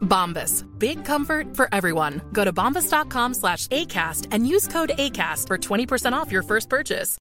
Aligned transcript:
Bombas. 0.00 0.64
Big 0.78 1.04
comfort 1.04 1.56
for 1.56 1.68
everyone. 1.72 2.20
Go 2.32 2.44
to 2.44 2.52
bombas.com 2.52 3.34
slash 3.34 3.68
ACAST 3.68 4.28
and 4.30 4.46
use 4.46 4.68
code 4.68 4.90
ACAST 4.98 5.46
for 5.46 5.58
20% 5.58 6.12
off 6.12 6.32
your 6.32 6.42
first 6.42 6.68
purchase. 6.68 7.18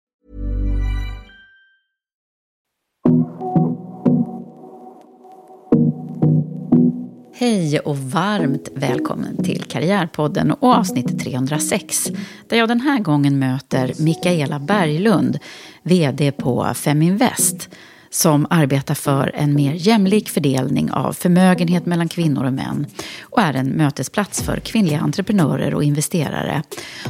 Hej 7.39 7.79
och 7.79 7.97
varmt 7.97 8.69
välkommen 8.75 9.43
till 9.43 9.63
Karriärpodden 9.63 10.51
och 10.51 10.73
avsnitt 10.73 11.19
306 11.19 12.07
där 12.47 12.57
jag 12.57 12.67
den 12.69 12.81
här 12.81 12.99
gången 12.99 13.39
möter 13.39 13.93
Mikaela 13.99 14.59
Berglund, 14.59 15.39
VD 15.83 16.31
på 16.31 16.73
Feminvest 16.73 17.69
som 18.17 18.47
arbetar 18.49 18.95
för 18.95 19.31
en 19.35 19.53
mer 19.53 19.73
jämlik 19.73 20.29
fördelning 20.29 20.91
av 20.91 21.13
förmögenhet 21.13 21.85
mellan 21.85 22.09
kvinnor 22.09 22.45
och 22.45 22.53
män 22.53 22.87
och 23.21 23.41
är 23.41 23.53
en 23.53 23.67
mötesplats 23.69 24.41
för 24.41 24.59
kvinnliga 24.59 24.99
entreprenörer 24.99 25.73
och 25.73 25.83
investerare 25.83 26.63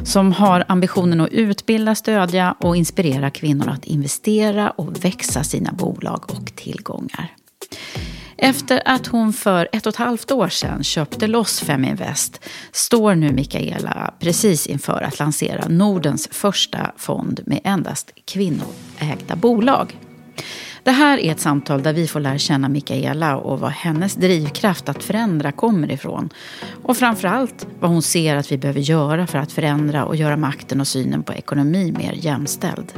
som 0.03 0.31
har 0.31 0.66
ambitionen 0.67 1.22
att 1.22 1.30
utbilda, 1.30 1.95
stödja 1.95 2.55
och 2.59 2.78
inspirera 2.78 3.30
kvinnor 3.30 3.69
att 3.69 3.85
investera 3.85 4.69
och 4.69 5.05
växa 5.05 5.44
sina 5.44 5.72
bolag 5.72 6.23
och 6.28 6.55
tillgångar. 6.55 7.35
Efter 8.38 8.81
att 8.85 9.08
hon 9.08 9.33
för 9.33 9.69
ett 9.72 9.85
och 9.85 9.94
ett 9.94 9.95
halvt 9.95 10.31
år 10.31 10.50
sedan 10.50 10.84
köpte 10.84 11.28
loss 11.28 11.59
Feminvest 11.59 12.39
står 12.72 13.16
nu 13.16 13.31
Mikaela 13.31 14.13
precis 14.19 14.68
inför 14.68 15.01
att 15.01 15.19
lansera 15.19 15.68
Nordens 15.68 16.28
första 16.31 16.91
fond 16.97 17.39
med 17.45 17.59
endast 17.63 18.12
kvinnoägda 18.25 19.35
bolag. 19.35 19.97
Det 20.88 20.94
här 20.94 21.18
är 21.18 21.31
ett 21.31 21.40
samtal 21.40 21.84
där 21.84 21.94
vi 21.94 22.08
får 22.08 22.20
lära 22.20 22.38
känna 22.38 22.70
Mikaela 22.70 23.38
och 23.38 23.59
var 23.59 23.70
hennes 23.70 24.16
drivkraft 24.16 24.90
att 24.90 25.03
förändra 25.03 25.52
kommer 25.52 25.92
ifrån. 25.92 26.30
Och 26.84 26.98
framförallt 26.98 27.68
vad 27.80 27.92
hon 27.92 28.02
ser 28.02 28.36
att 28.36 28.52
vi 28.52 28.58
behöver 28.58 28.80
göra 28.80 29.28
för 29.28 29.38
att 29.38 29.52
förändra 29.52 30.06
och 30.06 30.16
göra 30.16 30.38
makten 30.38 30.81
och 30.81 30.88
synen 30.88 31.24
på 31.24 31.34
ekonomi 31.34 31.94
mer 31.98 32.14
jämställd. 32.14 32.94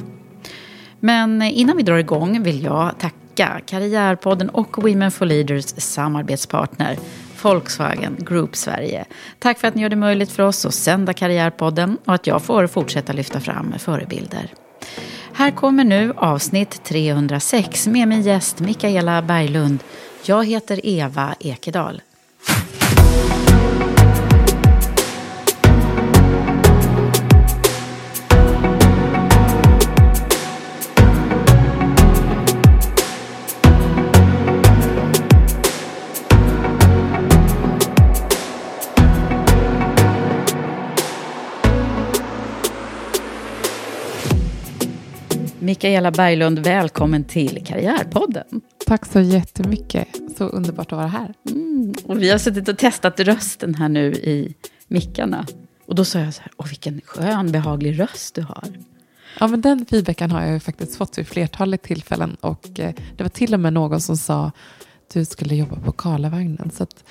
Men 0.99 1.41
innan 1.41 1.77
vi 1.77 1.83
drar 1.83 1.97
igång 1.97 2.43
vill 2.43 2.63
jag 2.63 2.99
tacka 2.99 3.61
Karriärpodden 3.65 4.49
och 4.49 4.83
Women 4.83 5.11
for 5.11 5.25
Leaders 5.25 5.65
samarbetspartner 5.65 6.97
Volkswagen 7.41 8.15
Group 8.19 8.55
Sverige. 8.55 9.05
Tack 9.39 9.59
för 9.59 9.67
att 9.67 9.75
ni 9.75 9.81
gör 9.81 9.89
det 9.89 9.95
möjligt 9.95 10.31
för 10.31 10.43
oss 10.43 10.65
att 10.65 10.73
sända 10.73 11.13
Karriärpodden 11.13 11.97
och 12.05 12.13
att 12.13 12.27
jag 12.27 12.41
får 12.41 12.67
fortsätta 12.67 13.13
lyfta 13.13 13.39
fram 13.39 13.73
förebilder. 13.79 14.53
Här 15.39 15.51
kommer 15.51 15.83
nu 15.83 16.13
avsnitt 16.17 16.83
306 16.83 17.87
med 17.87 18.07
min 18.07 18.21
gäst 18.21 18.59
Mikaela 18.59 19.21
Berglund. 19.21 19.79
Jag 20.25 20.45
heter 20.45 20.79
Eva 20.83 21.35
Ekedal. 21.39 22.01
Mikaela 45.69 46.11
Berglund, 46.11 46.59
välkommen 46.59 47.23
till 47.23 47.65
Karriärpodden. 47.65 48.61
Tack 48.85 49.05
så 49.05 49.19
jättemycket. 49.19 50.07
Så 50.37 50.43
underbart 50.43 50.91
att 50.91 50.97
vara 50.97 51.07
här. 51.07 51.33
Mm, 51.49 51.93
och 52.03 52.21
vi 52.21 52.29
har 52.29 52.37
suttit 52.37 52.67
och 52.67 52.77
testat 52.77 53.19
rösten 53.19 53.75
här 53.75 53.89
nu 53.89 54.13
i 54.13 54.55
mickarna. 54.87 55.45
Och 55.85 55.95
då 55.95 56.05
sa 56.05 56.19
jag 56.19 56.33
så 56.33 56.41
här, 56.41 56.51
åh 56.57 56.67
vilken 56.67 57.01
skön, 57.05 57.51
behaglig 57.51 57.99
röst 57.99 58.35
du 58.35 58.41
har. 58.41 58.63
Ja, 59.39 59.47
men 59.47 59.61
den 59.61 59.85
feedbacken 59.85 60.31
har 60.31 60.41
jag 60.41 60.53
ju 60.53 60.59
faktiskt 60.59 60.95
fått 60.95 61.17
vid 61.17 61.27
flertalet 61.27 61.81
tillfällen. 61.81 62.37
Och 62.41 62.79
eh, 62.79 62.93
det 63.17 63.23
var 63.23 63.29
till 63.29 63.53
och 63.53 63.59
med 63.59 63.73
någon 63.73 64.01
som 64.01 64.17
sa 64.17 64.51
du 65.13 65.25
skulle 65.25 65.55
jobba 65.55 65.75
på 65.75 65.91
Karlavagnen. 65.91 66.71
Så 66.73 66.83
att, 66.83 67.03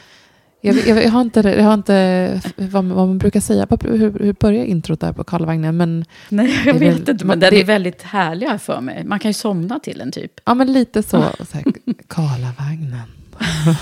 jag, 0.61 0.77
jag, 0.87 1.05
jag 1.05 1.11
har 1.11 1.21
inte, 1.21 1.41
jag 1.41 1.65
har 1.65 1.75
inte 1.75 2.41
vad, 2.57 2.85
vad 2.85 3.07
man 3.09 3.19
brukar 3.19 3.41
säga. 3.41 3.67
Hur, 3.81 4.19
hur 4.25 4.33
börjar 4.33 4.65
introt 4.65 5.01
där 5.01 5.13
på 5.13 5.25
Karlavagnen? 5.25 5.77
Men 5.77 6.05
Nej, 6.29 6.63
jag 6.67 6.75
det 6.75 6.79
vet 6.79 6.93
väl- 6.93 7.11
inte, 7.11 7.25
men 7.25 7.41
det- 7.41 7.51
den 7.51 7.61
är 7.61 7.65
väldigt 7.65 8.03
härlig 8.03 8.47
här 8.47 8.59
för 8.59 8.81
mig. 8.81 9.05
Man 9.05 9.19
kan 9.19 9.29
ju 9.29 9.33
somna 9.33 9.79
till 9.79 9.99
den 9.99 10.13
typ. 10.13 10.33
Ja, 10.45 10.55
men 10.55 10.73
lite 10.73 11.03
så. 11.03 11.09
så 11.51 11.57
här, 11.59 11.65
Karlavagnen. 12.09 13.03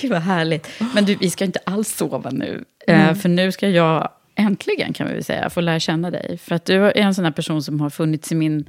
Gud 0.00 0.10
vad 0.10 0.22
härligt. 0.22 0.66
Men 0.94 1.04
du, 1.04 1.14
vi 1.14 1.30
ska 1.30 1.44
inte 1.44 1.58
alls 1.66 1.96
sova 1.96 2.30
nu. 2.30 2.64
Eh, 2.86 3.14
för 3.14 3.28
nu 3.28 3.52
ska 3.52 3.68
jag, 3.68 4.08
äntligen 4.34 4.92
kan 4.92 5.06
vi 5.08 5.12
väl 5.14 5.24
säga, 5.24 5.50
få 5.50 5.60
lära 5.60 5.80
känna 5.80 6.10
dig. 6.10 6.38
För 6.38 6.54
att 6.54 6.64
du 6.64 6.74
är 6.84 6.96
en 6.96 7.14
sån 7.14 7.24
här 7.24 7.32
person 7.32 7.62
som 7.62 7.80
har 7.80 7.90
funnits 7.90 8.32
i 8.32 8.34
min, 8.34 8.64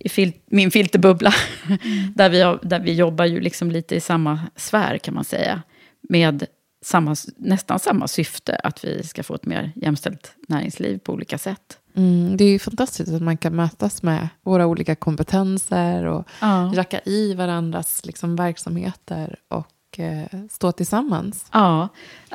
i 0.00 0.08
fil, 0.08 0.32
min 0.46 0.70
filterbubbla. 0.70 1.34
där, 2.14 2.28
vi 2.30 2.40
har, 2.40 2.58
där 2.62 2.80
vi 2.80 2.92
jobbar 2.94 3.24
ju 3.24 3.40
liksom 3.40 3.70
lite 3.70 3.94
i 3.96 4.00
samma 4.00 4.40
sfär 4.56 4.98
kan 4.98 5.14
man 5.14 5.24
säga. 5.24 5.62
Med 6.10 6.44
samma, 6.84 7.16
nästan 7.36 7.78
samma 7.78 8.08
syfte, 8.08 8.56
att 8.64 8.84
vi 8.84 9.02
ska 9.02 9.22
få 9.22 9.34
ett 9.34 9.46
mer 9.46 9.72
jämställt 9.76 10.32
näringsliv 10.48 10.98
på 10.98 11.12
olika 11.12 11.38
sätt. 11.38 11.78
Mm, 11.96 12.36
det 12.36 12.44
är 12.44 12.48
ju 12.48 12.58
fantastiskt 12.58 13.12
att 13.12 13.22
man 13.22 13.36
kan 13.36 13.56
mötas 13.56 14.02
med 14.02 14.28
våra 14.42 14.66
olika 14.66 14.94
kompetenser 14.94 16.04
och 16.04 16.28
Ja. 16.40 16.72
racka 16.74 17.00
i 17.04 17.34
varandras 17.34 18.06
liksom, 18.06 18.36
verksamheter 18.36 19.36
och 19.48 19.98
eh, 19.98 20.40
stå 20.50 20.72
tillsammans. 20.72 21.46
Ja, 21.52 21.88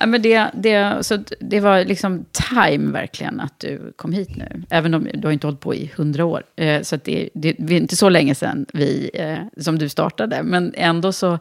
men 0.05 0.21
det, 0.21 0.51
det, 0.53 1.05
så 1.05 1.17
det 1.39 1.59
var 1.59 1.85
liksom 1.85 2.25
time 2.51 2.91
verkligen 2.91 3.39
att 3.39 3.59
du 3.59 3.93
kom 3.95 4.13
hit 4.13 4.35
nu. 4.35 4.63
Även 4.69 4.93
om 4.93 5.07
du 5.13 5.27
har 5.27 5.31
inte 5.31 5.47
hållit 5.47 5.59
på 5.59 5.75
i 5.75 5.91
hundra 5.97 6.25
år. 6.25 6.43
Eh, 6.55 6.81
Så 6.81 6.95
det, 7.03 7.29
det, 7.33 7.55
det 7.59 7.73
är 7.73 7.77
inte 7.81 7.95
så 7.95 8.09
länge 8.09 8.35
sedan 8.35 8.65
vi, 8.73 9.09
eh, 9.13 9.37
som 9.63 9.79
du 9.79 9.89
startade. 9.89 10.43
Men 10.43 10.73
ändå 10.77 11.11
så, 11.11 11.39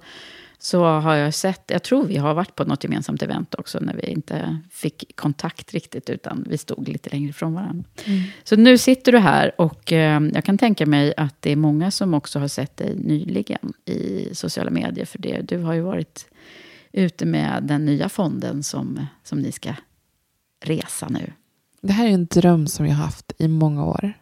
så 0.65 0.85
har 0.85 1.15
jag 1.15 1.35
sett, 1.35 1.63
jag 1.67 1.83
tror 1.83 2.05
vi 2.05 2.17
har 2.17 2.35
varit 2.35 2.55
på 2.55 2.65
något 2.65 2.85
gemensamt 2.85 3.23
event 3.23 3.55
också. 3.55 3.79
När 3.81 3.95
vi 3.95 4.03
inte 4.03 4.59
fick 4.71 5.17
kontakt 5.17 5.73
riktigt, 5.75 6.11
utan 6.11 6.45
vi 6.49 6.59
stod 6.59 6.89
lite 6.89 7.11
längre 7.11 7.31
ifrån 7.31 7.55
varandra. 7.55 7.85
Så 8.45 8.57
nu 8.57 8.79
sitter 8.79 9.13
du 9.13 9.19
här 9.19 9.61
och 9.61 9.93
eh, 9.93 10.23
jag 10.35 10.45
kan 10.45 10.59
tänka 10.59 10.87
mig 10.87 11.15
att 11.17 11.43
det 11.43 11.53
är 11.53 11.57
många 11.57 11.91
som 11.91 12.15
också 12.15 12.39
har 12.39 12.49
sett 12.49 12.77
dig 12.77 12.97
nyligen 12.97 13.73
i 13.85 14.29
sociala 14.33 14.71
medier. 14.71 15.05
För 15.05 15.19
det, 15.19 15.41
du 15.41 15.59
har 15.59 15.73
ju 15.75 15.81
varit 15.81 16.27
ute 16.93 17.27
med 17.27 17.63
den 17.63 17.85
nya 17.85 18.09
fonden 18.09 18.63
som, 18.63 19.07
som 19.23 19.39
ni 19.39 19.53
ska 19.53 19.75
resa 20.65 21.09
nu. 21.09 21.33
Det 21.81 21.93
här 21.93 22.07
är 22.07 22.11
en 22.11 22.27
dröm 22.27 22.67
som 22.67 22.87
jag 22.87 22.95
har 22.95 23.05
haft 23.05 23.33
i 23.39 23.49
många 23.49 23.85
år. 23.85 24.13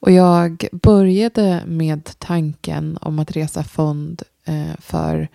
Och 0.00 0.10
jag 0.10 0.68
började 0.72 1.62
med 1.66 2.10
tanken 2.18 2.98
om 3.00 3.18
att 3.18 3.36
resa 3.36 3.64
fond 3.64 4.22
för 4.78 5.28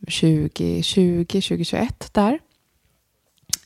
2020, 0.00 1.26
2021 1.26 2.08
där. 2.12 2.38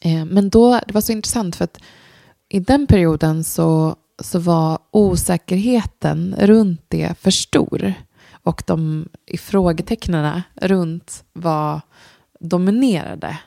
Eh, 0.01 0.25
men 0.25 0.51
då, 0.51 0.81
det 0.87 0.95
var 0.95 1.01
så 1.01 1.13
intressant 1.13 1.57
för 1.57 1.65
att 1.65 1.81
i 2.49 2.61
den 2.61 2.87
perioden 2.87 3.45
så, 3.45 3.97
så 4.23 4.39
var 4.39 4.79
osäkerheten 4.91 6.35
runt 6.39 6.83
det 6.89 7.19
för 7.19 7.31
stor. 7.31 7.95
Och 8.31 8.63
de 8.67 9.09
frågetecknen 9.39 10.43
runt 10.55 11.25
var 11.33 11.81
dominerade. 12.41 13.39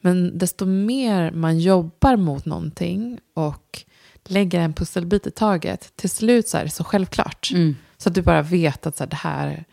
Men 0.00 0.38
desto 0.38 0.66
mer 0.66 1.30
man 1.30 1.58
jobbar 1.58 2.16
mot 2.16 2.44
någonting 2.44 3.18
och 3.34 3.84
lägger 4.24 4.60
en 4.60 4.72
pusselbit 4.72 5.26
i 5.26 5.30
taget, 5.30 5.96
till 5.96 6.10
slut 6.10 6.48
så 6.48 6.58
är 6.58 6.64
det 6.64 6.70
så 6.70 6.84
självklart. 6.84 7.50
Mm. 7.52 7.76
Så 7.96 8.08
att 8.08 8.14
du 8.14 8.22
bara 8.22 8.42
vet 8.42 8.86
att 8.86 8.96
så 8.96 9.02
här, 9.04 9.10
det 9.10 9.16
här 9.16 9.64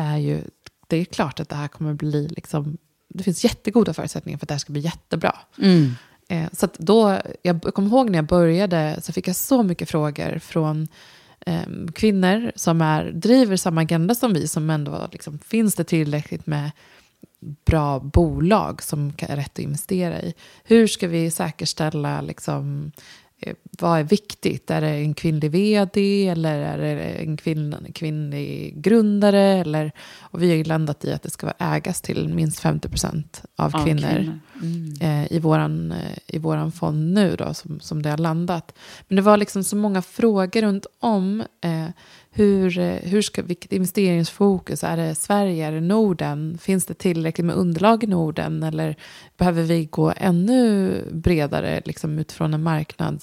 är 0.00 0.16
ju, 0.16 0.40
det 0.86 0.96
är 0.96 1.04
klart 1.04 1.40
att 1.40 1.48
det 1.48 1.56
här 1.56 1.68
kommer 1.68 1.94
bli 1.94 2.28
liksom, 2.28 2.78
det 3.08 3.22
finns 3.22 3.44
jättegoda 3.44 3.94
förutsättningar 3.94 4.38
för 4.38 4.44
att 4.44 4.48
det 4.48 4.54
här 4.54 4.58
ska 4.58 4.72
bli 4.72 4.82
jättebra. 4.82 5.36
Mm. 5.58 5.94
Eh, 6.28 6.48
så 6.52 6.68
då, 6.76 7.18
jag 7.42 7.62
kommer 7.62 7.88
ihåg 7.88 8.10
när 8.10 8.18
jag 8.18 8.26
började 8.26 8.98
så 9.02 9.12
fick 9.12 9.28
jag 9.28 9.36
så 9.36 9.62
mycket 9.62 9.90
frågor 9.90 10.38
från 10.38 10.88
eh, 11.40 11.62
kvinnor 11.94 12.52
som 12.56 12.82
är, 12.82 13.10
driver 13.10 13.56
samma 13.56 13.80
agenda 13.80 14.14
som 14.14 14.32
vi, 14.32 14.48
som 14.48 14.70
ändå 14.70 15.08
liksom, 15.12 15.38
finns 15.38 15.74
det 15.74 15.84
tillräckligt 15.84 16.46
med 16.46 16.70
bra 17.64 18.00
bolag 18.00 18.82
som 18.82 19.12
är 19.18 19.36
rätt 19.36 19.52
att 19.52 19.58
investera 19.58 20.22
i? 20.22 20.34
Hur 20.64 20.86
ska 20.86 21.08
vi 21.08 21.30
säkerställa 21.30 22.20
liksom, 22.20 22.92
vad 23.80 23.98
är 23.98 24.04
viktigt? 24.04 24.70
Är 24.70 24.80
det 24.80 24.88
en 24.88 25.14
kvinnlig 25.14 25.50
vd 25.50 26.28
eller 26.28 26.58
är 26.58 26.78
det 26.78 27.02
en 27.02 27.36
kvinn, 27.36 27.86
kvinnlig 27.94 28.74
grundare? 28.82 29.40
Eller, 29.40 29.92
och 30.20 30.42
vi 30.42 30.48
har 30.48 30.56
ju 30.56 30.64
landat 30.64 31.04
i 31.04 31.12
att 31.12 31.22
det 31.22 31.30
ska 31.30 31.52
ägas 31.58 32.00
till 32.00 32.28
minst 32.28 32.60
50 32.60 32.88
procent 32.88 33.42
av 33.56 33.76
Av 33.76 33.84
kvinnor, 33.84 34.00
kvinnor. 34.00 34.40
Mm. 34.62 34.94
eh, 35.00 35.32
i, 35.32 35.38
våran, 35.38 35.92
eh, 35.92 36.18
i 36.26 36.38
våran 36.38 36.72
fond 36.72 37.14
nu 37.14 37.36
då, 37.36 37.54
som, 37.54 37.80
som 37.80 38.02
det 38.02 38.10
har 38.10 38.18
landat. 38.18 38.74
Men 39.08 39.16
det 39.16 39.22
var 39.22 39.36
liksom 39.36 39.64
så 39.64 39.76
många 39.76 40.02
frågor 40.02 40.62
runt 40.62 40.86
om. 40.98 41.40
Eh, 41.60 41.86
hur, 42.32 42.78
eh, 42.78 42.94
hur 42.94 43.22
ska, 43.22 43.42
vilket 43.42 43.72
investeringsfokus? 43.72 44.84
Är 44.84 44.96
det 44.96 45.14
Sverige? 45.14 45.66
Är 45.66 45.72
det 45.72 45.80
Norden? 45.80 46.58
Finns 46.58 46.86
det 46.86 46.94
tillräckligt 46.94 47.44
med 47.44 47.56
underlag 47.56 48.04
i 48.04 48.06
Norden? 48.06 48.62
Eller 48.62 48.96
behöver 49.36 49.62
vi 49.62 49.84
gå 49.84 50.12
ännu 50.16 50.94
bredare 51.12 51.82
liksom 51.84 52.18
utifrån 52.18 52.54
en 52.54 52.62
marknad 52.62 53.22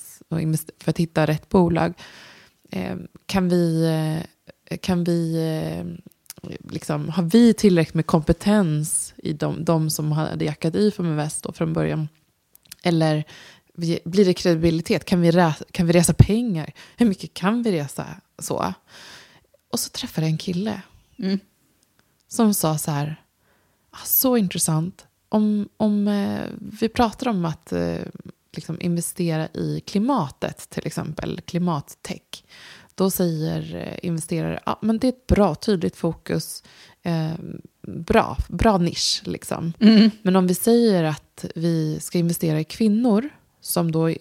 för 0.80 0.90
att 0.90 0.98
hitta 0.98 1.28
rätt 1.28 1.50
bolag? 1.50 1.94
Ehm, 2.72 3.00
eh, 3.00 3.06
kan 3.26 3.50
vi, 3.50 3.88
kan 4.82 5.04
vi 5.04 5.38
liksom, 6.70 7.10
har 7.10 7.24
vi 7.24 7.54
tillräckligt 7.54 7.94
med 7.94 8.06
kompetens 8.06 9.14
i 9.18 9.34
de, 9.34 9.66
de 9.66 9.90
som 9.90 10.12
hade 10.12 10.46
jackat 10.46 10.76
i 10.76 10.92
för 10.92 11.04
Invest 11.04 11.44
då 11.44 11.52
från 11.52 11.74
början? 11.74 12.08
Eller 12.84 13.24
blir 14.04 14.26
det 14.26 14.34
kredibilitet? 14.34 15.06
Kan 15.06 15.22
vi, 15.22 15.32
resa, 15.32 15.66
kan 15.72 15.88
vi 15.88 15.94
resa 15.94 16.14
pengar? 16.14 16.74
Hur 16.98 17.06
mycket 17.06 17.34
kan 17.34 17.64
vi 17.64 17.72
resa? 17.72 18.06
Så. 18.40 18.74
Och 19.72 19.80
så 19.80 19.90
träffade 19.90 20.28
jag 20.28 20.32
en 20.32 20.38
kille 20.38 20.82
Mm. 21.20 21.40
som 22.28 22.54
sa 22.54 22.78
så 22.78 22.92
här, 22.92 23.22
"Ah, 23.92 24.06
så 24.06 24.38
intressant, 24.38 25.06
om, 25.30 25.70
om 25.78 26.08
eh, 26.08 26.46
vi 26.60 26.90
pratar 26.90 27.28
om 27.28 27.46
att 27.46 27.72
eh, 27.72 27.98
liksom 28.52 28.82
investera 28.82 29.48
i 29.48 29.82
klimatet 29.86 30.70
till 30.70 30.88
exempel, 30.88 31.42
klimattech, 31.42 32.44
då 32.96 33.12
säger 33.12 33.76
eh, 33.76 34.08
investerare, 34.08 34.60
ja 34.66 34.80
men 34.82 34.98
det 35.00 35.08
är 35.08 35.10
ett 35.10 35.28
bra 35.28 35.56
tydligt 35.56 35.96
fokus, 35.96 36.64
eh, 37.02 37.32
bra, 37.88 38.38
bra 38.50 38.78
nisch 38.78 39.22
liksom. 39.26 39.74
Mm. 39.80 40.10
Men 40.22 40.36
om 40.36 40.48
vi 40.48 40.56
säger 40.56 41.04
att 41.04 41.46
vi 41.56 42.00
ska 42.00 42.18
investera 42.18 42.60
i 42.60 42.64
kvinnor 42.64 43.30
som 43.62 43.92
då 43.92 44.14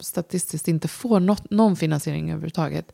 statistiskt 0.00 0.68
inte 0.68 0.88
får 0.88 1.20
något, 1.20 1.50
någon 1.50 1.76
finansiering 1.76 2.30
överhuvudtaget, 2.30 2.92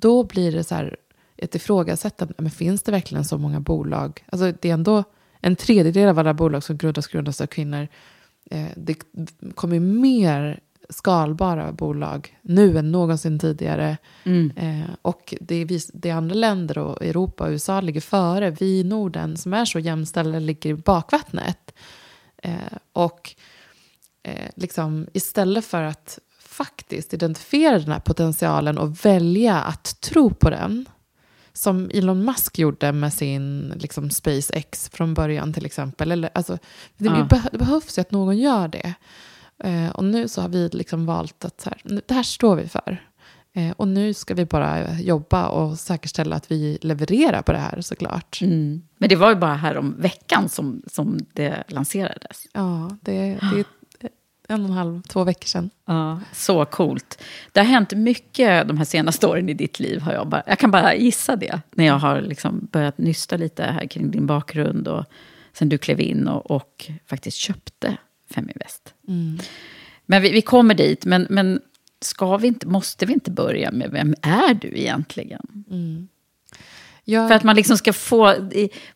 då 0.00 0.24
blir 0.24 0.52
det 0.52 0.64
så 0.64 0.74
här 0.74 0.96
ett 1.36 1.54
ifrågasättande. 1.54 2.34
Men 2.38 2.50
finns 2.50 2.82
det 2.82 2.92
verkligen 2.92 3.24
så 3.24 3.38
många 3.38 3.60
bolag? 3.60 4.24
Alltså 4.28 4.52
det 4.60 4.70
är 4.70 4.74
ändå 4.74 5.04
en 5.40 5.56
tredjedel 5.56 6.08
av 6.08 6.18
alla 6.18 6.34
bolag 6.34 6.62
som 6.62 6.76
grundas 6.76 7.06
grundas 7.06 7.40
av 7.40 7.46
kvinnor. 7.46 7.88
Eh, 8.50 8.66
det 8.76 8.96
kommer 9.54 9.80
mer 9.80 10.60
skalbara 10.90 11.72
bolag 11.72 12.38
nu 12.42 12.78
än 12.78 12.92
någonsin 12.92 13.38
tidigare. 13.38 13.96
Mm. 14.24 14.52
Eh, 14.56 14.90
och 15.02 15.34
det 15.40 15.54
är, 15.54 15.98
det 16.00 16.10
är 16.10 16.14
andra 16.14 16.34
länder 16.34 16.78
och 16.78 17.02
Europa 17.02 17.44
och 17.44 17.50
USA 17.50 17.80
ligger 17.80 18.00
före. 18.00 18.50
Vi 18.50 18.80
i 18.80 18.84
Norden 18.84 19.36
som 19.36 19.54
är 19.54 19.64
så 19.64 19.78
jämställda 19.78 20.38
ligger 20.38 20.70
i 20.70 20.74
bakvattnet. 20.74 21.74
Eh, 22.42 22.78
och 22.92 23.34
eh, 24.22 24.50
liksom, 24.54 25.06
istället 25.12 25.64
för 25.64 25.82
att 25.82 26.18
faktiskt 26.58 27.14
identifiera 27.14 27.78
den 27.78 27.92
här 27.92 28.00
potentialen 28.00 28.78
och 28.78 29.04
välja 29.04 29.54
att 29.60 30.00
tro 30.00 30.30
på 30.30 30.50
den, 30.50 30.86
som 31.52 31.90
Elon 31.94 32.24
Musk 32.24 32.58
gjorde 32.58 32.92
med 32.92 33.12
sin 33.12 33.72
liksom, 33.76 34.10
SpaceX 34.10 34.88
från 34.92 35.14
början 35.14 35.52
till 35.52 35.66
exempel. 35.66 36.12
Eller, 36.12 36.30
alltså, 36.34 36.58
det, 36.96 37.04
Ja. 37.04 37.26
beh- 37.30 37.48
det 37.52 37.58
behövs 37.58 37.98
ju 37.98 38.00
att 38.00 38.10
någon 38.10 38.38
gör 38.38 38.68
det. 38.68 38.94
Eh, 39.64 39.88
och 39.90 40.04
nu 40.04 40.28
så 40.28 40.40
har 40.42 40.48
vi 40.48 40.68
liksom 40.72 41.06
valt 41.06 41.44
att 41.44 41.60
så 41.60 41.70
här, 41.70 42.00
det 42.06 42.14
här 42.14 42.22
står 42.22 42.56
vi 42.56 42.68
för. 42.68 43.04
Eh, 43.52 43.70
och 43.76 43.88
nu 43.88 44.14
ska 44.14 44.34
vi 44.34 44.44
bara 44.44 44.98
jobba 45.00 45.48
och 45.48 45.78
säkerställa 45.78 46.36
att 46.36 46.50
vi 46.50 46.78
levererar 46.80 47.42
på 47.42 47.52
det 47.52 47.58
här 47.58 47.80
såklart. 47.80 48.38
Mm. 48.42 48.82
Men 48.98 49.08
det 49.08 49.16
var 49.16 49.28
ju 49.30 49.36
bara 49.36 49.54
här 49.54 49.76
om 49.78 49.94
veckan 49.98 50.48
som, 50.48 50.82
som 50.86 51.18
det 51.32 51.64
lanserades. 51.68 52.46
Ja, 52.52 52.96
det, 53.02 53.12
det 53.52 53.60
är 53.60 53.64
en 54.48 54.64
och 54.64 54.70
en 54.70 54.76
halv, 54.76 55.02
två 55.02 55.24
veckor 55.24 55.46
sedan. 55.46 55.70
Ja, 55.86 56.20
så 56.32 56.64
coolt. 56.64 57.22
Det 57.52 57.60
har 57.60 57.66
hänt 57.66 57.92
mycket 57.92 58.68
de 58.68 58.78
här 58.78 58.84
senaste 58.84 59.26
åren 59.26 59.48
i 59.48 59.54
ditt 59.54 59.80
liv. 59.80 60.00
Har 60.00 60.12
jag, 60.12 60.28
bara, 60.28 60.42
jag 60.46 60.58
kan 60.58 60.70
bara 60.70 60.94
gissa 60.94 61.36
det. 61.36 61.60
När 61.74 61.84
jag 61.84 61.98
har 61.98 62.20
liksom 62.20 62.68
börjat 62.72 62.98
nysta 62.98 63.36
lite 63.36 63.62
här 63.62 63.86
kring 63.86 64.10
din 64.10 64.26
bakgrund. 64.26 64.88
Och 64.88 65.04
sen 65.52 65.68
du 65.68 65.78
klev 65.78 66.00
in 66.00 66.28
och, 66.28 66.50
och 66.50 66.90
faktiskt 67.06 67.36
köpte 67.36 67.96
Feminvest. 68.30 68.94
Men 70.06 70.22
vi, 70.22 70.32
vi 70.32 70.42
kommer 70.42 70.74
dit. 70.74 71.04
Men, 71.04 71.26
men 71.30 71.60
ska 72.00 72.36
vi 72.36 72.48
inte, 72.48 72.66
måste 72.66 73.06
vi 73.06 73.12
inte 73.12 73.30
börja 73.30 73.70
med 73.70 73.90
vem 73.90 74.14
är 74.22 74.54
du 74.54 74.68
egentligen? 74.78 75.64
Jag, 77.10 77.28
För 77.28 77.34
att 77.34 77.44
man 77.44 77.56
liksom 77.56 77.76
ska 77.76 77.92
få, 77.92 78.34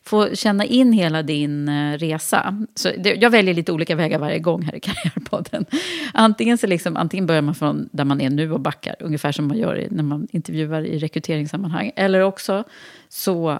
få 0.03 0.35
känna 0.35 0.65
in 0.65 0.93
hela 0.93 1.23
din 1.23 1.69
eh, 1.69 1.97
resa. 1.97 2.65
Så 2.75 2.89
det, 2.97 3.15
jag 3.15 3.29
väljer 3.29 3.53
lite 3.53 3.71
olika 3.71 3.95
vägar 3.95 4.19
varje 4.19 4.39
gång 4.39 4.61
här 4.61 4.75
i 4.75 4.79
Karriärpodden. 4.83 5.65
Antingen, 6.13 6.57
så 6.57 6.67
liksom, 6.67 6.97
antingen 6.97 7.25
börjar 7.25 7.41
man 7.41 7.55
från 7.55 7.89
där 7.91 8.05
man 8.05 8.21
är 8.21 8.29
nu 8.29 8.51
och 8.51 8.59
backar, 8.59 8.95
ungefär 8.99 9.31
som 9.31 9.47
man 9.47 9.57
gör 9.57 9.87
när 9.91 10.03
man 10.03 10.27
intervjuar 10.31 10.81
i 10.81 10.99
rekryteringssammanhang. 10.99 11.91
Eller 11.95 12.21
också 12.21 12.63
så... 13.09 13.59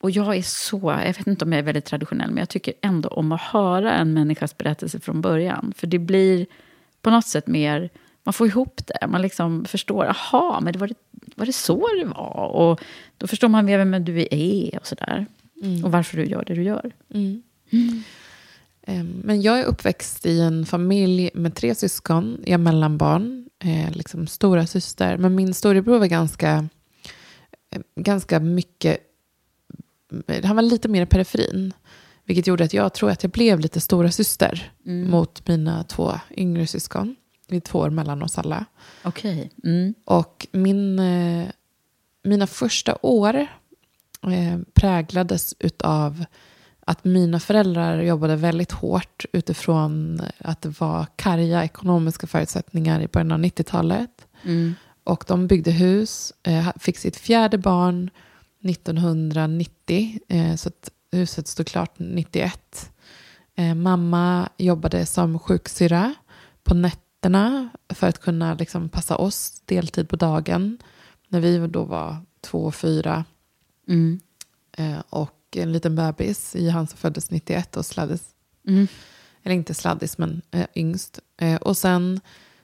Och 0.00 0.10
jag 0.10 0.36
är 0.36 0.42
så, 0.42 0.94
jag 1.06 1.06
vet 1.06 1.26
inte 1.26 1.44
om 1.44 1.52
jag 1.52 1.58
är 1.58 1.62
väldigt 1.62 1.84
traditionell, 1.84 2.30
men 2.30 2.38
jag 2.38 2.48
tycker 2.48 2.74
ändå 2.80 3.08
om 3.08 3.32
att 3.32 3.40
höra 3.40 3.92
en 3.92 4.12
människas 4.12 4.58
berättelse 4.58 5.00
från 5.00 5.20
början. 5.20 5.72
För 5.76 5.86
det 5.86 5.98
blir 5.98 6.46
på 7.02 7.10
något 7.10 7.26
sätt 7.26 7.46
mer, 7.46 7.90
man 8.24 8.32
får 8.32 8.46
ihop 8.46 8.80
det. 8.86 9.06
Man 9.06 9.22
liksom 9.22 9.64
förstår, 9.64 10.04
aha, 10.04 10.60
men 10.62 10.72
det 10.72 10.78
var, 10.78 10.86
det, 10.86 10.94
var 11.34 11.46
det 11.46 11.52
så 11.52 11.88
det 12.00 12.04
var? 12.04 12.36
Och 12.36 12.80
då 13.18 13.26
förstår 13.26 13.48
man 13.48 13.66
vem 13.66 14.04
du 14.04 14.26
är 14.30 14.78
och 14.80 14.86
sådär. 14.86 15.26
Och 15.84 15.92
varför 15.92 16.16
du 16.16 16.24
gör 16.24 16.44
det 16.44 16.54
du 16.54 16.62
gör. 16.62 16.92
Eh, 18.86 19.04
Men 19.04 19.42
jag 19.42 19.58
är 19.60 19.64
uppväxt 19.64 20.26
i 20.26 20.40
en 20.40 20.66
familj 20.66 21.30
med 21.34 21.54
tre 21.54 21.74
syskon. 21.74 22.38
Jag 22.44 22.54
är 22.54 22.58
mellanbarn, 22.58 23.48
eh, 23.64 23.92
liksom 23.92 24.26
stora 24.26 24.66
syster. 24.66 25.16
Men 25.16 25.34
min 25.34 25.54
storebror 25.54 25.98
var 25.98 26.06
ganska, 26.06 26.68
eh, 27.70 27.80
ganska 27.96 28.40
mycket... 28.40 28.98
Han 30.44 30.56
var 30.56 30.62
lite 30.62 30.88
mer 30.88 31.02
i 31.02 31.06
periferin. 31.06 31.72
Vilket 32.24 32.46
gjorde 32.46 32.64
att 32.64 32.74
jag 32.74 32.94
tror 32.94 33.10
att 33.10 33.22
jag 33.22 33.32
blev 33.32 33.60
lite 33.60 33.80
stora 33.80 34.10
syster 34.10 34.72
mot 34.84 35.48
mina 35.48 35.84
två 35.84 36.12
yngre 36.36 36.66
syskon. 36.66 37.16
Vi 37.48 37.56
är 37.56 37.60
två 37.60 37.78
år 37.78 37.90
mellan 37.90 38.22
oss 38.22 38.38
alla. 38.38 38.64
Okej. 39.02 39.50
Mm. 39.64 39.94
Och 40.04 40.46
min, 40.52 40.98
eh, 40.98 41.48
mina 42.22 42.46
första 42.46 42.96
år 43.02 43.34
eh, 44.22 44.58
präglades 44.74 45.54
av 45.78 46.24
att 46.86 47.04
mina 47.04 47.40
föräldrar 47.40 48.02
jobbade 48.02 48.36
väldigt 48.36 48.72
hårt 48.72 49.24
utifrån 49.32 50.20
att 50.38 50.62
det 50.62 50.80
var 50.80 51.06
karga 51.16 51.64
ekonomiska 51.64 52.26
förutsättningar 52.26 53.00
i 53.00 53.08
början 53.08 53.32
av 53.32 53.38
90-talet. 53.38 54.26
Mm. 54.42 54.74
Och 55.04 55.24
de 55.28 55.46
byggde 55.46 55.70
hus, 55.70 56.32
eh, 56.42 56.72
fick 56.80 56.98
sitt 56.98 57.16
fjärde 57.16 57.58
barn 57.58 58.10
1990, 58.60 60.18
eh, 60.28 60.54
så 60.54 60.68
att 60.68 60.90
huset 61.12 61.48
stod 61.48 61.66
klart 61.66 61.94
91. 61.96 62.90
Eh, 63.56 63.74
mamma 63.74 64.48
jobbade 64.56 65.06
som 65.06 65.38
sjuksyrra 65.38 66.14
på 66.62 66.74
nätterna 66.74 67.03
för 67.88 68.06
att 68.06 68.20
kunna 68.20 68.54
liksom 68.54 68.88
passa 68.88 69.16
oss 69.16 69.62
deltid 69.64 70.08
på 70.08 70.16
dagen. 70.16 70.78
När 71.28 71.40
vi 71.40 71.66
då 71.66 71.84
var 71.84 72.16
två 72.40 72.64
och 72.64 72.74
fyra. 72.74 73.24
Mm. 73.88 74.20
Eh, 74.72 75.02
och 75.10 75.56
en 75.56 75.72
liten 75.72 75.96
bebis 75.96 76.56
i 76.56 76.68
han 76.68 76.86
som 76.86 76.98
föddes 76.98 77.30
91 77.30 77.76
och 77.76 77.86
sladdis. 77.86 78.22
Mm. 78.68 78.86
Eller 79.42 79.54
inte 79.54 79.74
sladdis, 79.74 80.18
men 80.18 80.42
eh, 80.50 80.66
yngst. 80.74 81.20
Eh, 81.36 81.56
och 81.56 81.76
sen 81.76 82.20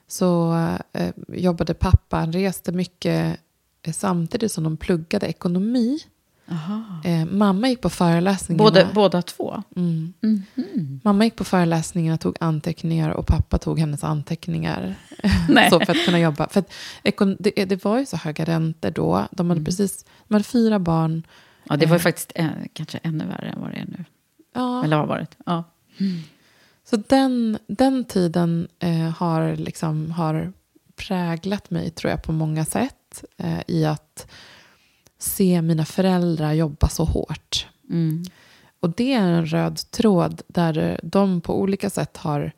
så 0.07 0.53
eh, 0.93 1.13
jobbade 1.27 1.73
pappa, 1.73 2.17
han 2.17 2.33
reste 2.33 2.71
mycket 2.71 3.39
samtidigt 3.93 4.51
som 4.51 4.63
de 4.63 4.77
pluggade 4.77 5.27
ekonomi. 5.27 5.99
Eh, 7.03 7.25
mamma 7.25 7.69
gick 7.69 7.81
på 7.81 7.89
föreläsningarna. 7.89 8.63
Både, 8.63 8.87
båda 8.93 9.21
två? 9.21 9.63
Mm. 9.75 10.13
Mhm. 10.21 10.99
Mamma 11.03 11.23
gick 11.23 11.35
på 11.35 11.43
föreläsningarna, 11.43 12.17
tog 12.17 12.37
anteckningar 12.39 13.09
och 13.09 13.27
pappa 13.27 13.57
tog 13.57 13.79
hennes 13.79 14.03
anteckningar. 14.03 14.95
Så 15.69 15.79
för 15.79 15.91
att 15.91 16.05
kunna 16.05 16.19
jobba. 16.19 16.47
För 16.49 16.59
att, 16.59 16.71
det, 17.39 17.65
det 17.65 17.83
var 17.85 17.99
ju 17.99 18.05
så 18.05 18.17
höga 18.17 18.45
räntor 18.45 18.91
då. 18.91 19.27
De 19.31 19.49
hade 19.49 19.65
precis, 19.65 20.05
de 20.27 20.33
hade 20.33 20.43
fyra 20.43 20.79
barn. 20.79 21.23
Ja, 21.63 21.77
det 21.77 21.85
var 21.85 21.95
ju 21.95 21.99
faktiskt 21.99 22.31
eh, 22.35 22.47
kanske 22.73 22.97
ännu 22.97 23.25
värre 23.25 23.49
än 23.49 23.61
vad 23.61 23.71
det 23.71 23.77
är 23.77 23.85
nu. 23.85 24.05
Ja, 24.55 24.83
Eller 24.83 24.97
har 24.97 25.07
varit. 25.07 25.37
Ja. 25.45 25.63
Så 26.89 26.97
den, 26.97 27.57
den 27.67 28.05
tiden 28.05 28.67
eh, 28.79 29.09
har, 29.09 29.55
liksom, 29.55 30.11
har 30.11 30.53
präglat 30.95 31.69
mig, 31.69 31.89
tror 31.89 32.11
jag, 32.11 32.23
på 32.23 32.31
många 32.31 32.65
sätt. 32.65 33.23
Eh, 33.37 33.59
I 33.67 33.85
att 33.85 34.27
se 35.21 35.61
mina 35.61 35.85
föräldrar 35.85 36.53
jobba 36.53 36.89
så 36.89 37.03
hårt. 37.03 37.67
Mm. 37.89 38.23
Och 38.79 38.89
det 38.95 39.13
är 39.13 39.21
en 39.21 39.45
röd 39.45 39.79
tråd 39.91 40.41
där 40.47 40.99
de 41.03 41.41
på 41.41 41.61
olika 41.61 41.89
sätt 41.89 42.17
har, 42.17 42.51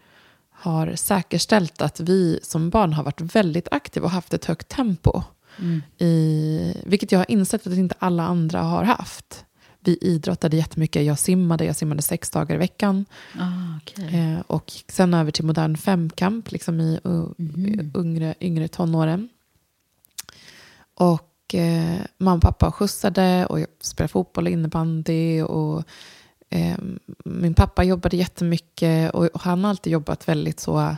har 0.51 0.95
säkerställt 0.95 1.81
att 1.81 1.99
vi 1.99 2.39
som 2.43 2.69
barn 2.69 2.93
har 2.93 3.03
varit 3.03 3.35
väldigt 3.35 3.67
aktiva 3.71 4.05
och 4.05 4.11
haft 4.11 4.33
ett 4.33 4.45
högt 4.45 4.67
tempo. 4.67 5.23
I, 5.97 6.77
vilket 6.85 7.11
jag 7.11 7.19
har 7.19 7.31
insett 7.31 7.67
att 7.67 7.73
inte 7.73 7.95
alla 7.99 8.23
andra 8.23 8.61
har 8.61 8.83
haft. 8.83 9.45
Vi 9.79 9.97
idrottade 10.01 10.57
jättemycket. 10.57 11.05
Jag 11.05 11.19
simmade. 11.19 11.65
Jag 11.65 11.75
simmade 11.75 12.01
sex 12.01 12.29
dagar 12.29 12.55
i 12.55 12.57
veckan. 12.57 13.05
Ah, 13.39 13.77
okej. 13.81 14.19
Eh, 14.19 14.39
och 14.47 14.71
gick 14.75 14.91
sen 14.91 15.13
över 15.13 15.31
till 15.31 15.45
modern 15.45 15.77
femkamp 15.77 16.51
liksom 16.51 16.81
i 16.81 16.99
uh, 17.05 17.25
yngre, 17.95 18.35
yngre 18.41 18.67
tonåren. 18.67 19.29
Och 20.95 21.32
eh, 21.55 21.99
mamma 22.17 22.35
och 22.35 22.41
pappa 22.41 22.71
skjutsade 22.71 23.45
och 23.45 23.59
jag 23.59 23.67
spelade 23.81 24.11
fotboll 24.11 24.45
och 24.45 24.51
innebandy. 24.51 25.41
Och, 25.41 25.83
eh, 26.49 26.77
min 27.25 27.53
pappa 27.53 27.83
jobbade 27.83 28.17
jättemycket 28.17 29.13
och, 29.13 29.25
och 29.25 29.41
han 29.41 29.63
har 29.63 29.69
alltid 29.69 29.93
jobbat 29.93 30.27
väldigt 30.27 30.59
så 30.59 30.95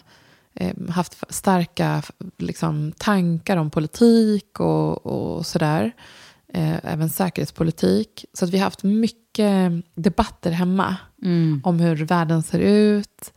eh, 0.54 0.74
haft 0.90 1.24
starka 1.30 2.02
liksom, 2.38 2.92
tankar 2.98 3.58
om 3.58 3.70
politik 3.70 4.60
och, 4.60 5.06
och 5.06 5.46
sådär. 5.46 5.92
Eh, 6.54 6.76
även 6.84 7.10
säkerhetspolitik. 7.10 8.26
Så 8.34 8.46
att 8.46 8.52
vi 8.52 8.58
har 8.58 8.64
haft 8.64 8.84
mycket 8.84 9.72
debatter 9.96 10.52
hemma 10.52 10.96
Mm. 11.24 11.62
om 11.64 11.80
hur 11.80 12.06
världen 12.06 12.44
ser 12.44 12.60
ut 12.60 13.34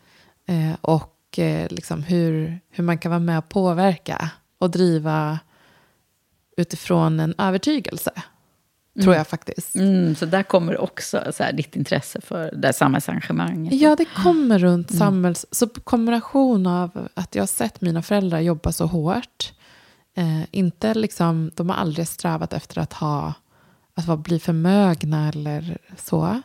eh, 0.46 0.72
och 0.80 1.38
eh, 1.38 1.66
liksom 1.70 2.02
hur, 2.02 2.60
hur 2.70 2.84
man 2.84 2.98
kan 2.98 3.10
vara 3.10 3.20
med 3.20 3.38
och 3.38 3.48
påverka 3.48 4.30
och 4.58 4.70
driva 4.70 5.38
utifrån 6.58 7.20
en 7.20 7.34
övertygelse. 7.38 8.12
Tror 9.02 9.14
jag 9.14 9.26
faktiskt. 9.26 9.74
Mm, 9.74 10.14
så 10.14 10.26
där 10.26 10.42
kommer 10.42 10.80
också 10.80 11.32
så 11.32 11.42
här, 11.42 11.52
ditt 11.52 11.76
intresse 11.76 12.20
för 12.20 12.50
det 12.52 12.68
här 12.68 12.72
samhällsengagemanget. 12.72 13.80
Ja, 13.80 13.96
det 13.96 14.04
kommer 14.04 14.58
runt 14.58 14.96
samhälls... 14.96 15.46
Så 15.50 15.68
kombination 15.68 16.66
av 16.66 17.08
att 17.14 17.34
jag 17.34 17.42
har 17.42 17.46
sett 17.46 17.80
mina 17.80 18.02
föräldrar 18.02 18.40
jobba 18.40 18.72
så 18.72 18.86
hårt. 18.86 19.52
Eh, 20.16 20.42
inte 20.50 20.94
liksom, 20.94 21.50
de 21.54 21.68
har 21.68 21.76
aldrig 21.76 22.08
strävat 22.08 22.52
efter 22.52 22.78
att 22.78 22.92
ha 22.92 23.34
att 23.94 24.06
vara, 24.06 24.16
bli 24.16 24.38
förmögna 24.38 25.28
eller 25.28 25.78
så. 25.96 26.42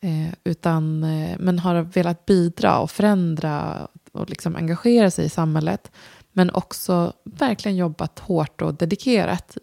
Eh, 0.00 0.34
utan, 0.44 1.04
eh, 1.04 1.36
men 1.38 1.58
har 1.58 1.80
velat 1.82 2.26
bidra 2.26 2.78
och 2.78 2.90
förändra 2.90 3.86
och 4.12 4.30
liksom 4.30 4.56
engagera 4.56 5.10
sig 5.10 5.24
i 5.24 5.28
samhället. 5.28 5.90
Men 6.36 6.50
också 6.50 7.12
verkligen 7.24 7.76
jobbat 7.76 8.18
hårt 8.18 8.62
och 8.62 8.74
dedikerat 8.74 9.58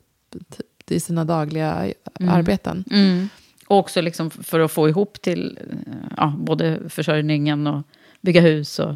i 0.89 1.00
sina 1.00 1.25
dagliga 1.25 1.94
arbeten. 2.20 2.84
Mm. 2.92 3.30
Och 3.68 3.77
också 3.77 4.01
liksom 4.01 4.30
för 4.30 4.60
att 4.60 4.72
få 4.72 4.89
ihop 4.89 5.22
till 5.22 5.60
eh, 5.62 6.15
ja, 6.18 6.34
både 6.38 6.89
försörjningen 6.89 7.68
och 7.68 7.82
bygga 8.22 8.42
hus. 8.42 8.80
Och, 8.80 8.96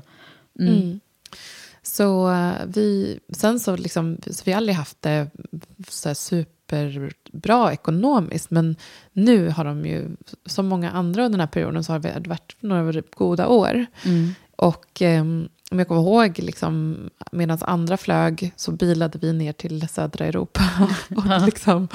mm. 0.59 0.73
Mm. 0.73 0.99
Så 1.81 2.31
eh, 2.31 2.53
vi, 2.67 3.19
sen 3.29 3.59
så 3.59 3.77
liksom, 3.77 4.17
så 4.31 4.41
vi 4.45 4.51
har 4.51 4.57
aldrig 4.57 4.75
haft 4.75 5.01
det 5.01 5.29
så 5.87 6.15
superbra 6.15 7.73
ekonomiskt, 7.73 8.51
men 8.51 8.75
nu 9.13 9.49
har 9.49 9.65
de 9.65 9.85
ju, 9.85 10.09
som 10.45 10.67
många 10.67 10.91
andra 10.91 11.25
under 11.25 11.37
den 11.37 11.47
här 11.47 11.53
perioden, 11.53 11.83
så 11.83 11.91
har 11.91 11.99
det 11.99 12.29
varit 12.29 12.55
några 12.59 13.01
goda 13.15 13.47
år. 13.47 13.85
Mm. 14.05 14.33
Och 14.55 15.01
eh, 15.01 15.25
om 15.71 15.79
jag 15.79 15.87
kommer 15.87 16.01
ihåg, 16.01 16.39
liksom, 16.39 16.97
medan 17.31 17.57
andra 17.61 17.97
flög 17.97 18.51
så 18.55 18.71
bilade 18.71 19.19
vi 19.19 19.33
ner 19.33 19.53
till 19.53 19.87
södra 19.87 20.25
Europa. 20.25 20.61
och 21.15 21.45
liksom, 21.45 21.87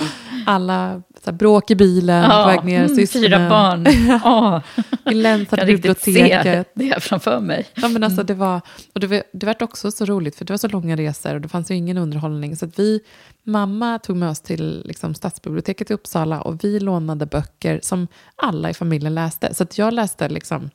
alla 0.47 1.03
här, 1.25 1.33
bråk 1.33 1.71
i 1.71 1.75
bilen, 1.75 2.31
på 2.31 2.47
väg 2.47 2.65
ner, 2.65 2.85
mm, 2.85 2.97
syskonen. 2.97 3.29
fyra 3.29 3.49
barn. 3.49 3.87
Ja, 4.25 4.63
Vi 5.05 5.15
länsade 5.15 5.57
kan 5.63 5.67
riktigt 5.67 6.01
se 6.01 6.13
biblioteket. 6.13 6.71
det 6.75 7.03
framför 7.03 7.41
mig. 7.41 7.67
Ja, 7.75 7.89
men 7.89 8.05
alltså, 8.05 8.23
det 8.23 8.35
var, 8.35 8.61
och 8.93 9.01
det, 9.01 9.07
var, 9.07 9.23
det 9.33 9.47
var 9.47 9.63
också 9.63 9.91
så 9.91 10.05
roligt, 10.05 10.37
för 10.37 10.45
det 10.45 10.53
var 10.53 10.59
så 10.59 10.69
långa 10.69 10.97
resor 10.97 11.35
och 11.35 11.41
det 11.41 11.49
fanns 11.49 11.71
ju 11.71 11.75
ingen 11.75 11.99
underhållning. 11.99 12.57
Så 12.57 12.71
vi, 12.77 13.01
mamma 13.45 13.99
tog 13.99 14.17
med 14.17 14.31
oss 14.31 14.41
till 14.41 14.83
liksom, 14.85 15.15
stadsbiblioteket 15.15 15.91
i 15.91 15.95
Uppsala 15.95 16.41
och 16.41 16.65
vi 16.65 16.81
lånade 16.81 17.27
böcker 17.27 17.81
som 17.83 18.09
alla 18.37 18.71
i 18.71 18.75
familjen 18.75 19.15
läste. 19.15 19.55
Så 19.55 19.67
jag 19.75 19.95
läste 19.95 20.29
liksom 20.29 20.71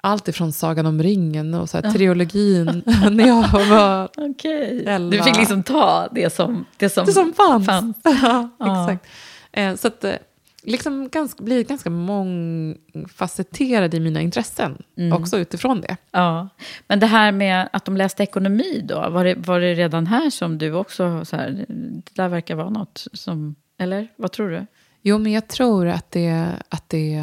allt 0.00 0.28
ifrån 0.28 0.52
Sagan 0.52 0.86
om 0.86 1.02
ringen 1.02 1.54
och 1.54 1.70
så 1.70 1.78
här, 1.78 1.90
triologin 1.90 2.82
när 3.10 3.26
jag 3.26 3.68
var 3.68 4.08
Okej. 4.16 4.84
Elva. 4.86 5.10
Du 5.10 5.22
fick 5.22 5.36
liksom 5.36 5.62
ta 5.62 6.08
det 6.12 6.34
som, 6.34 6.64
det 6.76 6.88
som, 6.88 7.06
det 7.06 7.12
som 7.12 7.32
fanns. 7.32 7.66
fanns. 7.66 7.96
ja, 8.04 8.48
exakt. 8.58 9.06
Eh, 9.52 9.74
så 9.74 9.88
att 9.88 10.04
eh, 10.04 10.14
liksom 10.62 11.08
ganska, 11.08 11.42
blir 11.42 11.64
ganska 11.64 11.90
mångfacetterad 11.90 13.94
i 13.94 14.00
mina 14.00 14.20
intressen, 14.20 14.82
också 15.14 15.38
utifrån 15.38 15.80
det. 15.80 15.96
Ja. 16.10 16.48
Men 16.86 17.00
det 17.00 17.06
här 17.06 17.32
med 17.32 17.68
att 17.72 17.84
de 17.84 17.96
läste 17.96 18.22
ekonomi 18.22 18.80
då, 18.84 19.10
var 19.10 19.24
det, 19.24 19.34
var 19.34 19.60
det 19.60 19.74
redan 19.74 20.06
här 20.06 20.30
som 20.30 20.58
du 20.58 20.72
också, 20.72 21.24
så 21.24 21.36
här, 21.36 21.64
det 21.68 22.14
där 22.14 22.28
verkar 22.28 22.54
vara 22.54 22.70
något 22.70 23.06
som, 23.12 23.54
eller 23.78 24.08
vad 24.16 24.32
tror 24.32 24.50
du? 24.50 24.66
Jo, 25.02 25.18
men 25.18 25.32
jag 25.32 25.48
tror 25.48 25.86
att 25.86 26.10
det, 26.10 26.56
att 26.68 26.88
det 26.88 27.22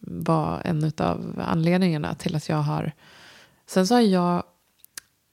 var 0.00 0.62
en 0.64 0.92
av 0.98 1.42
anledningarna 1.46 2.14
till 2.14 2.36
att 2.36 2.48
jag 2.48 2.56
har... 2.56 2.92
Sen 3.66 3.86
så 3.86 3.94
har 3.94 4.00
jag... 4.00 4.42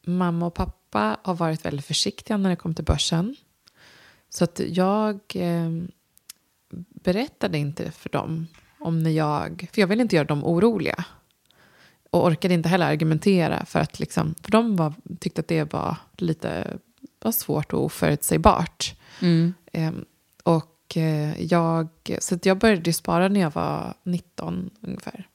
Mamma 0.06 0.46
och 0.46 0.54
pappa 0.54 1.18
har 1.24 1.36
varit 1.36 1.66
väldigt 1.66 1.86
försiktiga 1.86 2.38
när 2.38 2.50
det 2.50 2.56
kom 2.56 2.76
till 2.76 2.86
börsen. 2.86 3.36
Så 4.30 4.44
att 4.44 4.60
jag 4.68 5.20
eh, 5.36 5.70
berättade 7.04 7.58
inte 7.58 7.92
för 7.92 8.10
dem 8.10 8.48
om 8.80 9.04
när 9.04 9.12
jag... 9.12 9.70
För 9.74 9.82
jag 9.82 9.88
ville 9.88 10.02
inte 10.02 10.16
göra 10.16 10.28
dem 10.28 10.44
oroliga. 10.44 11.06
Och 12.10 12.26
orkade 12.26 12.54
inte 12.54 12.70
heller 12.70 12.92
argumentera 12.92 13.66
för 13.66 13.80
att 13.80 14.00
liksom... 14.00 14.36
För 14.42 14.52
de 14.52 14.76
var, 14.76 14.94
tyckte 15.20 15.42
att 15.42 15.48
det 15.48 15.74
var 15.74 15.96
lite 16.18 16.78
var 17.20 17.32
svårt 17.32 17.74
och 17.74 17.84
oförutsägbart. 17.84 18.96
Och 20.44 20.56
eh, 20.56 20.64
jag, 21.38 21.88
så 22.19 22.39
jag 22.43 22.58
började 22.58 22.93
spara 22.93 23.27
när 23.27 23.39
jag 23.39 23.53
var 23.53 23.93
19 24.03 24.69
ungefär. 24.81 25.27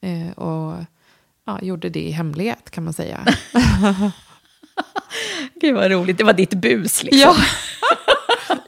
Eh, 0.00 0.30
och 0.30 0.84
ja, 1.44 1.58
gjorde 1.62 1.88
det 1.88 2.00
i 2.00 2.10
hemlighet 2.10 2.70
kan 2.70 2.84
man 2.84 2.92
säga. 2.92 3.24
Gud 5.60 5.74
vad 5.74 5.90
roligt, 5.90 6.18
det 6.18 6.24
var 6.24 6.32
ditt 6.32 6.54
bus 6.54 7.02
liksom. 7.02 7.20
ja, 7.20 7.36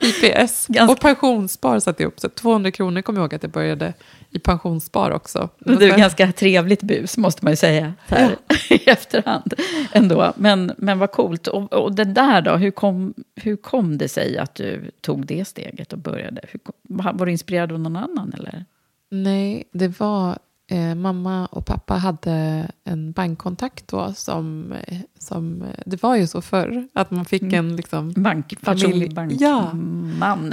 IPS. 0.01 0.67
Ganska- 0.67 0.93
Och 0.93 1.01
pensionsspar 1.01 1.79
satte 1.79 2.03
jag 2.03 2.09
upp. 2.09 2.21
Så 2.21 2.29
200 2.29 2.71
kronor 2.71 3.03
kommer 3.03 3.21
jag 3.21 3.25
ihåg 3.25 3.35
att 3.35 3.43
jag 3.43 3.53
började 3.53 3.93
i 4.31 4.39
pensionsspar 4.39 5.11
också. 5.11 5.49
Men 5.59 5.79
det 5.79 5.87
är 5.87 5.99
ganska 5.99 6.33
trevligt 6.33 6.83
bus, 6.83 7.17
måste 7.17 7.45
man 7.45 7.53
ju 7.53 7.57
säga, 7.57 7.93
här, 8.07 8.37
i 8.71 8.91
efterhand. 8.91 9.55
Ändå. 9.93 10.33
Men, 10.37 10.73
men 10.77 10.99
vad 10.99 11.13
coolt. 11.13 11.47
Och, 11.47 11.73
och 11.73 11.95
det 11.95 12.05
där 12.05 12.43
då, 12.43 12.57
hur 12.57 12.71
kom, 12.71 13.15
hur 13.37 13.57
kom 13.57 13.99
det 13.99 14.09
sig 14.09 14.39
att 14.39 14.55
du 14.55 14.91
tog 15.01 15.27
det 15.27 15.45
steget 15.45 15.93
och 15.93 15.99
började? 15.99 16.41
Hur, 16.49 16.59
kom- 16.59 16.75
var 16.83 17.13
var 17.13 17.27
du 17.27 17.33
inspirerad 17.33 17.73
av 17.73 17.81
någon 17.81 17.97
annan? 17.97 18.33
Eller? 18.39 18.65
Nej, 19.11 19.65
det 19.73 20.01
var... 20.01 20.39
Eh, 20.73 20.95
mamma 20.95 21.47
och 21.47 21.67
pappa 21.67 21.95
hade 21.95 22.69
en 22.85 23.13
bankkontakt 23.13 23.89
då 23.89 24.13
som, 24.15 24.75
som... 25.19 25.65
Det 25.87 26.03
var 26.03 26.17
ju 26.17 26.27
så 26.27 26.41
förr, 26.43 26.89
att 26.93 27.11
man 27.11 27.25
fick 27.25 27.43
en 27.53 27.77
liksom... 27.77 28.13
Bank, 28.17 28.47
Familj- 28.61 28.65
personbank, 28.65 29.33
Ja. 29.41 29.71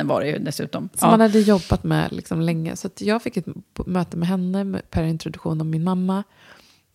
var 0.04 0.22
det 0.22 0.28
ju 0.30 0.38
dessutom. 0.40 0.90
Som 0.94 1.10
man 1.10 1.22
hade 1.22 1.40
jobbat 1.40 1.84
med 1.84 2.12
liksom 2.12 2.42
länge. 2.42 2.76
Så 2.76 2.90
jag 2.98 3.22
fick 3.24 3.38
ett 3.38 3.46
möte 3.86 4.18
med 4.18 4.28
henne 4.28 4.82
per 4.90 5.04
introduktion 5.04 5.62
av 5.62 5.68
min 5.68 5.84
mamma. 5.84 6.24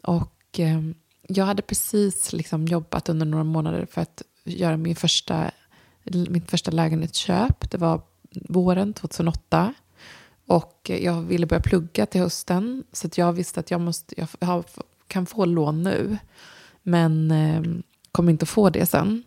Och 0.02 0.60
eh, 0.60 0.80
jag 1.28 1.44
hade 1.44 1.62
precis 1.62 2.32
liksom 2.32 2.66
jobbat 2.66 3.08
under 3.08 3.26
några 3.26 3.44
månader 3.44 3.86
för 3.90 4.00
att 4.00 4.22
göra 4.44 4.76
min 4.76 4.96
första, 4.96 5.50
mitt 6.28 6.50
första 6.50 6.70
lägenhetsköp. 6.70 7.70
Det 7.70 7.78
var 7.78 8.00
våren 8.48 8.92
2008. 8.92 9.74
Och 10.46 10.90
jag 11.00 11.22
ville 11.22 11.46
börja 11.46 11.62
plugga 11.62 12.06
till 12.06 12.20
hösten. 12.20 12.84
Så 12.92 13.08
jag 13.14 13.32
visste 13.32 13.60
att 13.60 13.70
jag, 13.70 13.80
måste, 13.80 14.14
jag 14.18 14.64
kan 15.06 15.26
få 15.26 15.44
lån 15.44 15.82
nu. 15.82 16.18
Men 16.82 17.30
eh, 17.30 17.62
kommer 18.12 18.32
inte 18.32 18.46
få 18.46 18.70
det 18.70 18.86
sen. 18.86 19.22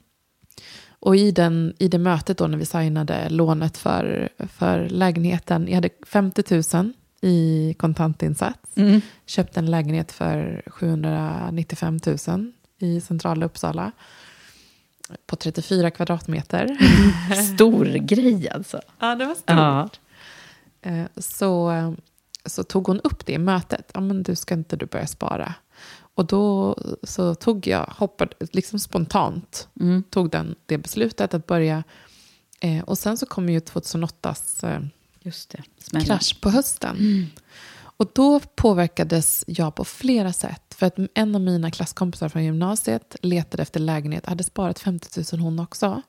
Och 1.05 1.15
i, 1.15 1.31
den, 1.31 1.74
i 1.79 1.88
det 1.88 1.98
mötet 1.98 2.38
då 2.38 2.48
när 2.48 2.57
vi 2.57 2.65
signade 2.65 3.29
lånet 3.29 3.77
för, 3.77 4.29
för 4.38 4.89
lägenheten, 4.89 5.67
jag 5.67 5.75
hade 5.75 5.89
50 6.05 6.75
000 6.75 6.93
i 7.22 7.74
kontantinsats. 7.79 8.77
Mm. 8.77 9.01
Köpte 9.25 9.60
en 9.60 9.72
lägenhet 9.72 10.12
för 10.12 10.63
795 10.67 12.00
000 12.27 12.51
i 12.79 13.01
centrala 13.01 13.45
Uppsala. 13.45 13.91
På 15.25 15.36
34 15.36 15.91
kvadratmeter. 15.91 16.77
Stor 17.55 17.86
grej 17.86 18.50
alltså. 18.50 18.81
Ja, 19.00 19.15
det 19.15 19.25
var 19.25 19.36
stort. 19.36 19.43
Ja. 19.48 19.89
Eh, 20.86 21.06
Så, 21.18 21.74
så 22.46 22.63
tog 22.63 22.88
hon 22.88 23.00
upp 23.00 23.25
det 23.25 23.34
i 23.34 23.38
mötet. 23.38 23.92
Ja, 23.94 24.00
men 24.00 24.24
du 24.24 24.36
ska 24.36 24.54
inte 24.54 24.75
du 24.75 24.86
börja 24.86 25.08
spara. 25.08 25.54
Och 25.98 26.25
då 26.25 26.75
så 27.04 27.36
tog 27.36 27.68
jag, 27.68 27.86
hoppade 27.98 28.36
liksom 28.39 28.80
spontant, 28.80 29.68
Mm. 29.80 30.04
tog 30.10 30.30
den, 30.32 30.56
det 30.65 30.77
beslutet 30.77 31.34
att 31.34 31.48
börja. 31.48 31.84
Eh, 32.60 32.84
och 32.84 32.98
sen 32.98 33.18
så 33.18 33.25
kom 33.25 33.50
ju 33.50 33.60
2008s 33.60 34.63
eh, 34.68 34.80
Just 35.22 35.50
det. 35.50 35.63
Smällen. 35.80 36.06
krasch 36.06 36.42
på 36.42 36.50
hösten. 36.50 37.27
Och 37.98 38.12
då 38.15 38.39
påverkades 38.39 39.44
jag 39.48 39.75
på 39.75 39.86
flera 39.86 40.34
sätt. 40.34 40.74
För 40.77 40.86
att 40.86 40.96
en 41.13 41.36
av 41.36 41.42
mina 41.42 41.72
klasskompisar 41.72 42.30
från 42.30 42.44
gymnasiet 42.44 43.15
letade 43.22 43.63
efter 43.63 43.80
lägenhet, 43.80 44.25
hade 44.25 44.44
sparat 44.44 44.80
50 44.80 45.24
000 45.34 45.42
hon 45.42 45.60
också. 45.60 46.01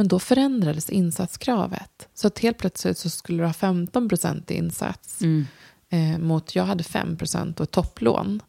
Men 0.00 0.08
då 0.08 0.18
förändrades 0.18 0.90
insatskravet. 0.90 2.08
Så 2.14 2.26
att 2.26 2.38
helt 2.38 2.58
plötsligt 2.58 2.98
så 2.98 3.10
skulle 3.10 3.42
du 3.42 3.46
ha 3.46 3.52
15 3.52 4.08
procent 4.08 4.50
i 4.50 4.54
insats. 4.54 5.20
Mm. 5.22 5.46
Eh, 5.88 6.18
mot 6.18 6.54
jag 6.54 6.64
hade 6.64 6.84
5 6.84 7.16
procent 7.16 7.60
och 7.60 7.64
ett 7.64 7.70
topplån. 7.70 8.42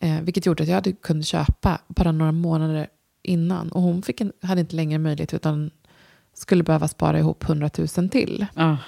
Eh, 0.00 0.20
vilket 0.20 0.46
gjorde 0.46 0.62
att 0.62 0.68
jag 0.68 0.74
hade 0.74 0.92
kunnat 0.92 1.26
köpa 1.26 1.78
bara 1.88 2.12
några 2.12 2.32
månader 2.32 2.86
innan. 3.22 3.72
Och 3.72 3.82
hon 3.82 4.02
fick 4.02 4.20
en, 4.20 4.32
hade 4.42 4.60
inte 4.60 4.76
längre 4.76 4.98
möjlighet 4.98 5.34
utan 5.34 5.70
skulle 6.34 6.62
behöva 6.62 6.88
spara 6.88 7.18
ihop 7.18 7.44
100 7.44 7.70
000 7.96 8.08
till. 8.08 8.46
Ja. 8.54 8.78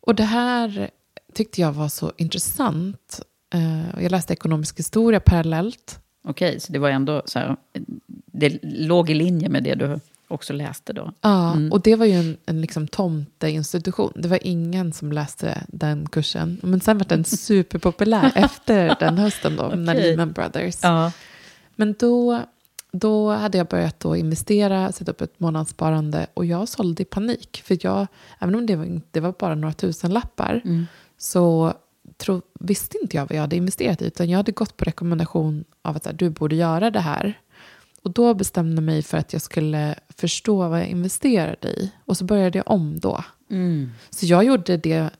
Och 0.00 0.14
det 0.14 0.24
här 0.24 0.90
tyckte 1.34 1.60
jag 1.60 1.72
var 1.72 1.88
så 1.88 2.12
intressant. 2.16 3.20
Eh, 3.54 4.02
Jag 4.02 4.10
läste 4.10 4.32
ekonomisk 4.32 4.78
historia 4.78 5.20
parallellt. 5.20 6.00
Okej, 6.24 6.60
så 6.60 6.72
det 6.72 6.78
var 6.78 6.90
ändå 6.90 7.22
så 7.26 7.38
här, 7.38 7.56
det 8.26 8.58
låg 8.62 9.10
i 9.10 9.14
linje 9.14 9.48
med 9.48 9.64
det 9.64 9.74
du 9.74 10.00
också 10.30 10.52
läste 10.52 10.92
då. 10.92 11.12
Ja, 11.20 11.52
Mm. 11.52 11.72
och 11.72 11.80
det 11.80 11.96
var 11.96 12.06
ju 12.06 12.12
en, 12.12 12.36
en 12.46 12.60
liksom 12.60 12.88
tomteinstitution. 12.88 14.12
Det 14.16 14.28
var 14.28 14.38
ingen 14.42 14.92
som 14.92 15.12
läste 15.12 15.64
den 15.68 16.08
kursen. 16.08 16.60
Men 16.62 16.80
sen 16.80 16.98
var 16.98 17.04
den 17.08 17.24
superpopulär 17.64 18.32
efter 18.34 18.96
den 19.00 19.18
hösten 19.18 19.56
då, 19.56 19.62
när 19.68 19.94
Okej. 19.94 20.10
Lehman 20.10 20.32
Brothers. 20.32 20.78
Ja. 20.82 21.12
Men 21.76 21.94
då, 21.98 22.40
då 22.92 23.30
hade 23.30 23.58
jag 23.58 23.66
börjat 23.66 24.00
då 24.00 24.16
investera, 24.16 24.92
sätta 24.92 25.10
upp 25.10 25.20
ett 25.20 25.40
månadssparande 25.40 26.26
och 26.34 26.44
jag 26.46 26.68
sålde 26.68 27.02
i 27.02 27.06
panik. 27.06 27.62
För 27.64 27.78
jag, 27.80 28.06
även 28.38 28.54
om 28.54 28.66
det 28.66 28.76
var, 28.76 29.00
det 29.10 29.20
var 29.20 29.34
bara 29.38 29.54
några 29.54 29.74
tusen 29.74 30.12
lappar 30.12 30.60
Mm. 30.64 30.86
så 31.18 31.74
tro, 32.16 32.42
visste 32.60 32.98
inte 33.02 33.16
jag 33.16 33.22
vad 33.28 33.36
jag 33.36 33.40
hade 33.40 33.56
investerat 33.56 34.02
i. 34.02 34.06
Utan 34.06 34.30
jag 34.30 34.36
hade 34.36 34.52
gått 34.52 34.76
på 34.76 34.84
rekommendation 34.84 35.64
av 35.82 35.96
att 35.96 36.06
här, 36.06 36.12
du 36.12 36.30
borde 36.30 36.56
göra 36.56 36.90
det 36.90 37.00
här. 37.00 37.38
Och 38.02 38.10
då 38.12 38.34
bestämde 38.34 38.74
jag 38.74 38.82
mig 38.82 39.02
för 39.02 39.18
att 39.18 39.32
jag 39.32 39.42
skulle 39.42 39.94
förstå 40.16 40.68
vad 40.68 40.80
jag 40.80 40.86
investerade 40.88 41.68
i. 41.68 41.92
Och 42.04 42.16
så 42.16 42.24
började 42.24 42.58
jag 42.58 42.70
om 42.70 43.00
då. 43.00 43.24
Mm. 43.50 43.90
Så 44.10 44.26
jag 44.26 44.44
gjorde 44.44 44.76
det 44.76 45.10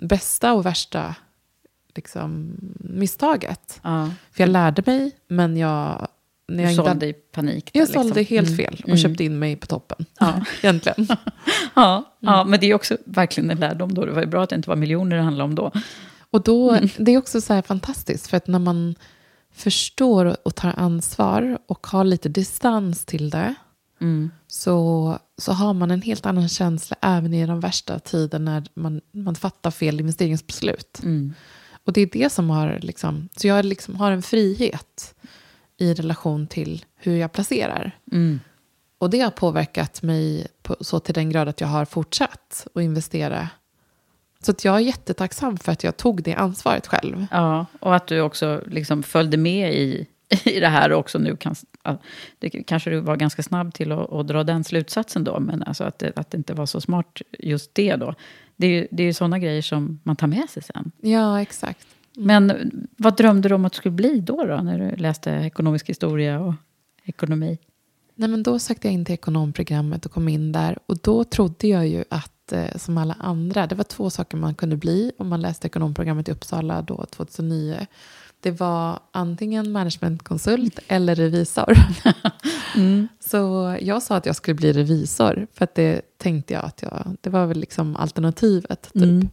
bästa 0.00 0.52
och 0.52 0.66
värsta 0.66 1.14
liksom, 1.94 2.56
misstaget. 2.80 3.80
Ja. 3.82 4.10
För 4.32 4.42
jag 4.42 4.48
lärde 4.50 4.82
mig, 4.86 5.10
men 5.28 5.56
jag... 5.56 6.08
När 6.48 6.56
Du 6.56 6.62
jag 6.62 6.70
inte 6.72 6.76
sålde 6.76 6.90
hade, 6.90 7.06
i 7.06 7.12
panik. 7.12 7.70
jag 7.72 7.86
där, 7.88 7.92
sålde 7.92 8.14
liksom. 8.20 8.36
helt 8.36 8.48
Mm. 8.48 8.56
fel 8.56 8.74
och 8.82 8.88
Mm. 8.88 8.98
köpte 8.98 9.24
in 9.24 9.38
mig 9.38 9.56
på 9.56 9.66
toppen. 9.66 10.06
Ja. 10.20 10.44
Egentligen. 10.62 11.08
Ja, 11.74 12.14
ja, 12.20 12.44
men 12.44 12.60
det 12.60 12.66
är 12.66 12.74
också 12.74 12.96
verkligen 13.04 13.50
en 13.50 13.58
lärdom 13.60 13.94
då. 13.94 14.04
Det 14.04 14.12
var 14.12 14.20
ju 14.20 14.26
bra 14.26 14.42
att 14.42 14.50
det 14.50 14.56
inte 14.56 14.68
var 14.68 14.76
miljoner 14.76 15.16
det 15.16 15.22
handlade 15.22 15.44
om 15.44 15.54
då. 15.54 15.72
Och 16.30 16.42
då, 16.42 16.70
Mm. 16.70 16.88
det 16.98 17.12
är 17.14 17.18
också 17.18 17.40
så 17.40 17.54
här 17.54 17.62
fantastiskt, 17.62 18.26
för 18.26 18.36
att 18.36 18.46
när 18.46 18.58
man 18.58 18.94
förstår 19.52 20.36
och 20.44 20.54
tar 20.54 20.74
ansvar 20.76 21.58
och 21.66 21.86
har 21.86 22.04
lite 22.04 22.28
distans 22.28 23.04
till 23.04 23.30
det, 23.30 23.54
Mm. 24.00 24.30
så, 24.46 25.18
så 25.38 25.52
har 25.52 25.74
man 25.74 25.90
en 25.90 26.02
helt 26.02 26.26
annan 26.26 26.48
känsla 26.48 26.96
även 27.00 27.34
i 27.34 27.46
de 27.46 27.60
värsta 27.60 27.98
tiden 27.98 28.44
när 28.44 28.64
man, 28.74 29.00
man 29.12 29.34
fattar 29.34 29.70
fel 29.70 30.00
investeringsbeslut. 30.00 31.00
Mm. 31.02 31.34
Och 31.84 31.92
det 31.92 32.00
är 32.00 32.06
det 32.12 32.32
som 32.32 32.50
har, 32.50 32.78
liksom, 32.82 33.28
så 33.36 33.46
jag 33.46 33.64
liksom 33.64 33.96
har 33.96 34.12
en 34.12 34.22
frihet 34.22 35.14
i 35.76 35.94
relation 35.94 36.46
till 36.46 36.84
hur 36.96 37.16
jag 37.16 37.32
placerar. 37.32 37.98
Mm. 38.12 38.40
Och 38.98 39.10
det 39.10 39.20
har 39.20 39.30
påverkat 39.30 40.02
mig 40.02 40.46
på, 40.62 40.76
så 40.80 41.00
till 41.00 41.14
den 41.14 41.30
grad 41.30 41.48
att 41.48 41.60
jag 41.60 41.68
har 41.68 41.84
fortsatt 41.84 42.66
att 42.74 42.82
investera. 42.82 43.48
Så 44.42 44.50
att 44.50 44.64
jag 44.64 44.76
är 44.76 44.80
jättetacksam 44.80 45.56
för 45.56 45.72
att 45.72 45.84
jag 45.84 45.96
tog 45.96 46.22
det 46.22 46.34
ansvaret 46.34 46.86
själv. 46.86 47.26
Ja, 47.30 47.66
och 47.80 47.96
att 47.96 48.06
du 48.06 48.20
också 48.20 48.62
liksom 48.66 49.02
följde 49.02 49.36
med 49.36 49.74
i, 49.74 50.06
i 50.44 50.60
det 50.60 50.68
här 50.68 50.92
också 50.92 51.18
nu. 51.18 51.36
Kan, 51.36 51.54
det 52.38 52.50
kanske 52.50 52.90
du 52.90 53.00
var 53.00 53.16
ganska 53.16 53.42
snabb 53.42 53.74
till 53.74 53.92
att, 53.92 54.12
att 54.12 54.28
dra 54.28 54.44
den 54.44 54.64
slutsatsen 54.64 55.24
då, 55.24 55.40
men 55.40 55.62
alltså 55.62 55.84
att, 55.84 55.98
det, 55.98 56.12
att 56.16 56.30
det 56.30 56.36
inte 56.36 56.54
var 56.54 56.66
så 56.66 56.80
smart 56.80 57.22
just 57.38 57.74
det 57.74 57.96
då. 57.96 58.14
Det 58.56 58.66
är 58.66 58.70
ju, 58.70 58.88
det 58.90 59.02
är 59.02 59.06
ju 59.06 59.12
sådana 59.12 59.38
grejer 59.38 59.62
som 59.62 60.00
man 60.02 60.16
tar 60.16 60.26
med 60.26 60.50
sig 60.50 60.62
sen. 60.62 60.92
Ja, 61.00 61.40
exakt. 61.40 61.86
Men 62.16 62.70
vad 62.96 63.16
drömde 63.16 63.48
du 63.48 63.54
om 63.54 63.64
att 63.64 63.72
du 63.72 63.76
skulle 63.76 63.94
bli 63.94 64.20
då, 64.20 64.44
då 64.44 64.56
när 64.56 64.78
du 64.78 64.96
läste 64.96 65.30
ekonomisk 65.30 65.88
historia 65.88 66.40
och 66.40 66.54
ekonomi? 67.04 67.58
Nej, 68.14 68.28
men 68.28 68.42
då 68.42 68.58
sökte 68.58 68.86
jag 68.86 68.94
in 68.94 69.04
till 69.04 69.14
ekonomprogrammet 69.14 70.06
och 70.06 70.12
kom 70.12 70.28
in 70.28 70.52
där. 70.52 70.78
Och 70.86 70.98
då 70.98 71.24
trodde 71.24 71.68
jag 71.68 71.88
ju 71.88 72.04
att, 72.10 72.31
eh, 72.52 72.76
som 72.76 72.98
alla 72.98 73.16
andra, 73.20 73.66
det 73.66 73.74
var 73.74 73.84
två 73.84 74.10
saker 74.10 74.36
man 74.36 74.54
kunde 74.54 74.76
bli 74.76 75.12
om 75.18 75.28
man 75.28 75.40
läste 75.40 75.66
ekonomprogrammet 75.66 76.28
i 76.28 76.32
Uppsala 76.32 76.82
då 76.82 77.06
2009. 77.10 77.86
Det 78.40 78.50
var 78.50 79.00
antingen 79.10 79.72
managementkonsult 79.72 80.78
eller 80.88 81.14
revisor. 81.14 81.74
Så 83.20 83.76
jag 83.80 84.02
sa 84.02 84.16
att 84.16 84.26
jag 84.26 84.36
skulle 84.36 84.54
bli 84.54 84.72
revisor, 84.72 85.46
för 85.52 85.64
att 85.64 85.74
det 85.74 86.02
tänkte 86.18 86.54
jag 86.54 86.64
att 86.64 86.82
jag, 86.82 87.16
det 87.20 87.30
var 87.30 87.46
väl 87.46 87.60
liksom 87.60 87.96
alternativet. 87.96 88.82
Typ. 88.82 89.02
Mm. 89.02 89.28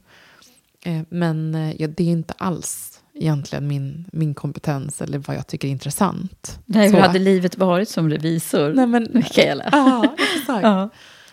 Eh, 0.85 1.01
Men 1.09 1.55
eh, 1.55 1.81
ja, 1.81 1.87
det 1.87 2.03
är 2.03 2.11
inte 2.11 2.33
alls 2.37 2.99
egentligen 3.13 3.67
min, 3.67 4.05
min 4.11 4.33
kompetens 4.33 5.01
eller 5.01 5.17
vad 5.17 5.37
jag 5.37 5.47
tycker 5.47 5.67
är 5.67 5.71
intressant. 5.71 6.59
Nej, 6.65 6.91
hur 6.91 6.99
hade 6.99 7.19
livet 7.19 7.57
varit 7.57 7.89
som 7.89 8.09
revisor, 8.09 8.73
Nej, 8.73 8.87
men, 8.87 9.07
Mikaela? 9.13 9.69
Ja, 9.71 10.15
exakt. 10.39 10.63
Ja. 10.63 10.89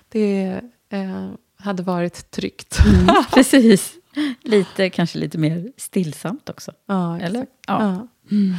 Det 0.09 0.61
eh, 0.91 1.29
hade 1.67 1.83
varit 1.83 2.31
tryggt. 2.31 2.79
Mm, 2.87 3.15
precis. 3.35 3.93
Lite, 4.43 4.91
kanske 4.91 5.19
lite 5.19 5.39
mer 5.39 5.73
stillsamt 5.77 6.49
också. 6.49 6.73
ja, 6.87 7.17
exakt. 7.17 7.31
Eller? 7.31 7.47
Ja. 7.67 8.07
Ja. 8.29 8.57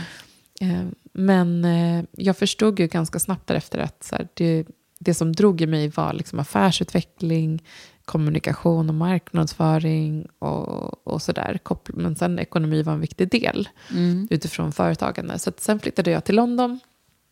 Eh, 0.61 0.85
men 1.13 1.65
eh, 1.65 2.03
jag 2.11 2.37
förstod 2.37 2.79
ju 2.79 2.87
ganska 2.87 3.19
snabbt 3.19 3.47
därefter 3.47 3.79
att 3.79 4.03
så 4.03 4.15
här, 4.15 4.27
det, 4.33 4.65
det 4.99 5.13
som 5.13 5.33
drog 5.33 5.61
i 5.61 5.67
mig 5.67 5.87
var 5.89 6.13
liksom 6.13 6.39
affärsutveckling, 6.39 7.63
kommunikation 8.05 8.89
och 8.89 8.95
marknadsföring 8.95 10.27
och, 10.39 11.07
och 11.07 11.21
sådär. 11.21 11.59
Men 11.85 12.15
sen 12.15 12.39
ekonomi 12.39 12.83
var 12.83 12.93
en 12.93 12.99
viktig 12.99 13.29
del 13.31 13.69
Mm. 13.91 14.27
utifrån 14.29 14.71
företagande. 14.71 15.39
Så 15.39 15.51
sen 15.57 15.79
flyttade 15.79 16.11
jag 16.11 16.23
till 16.23 16.35
London. 16.35 16.79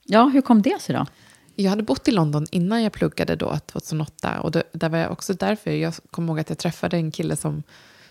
ja, 0.05 0.25
hur 0.33 0.41
kom 0.41 0.61
det 0.61 0.81
sig 0.81 0.95
då? 0.95 1.05
Jag 1.55 1.69
hade 1.69 1.83
bott 1.83 2.07
i 2.07 2.11
London 2.11 2.45
innan 2.51 2.83
jag 2.83 2.93
pluggade 2.93 3.35
då, 3.35 3.57
2008. 3.65 4.41
Och 4.41 4.51
det, 4.51 4.89
var 4.89 4.97
jag 4.97 5.11
också 5.11 5.33
därför. 5.33 5.71
Jag 5.71 5.93
kommer 6.11 6.27
ihåg 6.27 6.39
att 6.39 6.49
jag 6.49 6.57
träffade 6.57 6.97
en 6.97 7.11
kille 7.11 7.35
som, 7.35 7.63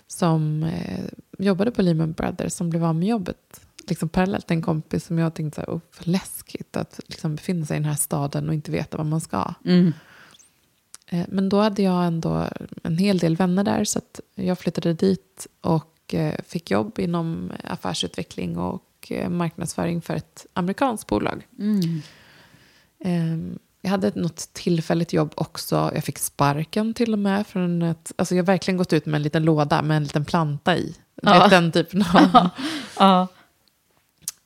som 0.06 0.62
eh, 0.62 1.04
jobbade 1.38 1.70
på 1.70 1.82
Lehman 1.82 2.12
Brothers 2.12 2.52
som 2.52 2.70
blev 2.70 2.84
av 2.84 2.94
med 2.94 3.08
jobbet. 3.08 3.60
Liksom 3.88 4.08
parallellt 4.08 4.50
en 4.50 4.62
kompis 4.62 5.06
som 5.06 5.18
jag 5.18 5.34
tänkte 5.34 5.54
så 5.54 5.60
här, 5.60 5.76
oh, 5.76 5.80
vad 5.98 6.06
läskigt 6.06 6.76
att 6.76 7.00
liksom 7.06 7.34
befinna 7.34 7.66
sig 7.66 7.76
i 7.76 7.80
den 7.80 7.88
här 7.88 7.96
staden 7.96 8.48
och 8.48 8.54
inte 8.54 8.70
veta 8.70 8.96
vad 8.96 9.06
man 9.06 9.20
ska. 9.20 9.54
Mm. 9.64 9.92
Eh, 11.06 11.26
men 11.28 11.48
då 11.48 11.60
hade 11.60 11.82
jag 11.82 12.06
ändå 12.06 12.48
en 12.82 12.98
hel 12.98 13.18
del 13.18 13.36
vänner 13.36 13.64
där 13.64 13.84
så 13.84 14.00
jag 14.34 14.58
flyttade 14.58 14.94
dit 14.94 15.46
och 15.60 16.14
eh, 16.14 16.34
fick 16.46 16.70
jobb 16.70 16.98
inom 16.98 17.52
affärsutveckling 17.64 18.58
och 18.58 18.84
eh, 19.10 19.30
marknadsföring 19.30 20.02
för 20.02 20.14
ett 20.14 20.46
amerikanskt 20.52 21.06
bolag. 21.06 21.46
Mm. 21.58 22.02
Ehm, 23.04 23.58
Jag 23.82 23.90
hade 23.90 24.12
något 24.14 24.36
tillfälligt 24.52 25.12
jobb 25.12 25.32
också. 25.34 25.90
Jag 25.94 26.04
fick 26.04 26.18
sparken 26.18 26.94
till 26.94 27.12
och 27.12 27.18
med. 27.18 27.46
Från 27.46 27.82
ett, 27.82 28.12
alltså 28.16 28.34
jag 28.34 28.42
har 28.42 28.46
verkligen 28.46 28.78
gått 28.78 28.92
ut 28.92 29.06
med 29.06 29.14
en 29.14 29.22
liten 29.22 29.44
låda 29.44 29.82
med 29.82 29.96
en 29.96 30.02
liten 30.02 30.24
planta 30.24 30.76
i. 30.76 30.94
Ja. 31.22 31.40
vet, 31.40 31.50
Den 31.50 31.72
typen 31.72 32.02
av... 32.14 32.48
Ja. 32.98 33.28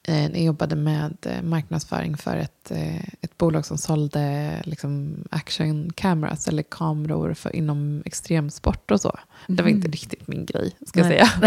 Eh, 0.09 0.27
jag 0.27 0.43
jobbade 0.43 0.77
med 0.77 1.17
eh, 1.23 1.43
marknadsföring 1.43 2.17
för 2.17 2.37
ett, 2.37 2.71
eh, 2.71 2.97
ett 3.21 3.39
bolag 3.39 3.67
som 3.67 3.79
sålde 3.79 4.53
liksom 4.65 5.25
action 5.31 5.93
cameras 5.93 6.49
eller 6.49 6.63
kameror 6.63 7.35
för, 7.35 7.57
inom 7.57 8.03
extremsport 8.05 8.91
och 8.91 9.01
så. 9.01 9.19
Det 9.49 9.63
var 9.63 9.71
inte 9.71 9.89
riktigt 9.89 10.29
min 10.29 10.47
grej, 10.47 10.77
ska 10.87 11.03
Nej. 11.03 11.17
jag 11.17 11.29
säga. 11.29 11.41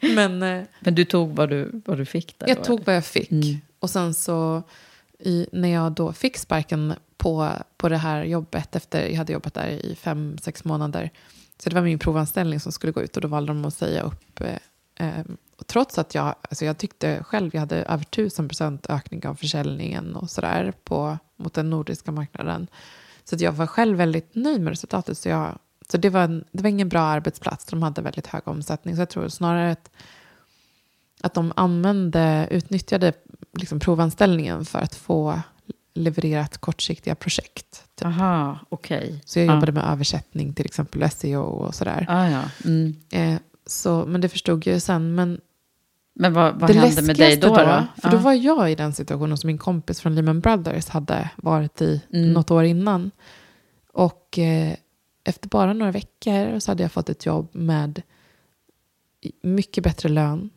Nej. 0.00 0.14
Men 0.14 0.42
eh, 0.42 0.64
Men 0.80 0.94
du 0.94 1.04
tog 1.04 1.36
vad 1.36 1.48
du, 1.48 1.82
vad 1.84 1.98
du 1.98 2.04
fick 2.04 2.38
där? 2.38 2.48
jag 2.48 2.56
då, 2.56 2.64
tog 2.64 2.76
eller? 2.76 2.86
vad 2.86 2.96
jag 2.96 3.04
fick. 3.04 3.30
Mm. 3.30 3.56
Och 3.78 3.90
sen 3.90 4.14
så 4.14 4.62
i, 5.18 5.46
när 5.52 5.68
jag 5.68 5.92
då 5.92 6.12
fick 6.12 6.36
sparken 6.36 6.94
på, 7.16 7.52
på 7.76 7.88
det 7.88 7.96
här 7.96 8.24
jobbet 8.24 8.76
efter 8.76 9.08
jag 9.08 9.16
hade 9.16 9.32
jobbat 9.32 9.54
där 9.54 9.68
i 9.68 9.94
fem, 9.94 10.38
sex 10.38 10.64
månader. 10.64 11.10
Så 11.58 11.70
det 11.70 11.74
var 11.74 11.82
min 11.82 11.98
provanställning 11.98 12.60
som 12.60 12.72
skulle 12.72 12.92
gå 12.92 13.02
ut 13.02 13.16
och 13.16 13.22
då 13.22 13.28
valde 13.28 13.52
de 13.52 13.64
att 13.64 13.74
säga 13.74 14.02
upp. 14.02 14.40
Eh, 14.40 15.08
eh 15.08 15.24
och 15.58 15.66
trots 15.66 15.98
att 15.98 16.14
jag, 16.14 16.34
alltså 16.42 16.64
jag 16.64 16.78
tyckte 16.78 17.24
själv 17.24 17.50
jag 17.54 17.60
hade 17.60 17.76
över 17.76 18.04
tusen 18.04 18.48
procent 18.48 18.86
ökning 18.90 19.26
av 19.26 19.34
försäljningen 19.34 20.16
och 20.16 20.30
sådär 20.30 20.72
mot 21.36 21.54
den 21.54 21.70
nordiska 21.70 22.12
marknaden. 22.12 22.66
Så 23.24 23.34
att 23.34 23.40
jag 23.40 23.52
var 23.52 23.66
själv 23.66 23.98
väldigt 23.98 24.34
nöjd 24.34 24.60
med 24.60 24.70
resultatet. 24.70 25.18
Så, 25.18 25.28
jag, 25.28 25.58
så 25.88 25.96
det, 25.96 26.10
var 26.10 26.20
en, 26.20 26.44
det 26.52 26.62
var 26.62 26.70
ingen 26.70 26.88
bra 26.88 27.00
arbetsplats. 27.00 27.64
De 27.64 27.82
hade 27.82 28.02
väldigt 28.02 28.26
hög 28.26 28.48
omsättning. 28.48 28.94
Så 28.94 29.00
jag 29.00 29.08
tror 29.08 29.28
snarare 29.28 29.70
att 29.70 29.90
att 31.20 31.34
de 31.34 31.52
använde, 31.56 32.48
utnyttjade 32.50 33.12
liksom 33.52 33.80
provanställningen 33.80 34.64
för 34.64 34.78
att 34.78 34.94
få 34.94 35.40
levererat 35.94 36.58
kortsiktiga 36.58 37.14
projekt. 37.14 37.84
Typ. 37.94 38.06
Aha, 38.06 38.58
okej. 38.68 39.22
Så 39.24 39.38
jag 39.38 39.46
Ja. 39.46 39.54
jobbade 39.54 39.72
med 39.72 39.84
översättning 39.84 40.54
till 40.54 40.64
exempel 40.64 41.10
SEO 41.10 41.40
och 41.42 41.74
sådär. 41.74 42.06
Ah, 42.08 42.28
ja. 42.28 42.42
mm. 42.64 42.94
Eh, 43.12 43.40
så, 43.66 44.04
men 44.06 44.20
det 44.20 44.28
förstod 44.28 44.66
jag 44.66 44.74
ju 44.74 44.80
sen. 44.80 45.14
Men 45.14 45.40
Men 46.14 46.32
vad, 46.32 46.60
vad 46.60 46.70
hände 46.70 47.02
med 47.02 47.16
dig 47.16 47.36
då? 47.36 47.48
läskigaste 47.48 47.86
då? 47.96 48.00
för 48.02 48.10
då 48.10 48.16
Ja. 48.16 48.20
var 48.20 48.32
jag 48.32 48.72
i 48.72 48.74
den 48.74 48.92
situationen 48.92 49.38
som 49.38 49.46
min 49.48 49.58
kompis 49.58 50.00
från 50.00 50.14
Lehman 50.14 50.40
Brothers 50.40 50.88
hade 50.88 51.30
varit 51.36 51.82
i 51.82 52.00
Mm. 52.12 52.32
något 52.32 52.50
år 52.50 52.64
innan. 52.64 53.10
Och 53.92 54.38
eh, 54.38 54.74
efter 55.24 55.48
bara 55.48 55.72
några 55.72 55.92
veckor 55.92 56.58
så 56.58 56.70
hade 56.70 56.82
jag 56.82 56.92
fått 56.92 57.08
ett 57.08 57.26
jobb 57.26 57.48
med 57.52 58.02
mycket 59.42 59.84
bättre 59.84 60.08
lön, 60.08 60.50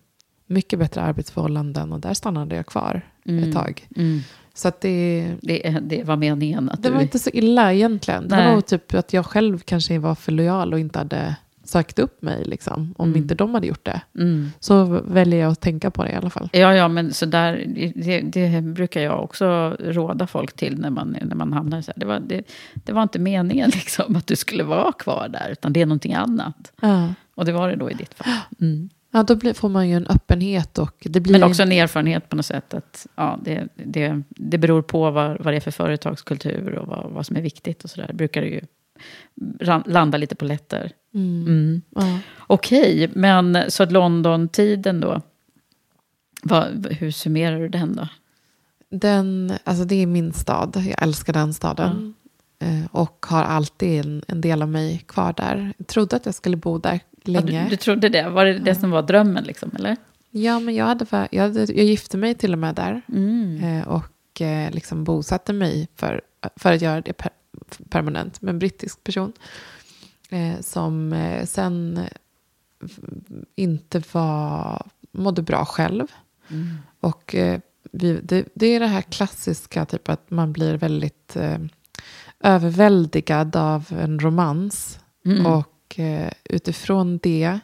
mycket 0.49 0.79
bättre 0.79 1.01
arbetsförhållanden 1.01 1.93
och 1.93 1.99
där 1.99 2.13
stannade 2.13 2.55
jag 2.55 2.65
kvar 2.65 3.01
Mm. 3.25 3.43
ett 3.49 3.55
tag. 3.55 3.87
Mm. 3.95 4.19
Så 4.53 4.67
att 4.67 4.81
det, 4.81 5.33
Det, 5.41 5.77
det 5.81 6.03
var 6.03 6.15
meningen 6.15 6.69
att 6.69 6.83
det 6.83 6.89
du... 6.89 6.95
var 6.95 7.01
inte 7.01 7.19
så 7.19 7.29
illa 7.33 7.73
egentligen. 7.73 8.27
Det 8.27 8.35
Nej. 8.35 8.45
var 8.45 8.53
nog 8.53 8.65
typ 8.65 8.93
att 8.93 9.13
jag 9.13 9.25
själv 9.25 9.59
kanske 9.59 9.99
var 9.99 10.15
för 10.15 10.31
lojal 10.31 10.73
och 10.73 10.79
inte 10.79 10.99
hade 10.99 11.35
sökt 11.63 11.99
upp 11.99 12.21
mig 12.21 12.43
liksom, 12.45 12.93
om 12.97 13.09
Mm. 13.09 13.21
inte 13.21 13.35
de 13.35 13.53
hade 13.53 13.67
gjort 13.67 13.85
det. 13.85 14.01
Mm. 14.15 14.51
Så 14.59 14.83
väljer 14.85 15.39
jag 15.39 15.51
att 15.51 15.61
tänka 15.61 15.91
på 15.91 16.03
det 16.03 16.11
i 16.11 16.15
alla 16.15 16.29
fall. 16.29 16.49
Ja, 16.53 16.75
ja, 16.75 16.87
men 16.87 17.13
så 17.13 17.25
där, 17.25 17.65
det, 17.95 18.21
det 18.21 18.61
brukar 18.61 19.01
jag 19.01 19.23
också 19.23 19.75
råda 19.79 20.27
folk 20.27 20.53
till 20.55 20.79
när 20.79 20.89
man, 20.89 21.17
när 21.21 21.35
man 21.35 21.53
hamnar 21.53 21.81
så 21.81 21.91
här. 21.91 21.99
Det 21.99 22.05
var, 22.05 22.19
det, 22.19 22.41
det 22.73 22.93
var 22.93 23.03
inte 23.03 23.19
meningen 23.19 23.69
liksom, 23.73 24.15
att 24.15 24.27
du 24.27 24.35
skulle 24.35 24.63
vara 24.63 24.91
kvar 24.91 25.27
där, 25.29 25.49
utan 25.51 25.73
det 25.73 25.81
är 25.81 25.85
någonting 25.85 26.13
annat. 26.13 26.71
Ja. 26.81 27.13
Och 27.35 27.45
det 27.45 27.51
var 27.51 27.69
det 27.69 27.75
då 27.75 27.91
i 27.91 27.93
ditt 27.93 28.13
fall. 28.13 28.33
Mm. 28.61 28.89
Ja, 29.11 29.23
då 29.23 29.35
blir, 29.35 29.53
får 29.53 29.69
man 29.69 29.89
ju 29.89 29.95
en 29.95 30.07
öppenhet 30.07 30.77
och 30.77 30.95
det 31.09 31.19
blir... 31.19 31.31
Men 31.33 31.43
också 31.43 31.63
en 31.63 31.71
erfarenhet 31.71 32.29
på 32.29 32.35
något 32.35 32.45
sätt 32.45 32.73
att 32.73 33.07
ja, 33.15 33.39
det, 33.43 33.67
det, 33.75 34.21
det 34.27 34.57
beror 34.57 34.81
på 34.81 35.11
vad, 35.11 35.43
vad 35.43 35.53
det 35.53 35.57
är 35.57 35.61
för 35.61 35.71
företagskultur 35.71 36.75
och 36.75 36.87
vad, 36.87 37.11
vad 37.11 37.25
som 37.25 37.35
är 37.37 37.41
viktigt 37.41 37.83
och 37.83 37.89
sådär. 37.89 38.13
Brukar 38.13 38.41
det 38.41 38.47
ju 38.47 38.61
landa 39.85 40.17
lite 40.17 40.35
på 40.35 40.45
lätter. 40.45 40.91
Mm. 41.13 41.47
Mm. 41.47 41.81
Ja. 41.95 42.19
Okej, 42.39 43.09
men 43.13 43.57
så 43.71 43.83
att 43.83 43.91
London-tiden 43.91 44.99
då, 44.99 45.21
vad, 46.43 46.87
hur 46.91 47.11
summerar 47.11 47.59
du 47.59 47.69
den 47.69 47.95
då? 47.95 48.07
Den, 48.89 49.53
alltså 49.63 49.85
det 49.85 49.95
är 49.95 50.05
min 50.05 50.33
stad. 50.33 50.75
Jag 50.75 51.03
älskar 51.03 51.33
den 51.33 51.53
staden. 51.53 52.13
Eh, 52.59 52.85
Och 52.91 53.25
har 53.29 53.43
alltid 53.43 54.05
en, 54.05 54.23
en 54.27 54.41
del 54.41 54.61
av 54.61 54.69
mig 54.69 55.03
kvar 55.07 55.33
där. 55.37 55.73
Jag 55.77 55.87
trodde 55.87 56.15
att 56.15 56.25
jag 56.25 56.35
skulle 56.35 56.57
bo 56.57 56.77
där 56.77 56.99
länge. 57.23 57.63
du, 57.63 57.69
du 57.69 57.75
trodde 57.75 58.09
det? 58.09 58.29
Var 58.29 58.45
det 58.45 58.59
det 58.59 58.75
som 58.75 58.91
var 58.91 59.01
drömmen 59.01 59.43
liksom, 59.43 59.71
eller? 59.75 59.97
Ja, 60.31 60.59
men 60.59 60.75
jag, 60.75 60.85
hade, 60.85 61.27
jag, 61.31 61.43
hade, 61.43 61.59
jag 61.59 61.85
gifte 61.85 62.17
mig 62.17 62.35
till 62.35 62.53
och 62.53 62.59
med 62.59 62.75
där. 62.75 63.01
Mm. 63.07 63.63
Eh, 63.63 63.87
Och 63.87 64.41
eh, 64.41 64.71
liksom 64.71 65.03
bosatte 65.03 65.53
mig 65.53 65.87
för, 65.95 66.21
för 66.55 66.73
att 66.73 66.81
göra 66.81 67.01
det 67.01 67.13
per, 67.13 67.31
permanent 67.89 68.41
med 68.41 68.49
en 68.49 68.59
brittisk 68.59 69.03
person. 69.03 69.33
Eh, 70.29 70.59
som 70.61 71.15
sen 71.45 71.99
inte 73.55 74.01
var, 74.11 74.87
mådde 75.11 75.41
bra 75.41 75.65
själv. 75.65 76.07
Mm. 76.49 76.77
Och 76.99 77.35
vi, 77.91 78.19
det, 78.23 78.45
det 78.53 78.67
är 78.67 78.79
det 78.79 78.87
här 78.87 79.01
klassiska, 79.01 79.85
typ 79.85 80.09
att 80.09 80.31
man 80.31 80.53
blir 80.53 80.77
väldigt 80.77 81.37
överväldigad 82.39 83.55
av 83.55 83.85
en 83.89 84.19
romans. 84.19 84.99
Mm. 85.25 85.45
Och 85.45 85.78
eh, 85.97 86.29
utifrån 86.43 87.19
det 87.23 87.59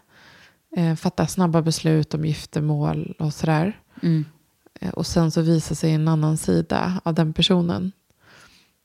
eh, 0.77 0.95
fatta 0.95 1.27
snabba 1.27 1.61
beslut 1.61 2.13
om 2.13 2.25
giftermål 2.25 3.15
och 3.19 3.33
sådär. 3.33 3.79
Mm. 4.03 4.25
Eh, 4.81 4.89
och 4.89 5.07
sen 5.07 5.31
så 5.31 5.41
visar 5.41 5.75
sig 5.75 5.91
en 5.91 6.07
annan 6.07 6.37
sida 6.37 7.01
av 7.03 7.13
den 7.13 7.33
personen. 7.33 7.91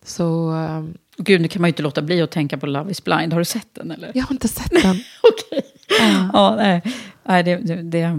Så 0.05 0.55
eh, 0.57 0.85
Gud, 1.17 1.41
nu 1.41 1.49
kan 1.49 1.63
man 1.63 1.69
ju 1.69 1.71
inte 1.71 1.83
låta 1.83 2.03
bli 2.03 2.23
att 2.23 2.31
tänka 2.31 2.59
på 2.59 2.67
Love 2.67 2.91
is 2.91 3.05
blind. 3.05 3.33
Har 3.33 3.41
du 3.41 3.45
sett 3.45 3.75
den 3.75 3.91
eller? 3.91 4.11
jag 4.15 4.23
har 4.25 4.33
inte 4.33 4.49
sett 4.49 4.71
den. 4.83 4.91
Okej. 5.23 5.63
Ja. 5.99 6.31
Ja, 6.33 6.55
nej. 6.57 6.83
nej 7.25 7.43
det, 7.43 7.57
det, 7.57 7.83
det, 7.83 8.11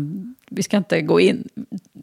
vi 0.49 0.63
ska 0.63 0.77
inte 0.77 1.01
gå 1.01 1.19
in. 1.19 1.47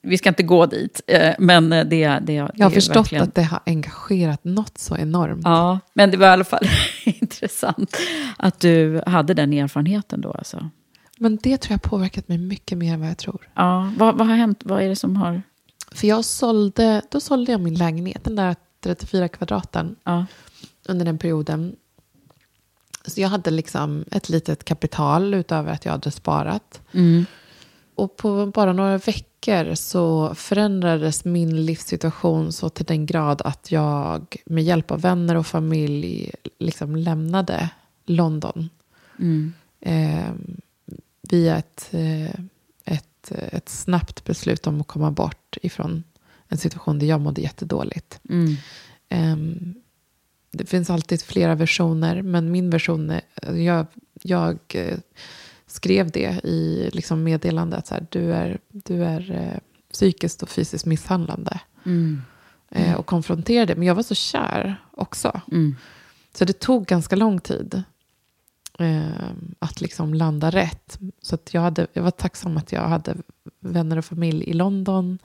Vi 0.02 0.18
ska 0.18 0.28
inte 0.28 0.42
gå 0.42 0.66
dit. 0.66 1.00
Men 1.38 1.70
det, 1.70 2.18
det, 2.22 2.32
Jag 2.32 2.64
har 2.66 2.70
förstått 2.70 2.96
verkligen- 2.96 3.24
att 3.24 3.34
det 3.34 3.42
har 3.42 3.60
engagerat 3.66 4.44
något 4.44 4.78
så 4.78 4.96
enormt. 4.96 5.40
Ja, 5.44 5.80
men 5.94 6.10
det 6.10 6.16
var 6.16 6.26
i 6.26 6.30
alla 6.30 6.44
fall 6.44 6.64
intressant 7.34 7.96
att 8.36 8.60
du 8.60 9.02
hade 9.06 9.34
den 9.34 9.52
erfarenheten 9.52 10.20
då. 10.20 10.30
Alltså. 10.32 10.70
Men 11.18 11.36
det 11.42 11.56
tror 11.58 11.72
jag 11.72 11.78
har 11.84 11.90
påverkat 11.90 12.28
mig 12.28 12.38
mycket 12.38 12.78
mer 12.78 12.94
än 12.94 13.00
vad 13.00 13.08
jag 13.10 13.18
tror. 13.18 13.48
Ja, 13.54 13.92
vad, 13.96 14.18
vad 14.18 14.26
har 14.26 14.34
hänt? 14.34 14.60
Vad 14.64 14.82
är 14.82 14.88
det 14.88 14.96
som 14.96 15.16
har... 15.16 15.42
För 15.92 16.06
jag 16.06 16.24
sålde, 16.24 17.02
då 17.10 17.20
sålde 17.20 17.52
jag 17.52 17.60
min 17.60 17.74
lägenhet, 17.74 18.24
den 18.24 18.36
där 18.36 18.56
34 18.80 19.28
kvadraten, 19.28 19.96
Ja. 20.04 20.26
under 20.88 21.04
den 21.04 21.18
perioden. 21.18 21.76
Så 23.06 23.20
jag 23.20 23.28
hade 23.28 23.50
liksom 23.50 24.04
ett 24.10 24.28
litet 24.28 24.64
kapital 24.64 25.34
utöver 25.34 25.72
att 25.72 25.84
jag 25.84 25.92
hade 25.92 26.10
sparat. 26.10 26.80
Mm. 26.92 27.26
Och 27.98 28.16
på 28.16 28.46
bara 28.46 28.72
några 28.72 28.98
veckor 28.98 29.74
så 29.74 30.34
förändrades 30.34 31.24
min 31.24 31.66
livssituation 31.66 32.52
så 32.52 32.68
till 32.68 32.84
den 32.84 33.06
grad 33.06 33.42
att 33.44 33.72
jag 33.72 34.36
med 34.46 34.64
hjälp 34.64 34.90
av 34.90 35.00
vänner 35.00 35.36
och 35.36 35.46
familj 35.46 36.32
liksom 36.58 36.96
lämnade 36.96 37.70
London. 38.04 38.68
Mm. 39.18 39.52
Eh, 39.80 40.32
via 41.22 41.56
ett, 41.56 41.88
eh, 41.90 42.30
ett, 42.84 43.32
ett 43.32 43.68
snabbt 43.68 44.24
beslut 44.24 44.66
om 44.66 44.80
att 44.80 44.86
komma 44.86 45.10
bort 45.10 45.56
ifrån 45.62 46.04
en 46.48 46.58
situation 46.58 46.98
där 46.98 47.06
jag 47.06 47.20
mådde 47.20 47.40
jättedåligt. 47.40 48.20
Mm. 48.28 48.56
Ehm, 49.08 49.74
det 50.50 50.66
finns 50.66 50.90
alltid 50.90 51.22
flera 51.22 51.54
versioner, 51.54 52.22
men 52.22 52.50
min 52.50 52.70
version 52.70 53.10
är, 53.10 53.22
jag, 53.56 53.86
jag 54.22 54.58
eh, 54.74 54.98
skrev 55.78 56.10
det 56.10 56.40
i 56.44 56.90
liksom 56.92 57.22
meddelandet, 57.22 57.86
så 57.86 57.94
här, 57.94 58.06
du 58.10 58.32
är, 58.32 58.58
du 58.72 59.04
är 59.04 59.30
eh, 59.30 59.58
psykiskt 59.92 60.42
och 60.42 60.48
fysiskt 60.48 60.86
misshandlande. 60.86 61.60
Mm. 61.86 62.22
Eh, 62.70 62.94
och 62.94 63.06
konfronterade, 63.06 63.74
men 63.74 63.86
jag 63.88 63.94
var 63.94 64.02
så 64.02 64.14
kär 64.14 64.76
också. 64.90 65.40
Mm. 65.52 65.76
Så 66.34 66.44
det 66.44 66.60
tog 66.60 66.86
ganska 66.86 67.16
lång 67.16 67.40
tid 67.40 67.82
eh, 68.78 69.30
att 69.58 69.80
liksom 69.80 70.14
landa 70.14 70.50
rätt. 70.50 70.98
Så 71.22 71.34
att 71.34 71.54
jag, 71.54 71.60
hade, 71.60 71.86
jag 71.92 72.02
var 72.02 72.10
tacksam 72.10 72.56
att 72.56 72.72
jag 72.72 72.88
hade 72.88 73.14
vänner 73.60 73.96
och 73.98 74.04
familj 74.04 74.44
i 74.44 74.52
London. 74.52 75.18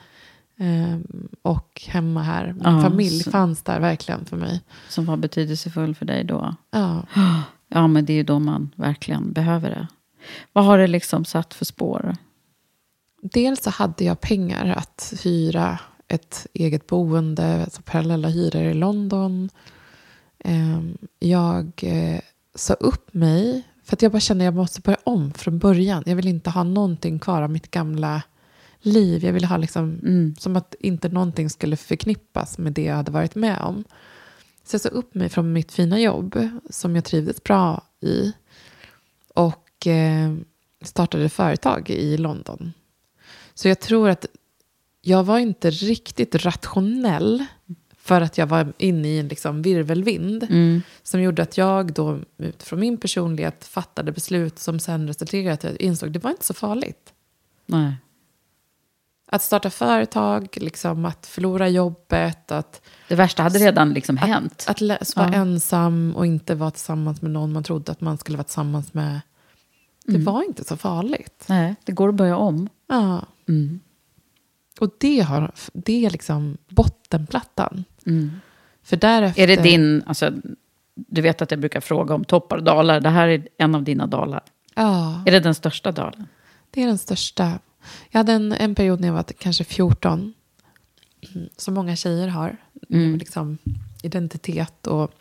Eh, 0.57 0.99
och 1.41 1.81
hemma 1.87 2.21
här. 2.23 2.53
Min 2.53 2.61
Ja, 2.63 2.81
familj 2.81 3.19
så- 3.19 3.31
fanns 3.31 3.63
där 3.63 3.79
verkligen 3.79 4.25
för 4.25 4.37
mig. 4.37 4.61
Som 4.89 5.05
var 5.05 5.17
betydelsefull 5.17 5.95
för 5.95 6.05
dig 6.05 6.23
då? 6.23 6.55
Ja. 6.71 7.03
Ja, 7.75 7.87
men 7.87 8.05
det 8.05 8.13
är 8.13 8.17
ju 8.17 8.23
då 8.23 8.39
man 8.39 8.71
verkligen 8.75 9.33
behöver 9.33 9.69
det. 9.69 9.87
Vad 10.53 10.65
har 10.65 10.77
det 10.77 10.87
liksom 10.87 11.25
satt 11.25 11.53
för 11.53 11.65
spår? 11.65 12.15
Dels 13.21 13.63
så 13.63 13.69
hade 13.69 14.03
jag 14.03 14.21
pengar 14.21 14.75
att 14.77 15.13
hyra 15.23 15.79
ett 16.07 16.47
eget 16.53 16.87
boende, 16.87 17.63
alltså 17.63 17.81
parallella 17.85 18.27
hyror 18.27 18.63
i 18.63 18.73
London. 18.73 19.49
Eh, 20.39 20.81
Jag 21.19 21.71
eh, 21.81 22.19
sa 22.55 22.73
upp 22.73 23.13
mig 23.13 23.63
för 23.83 23.95
att 23.95 24.01
jag 24.01 24.11
bara 24.11 24.19
kände 24.19 24.43
att 24.43 24.45
jag 24.45 24.55
måste 24.55 24.81
börja 24.81 24.97
om 25.03 25.33
från 25.33 25.59
början. 25.59 26.03
Jag 26.05 26.15
vill 26.15 26.27
inte 26.27 26.49
ha 26.49 26.63
någonting 26.63 27.19
kvar 27.19 27.41
av 27.41 27.49
mitt 27.49 27.71
gamla 27.71 28.21
liv. 28.81 29.25
Jag 29.25 29.33
ville 29.33 29.47
ha 29.47 29.57
liksom, 29.57 29.83
Mm. 30.03 30.35
som 30.39 30.55
att 30.55 30.75
inte 30.79 31.09
någonting 31.09 31.49
skulle 31.49 31.77
förknippas 31.77 32.57
med 32.57 32.73
det 32.73 32.83
jag 32.83 32.95
hade 32.95 33.11
varit 33.11 33.35
med 33.35 33.61
om. 33.61 33.83
Så 34.65 34.73
jag 34.73 34.81
sa 34.81 34.89
upp 34.89 35.15
mig 35.15 35.29
från 35.29 35.53
mitt 35.53 35.71
fina 35.71 35.99
jobb 35.99 36.49
som 36.69 36.95
jag 36.95 37.05
trivdes 37.05 37.43
bra 37.43 37.83
i. 38.01 38.33
Och 39.35 39.62
eh, 39.87 40.33
startade 40.81 41.29
företag 41.29 41.89
i 41.89 42.17
London. 42.17 42.73
Så 43.53 43.67
jag 43.67 43.79
tror 43.79 44.09
att 44.09 44.25
jag 45.01 45.23
var 45.23 45.39
inte 45.39 45.69
riktigt 45.71 46.35
rationell 46.35 47.45
för 47.97 48.21
att 48.21 48.37
jag 48.37 48.47
var 48.47 48.73
inne 48.77 49.07
i 49.07 49.19
en 49.19 49.27
liksom 49.27 49.61
virvelvind 49.61 50.47
som 51.03 51.21
gjorde 51.21 51.41
att 51.41 51.57
jag 51.57 51.93
då 51.93 52.19
utifrån 52.37 52.79
min 52.79 52.97
personlighet 52.97 53.65
fattade 53.65 54.11
beslut 54.11 54.59
som 54.59 54.79
sen 54.79 55.07
resulterade 55.07 55.49
i 55.49 55.53
att 55.53 55.63
jag 55.63 55.81
insåg 55.81 56.07
att 56.07 56.13
det 56.13 56.19
var 56.23 56.31
inte 56.31 56.45
så 56.45 56.53
farligt. 56.53 57.13
Nej. 57.65 57.93
Att 59.27 59.41
starta 59.41 59.69
företag, 59.69 60.47
liksom, 60.61 61.05
att 61.05 61.25
förlora 61.25 61.69
jobbet, 61.69 62.51
att, 62.51 62.81
Det 63.07 63.15
värsta 63.15 63.43
hade 63.43 63.59
redan 63.59 63.93
liksom 63.93 64.17
hänt. 64.17 64.65
att 64.67 64.81
lä- 64.81 64.97
vara 65.15 65.27
Ja. 65.27 65.33
ensam 65.33 66.13
och 66.15 66.25
inte 66.25 66.55
vara 66.55 66.71
tillsammans 66.71 67.21
med 67.21 67.31
någon 67.31 67.53
man 67.53 67.63
trodde 67.63 67.91
att 67.91 68.01
man 68.01 68.17
skulle 68.17 68.37
vara 68.37 68.43
tillsammans 68.43 68.93
med. 68.93 69.21
Det 70.03 70.17
var 70.17 70.43
inte 70.43 70.63
så 70.63 70.77
farligt. 70.77 71.45
Nej, 71.47 71.75
det 71.83 71.91
går 71.91 72.09
att 72.09 72.15
börja 72.15 72.37
om. 72.37 72.69
Ja. 72.87 73.25
Mm. 73.47 73.79
Och 74.79 74.89
det, 74.97 75.19
har, 75.19 75.51
det 75.73 76.05
är 76.05 76.09
liksom 76.09 76.57
bottenplattan. 76.67 77.83
Mm. 78.05 78.31
För 78.83 78.97
därefter... 78.97 79.43
Är 79.43 79.47
det 79.47 79.63
din, 79.63 80.03
alltså, 80.05 80.31
du 80.95 81.21
vet 81.21 81.41
att 81.41 81.51
jag 81.51 81.59
brukar 81.59 81.81
fråga 81.81 82.15
om 82.15 82.23
toppar 82.23 82.57
och 82.57 82.63
dalar. 82.63 83.01
Det 83.01 83.09
här 83.09 83.27
är 83.27 83.47
en 83.57 83.75
av 83.75 83.83
dina 83.83 84.07
dalar. 84.07 84.41
Ja, 84.75 85.23
Är 85.25 85.31
det 85.31 85.39
den 85.39 85.55
största 85.55 85.91
dalen? 85.91 86.27
det 86.71 86.83
är 86.83 86.87
den 86.87 86.97
största. 86.97 87.59
Jag 88.09 88.19
hade 88.19 88.33
en, 88.33 88.51
en 88.51 88.75
period 88.75 88.99
när 88.99 89.07
jag 89.07 89.15
var 89.15 89.23
kanske 89.23 89.63
14. 89.63 90.33
mm, 91.35 91.49
Som 91.57 91.73
många 91.73 91.95
tjejer 91.95 92.27
har. 92.27 92.57
Mm. 92.89 93.17
Liksom 93.17 93.57
identitet 94.03 94.87
och, 94.87 95.11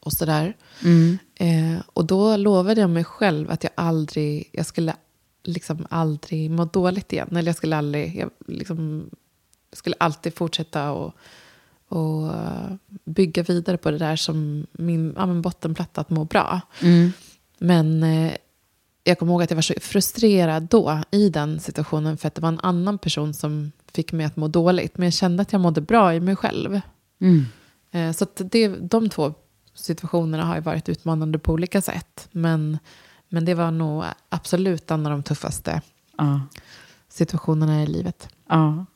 och 0.00 0.12
sådär. 0.12 0.56
Mm. 0.84 1.18
Eh, 1.34 1.76
och 1.86 2.04
då 2.04 2.36
lovade 2.36 2.80
jag 2.80 2.90
mig 2.90 3.04
själv 3.04 3.50
att 3.50 3.64
jag 3.64 3.72
aldrig, 3.74 4.48
jag 4.52 4.66
skulle 4.66 4.94
liksom 5.42 5.86
aldrig 5.90 6.50
må 6.50 6.64
dåligt 6.64 7.12
igen. 7.12 7.36
Eller 7.36 7.46
jag 7.48 7.56
skulle 7.56 7.76
aldrig, 7.76 8.16
jag 8.16 8.30
liksom, 8.46 9.10
skulle 9.72 9.96
alltid 9.98 10.34
fortsätta 10.34 10.92
och, 10.92 11.14
och 11.88 12.34
eh, 12.34 12.74
bygga 13.04 13.42
vidare 13.42 13.76
på 13.76 13.90
det 13.90 13.98
där 13.98 14.16
som 14.16 14.66
min 14.72 15.14
ja, 15.16 15.26
bottenplatta, 15.26 16.00
att 16.00 16.10
må 16.10 16.24
bra. 16.24 16.60
Mm. 16.82 17.12
Men 17.58 18.02
eh, 18.02 18.32
jag 19.04 19.18
kommer 19.18 19.32
ihåg 19.32 19.42
att 19.42 19.50
jag 19.50 19.56
var 19.56 19.62
så 19.62 19.74
frustrerad 19.80 20.62
då 20.62 21.00
i 21.10 21.28
den 21.28 21.60
situationen 21.60 22.16
för 22.16 22.28
att 22.28 22.34
det 22.34 22.42
var 22.42 22.48
en 22.48 22.60
annan 22.60 22.98
person 22.98 23.34
som 23.34 23.72
fick 23.92 24.12
mig 24.12 24.26
att 24.26 24.36
må 24.36 24.48
dåligt. 24.48 24.98
Men 24.98 25.06
jag 25.06 25.14
kände 25.14 25.42
att 25.42 25.52
jag 25.52 25.60
mådde 25.60 25.80
bra 25.80 26.14
i 26.14 26.20
mig 26.20 26.36
själv. 26.36 26.80
Mm. 27.20 27.44
Eh, 27.90 28.12
Så 28.12 28.26
det, 28.36 28.68
de 28.68 29.08
två 29.08 29.34
situationerna 29.74 30.44
har 30.44 30.54
ju 30.54 30.60
varit 30.60 30.88
utmanande 30.88 31.38
på 31.38 31.52
olika 31.52 31.80
sätt. 31.82 32.28
Men, 32.32 32.78
men 33.28 33.44
det 33.44 33.54
var 33.54 33.70
nog 33.70 34.04
absolut 34.28 34.90
en 34.90 35.06
av 35.06 35.12
de 35.12 35.22
tuffaste 35.22 35.82
Ja. 36.16 36.40
situationerna 37.08 37.82
i 37.82 37.86
livet. 37.86 38.28
ja. 38.48 38.86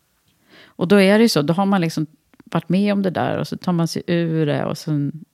Och 0.67 0.89
då 0.89 1.01
är 1.01 1.19
det 1.19 1.23
ju 1.23 1.29
så, 1.29 1.43
då 1.43 1.55
har 1.55 1.67
man 1.67 1.81
liksom 1.81 2.07
varit 2.45 2.69
med 2.69 2.93
om 2.93 3.03
det 3.03 3.11
där 3.11 3.39
och 3.39 3.49
så 3.49 3.57
tar 3.57 3.73
man 3.73 3.89
sig 3.89 4.03
ur 4.07 4.47
det. 4.47 4.65
Och 4.65 4.79
sen, 4.79 5.25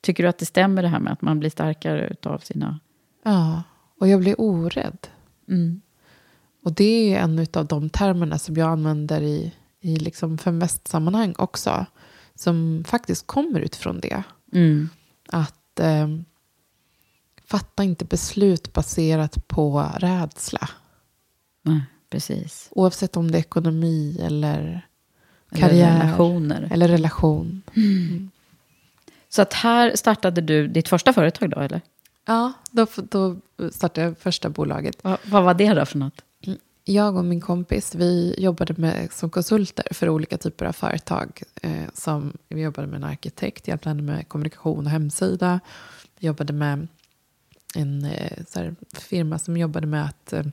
tycker 0.00 0.22
du 0.22 0.28
att 0.28 0.38
det 0.38 0.46
stämmer 0.46 0.82
det 0.82 0.88
här 0.88 1.00
med 1.00 1.12
att 1.12 1.22
man 1.22 1.38
blir 1.38 1.50
starkare 1.50 2.16
av 2.22 2.38
sina... 2.38 2.80
Ja, 3.22 3.62
och 4.00 4.08
jag 4.08 4.20
blev 4.20 4.34
orädd. 4.38 5.06
Mm. 5.48 5.80
Och 6.64 6.72
det 6.72 7.14
är 7.14 7.20
en 7.20 7.46
av 7.54 7.66
de 7.66 7.90
termerna 7.90 8.38
som 8.38 8.56
jag 8.56 8.68
använder 8.68 9.20
i, 9.20 9.52
i 9.80 9.96
liksom 9.96 10.38
feministsammanhang 10.38 11.34
också. 11.38 11.86
Som 12.34 12.84
faktiskt 12.86 13.26
kommer 13.26 13.60
utifrån 13.60 14.00
det. 14.00 14.22
Mm. 14.52 14.88
Att 15.28 15.80
eh, 15.80 16.08
fatta 17.46 17.84
inte 17.84 18.04
beslut 18.04 18.72
baserat 18.72 19.48
på 19.48 19.90
rädsla. 19.96 20.68
Nej, 21.62 21.80
precis. 22.10 22.68
Oavsett 22.70 23.16
om 23.16 23.30
det 23.30 23.38
är 23.38 23.40
ekonomi 23.40 24.18
eller 24.22 24.86
Eller 25.50 25.60
karriär. 25.60 25.98
relationer. 26.00 26.68
Eller 26.70 26.88
relation. 26.88 27.62
Så 29.28 29.42
att 29.42 29.52
här 29.52 29.96
startade 29.96 30.40
du 30.40 30.68
ditt 30.68 30.88
första 30.88 31.12
företag 31.12 31.50
då, 31.50 31.60
eller? 31.60 31.80
Ja, 32.26 32.52
då, 32.70 32.86
då 32.96 33.36
startade 33.72 34.06
jag 34.06 34.18
första 34.18 34.48
bolaget. 34.48 35.04
Vad, 35.04 35.18
vad 35.24 35.44
var 35.44 35.54
det 35.54 35.74
då 35.74 35.86
för 35.86 35.98
något? 35.98 36.24
Jag 36.84 37.16
och 37.16 37.24
min 37.24 37.40
kompis 37.40 37.94
vi 37.94 38.34
jobbade 38.38 38.74
med, 38.76 39.12
som 39.12 39.30
konsulter 39.30 39.86
för 39.90 40.08
olika 40.08 40.38
typer 40.38 40.64
av 40.66 40.72
företag. 40.72 41.42
Eh, 41.62 41.84
som, 41.94 42.32
vi 42.48 42.60
jobbade 42.60 42.86
med 42.88 42.96
en 42.96 43.04
arkitekt, 43.04 43.68
hjälpte 43.68 43.88
henne 43.88 44.02
med 44.02 44.28
kommunikation 44.28 44.86
och 44.86 44.92
hemsida. 44.92 45.60
Vi 46.18 46.26
jobbade 46.26 46.52
med 46.52 46.88
en 47.74 48.04
eh, 48.04 48.44
här, 48.54 48.74
firma 48.94 49.38
som 49.38 49.56
jobbade 49.56 49.86
med 49.86 50.04
att 50.04 50.32
eh, 50.32 50.44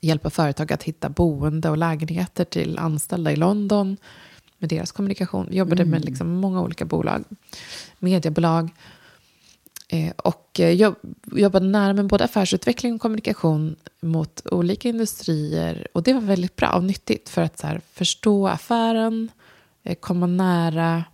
hjälpa 0.00 0.30
företag 0.30 0.72
att 0.72 0.82
hitta 0.82 1.08
boende 1.08 1.70
och 1.70 1.78
lägenheter 1.78 2.44
till 2.44 2.78
anställda 2.78 3.32
i 3.32 3.36
London 3.36 3.96
med 4.58 4.68
deras 4.70 4.92
kommunikation. 4.92 5.46
Vi 5.50 5.56
jobbade 5.56 5.84
med 5.84 6.04
liksom 6.04 6.28
många 6.28 6.62
olika 6.62 6.84
bolag, 6.84 7.24
mediebolag. 7.98 8.70
Eh, 9.92 10.12
och 10.16 10.60
eh, 10.60 10.70
jobb, 10.70 10.96
jobbade 11.32 11.66
nära 11.66 11.92
med 11.92 12.06
både 12.06 12.24
affärsutveckling 12.24 12.94
och 12.94 13.00
kommunikation 13.00 13.76
mot 14.00 14.46
olika 14.46 14.88
industrier. 14.88 15.86
Och 15.92 16.02
det 16.02 16.12
var 16.12 16.20
väldigt 16.20 16.56
bra 16.56 16.72
och 16.72 16.84
nyttigt 16.84 17.28
för 17.28 17.42
att 17.42 17.60
här, 17.60 17.80
förstå 17.92 18.48
affären, 18.48 19.28
eh, 19.82 19.94
komma 19.94 20.26
nära 20.26 21.04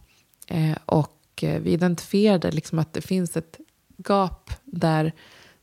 och 0.86 1.12
vi 1.40 1.70
identifierade 1.70 2.50
liksom 2.50 2.78
att 2.78 2.92
det 2.92 3.00
finns 3.00 3.36
ett 3.36 3.58
gap 3.96 4.50
där 4.64 5.12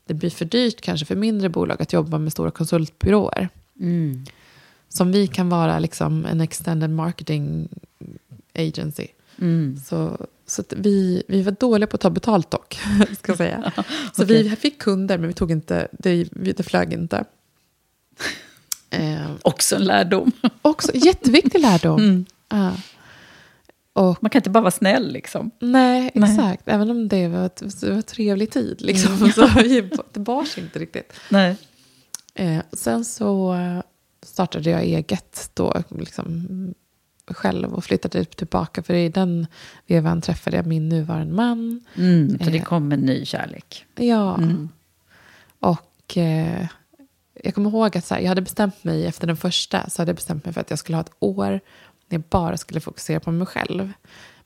det 0.06 0.14
blir 0.14 0.30
för 0.30 0.44
dyrt 0.44 0.80
kanske 0.80 1.06
för 1.06 1.16
mindre 1.16 1.48
bolag 1.48 1.82
att 1.82 1.92
jobba 1.92 2.18
med 2.18 2.32
stora 2.32 2.50
konsultbyråer. 2.50 3.48
Mm. 3.80 4.24
Som 4.88 5.12
vi 5.12 5.26
kan 5.26 5.48
vara 5.48 5.78
liksom 5.78 6.26
en 6.26 6.40
extended 6.40 6.90
marketing 6.90 7.68
agency. 8.54 9.06
Mm. 9.40 9.76
Så, 9.86 10.26
så 10.46 10.62
vi, 10.70 11.22
vi 11.28 11.42
var 11.42 11.52
dåliga 11.52 11.86
på 11.86 11.94
att 11.94 12.00
ta 12.00 12.10
betalt 12.10 12.50
dock. 12.50 12.78
Ska 13.18 13.32
jag 13.32 13.36
säga. 13.36 13.72
Så 14.16 14.24
vi 14.24 14.56
fick 14.56 14.78
kunder 14.82 15.18
men 15.18 15.28
vi 15.28 15.34
tog 15.34 15.50
inte, 15.50 15.88
det, 15.92 16.28
det 16.32 16.62
flög 16.62 16.92
inte. 16.92 17.24
Eh, 18.90 19.30
Också 19.42 19.76
en 19.76 19.84
lärdom. 19.84 20.32
också 20.62 20.92
jätteviktig 20.94 21.60
lärdom. 21.60 21.98
Mm. 22.00 22.24
Ja. 22.48 22.72
Och 23.92 24.22
Man 24.22 24.30
kan 24.30 24.38
inte 24.38 24.50
bara 24.50 24.60
vara 24.60 24.70
snäll 24.70 25.12
liksom. 25.12 25.50
nej, 25.58 26.10
Nej. 26.14 26.30
exakt. 26.30 26.62
Även 26.68 26.90
om 26.90 27.08
det 27.08 27.28
var, 27.28 27.46
ett, 27.46 27.80
det 27.80 27.88
var 27.88 27.96
en 27.96 28.02
trevlig 28.02 28.50
tid. 28.50 28.80
Liksom, 28.82 29.32
så 29.32 29.46
det 30.12 30.20
bars 30.20 30.58
inte 30.58 30.78
riktigt. 30.78 31.12
Nej. 31.30 31.56
Eh, 32.34 32.62
sen 32.72 33.04
så 33.04 33.56
startade 34.22 34.70
jag 34.70 34.82
eget 34.82 35.50
då, 35.54 35.82
liksom, 35.88 36.48
själv 37.26 37.74
och 37.74 37.84
flyttade 37.84 38.24
tillbaka. 38.24 38.82
För 38.82 38.94
i 38.94 39.08
den 39.08 39.46
vevan 39.86 40.20
träffade 40.20 40.56
jag 40.56 40.66
min 40.66 40.88
nuvarande 40.88 41.34
man. 41.34 41.80
Mm, 41.96 42.38
så 42.38 42.50
det 42.50 42.56
Eh. 42.58 42.64
kom 42.64 42.92
en 42.92 43.00
ny 43.00 43.24
kärlek. 43.24 43.86
Ja. 43.94 44.36
Mm. 44.36 44.68
Och 45.60 46.16
eh, 46.18 46.66
jag 47.42 47.54
kommer 47.54 47.70
ihåg 47.70 47.96
att 47.96 48.04
så 48.04 48.14
här, 48.14 48.22
jag 48.22 48.28
hade 48.28 48.42
bestämt 48.42 48.84
mig 48.84 49.06
efter 49.06 49.26
den 49.26 49.36
första 49.36 49.90
så 49.90 50.02
hade 50.02 50.08
jag 50.10 50.16
bestämt 50.16 50.44
mig 50.44 50.54
för 50.54 50.60
att 50.60 50.70
jag 50.70 50.78
skulle 50.78 50.96
ha 50.96 51.02
ett 51.02 51.12
år 51.18 51.50
när 52.08 52.18
jag 52.18 52.22
bara 52.30 52.56
skulle 52.56 52.80
fokusera 52.80 53.20
på 53.20 53.30
mig 53.30 53.46
själv. 53.46 53.92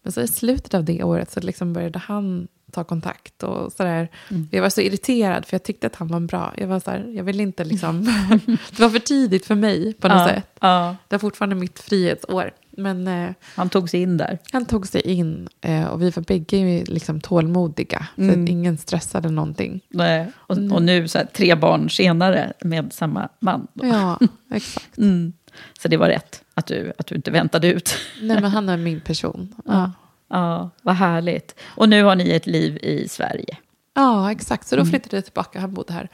Men 0.03 0.13
så 0.13 0.21
i 0.21 0.29
slutet 0.29 0.75
av 0.75 0.85
det 0.85 1.03
året 1.03 1.31
så 1.31 1.41
liksom 1.41 1.73
började 1.73 1.99
han 1.99 2.49
ta 2.73 2.85
kontakt 2.85 3.43
och 3.43 3.73
sådär. 3.73 4.09
Jag 4.51 4.63
var 4.63 4.71
så 4.71 4.81
irriterad 4.81 5.47
för 5.47 5.55
jag 5.55 5.63
tyckte 5.63 5.87
att 5.87 5.97
han 5.97 6.09
var 6.09 6.21
bra. 6.21 6.55
Jag 6.57 6.67
var 6.69 6.81
så 6.81 6.91
här, 6.91 7.13
jag 7.17 7.25
vill 7.25 7.41
inte 7.41 7.65
liksom... 7.65 8.05
det 8.71 8.79
var 8.83 8.91
för 8.91 8.99
tidigt 8.99 9.47
för 9.47 9.55
mig 9.55 9.93
på 9.95 10.09
något 10.09 10.17
Ja, 10.19 10.29
sätt. 10.29 10.47
ja. 10.61 10.97
Det 11.09 11.15
var 11.15 11.19
fortfarande 11.19 11.57
mitt 11.57 11.79
frihetsår. 11.81 12.51
Men 12.71 13.09
eh, 13.09 13.31
Han 13.55 13.69
tog 13.69 13.91
sig 13.91 14.03
in 14.03 14.17
där. 14.17 14.39
han 14.53 14.65
tog 14.67 14.87
sig 14.87 15.01
in 15.01 15.49
eh, 15.61 15.85
och 15.87 16.03
vi 16.03 16.11
var 16.11 16.23
bägge 16.23 16.85
liksom 16.87 17.21
tålmodiga. 17.21 18.07
Så 18.17 18.23
Mm. 18.23 18.43
att 18.45 18.49
ingen 18.51 18.79
stressade 18.79 19.31
någonting. 19.31 19.81
Nej. 19.89 20.27
Och, 20.37 20.57
och 20.73 20.83
nu, 20.83 21.09
så 21.09 21.19
här, 21.19 21.27
tre 21.33 21.55
barn 21.55 21.91
senare, 21.91 22.53
med 22.61 22.93
samma 22.93 23.29
man. 23.41 23.67
Då. 23.75 23.87
Ja, 23.87 24.19
exakt. 24.57 24.99
Mm. 24.99 25.33
Så 25.83 25.89
det 25.89 25.97
var 25.97 26.07
rätt 26.09 26.43
att 26.55 26.67
du, 26.67 26.93
att 26.99 27.07
du 27.07 27.15
inte 27.15 27.31
väntade 27.31 27.69
ut. 27.73 27.95
Nej, 28.23 28.41
men 28.41 28.51
han 28.51 28.69
är 28.69 28.77
min 28.77 29.01
person. 29.01 29.55
Ja, 29.65 29.93
Ja, 30.29 30.71
vad 30.83 30.95
härligt. 30.95 31.55
Och 31.65 31.89
nu 31.89 32.03
har 32.05 32.17
ni 32.17 32.31
ett 32.31 32.47
liv 32.47 32.79
i 32.83 33.09
Sverige. 33.09 33.57
ja 33.95 34.33
exakt. 34.33 34.69
Så 34.69 34.77
då 34.77 34.85
flyttade 34.85 35.17
jag 35.17 35.25
tillbaka. 35.25 35.61
Han 35.61 35.75
bodde 35.75 35.93
här. 35.93 36.09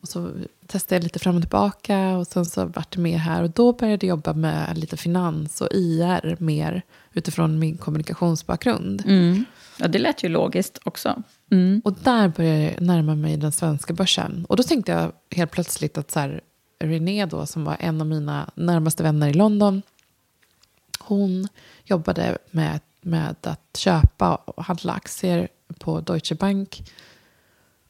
Och 0.00 0.08
så 0.08 0.30
testade 0.66 0.96
jag 0.96 1.02
lite 1.02 1.18
fram 1.18 1.36
och 1.36 1.42
tillbaka. 1.42 2.16
Och 2.16 2.26
sen 2.26 2.44
så 2.44 2.64
vart 2.64 2.92
det 2.92 3.00
mer 3.00 3.18
här. 3.18 3.42
Och 3.42 3.50
då 3.50 3.72
började 3.72 4.06
jag 4.06 4.10
jobba 4.16 4.32
med 4.32 4.78
lite 4.78 4.96
finans 4.96 5.60
och 5.60 5.68
IR 5.72 6.36
mer 6.40 6.82
utifrån 7.12 7.58
min 7.58 7.76
kommunikationsbakgrund. 7.76 9.02
Mm. 9.06 9.44
Ja, 9.78 9.88
det 9.88 9.98
lät 9.98 10.24
ju 10.24 10.28
logiskt 10.28 10.78
också. 10.84 11.22
Mm. 11.50 11.82
Och 11.84 11.92
där 11.92 12.28
började 12.28 12.62
jag 12.62 12.80
närma 12.80 13.14
mig 13.14 13.36
den 13.36 13.52
svenska 13.52 13.92
börsen. 13.94 14.46
Och 14.48 14.56
då 14.56 14.62
tänkte 14.62 14.92
jag 14.92 15.12
helt 15.36 15.50
plötsligt 15.50 15.98
att 15.98 16.10
så 16.10 16.20
här, 16.20 16.40
René 16.78 17.26
då, 17.26 17.46
som 17.46 17.64
var 17.64 17.76
en 17.80 18.00
av 18.00 18.06
mina 18.06 18.50
närmaste 18.54 19.02
vänner 19.02 19.28
i 19.28 19.34
London, 19.34 19.82
hon 20.98 21.48
jobbade 21.84 22.38
med, 22.50 22.80
med 23.04 23.36
att 23.42 23.76
köpa 23.76 24.34
och 24.34 24.64
handla 24.64 24.92
aktier 24.92 25.48
på 25.78 26.00
Deutsche 26.00 26.34
Bank. 26.34 26.92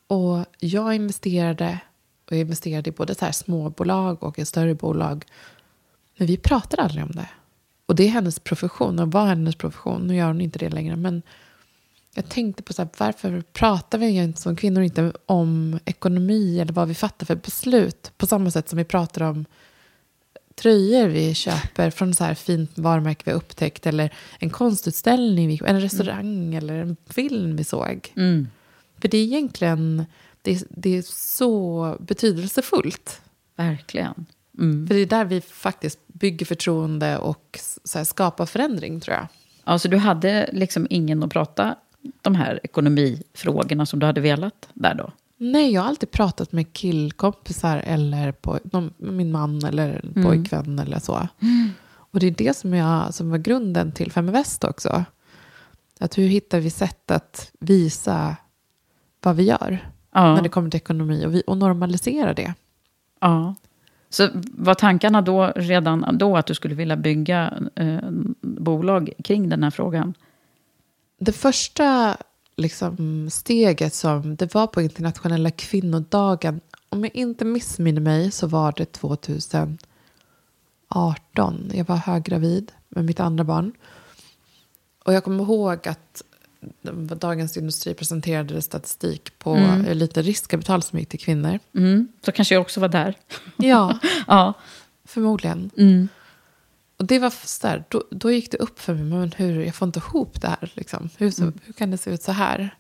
Och 0.07 0.45
jag 0.59 0.95
investerade, 0.95 1.79
och 2.27 2.33
jag 2.33 2.41
investerade 2.41 2.91
i 2.91 2.93
både 2.93 3.15
så 3.15 3.25
här 3.25 3.33
småbolag 3.33 4.23
och 4.23 4.39
i 4.39 4.45
större 4.45 4.75
bolag. 4.75 5.25
Men 6.17 6.27
vi 6.27 6.37
pratade 6.37 6.83
aldrig 6.83 7.05
om 7.05 7.13
det. 7.13 7.29
Och 7.87 7.95
det 7.95 8.05
är 8.05 8.09
hennes 8.09 8.39
profession 8.39 8.99
och 8.99 9.13
var 9.13 9.27
hennes 9.27 9.57
profession. 9.57 10.07
Nu 10.07 10.17
gör 10.17 10.27
hon 10.27 10.41
inte 10.41 10.59
det 10.59 10.71
längre. 10.71 10.97
Men 10.97 11.23
jag 12.15 12.29
tänkte 12.29 12.63
på 12.63 12.73
så 12.73 12.83
här, 12.83 12.89
varför 12.99 13.43
pratar 13.53 13.99
vi 13.99 14.09
inte 14.09 14.41
som 14.41 14.57
kvinnor 14.57 14.83
inte 14.83 15.13
om 15.27 15.79
ekonomi 15.85 16.61
eller 16.61 16.73
vad 16.73 16.89
vi 16.89 16.95
fattar 16.95 17.27
för 17.27 17.37
beslut 17.37 18.13
på 18.17 18.27
samma 18.27 18.51
sätt 18.51 18.69
som 18.69 18.77
vi 18.77 18.85
pratar 18.85 19.21
om 19.21 19.45
tröjor 20.55 21.09
vi 21.09 21.35
köper 21.35 21.91
från 21.91 22.15
så 22.15 22.25
här 22.25 22.35
fint 22.35 22.79
varumärke 22.79 23.23
vi 23.25 23.31
har 23.31 23.39
upptäckt 23.39 23.87
eller 23.87 24.15
en 24.39 24.51
konstutställning, 24.51 25.61
en 25.67 25.81
restaurang 25.81 26.37
mm. 26.37 26.59
eller 26.59 26.75
en 26.75 26.97
film 27.11 27.57
vi 27.57 27.65
såg. 27.65 28.13
Mm. 28.17 28.49
För 29.01 29.09
det 29.09 29.19
är 29.19 29.25
egentligen 29.25 30.05
det 30.43 30.53
är, 30.53 30.61
det 30.71 30.97
är 30.97 31.03
så 31.03 31.97
betydelsefullt. 32.01 33.21
Verkligen. 33.57 34.27
Mm. 34.59 34.87
För 34.87 34.95
det 34.95 35.01
är 35.01 35.07
där 35.07 35.25
vi 35.25 35.41
faktiskt 35.41 35.99
bygger 36.07 36.47
förtroende 36.47 37.19
och 37.19 37.61
så 37.85 38.05
skapar 38.05 38.47
förändring 38.47 39.01
tror 39.01 39.17
jag. 39.17 39.27
Alltså 39.65 39.89
du 39.89 39.97
hade 39.97 40.51
liksom 40.53 40.87
ingen 40.91 41.23
att 41.23 41.31
prata 41.31 41.77
de 42.23 42.35
här 42.35 42.61
ekonomifrågorna 42.63 43.87
som 43.87 43.99
du 43.99 44.07
hade 44.07 44.21
velat 44.21 44.69
där 44.75 44.95
då? 44.95 45.13
Nej, 45.53 45.73
jag 45.73 45.81
har 45.81 45.89
alltid 45.89 46.11
pratat 46.11 46.53
med 46.53 46.73
killkompisar 46.73 47.77
eller 47.79 48.33
på, 48.33 48.59
någon, 48.65 48.95
min 48.99 49.33
man 49.33 49.65
eller 49.65 50.01
Mm. 50.05 50.25
pojkvän 50.25 50.79
eller 50.79 50.99
så. 50.99 51.29
Och 51.97 52.21
det 52.21 52.27
är 52.27 52.31
det 52.31 52.57
som, 52.57 52.75
jag, 52.75 53.15
som 53.15 53.31
var 53.31 53.39
grunden 53.39 53.93
till 53.93 54.13
Feminvest 54.13 54.65
också. 54.65 55.05
Att 56.01 56.19
hur 56.19 56.27
hittar 56.29 56.61
vi 56.61 56.71
sätt 56.71 57.11
att 57.11 57.51
visa 57.61 58.37
vad 59.23 59.37
vi 59.37 59.43
gör 59.43 59.89
Ja. 60.13 60.35
när 60.35 60.43
det 60.43 60.49
kommer 60.49 60.71
till 60.71 60.79
ekonomi 60.79 61.27
och, 61.27 61.35
vi, 61.35 61.43
och 61.47 61.57
normalisera 61.57 62.35
det. 62.35 62.55
ja. 63.21 63.55
Så 64.11 64.29
var 64.55 64.75
tankarna 64.75 65.23
då 65.23 65.53
redan 65.57 66.19
då 66.19 66.37
att 66.37 66.47
du 66.47 66.55
skulle 66.55 66.75
vilja 66.75 66.97
bygga 66.97 67.55
eh, 67.75 67.99
bolag 68.41 69.11
kring 69.25 69.49
den 69.49 69.63
här 69.63 69.71
frågan? 69.71 70.15
Det 71.19 71.33
första 71.33 72.17
liksom, 72.57 73.29
steget 73.31 73.95
som 73.95 74.37
det 74.37 74.55
var 74.55 74.67
på 74.67 74.83
internationella 74.83 75.51
kvinnodagen, 75.51 76.61
om 76.89 77.05
jag 77.05 77.17
inte 77.17 77.45
missminner 77.45 78.01
mig 78.01 78.31
så 78.31 78.47
var 78.47 78.75
det 78.77 78.93
2018. 78.93 79.79
Jag 81.75 81.85
var 81.87 81.97
höggravid 81.97 82.73
med 82.89 83.05
mitt 83.05 83.21
andra 83.21 83.45
barn. 83.45 83.73
Och 85.05 85.13
jag 85.15 85.25
kommer 85.25 85.45
ihåg 85.45 85.89
att 85.89 86.23
Dagens 87.21 87.57
Industri 87.57 87.95
presenterade 87.95 88.63
statistik 88.63 89.39
på 89.39 89.55
Mm. 89.55 89.99
lite 89.99 90.23
riskkapital 90.23 90.83
som 90.83 90.99
gick 90.99 91.09
till 91.09 91.21
kvinnor. 91.21 91.59
Mm. 91.75 92.09
Så 92.25 92.33
kanske 92.33 92.55
jag 92.55 92.63
också 92.63 92.81
var 92.81 92.89
där. 92.89 93.15
Ja, 93.57 93.99
Ja. 94.27 94.53
förmodligen. 95.05 95.71
Mm. 95.77 96.09
Och 96.97 97.05
det 97.05 97.19
var 97.19 97.31
så 97.31 97.67
där, 97.67 97.85
då, 97.89 98.05
då 98.11 98.31
gick 98.31 98.51
det 98.51 98.57
upp 98.57 98.81
för 98.81 98.95
mig, 98.95 99.05
men 99.05 99.33
hur, 99.37 99.65
jag 99.65 99.75
får 99.75 99.87
inte 99.87 99.99
ihop 99.99 100.41
det 100.41 100.49
här. 100.49 100.73
Liksom. 100.75 101.09
Hur, 101.17 101.31
så, 101.31 101.53
hur 101.63 101.73
kan 101.73 101.91
det 101.91 101.99
se 101.99 102.11
ut 102.11 102.23
så 102.23 102.33
här? 102.33 102.79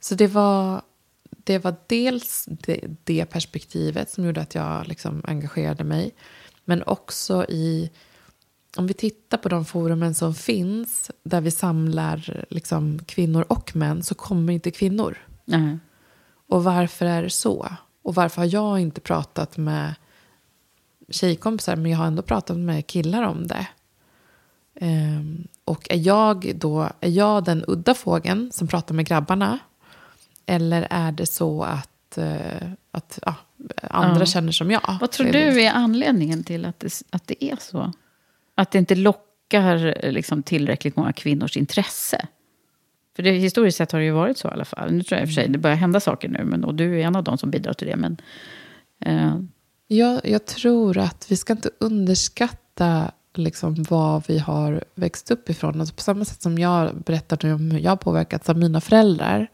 Så 0.00 0.14
det 0.14 0.26
var, 0.26 0.82
det 1.30 1.58
var 1.58 1.74
dels 1.86 2.44
det, 2.48 2.80
det 3.04 3.26
perspektivet 3.26 4.10
som 4.10 4.24
gjorde 4.24 4.40
att 4.40 4.54
jag 4.54 4.88
liksom 4.88 5.22
engagerade 5.24 5.84
mig. 5.84 6.14
Men 6.64 6.82
också 6.82 7.44
i, 7.48 7.90
om 8.76 8.86
vi 8.86 8.94
tittar 8.94 9.38
på 9.38 9.48
de 9.48 9.64
forumen 9.64 10.14
som 10.14 10.34
finns, 10.34 11.10
där 11.22 11.40
vi 11.40 11.50
samlar 11.50 12.44
liksom, 12.50 12.98
kvinnor 13.06 13.44
och 13.48 13.76
män, 13.76 14.02
så 14.02 14.14
kommer 14.14 14.52
inte 14.52 14.70
kvinnor. 14.70 15.18
Nej. 15.44 15.78
Och 16.48 16.64
varför 16.64 17.06
är 17.06 17.22
det 17.22 17.30
så? 17.30 17.68
Och 18.02 18.14
varför 18.14 18.42
har 18.42 18.48
jag 18.48 18.80
inte 18.80 19.00
pratat 19.00 19.56
med 19.56 19.94
tjejkompisar, 21.08 21.76
men 21.76 21.90
jag 21.90 21.98
har 21.98 22.06
ändå 22.06 22.22
pratat 22.22 22.56
med 22.56 22.86
killar 22.86 23.22
om 23.22 23.46
det. 23.46 23.66
Ehm, 24.80 25.48
och 25.64 25.86
är 25.90 25.96
jag 26.06 26.52
då, 26.56 26.88
är 27.00 27.10
jag 27.10 27.44
den 27.44 27.64
udda 27.66 27.94
fågeln 27.94 28.52
som 28.52 28.68
pratar 28.68 28.94
med 28.94 29.06
grabbarna? 29.06 29.58
Eller 30.46 30.86
är 30.90 31.12
det 31.12 31.26
så 31.26 31.62
att, 31.62 32.18
eh, 32.18 32.70
att 32.90 33.18
ja, 33.24 33.34
andra 33.82 34.20
Ja. 34.20 34.26
känner 34.26 34.52
som 34.52 34.70
jag? 34.70 34.96
Vad 35.00 35.10
tror 35.10 35.26
du 35.26 35.62
är 35.62 35.72
anledningen 35.72 36.44
till 36.44 36.64
att 36.64 36.80
det, 36.80 37.02
att 37.10 37.26
det 37.26 37.44
är 37.44 37.56
så? 37.60 37.92
Att 38.54 38.70
det 38.70 38.78
inte 38.78 38.94
lockar 38.94 40.04
eh, 40.04 40.12
liksom, 40.12 40.42
tillräckligt 40.42 40.96
många 40.96 41.12
kvinnors 41.12 41.56
intresse? 41.56 42.26
För 43.16 43.22
det, 43.22 43.30
historiskt 43.30 43.78
sett 43.78 43.92
har 43.92 43.98
det 43.98 44.04
ju 44.04 44.10
varit 44.12 44.38
så 44.38 44.48
i 44.48 44.50
alla 44.50 44.64
fall. 44.64 44.92
Nu 44.92 45.02
tror 45.02 45.18
jag 45.18 45.22
i 45.22 45.24
och 45.24 45.28
för 45.28 45.34
sig 45.34 45.48
det 45.48 45.58
börjar 45.58 45.76
hända 45.76 46.00
saker 46.00 46.28
nu, 46.28 46.44
men, 46.44 46.64
och 46.64 46.74
du 46.74 47.00
är 47.00 47.04
en 47.06 47.16
av 47.16 47.24
dem 47.24 47.38
som 47.38 47.50
bidrar 47.50 47.72
till 47.72 47.86
det. 47.86 47.96
Men, 47.96 48.16
eh, 49.00 49.40
Jag, 49.86 50.20
jag 50.24 50.44
tror 50.46 50.98
att 50.98 51.26
vi 51.30 51.36
ska 51.36 51.52
inte 51.52 51.70
underskatta 51.80 53.10
liksom 53.34 53.82
vad 53.88 54.24
vi 54.28 54.38
har 54.38 54.84
växt 54.94 55.30
upp 55.30 55.50
ifrån. 55.50 55.80
Alltså 55.80 55.94
på 55.94 56.02
samma 56.02 56.24
sätt 56.24 56.42
som 56.42 56.58
jag 56.58 56.96
berättade 56.96 57.52
om 57.52 57.70
hur 57.70 57.78
jag 57.80 58.00
påverkats 58.00 58.48
av 58.48 58.58
mina 58.58 58.80
föräldrar. 58.80 59.46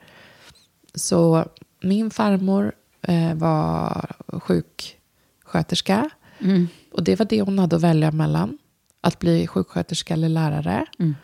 Så 0.94 1.44
min 1.82 2.10
farmor 2.10 2.72
eh, 3.02 3.34
var 3.34 4.06
sjuksköterska. 4.28 6.10
mm, 6.38 6.68
Och 6.92 7.04
det 7.04 7.18
var 7.18 7.26
det 7.26 7.42
hon 7.42 7.58
hade 7.58 7.76
att 7.76 7.82
välja 7.82 8.10
mellan. 8.10 8.58
Att 9.00 9.18
bli 9.18 9.46
sjuksköterska 9.46 10.14
eller 10.14 10.28
lärare. 10.28 10.86
Mm. 10.98 11.14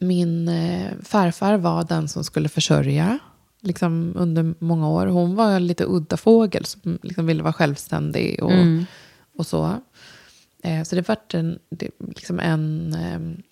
Min 0.00 0.48
eh, 0.48 0.90
farfar 1.02 1.56
var 1.56 1.84
den 1.84 2.08
som 2.08 2.24
skulle 2.24 2.48
försörja 2.48 3.18
liksom, 3.60 4.12
under 4.16 4.54
många 4.58 4.88
år. 4.88 5.06
Hon 5.06 5.34
var 5.34 5.50
en 5.52 5.66
lite 5.66 5.84
udda 5.84 6.16
fågel 6.16 6.64
som 6.64 6.98
liksom 7.02 7.26
ville 7.26 7.42
vara 7.42 7.52
självständig 7.52 8.42
och, 8.42 8.52
Mm. 8.52 8.84
och 9.36 9.46
så. 9.46 9.80
Eh, 10.62 10.82
så 10.82 10.94
det 10.96 11.08
var 11.08 11.16
en, 11.32 11.58
det, 11.70 11.90
liksom 11.98 12.40
en 12.40 12.94
eh, 12.94 13.44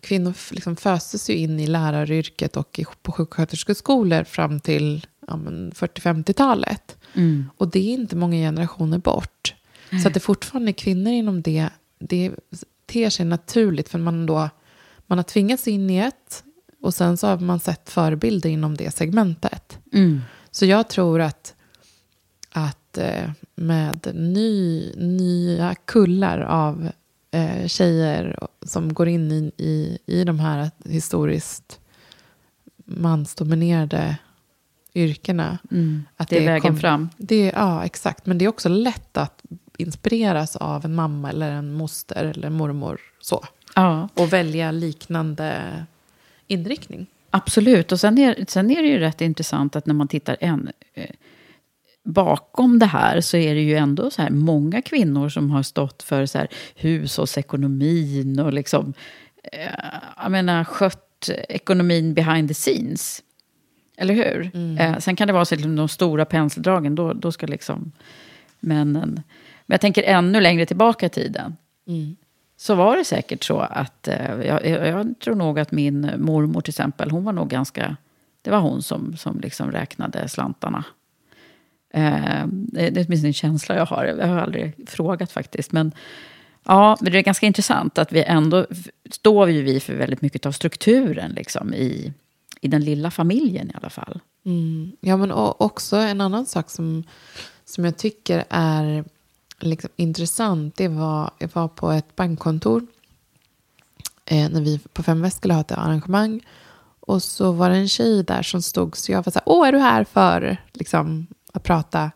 kvinnor 0.00 0.34
liksom 0.54 0.76
föstes 0.76 1.30
ju 1.30 1.34
in 1.34 1.60
i 1.60 1.66
läraryrket 1.66 2.56
och 2.56 2.78
i, 2.78 2.84
på 3.02 3.12
sjuksköterskeskolor 3.12 4.24
fram 4.24 4.60
till 4.60 5.06
ja, 5.26 5.36
men 5.36 5.72
40-50-talet. 5.72 6.96
mm, 7.14 7.50
Och 7.56 7.68
det 7.70 7.78
är 7.78 7.94
inte 7.94 8.16
många 8.16 8.36
generationer 8.36 8.98
bort. 8.98 9.54
Så 10.02 10.08
att 10.08 10.14
det 10.14 10.20
fortfarande 10.20 10.70
är 10.70 10.72
kvinnor 10.72 11.12
inom 11.12 11.42
det, 11.42 11.68
det 11.98 12.32
ter 12.86 13.10
sig 13.10 13.26
naturligt 13.26 13.88
för 13.88 13.98
man 13.98 14.26
då 14.26 14.48
man 15.06 15.18
har 15.18 15.22
tvingats 15.22 15.68
in 15.68 15.90
i 15.90 15.98
ett 15.98 16.44
och 16.80 16.94
sen 16.94 17.16
så 17.16 17.26
har 17.26 17.38
man 17.38 17.60
sett 17.60 17.90
förebilder 17.90 18.50
inom 18.50 18.76
det 18.76 18.90
segmentet. 18.94 19.78
mm, 19.92 20.20
Så 20.50 20.66
jag 20.66 20.88
tror 20.88 21.20
att, 21.20 21.54
att 22.50 22.98
eh, 22.98 23.30
med 23.54 24.10
ny, 24.14 24.92
nya 24.96 25.74
kullar 25.84 26.38
av 26.40 26.90
eh, 27.30 27.66
tjejer 27.66 28.38
som 28.62 28.94
går 28.94 29.08
in 29.08 29.32
i, 29.32 29.52
i, 29.56 29.98
i 30.06 30.24
de 30.24 30.40
här 30.40 30.70
historiskt 30.84 31.80
mansdominerade 32.84 34.16
yrkena. 34.94 35.58
mm. 35.70 36.02
Att 36.16 36.28
det 36.28 36.38
är 36.38 36.46
vägen 36.46 36.60
kom- 36.72 36.76
fram. 36.80 37.08
Det, 37.16 37.52
ja, 37.56 37.84
exakt. 37.84 38.26
Men 38.26 38.38
det 38.38 38.44
är 38.44 38.48
också 38.48 38.68
lätt 38.68 39.16
att 39.16 39.42
inspireras 39.78 40.56
av 40.56 40.84
en 40.84 40.94
mamma 40.94 41.30
eller 41.30 41.50
en 41.50 41.72
moster 41.72 42.24
eller 42.24 42.50
mormor. 42.50 43.00
Så. 43.20 43.44
Ja. 43.74 44.08
Och 44.14 44.32
välja 44.32 44.70
liknande 44.72 45.62
inriktning. 46.50 47.06
Absolut, 47.30 47.92
och 47.92 48.00
sen 48.00 48.18
är, 48.18 48.44
sen 48.48 48.70
är 48.70 48.82
det 48.82 48.88
ju 48.88 48.98
rätt 48.98 49.20
intressant 49.20 49.76
att 49.76 49.86
när 49.86 49.94
man 49.94 50.08
tittar 50.08 50.36
en, 50.40 50.70
eh, 50.94 51.10
bakom 52.04 52.78
det 52.78 52.86
här 52.86 53.20
så 53.20 53.36
är 53.36 53.54
det 53.54 53.60
ju 53.60 53.76
ändå 53.76 54.10
så 54.10 54.22
här 54.22 54.30
många 54.30 54.82
kvinnor 54.82 55.28
som 55.28 55.50
har 55.50 55.62
stått 55.62 56.02
för 56.02 56.26
så 56.26 56.38
här 56.38 56.48
hushållsekonomin 56.74 58.40
och 58.40 58.52
liksom, 58.52 58.94
eh, 59.52 59.70
jag 60.22 60.30
menar, 60.30 60.64
skött 60.64 61.30
ekonomin 61.48 62.14
behind 62.14 62.48
the 62.48 62.54
scenes. 62.54 63.22
Eller 63.96 64.14
hur? 64.14 64.50
Eh, 64.80 64.98
sen 64.98 65.16
kan 65.16 65.26
det 65.26 65.32
vara 65.32 65.44
så 65.44 65.54
att 65.54 65.76
de 65.76 65.88
stora 65.88 66.24
penseldragen, 66.24 66.94
då, 66.94 67.12
då 67.12 67.32
ska 67.32 67.46
liksom 67.46 67.92
männen... 68.60 69.22
Men 69.66 69.74
jag 69.74 69.80
tänker 69.80 70.02
ännu 70.02 70.40
längre 70.40 70.66
tillbaka 70.66 71.06
i 71.06 71.08
tiden 71.08 71.56
så 72.60 72.74
var 72.74 72.96
det 72.96 73.04
säkert 73.04 73.44
så 73.44 73.60
att, 73.60 74.08
eh, 74.08 74.40
jag, 74.46 74.66
jag 74.66 75.14
tror 75.18 75.34
nog 75.34 75.58
att 75.58 75.72
min 75.72 76.10
mormor 76.18 76.60
till 76.60 76.70
exempel, 76.70 77.10
hon 77.10 77.24
var 77.24 77.32
nog 77.32 77.48
ganska, 77.48 77.96
det 78.42 78.50
var 78.50 78.60
hon 78.60 78.82
som, 78.82 79.16
som 79.16 79.40
liksom 79.40 79.72
räknade 79.72 80.28
slantarna. 80.28 80.84
Eh, 81.94 82.46
det 82.46 82.86
är 82.86 83.06
åtminstone 83.06 83.28
en 83.28 83.32
känsla 83.32 83.76
jag 83.76 83.86
har, 83.86 84.04
jag 84.04 84.26
har 84.26 84.38
aldrig 84.38 84.88
frågat 84.88 85.32
faktiskt. 85.32 85.72
Men 85.72 85.92
ja, 86.64 86.96
men 87.00 87.12
det 87.12 87.18
är 87.18 87.22
ganska 87.22 87.46
intressant 87.46 87.98
att 87.98 88.12
vi 88.12 88.22
ändå, 88.22 88.66
står 89.10 89.50
ju 89.50 89.62
vi 89.62 89.80
för 89.80 89.94
väldigt 89.94 90.22
mycket 90.22 90.46
av 90.46 90.52
strukturen 90.52 91.30
liksom 91.30 91.74
i, 91.74 92.12
i 92.60 92.68
den 92.68 92.84
lilla 92.84 93.10
familjen 93.10 93.70
i 93.70 93.74
alla 93.74 93.90
fall. 93.90 94.20
Mm. 94.44 94.92
Ja, 95.00 95.16
men 95.16 95.32
också 95.32 95.96
en 95.96 96.20
annan 96.20 96.46
sak 96.46 96.70
som, 96.70 97.04
som 97.64 97.84
jag 97.84 97.96
tycker 97.96 98.44
är 98.50 99.04
liksom 99.60 99.90
intressant. 99.96 100.76
Det 100.76 100.88
var, 100.88 101.30
jag 101.38 101.50
var 101.52 101.68
på 101.68 101.90
ett 101.90 102.16
bankkontor 102.16 102.86
eh, 104.24 104.50
när 104.50 104.60
vi 104.60 104.80
på 104.92 105.02
Fem 105.02 105.22
Väst 105.22 105.36
skulle 105.36 105.54
ha 105.54 105.60
ett 105.60 105.72
arrangemang. 105.72 106.46
Och 107.00 107.22
så 107.22 107.52
var 107.52 107.70
det 107.70 107.76
en 107.76 107.88
tjej 107.88 108.22
där 108.22 108.42
som 108.42 108.62
stod, 108.62 108.96
så 108.96 109.12
jag 109.12 109.24
var 109.24 109.32
så 109.32 109.38
här, 109.38 109.42
åh 109.46 109.68
är 109.68 109.72
du 109.72 109.78
här 109.78 110.04
för 110.04 110.56
liksom, 110.72 111.26
att 111.52 111.62
prata? 111.62 112.10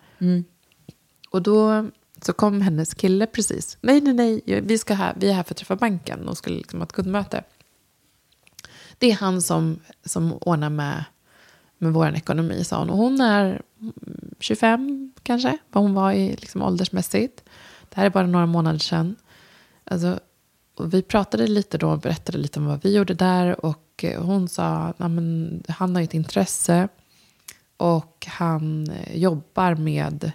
Och 1.30 1.42
då 1.42 1.88
så 2.22 2.32
kom 2.32 2.60
hennes 2.60 2.94
kille 2.94 3.26
precis. 3.26 3.78
Nej, 3.80 4.00
nej, 4.00 4.14
nej, 4.14 4.60
vi, 4.60 4.78
ska 4.78 4.94
här, 4.94 5.14
vi 5.16 5.28
är 5.30 5.34
här 5.34 5.42
för 5.42 5.54
att 5.54 5.56
träffa 5.56 5.76
banken 5.76 6.28
och 6.28 6.38
skulle 6.38 6.56
liksom 6.56 6.80
ha 6.80 6.84
ett 6.84 6.92
kundmöte. 6.92 7.44
Det 8.98 9.10
är 9.10 9.14
han 9.14 9.42
som, 9.42 9.80
som 10.04 10.32
ordnar 10.32 10.70
med, 10.70 11.04
med 11.78 11.92
vår 11.92 12.14
ekonomi, 12.14 12.64
sa 12.64 12.78
hon. 12.78 12.90
Och 12.90 12.96
hon 12.96 13.20
är 13.20 13.62
25 14.44 15.12
kanske, 15.22 15.58
vad 15.72 15.84
hon 15.84 15.94
var 15.94 16.12
i 16.12 16.30
liksom, 16.30 16.62
åldersmässigt. 16.62 17.44
Det 17.88 17.96
här 17.96 18.06
är 18.06 18.10
bara 18.10 18.26
några 18.26 18.46
månader 18.46 18.78
sedan. 18.78 19.16
Alltså, 19.84 20.18
vi 20.80 21.02
pratade 21.02 21.46
lite 21.46 21.78
då 21.78 21.90
och 21.90 21.98
berättade 21.98 22.38
lite 22.38 22.58
om 22.58 22.66
vad 22.66 22.82
vi 22.82 22.96
gjorde 22.96 23.14
där. 23.14 23.64
Och 23.64 24.04
hon 24.18 24.48
sa 24.48 24.64
att 24.64 24.98
han 25.68 25.96
har 25.96 26.02
ett 26.02 26.14
intresse 26.14 26.88
och 27.76 28.26
han 28.28 28.90
jobbar 29.14 29.74
med 29.74 30.32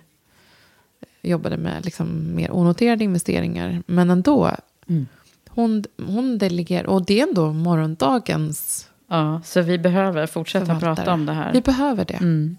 jobbade 1.21 1.57
med 1.57 1.85
liksom 1.85 2.35
mer 2.35 2.51
onoterade 2.51 3.03
investeringar. 3.03 3.83
Men 3.85 4.09
ändå, 4.09 4.51
mm. 4.87 5.07
hon, 5.49 5.83
hon 5.97 6.37
delegerar. 6.37 6.87
Och 6.87 7.05
det 7.05 7.19
är 7.19 7.27
ändå 7.27 7.53
morgondagens 7.53 8.89
Ja, 9.09 9.41
så 9.45 9.61
vi 9.61 9.77
behöver 9.77 10.27
fortsätta 10.27 10.65
förvaltare. 10.65 10.95
prata 10.95 11.13
om 11.13 11.25
det 11.25 11.33
här. 11.33 11.53
Vi 11.53 11.61
behöver 11.61 12.05
det. 12.05 12.13
Mm. 12.13 12.57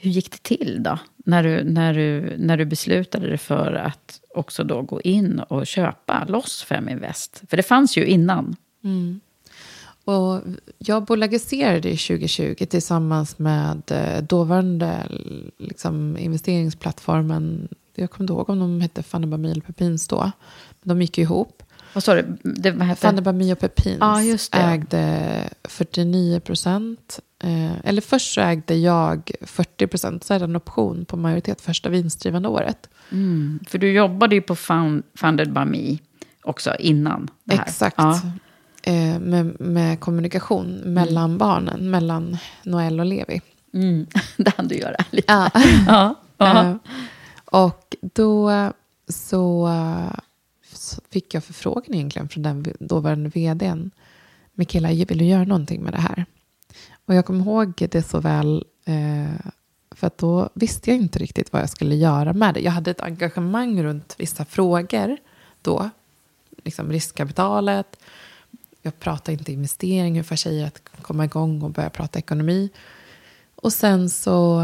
Hur 0.00 0.10
gick 0.10 0.30
det 0.30 0.42
till 0.42 0.82
då? 0.82 0.98
När 1.16 1.42
du, 1.42 1.64
när, 1.64 1.94
du, 1.94 2.36
när 2.38 2.56
du 2.56 2.64
beslutade 2.64 3.28
dig 3.28 3.38
för 3.38 3.72
att 3.72 4.20
också 4.34 4.64
då 4.64 4.82
gå 4.82 5.00
in 5.00 5.38
och 5.38 5.66
köpa 5.66 6.24
loss 6.24 6.62
Feminvest? 6.62 7.42
För 7.48 7.56
det 7.56 7.62
fanns 7.62 7.96
ju 7.96 8.06
innan. 8.06 8.56
Mm. 8.84 9.20
Och 10.04 10.42
jag 10.78 11.04
bolagiserade 11.04 11.90
2020 11.90 12.54
tillsammans 12.54 13.38
med 13.38 13.82
eh, 13.90 14.22
dåvarande 14.22 15.08
liksom, 15.58 16.16
investeringsplattformen. 16.16 17.68
Jag 17.94 18.10
kommer 18.10 18.24
inte 18.24 18.32
ihåg 18.32 18.50
om 18.50 18.58
de 18.58 18.80
hette 18.80 19.02
Fanny 19.02 19.26
Bamil 19.26 19.62
Pepins 19.62 20.08
då. 20.08 20.30
De 20.82 21.02
gick 21.02 21.18
ihop. 21.18 21.62
Vad 21.92 22.04
sa 22.04 22.14
du? 22.14 22.36
Det, 22.42 22.70
vad 22.70 22.86
hette? 22.86 23.22
Fanny 23.22 23.52
och 23.52 23.58
Pepins 23.58 23.98
ah, 24.00 24.58
ägde 24.58 25.44
49 25.64 26.40
procent. 26.40 27.20
Eh, 27.44 27.78
eller 27.84 28.02
först 28.02 28.34
så 28.34 28.40
ägde 28.40 28.74
jag 28.74 29.30
40 29.40 29.86
procent. 29.86 30.24
Så 30.24 30.34
är 30.34 30.38
det 30.38 30.44
en 30.44 30.56
option 30.56 31.04
på 31.04 31.16
majoritet 31.16 31.60
första 31.60 31.88
vinstdrivande 31.88 32.48
året. 32.48 32.88
Mm, 33.12 33.60
för 33.68 33.78
du 33.78 33.92
jobbade 33.92 34.34
ju 34.34 34.40
på 34.40 34.56
Funded 35.14 35.52
by 35.52 35.64
Me 35.64 35.98
också 36.42 36.76
innan 36.78 37.30
det 37.44 37.56
här. 37.56 37.62
Exakt. 37.62 37.96
Ja 37.98 38.20
eh, 38.88 39.18
med, 39.20 39.60
med, 39.60 40.00
kommunikation 40.00 40.80
mellan 40.84 41.24
mm. 41.24 41.38
barnen, 41.38 41.90
mellan 41.90 42.38
Noel 42.62 43.00
och 43.00 43.06
Levi. 43.06 43.40
Mm. 43.74 44.06
det 44.36 44.56
hann 44.56 44.68
du 44.68 44.74
göra 44.74 45.04
lite. 45.10 45.32
Ja. 45.32 45.50
ja. 45.86 46.14
ja. 46.38 46.64
Eh, 46.64 46.76
och 47.44 47.96
då 48.00 48.52
så, 49.08 49.70
så, 50.88 51.00
fick 51.10 51.34
jag 51.34 51.44
förfrågan 51.44 51.94
egentligen 51.94 52.28
från 52.28 52.42
den 52.42 52.66
dåvarande 52.80 53.28
vdn. 53.28 53.90
Mikaela, 54.52 54.88
vill 54.88 55.18
du 55.18 55.24
göra 55.24 55.44
någonting 55.44 55.82
med 55.82 55.92
det 55.92 56.00
här? 56.00 56.26
Och 57.04 57.14
jag 57.14 57.26
kommer 57.26 57.44
ihåg 57.44 57.88
det 57.90 58.02
så 58.02 58.20
väl. 58.20 58.64
Eh, 58.84 59.50
för 59.90 60.06
att 60.06 60.18
då 60.18 60.48
visste 60.54 60.90
jag 60.90 60.98
inte 60.98 61.18
riktigt 61.18 61.52
vad 61.52 61.62
jag 61.62 61.70
skulle 61.70 61.94
göra 61.94 62.32
med 62.32 62.54
det. 62.54 62.60
Jag 62.60 62.72
hade 62.72 62.90
ett 62.90 63.00
engagemang 63.00 63.82
runt 63.82 64.14
vissa 64.18 64.44
frågor 64.44 65.16
då. 65.62 65.90
Liksom 66.64 66.92
riskkapitalet, 66.92 67.96
jag 68.82 69.00
pratade 69.00 69.32
inte 69.32 69.52
investering, 69.52 70.16
hur 70.16 70.22
får 70.22 70.36
tjejer 70.36 70.66
att 70.66 71.02
komma 71.02 71.24
igång 71.24 71.62
och 71.62 71.70
börja 71.70 71.90
prata 71.90 72.18
ekonomi. 72.18 72.70
Och 73.54 73.72
sen 73.72 74.10
så, 74.10 74.62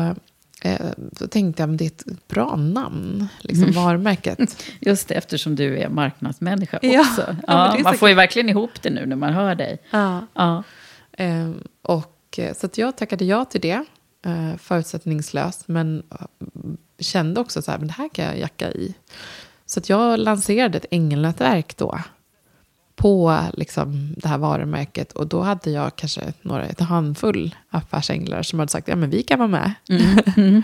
så 1.18 1.26
tänkte 1.26 1.62
jag 1.62 1.72
att 1.72 1.78
det 1.78 1.84
är 1.84 1.86
ett 1.86 2.28
bra 2.28 2.56
namn, 2.56 3.28
liksom 3.40 3.64
mm. 3.64 3.74
varumärket. 3.74 4.64
Just 4.80 5.08
det, 5.08 5.14
eftersom 5.14 5.56
du 5.56 5.78
är 5.78 5.88
marknadsmänniska 5.88 6.76
också. 6.76 7.36
Ja, 7.46 7.76
ja, 7.76 7.82
man 7.82 7.98
får 7.98 8.08
ju 8.08 8.14
verkligen 8.14 8.48
ihop 8.48 8.82
det 8.82 8.90
nu 8.90 9.06
när 9.06 9.16
man 9.16 9.32
hör 9.32 9.54
dig. 9.54 9.78
Ja. 9.90 10.26
ja. 10.34 10.62
Eh, 11.12 11.50
och, 11.82 12.40
så 12.54 12.66
att 12.66 12.78
jag 12.78 12.96
tackade 12.96 13.24
ja 13.24 13.44
till 13.44 13.60
det, 13.60 13.84
eh, 14.26 14.56
förutsättningslöst. 14.58 15.68
Men 15.68 16.02
eh, 16.10 16.26
kände 16.98 17.40
också 17.40 17.62
så 17.62 17.70
här, 17.70 17.78
men 17.78 17.86
det 17.86 17.94
här 17.94 18.08
kan 18.08 18.24
jag 18.24 18.38
jacka 18.38 18.72
i. 18.72 18.94
Så 19.66 19.80
jag 19.86 20.18
lanserade 20.18 20.78
ett 20.78 20.86
ängelnätverk 20.90 21.76
då 21.76 21.98
på 22.96 23.40
liksom, 23.52 24.14
det 24.16 24.28
här 24.28 24.38
varumärket. 24.38 25.12
Och 25.12 25.26
då 25.26 25.40
hade 25.40 25.70
jag 25.70 25.96
kanske 25.96 26.32
några, 26.42 26.64
ett 26.64 26.80
handfull 26.80 27.54
affärsänglar 27.68 28.42
som 28.42 28.58
hade 28.58 28.72
sagt 28.72 28.88
ja 28.88 28.96
men 28.96 29.10
vi 29.10 29.22
kan 29.22 29.38
vara 29.38 29.48
med. 29.48 29.74
Mm. 29.88 30.18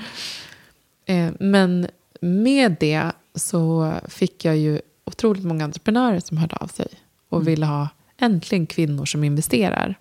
Mm. 1.06 1.28
eh, 1.28 1.32
men 1.40 1.86
med 2.20 2.76
det 2.80 3.12
så 3.34 3.94
fick 4.08 4.44
jag 4.44 4.56
ju 4.56 4.80
otroligt 5.04 5.44
många 5.44 5.64
entreprenörer 5.64 6.20
som 6.20 6.36
hörde 6.36 6.56
av 6.56 6.66
sig 6.66 6.86
och 7.28 7.38
mm. 7.38 7.46
ville 7.46 7.66
ha 7.66 7.88
äntligen 8.18 8.66
kvinnor 8.66 9.06
som 9.06 9.24
investerar. 9.24 9.98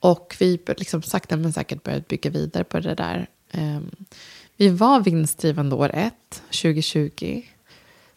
Och 0.00 0.36
vi 0.38 0.60
liksom 0.76 1.02
sakta 1.02 1.36
men 1.36 1.52
säkert 1.52 1.82
börjat 1.82 2.08
bygga 2.08 2.30
vidare 2.30 2.64
på 2.64 2.80
det 2.80 2.94
där. 2.94 3.26
Eh, 3.50 3.80
vi 4.56 4.68
var 4.68 5.00
vinstdrivande 5.00 5.76
år 5.76 5.90
ett, 5.94 6.42
2020. 6.62 7.42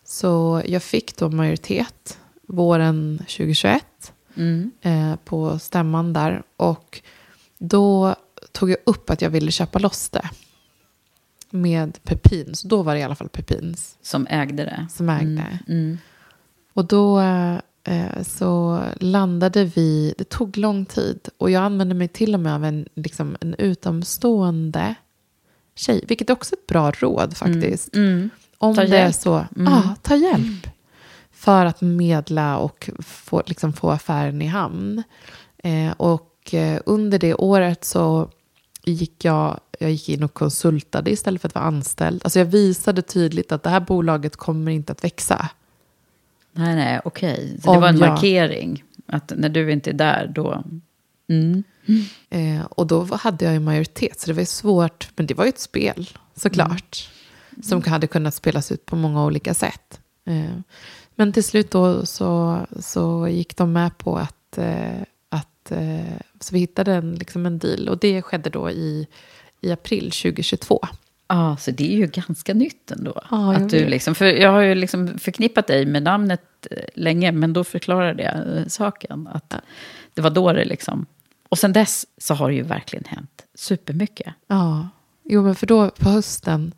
Så 0.03 0.61
jag 0.65 0.83
fick 0.83 1.17
då 1.17 1.29
majoritet 1.29 2.19
våren 2.47 3.17
2021 3.17 4.13
mm. 4.35 4.71
eh, 4.81 5.15
på 5.25 5.59
stämman 5.59 6.13
där. 6.13 6.43
Och 6.57 7.01
då 7.57 8.15
tog 8.51 8.69
jag 8.69 8.77
upp 8.85 9.09
att 9.09 9.21
jag 9.21 9.29
ville 9.29 9.51
köpa 9.51 9.79
loss 9.79 10.09
det 10.09 10.29
med 11.49 12.03
Pepins. 12.03 12.61
Då 12.61 12.83
var 12.83 12.93
det 12.93 12.99
i 12.99 13.03
alla 13.03 13.15
fall 13.15 13.29
Pepins. 13.29 13.97
Som 14.01 14.27
ägde 14.29 14.63
det. 14.63 14.87
Som 14.91 15.09
ägde. 15.09 15.25
Mm. 15.41 15.59
Mm. 15.67 15.97
Och 16.73 16.85
då 16.85 17.21
eh, 17.83 18.23
så 18.23 18.83
landade 18.99 19.65
vi, 19.65 20.13
det 20.17 20.29
tog 20.29 20.57
lång 20.57 20.85
tid. 20.85 21.29
Och 21.37 21.51
jag 21.51 21.63
använde 21.63 21.95
mig 21.95 22.07
till 22.07 22.33
och 22.33 22.39
med 22.39 22.55
av 22.55 22.65
en, 22.65 22.87
liksom, 22.95 23.37
en 23.41 23.55
utomstående 23.57 24.95
tjej. 25.75 26.03
Vilket 26.07 26.29
är 26.29 26.33
också 26.33 26.55
ett 26.55 26.67
bra 26.67 26.91
råd 26.91 27.37
faktiskt. 27.37 27.95
Mm. 27.95 28.13
mm. 28.13 28.29
Om 28.57 28.75
ta 28.75 28.81
det 28.81 28.87
hjälp. 28.87 29.07
är 29.09 29.11
så, 29.11 29.45
mm. 29.55 29.73
ah, 29.73 29.95
ta 30.01 30.15
hjälp 30.15 30.67
för 31.35 31.65
att 31.65 31.81
medla 31.81 32.57
och 32.57 32.89
få, 32.99 33.43
liksom 33.45 33.73
få 33.73 33.89
affären 33.89 34.41
i 34.41 34.47
hamn. 34.47 35.03
Eh, 35.57 35.91
och 35.91 36.53
eh, 36.53 36.81
under 36.85 37.19
det 37.19 37.33
året 37.33 37.85
så 37.85 38.29
gick 38.83 39.25
jag, 39.25 39.59
jag 39.79 39.91
gick 39.91 40.09
in 40.09 40.23
och 40.23 40.33
konsultade 40.33 41.11
istället 41.11 41.41
för 41.41 41.47
att 41.47 41.55
vara 41.55 41.65
anställd. 41.65 42.21
Alltså 42.23 42.39
jag 42.39 42.45
visade 42.45 43.01
tydligt 43.01 43.51
att 43.51 43.63
det 43.63 43.69
här 43.69 43.79
bolaget 43.79 44.35
kommer 44.35 44.71
inte 44.71 44.91
att 44.91 45.03
växa. 45.03 45.49
Nej, 46.51 46.75
nej, 46.75 47.01
okej. 47.05 47.57
Så 47.63 47.71
det 47.71 47.75
Om 47.77 47.81
var 47.81 47.89
en 47.89 47.97
jag, 47.97 48.09
markering. 48.09 48.83
Att 49.07 49.33
när 49.35 49.49
du 49.49 49.71
inte 49.71 49.89
är 49.89 49.93
där, 49.93 50.31
då... 50.35 50.63
Mm. 51.29 51.63
Eh, 52.29 52.65
och 52.65 52.87
då 52.87 53.03
hade 53.03 53.45
jag 53.45 53.53
ju 53.53 53.59
majoritet, 53.59 54.19
så 54.19 54.27
det 54.27 54.33
var 54.33 54.43
svårt. 54.43 55.09
Men 55.15 55.25
det 55.25 55.33
var 55.33 55.45
ju 55.45 55.49
ett 55.49 55.59
spel, 55.59 56.09
såklart. 56.35 57.09
Mm. 57.51 57.63
Som 57.63 57.83
hade 57.83 58.07
kunnat 58.07 58.33
spelas 58.33 58.71
ut 58.71 58.85
på 58.85 58.95
många 58.95 59.25
olika 59.25 59.53
sätt. 59.53 59.99
Eh, 60.25 60.59
men 61.15 61.33
till 61.33 61.43
slut 61.43 61.71
då 61.71 62.05
så, 62.05 62.59
så 62.79 63.27
gick 63.27 63.57
de 63.57 63.73
med 63.73 63.97
på 63.97 64.17
att, 64.17 64.57
eh, 64.57 65.01
att 65.29 65.71
eh, 65.71 66.17
så 66.39 66.53
vi 66.53 66.59
hittade 66.59 66.93
en, 66.93 67.15
liksom 67.15 67.45
en 67.45 67.59
deal. 67.59 67.89
Och 67.89 67.97
det 67.97 68.21
skedde 68.21 68.49
då 68.49 68.69
i, 68.69 69.07
i 69.61 69.71
april 69.71 70.11
2022. 70.11 70.79
Ja, 71.27 71.51
ah, 71.51 71.57
så 71.57 71.71
det 71.71 71.93
är 71.93 71.97
ju 71.97 72.07
ganska 72.07 72.53
nytt 72.53 72.91
ändå. 72.91 73.21
Ah, 73.29 73.53
att 73.53 73.69
du 73.69 73.85
liksom, 73.85 74.15
för 74.15 74.25
jag 74.25 74.51
har 74.51 74.61
ju 74.61 74.75
liksom 74.75 75.19
förknippat 75.19 75.67
dig 75.67 75.85
med 75.85 76.03
namnet 76.03 76.67
eh, 76.71 76.83
länge, 76.93 77.31
men 77.31 77.53
då 77.53 77.63
förklarade 77.63 78.23
jag 78.23 78.71
saken. 78.71 79.27
Att 79.27 79.45
ja. 79.49 79.57
Det 80.13 80.21
var 80.21 80.29
då 80.29 80.53
det 80.53 80.65
liksom... 80.65 81.05
Och 81.49 81.59
sen 81.59 81.73
dess 81.73 82.05
så 82.17 82.33
har 82.33 82.49
det 82.49 82.55
ju 82.55 82.61
verkligen 82.61 83.05
hänt 83.07 83.45
supermycket. 83.55 84.33
Ja, 84.47 84.89
jo 85.23 85.43
men 85.43 85.55
för 85.55 85.67
då 85.67 85.89
på 85.89 86.09
hösten 86.09 86.73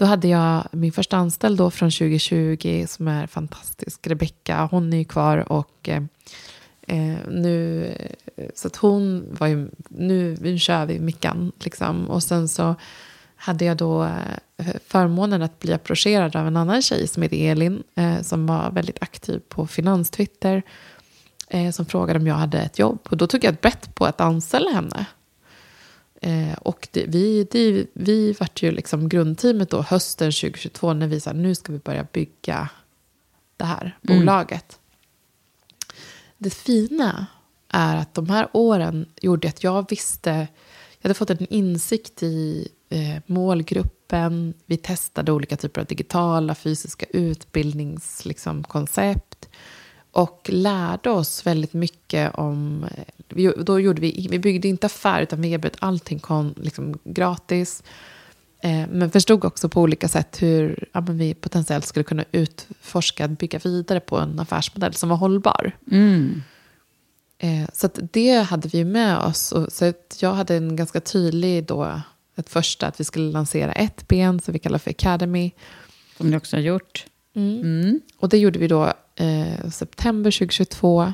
då 0.00 0.06
hade 0.06 0.28
jag 0.28 0.64
min 0.72 0.92
första 0.92 1.16
anställd 1.16 1.58
då 1.58 1.70
från 1.70 1.90
2020 1.90 2.84
som 2.88 3.08
är 3.08 3.26
fantastisk, 3.26 4.06
Rebecka. 4.06 4.68
Hon 4.70 4.92
är 4.92 4.96
ju 4.96 5.04
kvar 5.04 5.52
och 5.52 5.88
eh, 5.88 6.02
eh, 6.86 7.16
nu, 7.28 7.92
så 8.54 8.68
att 8.68 8.76
hon 8.76 9.26
var 9.38 9.46
ju, 9.46 9.70
nu, 9.88 10.36
nu 10.40 10.58
kör 10.58 10.86
vi 10.86 10.98
Mickan 10.98 11.52
liksom. 11.58 12.10
Och 12.10 12.22
sen 12.22 12.48
så 12.48 12.74
hade 13.36 13.64
jag 13.64 13.76
då 13.76 14.04
eh, 14.04 14.74
förmånen 14.86 15.42
att 15.42 15.58
bli 15.58 15.72
approcherad 15.72 16.36
av 16.36 16.46
en 16.46 16.56
annan 16.56 16.82
tjej 16.82 17.08
som 17.08 17.22
heter 17.22 17.50
Elin, 17.50 17.82
eh, 17.94 18.22
som 18.22 18.46
var 18.46 18.70
väldigt 18.70 19.02
aktiv 19.02 19.40
på 19.48 19.66
finanstwitter, 19.66 20.62
eh, 21.48 21.70
som 21.70 21.86
frågade 21.86 22.18
om 22.18 22.26
jag 22.26 22.34
hade 22.34 22.58
ett 22.58 22.78
jobb. 22.78 22.98
Och 23.10 23.16
då 23.16 23.26
tog 23.26 23.44
jag 23.44 23.52
ett 23.52 23.60
bett 23.60 23.94
på 23.94 24.06
att 24.06 24.20
anställa 24.20 24.70
henne. 24.70 25.06
Eh, 26.20 26.52
och 26.52 26.88
det, 26.90 27.04
vi, 27.08 27.46
det, 27.50 27.86
vi 27.92 28.32
vart 28.32 28.62
ju 28.62 28.70
liksom 28.70 29.08
grundteamet 29.08 29.70
då 29.70 29.82
hösten 29.82 30.32
2022 30.32 30.92
när 30.92 31.06
vi 31.06 31.20
sa 31.20 31.32
nu 31.32 31.54
ska 31.54 31.72
vi 31.72 31.78
börja 31.78 32.06
bygga 32.12 32.68
det 33.56 33.64
här 33.64 33.96
mm. 34.02 34.18
bolaget. 34.18 34.78
Det 36.38 36.50
fina 36.50 37.26
är 37.68 37.96
att 37.96 38.14
de 38.14 38.30
här 38.30 38.48
åren 38.52 39.06
gjorde 39.20 39.48
att 39.48 39.64
jag 39.64 39.90
visste, 39.90 40.30
jag 40.98 41.02
hade 41.02 41.14
fått 41.14 41.30
en 41.30 41.46
insikt 41.50 42.22
i 42.22 42.68
eh, 42.88 43.22
målgruppen. 43.26 44.54
Vi 44.66 44.76
testade 44.76 45.32
olika 45.32 45.56
typer 45.56 45.80
av 45.80 45.86
digitala, 45.86 46.54
fysiska 46.54 47.06
utbildningskoncept. 47.06 48.24
Liksom. 48.26 48.64
Och 50.12 50.50
lärde 50.52 51.10
oss 51.10 51.46
väldigt 51.46 51.72
mycket 51.72 52.34
om... 52.34 52.86
eh, 52.96 53.50
då 53.56 53.80
gjorde 53.80 54.00
vi, 54.00 54.26
vi 54.30 54.38
byggde 54.38 54.68
inte 54.68 54.86
affär, 54.86 55.22
utan 55.22 55.42
vi 55.42 55.50
erbjöd 55.50 55.76
allting 55.78 56.18
kon, 56.18 56.54
liksom, 56.56 56.98
gratis. 57.04 57.82
Eh, 58.62 58.88
men 58.90 59.10
förstod 59.10 59.44
också 59.44 59.68
på 59.68 59.80
olika 59.80 60.08
sätt 60.08 60.42
hur 60.42 60.88
ja, 60.92 61.00
vi 61.00 61.34
potentiellt 61.34 61.86
skulle 61.86 62.04
kunna 62.04 62.24
utforska, 62.32 63.28
bygga 63.28 63.58
vidare 63.58 64.00
på 64.00 64.18
en 64.18 64.40
affärsmodell 64.40 64.94
som 64.94 65.08
var 65.08 65.16
hållbar. 65.16 65.72
Mm. 65.90 66.42
Eh, 67.38 67.68
så 67.72 67.88
det 67.94 68.38
hade 68.38 68.68
vi 68.68 68.84
med 68.84 69.18
oss. 69.18 69.52
Och, 69.52 69.72
så 69.72 69.92
jag 70.20 70.34
hade 70.34 70.56
en 70.56 70.76
ganska 70.76 71.00
tydlig 71.00 71.66
då, 71.66 72.00
ett 72.36 72.48
första, 72.48 72.86
att 72.86 73.00
vi 73.00 73.04
skulle 73.04 73.32
lansera 73.32 73.72
ett 73.72 74.08
ben 74.08 74.40
som 74.40 74.52
vi 74.52 74.58
kallar 74.58 74.78
för 74.78 74.90
Academy. 74.90 75.50
Som 76.16 76.30
ni 76.30 76.36
också 76.36 76.56
har 76.56 76.62
gjort. 76.62 77.06
Mm. 77.34 78.00
Och 78.16 78.28
det 78.28 78.38
gjorde 78.38 78.58
vi 78.58 78.68
då 78.68 78.92
eh, 79.20 79.70
september 79.70 80.30
2022. 80.30 81.12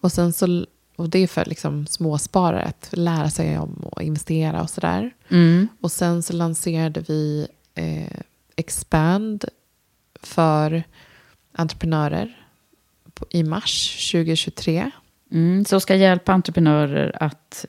Och, 0.00 0.12
sen 0.12 0.32
så, 0.32 0.66
och 0.96 1.08
det 1.10 1.18
är 1.18 1.26
för 1.26 1.44
liksom 1.44 1.86
småsparare 1.86 2.62
att 2.62 2.88
lära 2.92 3.30
sig 3.30 3.58
om 3.58 3.88
att 3.92 4.02
investera 4.02 4.62
och 4.62 4.70
sådär. 4.70 5.10
Mm. 5.28 5.68
Och 5.80 5.92
sen 5.92 6.22
så 6.22 6.32
lanserade 6.32 7.00
vi 7.00 7.48
eh, 7.74 8.20
Expand 8.56 9.44
för 10.22 10.82
entreprenörer 11.52 12.46
i 13.30 13.42
mars 13.44 14.10
2023. 14.12 14.90
Mm. 15.32 15.64
Så 15.64 15.80
ska 15.80 15.94
hjälpa 15.94 16.32
entreprenörer 16.32 17.22
att 17.22 17.66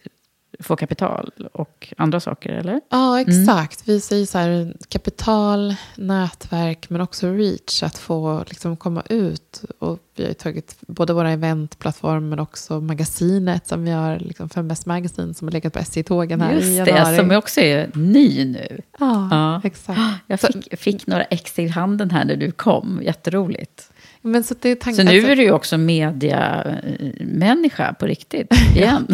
få 0.63 0.75
kapital 0.75 1.31
och 1.53 1.93
andra 1.97 2.19
saker, 2.19 2.49
eller? 2.49 2.81
Ja, 2.89 3.21
exakt. 3.21 3.81
Vi 3.85 4.01
säger 4.01 4.25
så 4.25 4.37
här, 4.37 4.73
kapital, 4.89 5.75
nätverk, 5.95 6.89
men 6.89 7.01
också 7.01 7.27
reach, 7.33 7.83
att 7.83 7.97
få 7.97 8.43
liksom 8.47 8.77
komma 8.77 9.03
ut. 9.09 9.61
Och 9.79 9.99
vi 10.15 10.25
har 10.25 10.33
tagit 10.33 10.75
både 10.87 11.13
våra 11.13 11.31
eventplattformar, 11.31 12.19
men 12.19 12.39
också 12.39 12.81
magasinet 12.81 13.67
som 13.67 13.83
vi 13.85 13.91
har, 13.91 14.19
liksom 14.19 14.49
Fembest 14.49 14.85
Magazine, 14.85 15.33
som 15.33 15.47
har 15.47 15.53
legat 15.53 15.73
på 15.73 15.79
SJ-tågen 15.79 16.41
här 16.41 16.51
i 16.51 16.55
Just 16.55 16.67
januari. 16.87 17.11
det, 17.11 17.17
som 17.17 17.31
också 17.31 17.61
är 17.61 17.89
ny 17.93 18.45
nu. 18.45 18.81
Ja, 18.99 19.27
Ja. 19.31 19.61
exakt. 19.63 19.99
Jag 20.27 20.39
fick, 20.39 20.79
fick 20.79 21.07
några 21.07 21.23
ex 21.23 21.59
i 21.59 21.67
handen 21.67 22.11
här 22.11 22.25
när 22.25 22.35
du 22.35 22.51
kom. 22.51 22.99
Jätteroligt. 23.03 23.89
Men 24.21 24.43
så, 24.43 24.55
det 24.61 24.69
är 24.69 24.75
tank- 24.75 24.95
Så 24.95 25.03
nu 25.03 25.31
är 25.31 25.35
du 25.35 25.43
ju 25.43 25.51
också 25.51 25.77
mediamänniska 25.77 27.93
på 27.99 28.05
riktigt, 28.05 28.47
igen. 28.75 29.07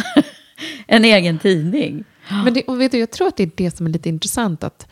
en 0.88 1.06
egen 1.06 1.40
tidning. 1.40 2.04
Men 2.30 2.54
det, 2.54 2.64
och 2.64 2.82
vet 2.82 2.92
du, 2.92 2.98
jag 2.98 3.12
tror 3.12 3.28
att 3.28 3.38
det 3.38 3.44
är 3.44 3.52
det 3.56 3.78
som 3.78 3.86
är 3.86 3.90
lite 3.90 4.10
intressant. 4.10 4.64
Att 4.64 4.88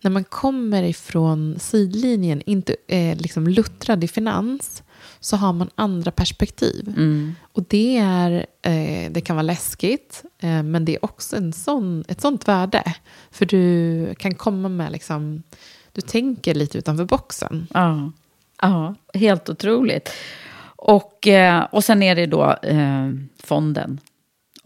när 0.00 0.10
man 0.10 0.24
kommer 0.24 0.82
ifrån 0.82 1.56
sidlinjen, 1.58 2.42
inte 2.46 2.76
är 2.86 3.14
liksom 3.14 3.48
luttrad 3.48 4.04
i 4.04 4.08
finans, 4.08 4.82
så 5.20 5.36
har 5.36 5.52
man 5.52 5.70
andra 5.74 6.10
perspektiv. 6.10 6.94
Mm. 6.96 7.34
Och 7.52 7.64
det, 7.68 7.96
är, 7.96 8.46
eh, 8.62 9.10
det 9.10 9.20
kan 9.20 9.36
vara 9.36 9.42
läskigt, 9.42 10.24
eh, 10.38 10.62
men 10.62 10.84
det 10.84 10.94
är 10.94 11.04
också 11.04 11.36
en 11.36 11.52
sån, 11.52 12.04
ett 12.08 12.20
sånt 12.20 12.48
värde. 12.48 12.94
För 13.30 13.46
du 13.46 14.14
kan 14.14 14.34
komma 14.34 14.68
med, 14.68 14.92
liksom, 14.92 15.42
du 15.92 16.00
tänker 16.00 16.54
lite 16.54 16.78
utanför 16.78 17.04
boxen. 17.04 17.66
Ja, 17.74 18.12
ja 18.62 18.94
helt 19.14 19.48
otroligt. 19.48 20.10
Och, 20.76 21.26
eh, 21.26 21.64
och 21.64 21.84
sen 21.84 22.02
är 22.02 22.16
det 22.16 22.26
då 22.26 22.52
eh, 22.62 23.10
fonden 23.42 24.00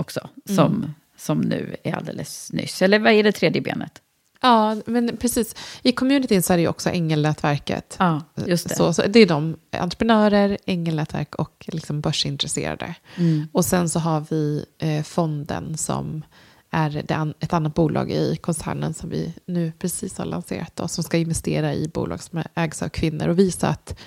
också, 0.03 0.29
som, 0.57 0.95
som 1.17 1.41
nu 1.41 1.77
är 1.85 1.95
alldeles 1.95 2.53
nyss. 2.53 2.83
Eller 2.83 2.99
vad 2.99 3.13
är 3.13 3.23
det 3.23 3.33
tredje 3.33 3.63
benet? 3.63 4.03
Ja, 4.43 4.77
men 4.87 5.17
precis. 5.17 5.55
I 5.83 5.93
communityn 5.93 6.43
så 6.43 6.53
är 6.53 6.57
det 6.57 6.63
ju 6.63 6.69
också 6.69 6.91
Ängelnätverket. 6.91 7.97
Ja, 7.99 8.23
just 8.47 8.69
det. 8.69 8.75
Så, 8.75 8.93
så 8.93 9.03
det 9.07 9.21
är 9.21 9.27
de, 9.27 9.57
entreprenörer, 9.71 10.59
ängelnätverk 10.67 11.35
och 11.35 11.69
liksom 11.73 12.01
börsintresserade. 12.01 12.95
Mm. 13.17 13.49
Och 13.53 13.65
sen 13.65 13.89
så 13.89 13.99
har 13.99 14.25
vi 14.31 14.65
eh, 14.79 15.03
fonden 15.03 15.77
som 15.77 16.23
är 16.71 17.13
an, 17.13 17.35
ett 17.41 17.53
annat 17.53 17.75
bolag 17.75 18.11
i 18.11 18.37
koncernen 18.37 18.95
som 18.95 19.11
vi 19.11 19.35
nu 19.47 19.73
precis 19.79 20.19
har 20.19 20.25
lanserat 20.25 20.81
och 20.81 20.91
som 20.91 21.05
ska 21.05 21.17
investera 21.17 21.75
i 21.75 21.89
bolag 21.89 22.23
som 22.23 22.43
ägs 22.55 22.83
av 22.83 22.89
kvinnor 22.89 23.29
och 23.29 23.39
visa 23.39 23.69
att 23.69 24.01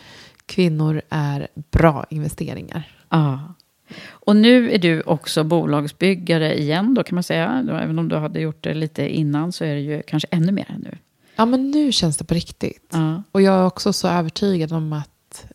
kvinnor 0.46 1.02
är 1.10 1.48
bra 1.72 2.06
investeringar. 2.10 2.92
Ja. 3.10 3.54
Och 4.10 4.36
nu 4.36 4.72
är 4.72 4.78
du 4.78 5.02
också 5.02 5.44
bolagsbyggare 5.44 6.60
igen 6.60 6.94
då 6.94 7.04
kan 7.04 7.16
man 7.16 7.24
säga. 7.24 7.66
Även 7.82 8.00
om 8.00 8.10
du 8.10 8.16
hade 8.16 8.40
gjort 8.40 8.64
det 8.64 8.74
lite 8.74 9.10
innan 9.10 9.52
så 9.52 9.64
är 9.64 9.76
det 9.76 9.82
ju 9.82 10.02
kanske 10.08 10.28
ännu 10.32 10.52
mer 10.52 10.76
nu. 10.80 10.98
Ja, 11.36 11.46
men 11.46 11.72
nu 11.72 11.92
känns 11.92 12.18
det 12.18 12.24
på 12.24 12.34
riktigt. 12.34 12.90
Ja, 12.92 13.24
Och 13.32 13.42
jag 13.42 13.56
är 13.56 13.66
också 13.66 13.94
så 13.94 14.08
övertygad 14.08 14.74
om 14.74 14.94
att 14.94 15.46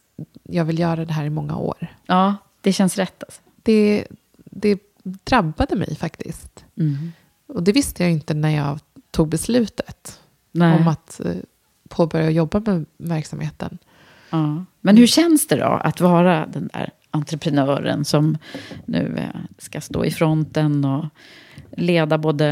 jag 0.43 0.65
vill 0.65 0.79
göra 0.79 1.05
det 1.05 1.13
här 1.13 1.25
i 1.25 1.31
många 1.31 1.57
år. 1.57 1.95
ja 2.07 2.37
det 2.61 2.73
känns 2.73 2.97
rätt 2.99 3.25
alltså. 3.25 3.41
Det, 3.63 4.07
det 4.45 4.79
drabbade 5.03 5.77
mig 5.77 5.97
faktiskt. 5.97 6.65
Mm. 6.77 7.13
Och 7.47 7.63
det 7.63 7.73
visste 7.73 8.03
jag 8.03 8.13
inte 8.13 8.35
när 8.35 8.51
jag 8.51 8.79
tog 9.11 9.29
beslutet 9.29 10.21
Nej. 10.53 10.79
om 10.79 10.89
att 10.89 11.21
eh, 11.25 11.33
påbörja 11.89 12.31
jobba 12.31 12.61
med 12.61 12.87
verksamheten. 12.97 13.79
Ja. 14.31 14.65
Men 14.81 14.97
hur 14.97 15.07
känns 15.07 15.47
det 15.47 15.57
då 15.57 15.65
att 15.85 16.01
vara 16.01 16.47
den 16.47 16.71
där 16.73 16.91
entreprenören 17.11 18.05
som 18.05 18.39
nu 18.87 19.15
eh, 19.19 19.41
ska 19.59 19.81
stå 19.81 20.05
i 20.05 20.11
fronten 20.11 20.85
och 20.85 21.05
leda 21.71 22.19
både 22.19 22.47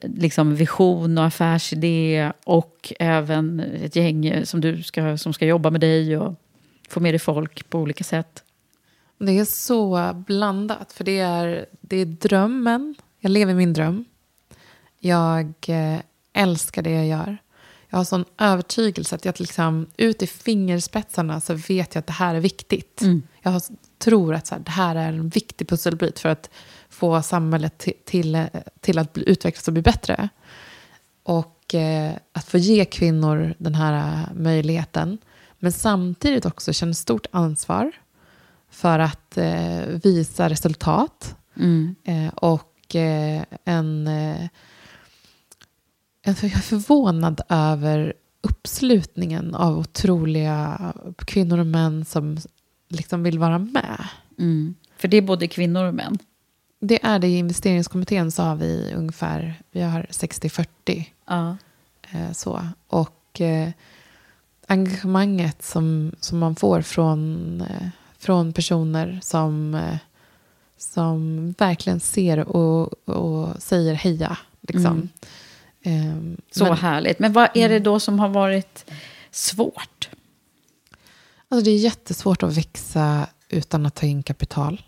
eh, 0.00 0.10
liksom 0.14 0.54
vision 0.54 1.18
och 1.18 1.24
affärsidé 1.24 2.32
och 2.44 2.92
även 2.98 3.60
ett 3.60 3.96
gäng 3.96 4.46
som, 4.46 4.60
du 4.60 4.82
ska, 4.82 5.18
som 5.18 5.32
ska 5.32 5.46
jobba 5.46 5.70
med 5.70 5.80
dig 5.80 6.16
och 6.16 6.34
få 6.88 7.00
med 7.00 7.14
dig 7.14 7.18
folk 7.18 7.70
på 7.70 7.78
olika 7.78 8.04
sätt? 8.04 8.44
Det 9.18 9.38
är 9.38 9.44
så 9.44 10.12
blandat, 10.26 10.92
för 10.92 11.04
det 11.04 11.18
är, 11.18 11.66
det 11.80 11.96
är 11.96 12.06
drömmen. 12.06 12.94
Jag 13.18 13.32
lever 13.32 13.54
min 13.54 13.72
dröm. 13.72 14.04
Jag 14.98 15.54
eh, 15.68 16.00
älskar 16.32 16.82
det 16.82 16.90
jag 16.90 17.06
gör. 17.06 17.38
Jag 17.88 17.98
har 17.98 18.04
sån 18.04 18.24
övertygelse 18.38 19.14
att 19.14 19.24
jag 19.24 19.40
liksom, 19.40 19.86
ut 19.96 20.22
i 20.22 20.26
fingerspetsarna 20.26 21.40
så 21.40 21.54
vet 21.54 21.94
jag 21.94 22.00
att 22.00 22.06
det 22.06 22.12
här 22.12 22.34
är 22.34 22.40
viktigt. 22.40 23.02
Mm. 23.02 23.22
Jag 23.42 23.62
tror 23.98 24.34
att 24.34 24.46
så 24.46 24.54
här, 24.54 24.62
det 24.62 24.70
här 24.70 24.96
är 24.96 25.08
en 25.08 25.28
viktig 25.28 25.68
pusselbit 25.68 26.18
för 26.18 26.28
att 26.28 26.50
få 26.88 27.22
samhället 27.22 27.78
till, 27.78 27.94
till, 28.04 28.34
eh, 28.34 28.46
till 28.80 28.98
att 28.98 29.12
bli, 29.12 29.30
utvecklas 29.30 29.68
och 29.68 29.72
bli 29.72 29.82
bättre. 29.82 30.28
Och 31.22 31.74
eh, 31.74 32.12
att 32.32 32.44
få 32.44 32.58
ge 32.58 32.84
kvinnor 32.84 33.54
den 33.58 33.74
här 33.74 34.22
eh, 34.22 34.34
möjligheten. 34.34 35.18
Men 35.58 35.72
samtidigt 35.72 36.46
också 36.46 36.72
känna 36.72 36.94
stort 36.94 37.26
ansvar 37.30 37.92
för 38.70 38.98
att 38.98 39.38
eh, 39.38 39.80
visa 40.02 40.48
resultat. 40.48 41.36
Mm. 41.56 41.94
Eh, 42.04 42.28
och 42.34 42.94
eh, 42.94 43.44
en, 43.64 44.06
en... 44.06 44.48
Jag 46.22 46.44
är 46.44 46.48
förvånad 46.48 47.40
över 47.48 48.14
uppslutningen 48.42 49.54
av 49.54 49.78
otroliga 49.78 50.92
kvinnor 51.16 51.58
och 51.58 51.66
män 51.66 52.04
som 52.04 52.38
liksom 52.90 53.22
vill 53.22 53.38
vara 53.38 53.58
med. 53.58 54.04
Mm. 54.38 54.74
För 54.96 55.08
det 55.08 55.16
är 55.16 55.22
både 55.22 55.48
kvinnor 55.48 55.84
och 55.84 55.94
män. 55.94 56.18
Det 56.80 57.04
är 57.04 57.18
det 57.18 57.28
i 57.28 57.38
investeringskommittén 57.38 58.30
har 58.38 58.56
vi 58.56 58.92
ungefär, 58.96 59.54
vi 59.70 59.80
har 59.82 60.06
60-40 60.10 61.04
Ja. 61.26 61.56
eh, 62.10 62.32
så. 62.32 62.66
Och 62.86 63.40
eh, 63.40 63.68
engagemanget 64.66 65.62
som, 65.62 66.12
som 66.20 66.38
man 66.38 66.56
får 66.56 66.82
från, 66.82 67.60
eh, 67.60 67.88
från 68.18 68.52
personer 68.52 69.18
som, 69.22 69.74
eh, 69.74 69.96
som 70.78 71.50
verkligen 71.58 72.00
ser 72.00 72.38
och, 72.56 73.08
och 73.08 73.62
säger 73.62 73.94
heja. 73.94 74.36
Liksom. 74.60 75.08
Ehm, 75.82 76.36
Så 76.50 76.64
men- 76.64 76.76
härligt. 76.76 77.18
Men 77.18 77.32
vad 77.32 77.48
är 77.54 77.68
det 77.68 77.78
då 77.78 78.00
som 78.00 78.18
har 78.18 78.28
varit 78.28 78.90
svårt? 79.30 80.08
Alltså 81.50 81.64
det 81.64 81.70
är 81.70 81.78
jättesvårt 81.78 82.42
att 82.42 82.56
växa 82.56 83.26
utan 83.48 83.86
att 83.86 83.94
ta 83.94 84.06
in 84.06 84.22
kapital. 84.22 84.82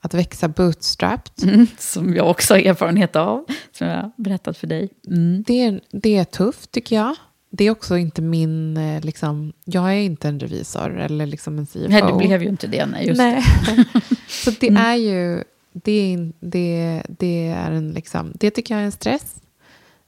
Att 0.00 0.14
växa 0.14 0.48
bootstrapped, 0.48 1.48
Mm, 1.48 1.66
som 1.78 2.14
jag 2.14 2.30
också 2.30 2.54
har 2.54 2.58
erfarenhet 2.60 3.16
av, 3.16 3.44
som 3.72 3.86
jag 3.86 3.96
har 3.96 4.12
berättat 4.16 4.56
för 4.56 4.66
dig. 4.66 4.90
Mm. 5.06 5.44
det, 5.46 5.60
är, 5.60 5.80
det 5.90 6.16
är 6.16 6.24
tufft 6.24 6.70
tycker 6.70 6.96
jag. 6.96 7.16
Det 7.50 7.64
är 7.64 7.70
också 7.70 7.96
inte 7.96 8.22
min, 8.22 8.76
eh, 8.76 9.04
liksom, 9.04 9.52
jag 9.64 9.84
är 9.92 10.00
inte 10.00 10.28
en 10.28 10.40
revisor 10.40 11.00
eller 11.00 11.26
liksom 11.26 11.58
en 11.58 11.66
CFO. 11.66 11.88
Nej, 11.88 12.02
det 12.02 12.12
blev 12.12 12.42
ju 12.42 12.48
inte 12.48 12.66
det. 12.66 12.86
Nej, 12.86 13.06
just 13.06 13.18
Nej. 13.18 13.42
det. 13.66 13.84
Så 14.28 14.50
det 14.60 14.68
är 14.68 14.94
ju, 14.94 15.44
det, 15.72 16.30
det, 16.40 17.02
det 17.08 17.48
är 17.48 17.70
en 17.70 17.92
liksom, 17.92 18.32
det 18.34 18.50
tycker 18.50 18.74
jag 18.74 18.80
är 18.80 18.84
en 18.86 18.92
stress. 18.92 19.36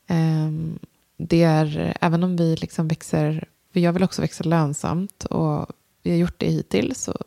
Ehm, 0.07 0.79
det 1.17 1.43
är, 1.43 1.97
även 2.01 2.23
om 2.25 2.37
vi 2.37 2.57
liksom 2.57 2.89
växer, 2.89 3.45
för 3.75 3.81
jag 3.81 3.93
vill 3.93 4.03
också 4.03 4.23
växa 4.23 4.45
lönsamt 4.45 5.25
och 5.25 5.67
vi 6.03 6.11
har 6.11 6.19
gjort 6.19 6.39
det 6.39 6.47
hittills 6.47 7.09
och 7.09 7.23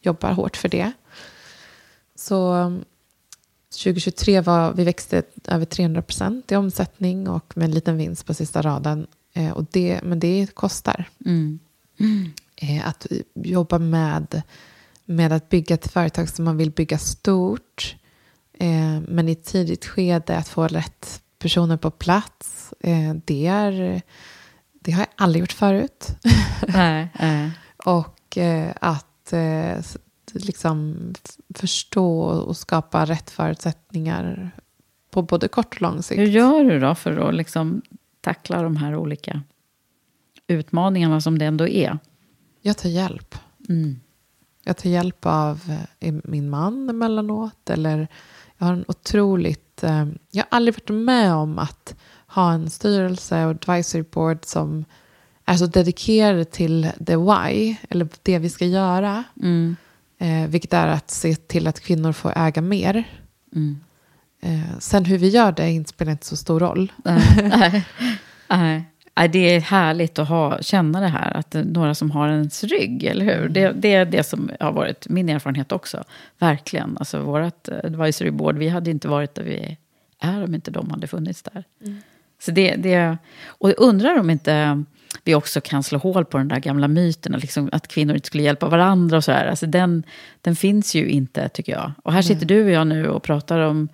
jobbar 0.00 0.32
hårt 0.32 0.56
för 0.56 0.68
det. 0.68 0.92
Så, 2.14 2.72
2023 3.70 4.40
var 4.40 4.72
vi 4.72 4.84
växte 4.84 5.22
över 5.48 5.64
300 5.64 6.02
procent 6.02 6.52
i 6.52 6.56
omsättning 6.56 7.28
och 7.28 7.56
med 7.56 7.64
en 7.64 7.70
liten 7.70 7.96
vinst 7.96 8.26
på 8.26 8.34
sista 8.34 8.62
raden. 8.62 9.06
Eh, 9.32 9.50
och 9.50 9.64
det, 9.70 10.00
men 10.02 10.20
det 10.20 10.46
kostar. 10.54 11.08
Mm. 11.26 11.58
Eh, 12.56 12.88
att 12.88 13.06
jobba 13.34 13.78
med, 13.78 14.42
med 15.04 15.32
att 15.32 15.48
bygga 15.48 15.74
ett 15.74 15.92
företag 15.92 16.28
som 16.28 16.44
man 16.44 16.56
vill 16.56 16.70
bygga 16.70 16.98
stort. 16.98 17.96
Eh, 18.58 19.00
men 19.08 19.28
i 19.28 19.32
ett 19.32 19.44
tidigt 19.44 19.86
skede 19.86 20.36
att 20.36 20.48
få 20.48 20.66
rätt 20.66 21.22
personer 21.38 21.76
på 21.76 21.90
plats. 21.90 22.74
Det, 23.24 23.46
är, 23.46 24.02
det 24.84 24.92
har 24.92 25.00
jag 25.00 25.08
aldrig 25.16 25.40
gjort 25.40 25.52
förut. 25.52 26.08
Nej, 26.68 27.08
nej. 27.20 27.50
och 27.84 28.38
eh, 28.38 28.72
att 28.80 29.32
eh, 29.32 29.84
liksom 30.32 30.96
förstå 31.54 32.20
och 32.20 32.56
skapa 32.56 33.04
rätt 33.04 33.30
förutsättningar 33.30 34.50
på 35.10 35.22
både 35.22 35.48
kort 35.48 35.74
och 35.74 35.82
lång 35.82 36.02
sikt. 36.02 36.20
Hur 36.20 36.26
gör 36.26 36.64
du 36.64 36.80
då 36.80 36.94
för 36.94 37.28
att 37.28 37.34
liksom 37.34 37.82
tackla 38.20 38.62
de 38.62 38.76
här 38.76 38.96
olika 38.96 39.42
utmaningarna 40.46 41.20
som 41.20 41.38
det 41.38 41.44
ändå 41.44 41.68
är? 41.68 41.98
Jag 42.60 42.76
tar 42.76 42.88
hjälp. 42.88 43.34
Mm. 43.68 44.00
Jag 44.64 44.76
tar 44.76 44.90
hjälp 44.90 45.26
av 45.26 45.76
eh, 46.00 46.14
min 46.24 46.50
man 46.50 46.88
emellanåt. 46.90 47.70
Eller 47.70 48.08
jag 48.58 48.66
har 48.66 48.72
en 48.72 48.84
otroligt... 48.88 49.84
Eh, 49.84 50.06
jag 50.30 50.44
har 50.44 50.56
aldrig 50.56 50.74
varit 50.74 51.04
med 51.04 51.34
om 51.34 51.58
att 51.58 51.96
ha 52.34 52.52
en 52.52 52.70
styrelse 52.70 53.44
och 53.44 53.50
advisory 53.50 54.02
board 54.02 54.38
som 54.42 54.84
är 55.44 55.54
så 55.54 55.66
dedikerade 55.66 56.44
till 56.44 56.90
the 57.06 57.16
why, 57.16 57.76
eller 57.90 58.08
det 58.22 58.38
vi 58.38 58.48
ska 58.48 58.66
göra. 58.66 59.24
Mm. 59.42 59.76
Eh, 60.18 60.48
vilket 60.48 60.72
är 60.72 60.86
att 60.86 61.10
se 61.10 61.34
till 61.34 61.66
att 61.66 61.80
kvinnor 61.80 62.12
får 62.12 62.32
äga 62.36 62.62
mer. 62.62 63.04
Mm. 63.54 63.80
Eh, 64.40 64.78
sen 64.78 65.04
hur 65.04 65.18
vi 65.18 65.28
gör 65.28 65.52
det 65.52 65.70
inte 65.70 65.90
spelar 65.90 66.12
inte 66.12 66.26
så 66.26 66.36
stor 66.36 66.60
roll. 66.60 66.92
Nej, 67.04 67.86
nej, 68.48 69.28
Det 69.28 69.38
är 69.38 69.60
härligt 69.60 70.18
att 70.18 70.28
ha, 70.28 70.62
känna 70.62 71.00
det 71.00 71.08
här, 71.08 71.36
att 71.36 71.50
det 71.50 71.58
är 71.58 71.64
några 71.64 71.94
som 71.94 72.10
har 72.10 72.28
ens 72.28 72.64
rygg, 72.64 73.04
eller 73.04 73.24
hur? 73.24 73.48
Det, 73.48 73.72
det 73.72 73.94
är 73.94 74.04
det 74.04 74.24
som 74.24 74.50
har 74.60 74.72
varit 74.72 75.08
min 75.08 75.28
erfarenhet 75.28 75.72
också. 75.72 76.04
Verkligen. 76.38 76.96
Alltså 76.98 77.20
vårt 77.20 77.68
advisory 77.68 78.30
board, 78.30 78.58
vi 78.58 78.68
hade 78.68 78.90
inte 78.90 79.08
varit 79.08 79.34
där 79.34 79.42
vi 79.42 79.78
är 80.18 80.44
om 80.44 80.54
inte 80.54 80.70
de 80.70 80.90
hade 80.90 81.06
funnits 81.06 81.42
där. 81.42 81.64
Så 82.44 82.50
det, 82.50 82.74
det, 82.76 83.16
och 83.46 83.70
jag 83.70 83.80
undrar 83.80 84.20
om 84.20 84.30
inte 84.30 84.84
vi 85.24 85.34
också 85.34 85.60
kan 85.60 85.82
slå 85.82 85.98
hål 85.98 86.24
på 86.24 86.38
den 86.38 86.48
där 86.48 86.58
gamla 86.58 86.88
myten, 86.88 87.32
liksom, 87.32 87.68
att 87.72 87.88
kvinnor 87.88 88.14
inte 88.14 88.26
skulle 88.26 88.42
hjälpa 88.42 88.68
varandra 88.68 89.16
och 89.16 89.24
sådär. 89.24 89.46
Alltså 89.46 89.66
den, 89.66 90.02
den 90.40 90.56
finns 90.56 90.94
ju 90.94 91.08
inte, 91.08 91.48
tycker 91.48 91.72
jag. 91.72 91.92
Och 92.02 92.12
här 92.12 92.22
sitter 92.22 92.46
du 92.46 92.64
och 92.64 92.70
jag 92.70 92.86
nu 92.86 93.08
och 93.08 93.22
pratar 93.22 93.58
om 93.58 93.88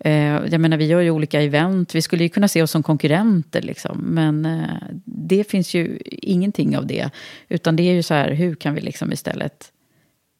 Eh, 0.00 0.46
jag 0.50 0.60
menar, 0.60 0.76
vi 0.76 0.86
gör 0.86 1.00
ju 1.00 1.10
olika 1.10 1.42
event. 1.42 1.94
Vi 1.94 2.02
skulle 2.02 2.22
ju 2.22 2.28
kunna 2.28 2.48
se 2.48 2.62
oss 2.62 2.70
som 2.70 2.82
konkurrenter. 2.82 3.62
Liksom. 3.62 3.98
Men 3.98 4.46
eh, 4.46 4.98
det 5.04 5.50
finns 5.50 5.74
ju 5.74 5.98
ingenting 6.06 6.76
av 6.76 6.86
det. 6.86 7.10
Utan 7.48 7.76
det 7.76 7.82
är 7.82 7.92
ju 7.92 8.02
så 8.02 8.14
här, 8.14 8.30
hur 8.30 8.54
kan 8.54 8.74
vi 8.74 8.80
liksom 8.80 9.12
istället 9.12 9.72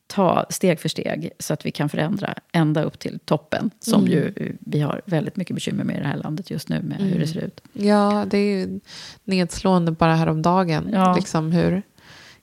ta 0.08 0.46
steg 0.50 0.80
för 0.80 0.88
steg 0.88 1.30
så 1.38 1.52
att 1.54 1.66
vi 1.66 1.70
kan 1.70 1.88
förändra 1.88 2.34
ända 2.52 2.82
upp 2.82 2.98
till 2.98 3.18
toppen. 3.24 3.70
Som 3.80 4.00
Mm. 4.00 4.12
ju 4.12 4.52
vi 4.60 4.80
har 4.80 5.00
väldigt 5.04 5.36
mycket 5.36 5.54
bekymmer 5.54 5.84
med 5.84 5.96
i 5.96 6.00
det 6.00 6.06
här 6.06 6.16
landet 6.16 6.50
just 6.50 6.68
nu 6.68 6.82
med 6.82 6.98
hur 6.98 7.18
det 7.20 7.26
ser 7.26 7.40
ut. 7.40 7.60
Ja, 7.72 8.24
det 8.30 8.38
är 8.38 8.58
ju 8.58 8.80
nedslående 9.24 9.92
bara 9.92 10.14
häromdagen. 10.14 10.90
Ja. 10.92 11.14
Liksom 11.16 11.52
hur 11.52 11.82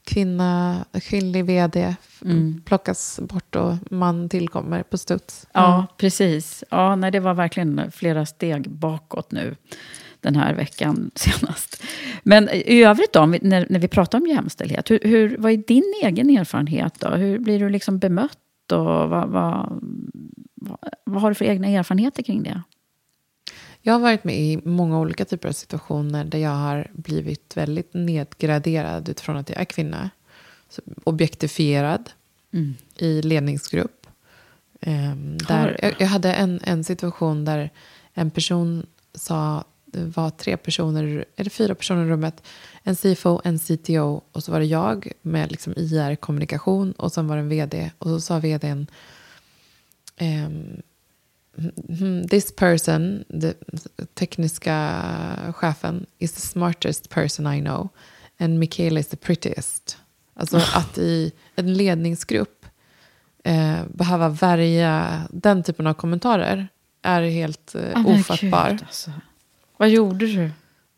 kvinna, 0.03 0.85
kvinnlig 1.01 1.45
vd 1.45 1.95
Mm. 2.25 2.61
plockas 2.65 3.19
bort 3.23 3.55
och 3.55 3.73
man 3.91 4.29
tillkommer 4.29 4.83
på 4.83 4.97
studs. 4.97 5.47
Ja, 5.53 5.87
precis. 5.97 6.63
Ja, 6.71 6.95
nej, 6.95 7.11
det 7.11 7.19
var 7.19 7.33
verkligen 7.33 7.91
flera 7.91 8.25
steg 8.25 8.69
bakåt 8.69 9.31
nu 9.31 9.55
den 10.25 10.35
här 10.35 10.53
veckan 10.53 11.11
senast. 11.15 11.83
Men 12.23 12.49
i 12.49 12.83
övrigt 12.83 13.13
då, 13.13 13.25
när, 13.25 13.67
när 13.69 13.79
vi 13.79 13.87
pratar 13.87 14.17
om 14.17 14.27
jämställdhet, 14.27 14.91
hur, 14.91 14.99
hur, 15.03 15.37
vad 15.37 15.51
är 15.51 15.57
din 15.57 15.93
egen 16.03 16.29
erfarenhet 16.29 16.99
då? 16.99 17.09
Hur 17.09 17.39
blir 17.39 17.59
du 17.59 17.69
liksom 17.69 17.99
bemött 17.99 18.71
och 18.71 18.85
vad, 18.85 19.29
vad, 19.29 19.81
vad, 20.55 20.77
vad 21.03 21.21
har 21.21 21.29
du 21.29 21.35
för 21.35 21.45
egna 21.45 21.67
erfarenheter 21.67 22.23
kring 22.23 22.43
det? 22.43 22.61
Jag 23.81 23.93
har 23.93 23.99
varit 23.99 24.23
med 24.23 24.39
i 24.39 24.61
många 24.63 24.99
olika 24.99 25.25
typer 25.25 25.49
av 25.49 25.53
situationer 25.53 26.25
där 26.25 26.39
jag 26.39 26.49
har 26.49 26.87
blivit 26.93 27.57
väldigt 27.57 27.93
nedgraderad 27.93 29.09
utifrån 29.09 29.37
att 29.37 29.49
jag 29.49 29.59
är 29.59 29.65
kvinna. 29.65 30.09
Objektifierad 31.03 32.09
Mm. 32.55 32.75
i 32.97 33.21
ledningsgrupp. 33.21 34.07
Ehm, 34.81 35.37
där, 35.37 35.79
jag, 35.81 35.95
jag 35.99 36.07
hade 36.07 36.33
en, 36.33 36.59
en 36.63 36.83
situation 36.83 37.45
där 37.45 37.69
en 38.13 38.31
person 38.31 38.85
sa, 39.13 39.63
var 40.03 40.29
tre 40.29 40.57
personer, 40.57 41.25
eller 41.35 41.49
fyra 41.49 41.75
personer 41.75 42.05
i 42.05 42.09
rummet, 42.09 42.43
en 42.83 42.95
CFO, 42.95 43.41
en 43.43 43.59
CTO 43.59 44.21
och 44.31 44.43
så 44.43 44.51
var 44.51 44.59
det 44.59 44.65
jag 44.65 45.11
med 45.21 45.51
liksom 45.51 45.73
IR-kommunikation 45.77 46.91
och 46.91 47.11
sen 47.11 47.27
var 47.27 47.35
det 47.35 47.41
en 47.41 47.49
vd 47.49 47.91
och 47.97 48.09
så 48.09 48.19
sa 48.21 48.39
vdn 48.39 48.87
ehm, 50.17 50.81
hmm, 51.99 52.27
This 52.27 52.55
person, 52.55 53.23
the 53.41 53.53
tekniska 54.13 55.53
chefen, 55.55 56.05
is 56.19 56.31
the 56.33 56.41
smartest 56.41 57.09
person 57.09 57.47
I 57.53 57.61
know. 57.61 57.89
And 58.39 58.59
Michaela 58.59 58.99
is 58.99 59.07
the 59.07 59.17
prettiest. 59.17 59.97
Alltså 60.33 60.57
att 60.75 60.97
i 60.97 61.31
en 61.55 61.73
ledningsgrupp 61.73 62.65
eh, 63.43 63.79
behöva 63.93 64.29
värja 64.29 65.21
den 65.31 65.63
typen 65.63 65.87
av 65.87 65.93
kommentarer 65.93 66.67
är 67.01 67.21
helt 67.21 67.75
eh, 67.75 67.81
Ah, 67.95 68.03
ofattbar. 68.05 68.69
gud, 68.69 68.83
alltså. 68.87 69.11
Vad 69.77 69.89
gjorde 69.89 70.25
du? 70.25 70.51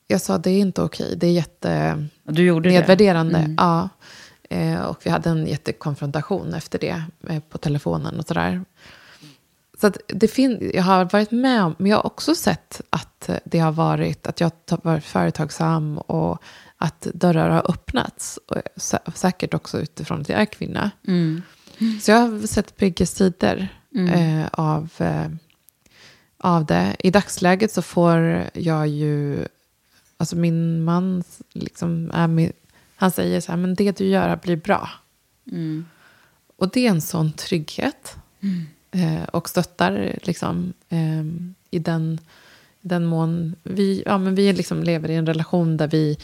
Jag 0.08 0.22
sa 0.22 0.38
det 0.38 0.50
är 0.52 0.60
inte 0.60 0.82
okej, 0.82 1.14
det 1.18 1.28
är 1.28 1.32
jätte 1.32 2.04
Du 2.24 2.44
gjorde 2.46 2.70
nedvärderande. 2.70 3.34
det? 3.34 3.40
Mm. 3.40 3.56
Ja. 3.58 3.90
Eh, 4.50 4.80
och 4.82 5.00
vi 5.04 5.10
hade 5.10 5.30
en 5.30 5.48
jättekonfrontation 5.48 6.54
efter 6.54 6.80
det 6.80 7.04
eh, 7.30 7.40
på 7.50 7.58
telefonen 7.58 8.20
och 8.20 8.28
sådär. 8.28 8.62
Så 9.82 9.88
att 9.88 9.98
det 10.08 10.28
fin- 10.28 10.72
jag 10.74 10.84
har 10.84 11.06
varit 11.06 11.32
med 11.32 11.64
om, 11.64 11.76
men 11.78 11.92
jag 11.92 11.98
har 11.98 12.06
också 12.06 12.36
sett 12.36 12.82
att 12.90 13.30
eh, 13.30 13.36
det 13.46 13.60
har 13.60 13.72
varit 13.72 14.28
att 14.28 14.42
jag 14.42 14.52
har 14.70 14.80
varit 14.84 15.04
företagsam 15.04 15.98
och 15.98 16.42
att 16.78 17.08
dörrar 17.14 17.50
har 17.50 17.72
öppnats. 17.72 18.40
Och 18.48 18.58
sä- 18.76 19.12
säkert 19.16 19.54
också 19.54 19.80
utifrån 19.80 20.22
att 20.22 20.30
jag 20.30 20.42
är 20.42 20.46
kvinna. 20.46 20.92
Mm. 21.08 21.42
Så 22.02 22.12
jag 22.12 22.18
har 22.18 22.48
sett 22.48 22.78
bägge 22.78 23.06
sidor 23.06 23.68
Mm. 23.96 24.40
eh, 24.40 24.48
av, 24.52 24.90
eh, 24.98 25.28
av 26.38 26.66
det. 26.66 26.96
I 27.00 27.12
dagsläget 27.12 27.72
så 27.72 27.82
får 27.82 28.44
jag 28.54 28.88
ju, 28.88 29.46
alltså 30.18 30.36
min 30.36 30.84
man 30.84 31.24
liksom 31.54 32.12
är 32.14 32.28
med, 32.28 32.52
han 32.96 33.12
säger 33.12 33.42
så 33.42 33.52
här, 33.52 33.60
men 33.60 33.76
det 33.76 33.98
du 33.98 34.06
gör 34.06 34.36
blir 34.36 34.56
bra. 34.56 34.90
Mm. 35.52 35.86
Och 36.58 36.70
det 36.72 36.86
är 36.86 36.90
en 36.90 37.02
sån 37.02 37.32
trygghet. 37.32 38.16
Eh, 38.92 39.24
och 39.24 39.50
stöttar 39.50 40.20
liksom 40.24 40.74
eh, 40.90 41.24
i 41.72 41.80
den, 41.80 42.20
den 42.82 43.06
mån 43.06 43.56
vi, 43.64 44.04
ja, 44.06 44.18
men 44.18 44.36
vi 44.36 44.54
liksom 44.54 44.84
lever 44.84 45.10
i 45.12 45.16
en 45.16 45.26
relation 45.26 45.78
där 45.78 45.88
vi 45.88 46.18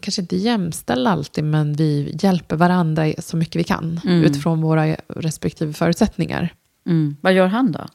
kanske 0.00 0.20
inte 0.20 0.36
jämställer 0.36 1.10
alltid, 1.10 1.44
men 1.44 1.72
vi 1.72 2.16
hjälper 2.20 2.56
varandra 2.56 3.12
så 3.18 3.36
mycket 3.36 3.56
vi 3.56 3.64
kan 3.64 4.00
Mm. 4.04 4.24
utifrån 4.24 4.60
våra 4.62 4.96
respektive 5.08 5.72
förutsättningar. 5.72 6.54
Mm. 6.86 7.16
Vad 7.20 7.32
gör 7.32 7.46
han 7.46 7.72
då? 7.72 7.86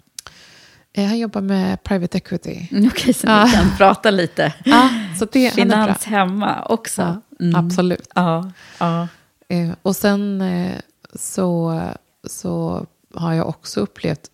Eh, 0.93 1.05
han 1.05 1.19
jobbar 1.19 1.41
med 1.41 1.83
private 1.83 2.17
equity. 2.17 2.67
Mm, 2.71 2.87
Okej, 2.87 3.13
så 3.13 3.27
Ja. 3.27 3.45
ni 3.45 3.51
kan 3.51 3.77
prata 3.77 4.11
lite 4.11 4.53
Ja, 4.65 4.89
så 5.19 5.25
det, 5.31 5.53
finans 5.53 6.05
hemma 6.05 6.63
också. 6.65 7.01
Ja, 7.01 7.21
Mm. 7.41 7.65
Absolut. 7.65 8.07
Ja, 8.15 8.51
ja. 8.79 9.07
Eh, 9.47 9.69
och 9.81 9.95
sen 9.95 10.41
eh, 10.41 10.77
så, 11.15 11.81
så 12.23 12.85
har 13.13 13.33
jag 13.33 13.47
också 13.49 13.79
upplevt 13.79 14.29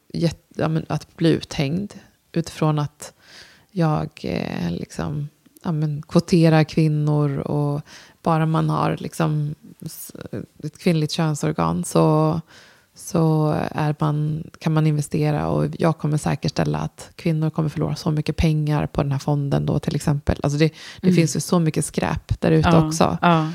att 0.87 1.17
bli 1.17 1.29
uthängd 1.29 1.93
utifrån 2.31 2.79
att 2.79 3.13
jag 3.71 4.09
liksom, 4.69 5.29
ja, 5.63 5.71
men, 5.71 6.01
kvoterar 6.01 6.63
kvinnor 6.63 7.37
och 7.37 7.81
bara 8.23 8.45
man 8.45 8.69
har 8.69 8.97
liksom, 8.99 9.55
ett 10.63 10.77
kvinnligt 10.79 11.11
könsorgan 11.11 11.83
så, 11.83 12.41
så 12.95 13.49
är 13.71 13.95
man, 13.99 14.43
kan 14.59 14.73
man 14.73 14.87
investera 14.87 15.47
och 15.47 15.65
jag 15.79 15.97
kommer 15.97 16.17
säkerställa 16.17 16.77
att 16.79 17.11
kvinnor 17.15 17.49
kommer 17.49 17.69
förlora 17.69 17.95
så 17.95 18.11
mycket 18.11 18.35
pengar 18.35 18.87
på 18.87 19.03
den 19.03 19.11
här 19.11 19.19
fonden 19.19 19.65
då 19.65 19.79
till 19.79 19.95
exempel. 19.95 20.37
Alltså 20.43 20.59
det, 20.59 20.67
det 21.01 21.07
Mm. 21.07 21.15
finns 21.15 21.35
ju 21.35 21.39
så 21.39 21.59
mycket 21.59 21.85
skräp 21.85 22.41
där 22.41 22.51
ute 22.51 22.69
ja, 22.69 22.87
också. 22.87 23.17
Ja. 23.21 23.51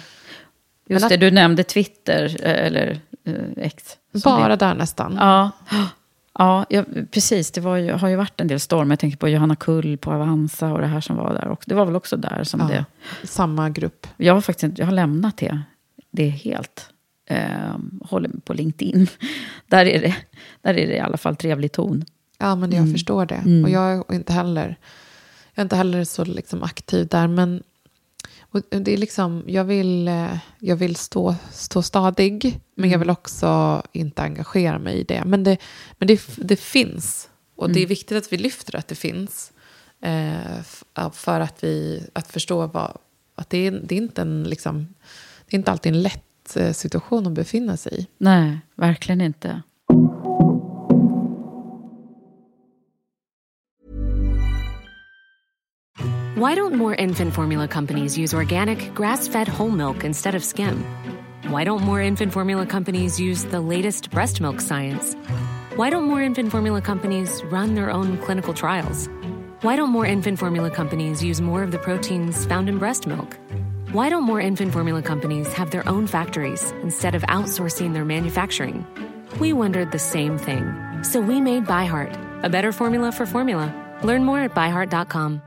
Just 0.89 1.01
Men 1.03 1.09
det, 1.09 1.15
att- 1.15 1.21
du 1.21 1.31
nämnde 1.31 1.65
Twitter, 1.65 2.37
eh, 2.43 2.67
eller 2.67 3.01
eh, 3.25 3.35
X. 3.57 3.97
Bara 4.25 4.49
det- 4.49 4.57
där 4.57 4.75
nästan. 4.75 5.17
Ja, 5.21 5.51
ja, 6.39 6.67
ja 6.69 6.85
precis. 7.11 7.51
Det 7.51 7.61
var 7.61 7.77
ju, 7.77 7.93
har 7.93 8.09
ju 8.09 8.17
varit 8.17 8.41
en 8.41 8.49
del 8.49 8.61
stormar. 8.61 8.93
Jag 8.93 8.99
tänker 8.99 9.19
på 9.19 9.29
Johanna 9.29 9.57
Kull 9.57 9.99
på 9.99 10.13
Avanza 10.13 10.73
och 10.73 10.81
det 10.81 10.87
här 10.87 11.01
som 11.01 11.17
var 11.17 11.35
där. 11.35 11.49
Och 11.49 11.63
det 11.67 11.75
var 11.75 11.87
väl 11.87 11.97
också 11.97 12.17
där 12.17 12.45
som 12.45 12.61
Ja, 12.61 12.67
det... 12.67 12.85
Samma 13.27 13.71
grupp. 13.71 14.07
Jag 14.17 14.35
har 14.35 14.41
faktiskt 14.41 14.79
jag 14.79 14.87
har 14.87 14.93
lämnat 14.93 15.37
det. 15.37 15.61
Det 16.11 16.23
är 16.27 16.31
helt. 16.31 16.90
Eh, 17.31 17.77
håller 18.03 18.31
på 18.45 18.53
LinkedIn. 18.53 19.07
Där 19.67 19.87
är, 19.87 20.01
det, 20.01 20.17
där 20.63 20.75
är 20.79 20.87
det 20.87 20.95
i 20.97 21.01
alla 21.01 21.17
fall 21.17 21.37
trevlig 21.37 21.73
ton. 21.73 22.05
Ja, 22.39 22.55
men 22.55 22.71
jag 22.73 22.81
Mm. 22.81 22.93
förstår 22.93 23.27
det. 23.27 23.35
Mm. 23.35 23.65
Och 23.65 23.71
jag 23.71 24.05
är 24.11 24.15
inte 24.15 24.33
heller, 24.33 24.77
jag 25.55 25.63
är 25.63 25.63
inte 25.63 25.77
heller 25.77 26.05
så 26.05 26.25
liksom 26.25 26.63
aktiv 26.63 27.07
där. 27.07 27.27
Men 27.29 27.63
det 28.71 28.93
är 28.93 28.97
liksom, 28.97 29.45
jag 29.47 29.65
vill, 29.65 30.09
eh, 30.09 30.39
jag 30.59 30.77
vill 30.77 30.97
stå, 30.97 31.35
stå 31.53 31.83
stadig, 31.83 32.61
men 32.75 32.91
jag 32.91 32.97
Mm. 32.97 33.01
vill 33.01 33.11
också 33.11 33.83
inte 33.93 34.23
engagera 34.23 34.79
mig 34.79 34.95
i 35.01 35.05
det. 35.05 35.23
Men 35.27 35.45
det, 35.45 35.59
men 35.99 36.09
det, 36.09 36.21
det 36.37 36.57
finns. 36.57 37.29
Och 37.57 37.69
det 37.71 37.79
är 37.79 37.83
Mm. 37.83 37.89
viktigt 37.89 38.17
att 38.19 38.33
vi 38.33 38.37
lyfter 38.39 38.77
att 38.77 38.89
det 38.89 38.95
finns. 38.95 39.53
Eh, 40.03 40.63
för 41.13 41.41
att, 41.41 41.65
vi, 41.65 42.03
att 42.13 42.29
förstå 42.33 42.67
vad, 42.67 42.97
att 43.35 43.51
det 43.51 43.67
är, 43.67 43.71
det 43.71 43.95
är 43.95 43.97
inte 43.97 44.23
en, 44.23 44.43
liksom, 44.45 44.95
det 45.47 45.57
är 45.57 45.59
inte 45.59 45.71
alltid 45.71 45.93
en 45.93 46.03
lätt 46.03 46.25
situation 46.73 47.27
att 47.27 47.33
befinna 47.33 47.77
sig 47.77 48.01
i. 48.01 48.07
Nej, 48.19 48.61
verkligen 48.75 49.21
inte. 49.21 49.63
Why 56.41 56.55
don't 56.55 56.75
more 56.75 56.95
infant 56.95 57.35
formula 57.35 57.69
companies 57.69 58.17
use 58.17 58.33
organic, 58.33 58.95
grass 58.95 59.29
fed 59.29 59.47
whole 59.47 59.71
milk 59.71 60.05
instead 60.05 60.35
of 60.35 60.43
skim? 60.43 60.85
Why 61.51 61.65
don't 61.65 61.83
more 61.83 62.01
infant 62.01 62.33
formula 62.33 62.65
companies 62.65 63.21
use 63.21 63.45
the 63.45 63.61
latest 63.61 64.11
breast 64.11 64.41
milk 64.41 64.61
science? 64.61 65.15
Why 65.77 65.91
don't 65.91 66.05
more 66.05 66.23
infant 66.23 66.51
formula 66.51 66.81
companies 66.81 67.43
run 67.51 67.75
their 67.75 67.91
own 67.91 68.17
clinical 68.19 68.55
trials? 68.55 69.09
Why 69.61 69.77
don't 69.77 69.91
more 69.91 70.07
infant 70.07 70.39
formula 70.39 70.71
companies 70.71 71.23
use 71.23 71.43
more 71.43 71.63
of 71.63 71.73
the 71.73 71.79
proteins 71.79 72.47
found 72.47 72.71
in 72.71 72.79
breast 72.79 73.07
milk? 73.07 73.37
Why 73.93 74.09
don't 74.09 74.23
more 74.23 74.41
infant 74.41 74.73
formula 74.73 75.03
companies 75.03 75.53
have 75.55 75.73
their 75.73 75.89
own 75.89 76.07
factories 76.07 76.71
instead 76.81 77.17
of 77.17 77.23
outsourcing 77.23 77.93
their 77.93 78.05
manufacturing? 78.05 78.87
We 79.41 79.53
wondered 79.53 79.91
the 79.91 79.99
same 79.99 80.39
thing. 80.39 81.03
So 81.03 81.21
we 81.21 81.41
made 81.41 81.67
ByHeart, 81.67 82.45
a 82.45 82.49
better 82.49 82.71
formula 82.71 83.11
for 83.11 83.27
formula. 83.27 83.75
Learn 84.05 84.23
more 84.23 84.39
at 84.45 84.55
byheart.com. 84.55 85.43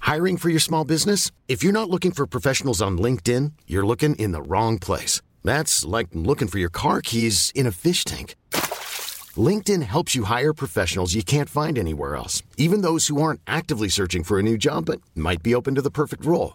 Hiring 0.00 0.38
for 0.38 0.48
your 0.48 0.58
small 0.58 0.84
business? 0.84 1.30
If 1.46 1.62
you're 1.62 1.72
not 1.72 1.88
looking 1.88 2.10
for 2.10 2.26
professionals 2.26 2.82
on 2.82 2.98
LinkedIn, 2.98 3.52
you're 3.68 3.86
looking 3.86 4.16
in 4.16 4.32
the 4.32 4.42
wrong 4.42 4.80
place. 4.80 5.22
That's 5.44 5.84
like 5.84 6.08
looking 6.14 6.48
for 6.48 6.58
your 6.58 6.70
car 6.70 7.00
keys 7.00 7.52
in 7.54 7.64
a 7.64 7.70
fish 7.70 8.04
tank. 8.04 8.34
LinkedIn 9.36 9.82
helps 9.82 10.16
you 10.16 10.24
hire 10.24 10.52
professionals 10.52 11.14
you 11.14 11.22
can't 11.22 11.48
find 11.48 11.78
anywhere 11.78 12.16
else, 12.16 12.42
even 12.56 12.82
those 12.82 13.06
who 13.06 13.22
aren't 13.22 13.40
actively 13.46 13.88
searching 13.88 14.24
for 14.24 14.40
a 14.40 14.42
new 14.42 14.58
job 14.58 14.86
but 14.86 15.00
might 15.14 15.44
be 15.44 15.54
open 15.54 15.76
to 15.76 15.82
the 15.82 15.92
perfect 15.92 16.24
role. 16.24 16.54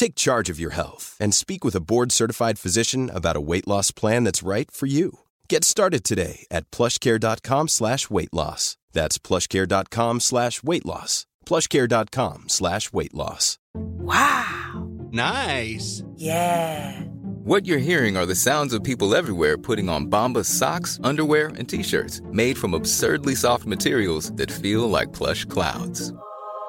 Take 0.00 0.14
charge 0.14 0.48
of 0.48 0.58
your 0.58 0.70
health 0.70 1.14
and 1.20 1.34
speak 1.34 1.62
with 1.62 1.74
a 1.76 1.86
board-certified 1.90 2.58
physician 2.58 3.10
about 3.10 3.36
a 3.36 3.40
weight 3.50 3.68
loss 3.68 3.90
plan 3.90 4.24
that's 4.24 4.42
right 4.42 4.70
for 4.70 4.86
you. 4.86 5.18
Get 5.46 5.62
started 5.62 6.04
today 6.04 6.46
at 6.50 6.70
plushcare.com 6.70 7.68
slash 7.68 8.08
weight 8.08 8.32
loss. 8.32 8.78
That's 8.92 9.18
plushcare.com 9.18 10.20
slash 10.20 10.62
weight 10.62 10.86
loss. 10.86 11.26
plushcare.com 11.44 12.48
slash 12.48 12.90
weight 12.94 13.12
loss. 13.12 13.58
Wow. 13.74 14.88
Nice. 15.10 16.02
Yeah. 16.16 17.02
What 17.44 17.66
you're 17.66 17.76
hearing 17.90 18.16
are 18.16 18.24
the 18.24 18.34
sounds 18.34 18.72
of 18.72 18.82
people 18.82 19.14
everywhere 19.14 19.58
putting 19.58 19.90
on 19.90 20.06
Bombas 20.06 20.46
socks, 20.46 20.98
underwear, 21.04 21.48
and 21.58 21.68
t-shirts 21.68 22.22
made 22.32 22.56
from 22.56 22.72
absurdly 22.72 23.34
soft 23.34 23.66
materials 23.66 24.32
that 24.36 24.50
feel 24.50 24.88
like 24.88 25.12
plush 25.12 25.44
clouds. 25.44 26.10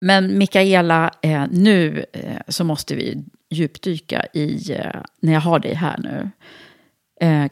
Men 0.00 0.38
Mikaela, 0.38 1.10
eh, 1.22 1.44
nu 1.50 2.04
eh, 2.12 2.36
så 2.48 2.64
måste 2.64 2.94
vi 2.94 3.24
djupdyka 3.50 4.26
i, 4.32 4.72
eh, 4.72 5.00
när 5.20 5.32
jag 5.32 5.40
har 5.40 5.58
dig 5.58 5.74
här 5.74 5.98
nu. 5.98 6.30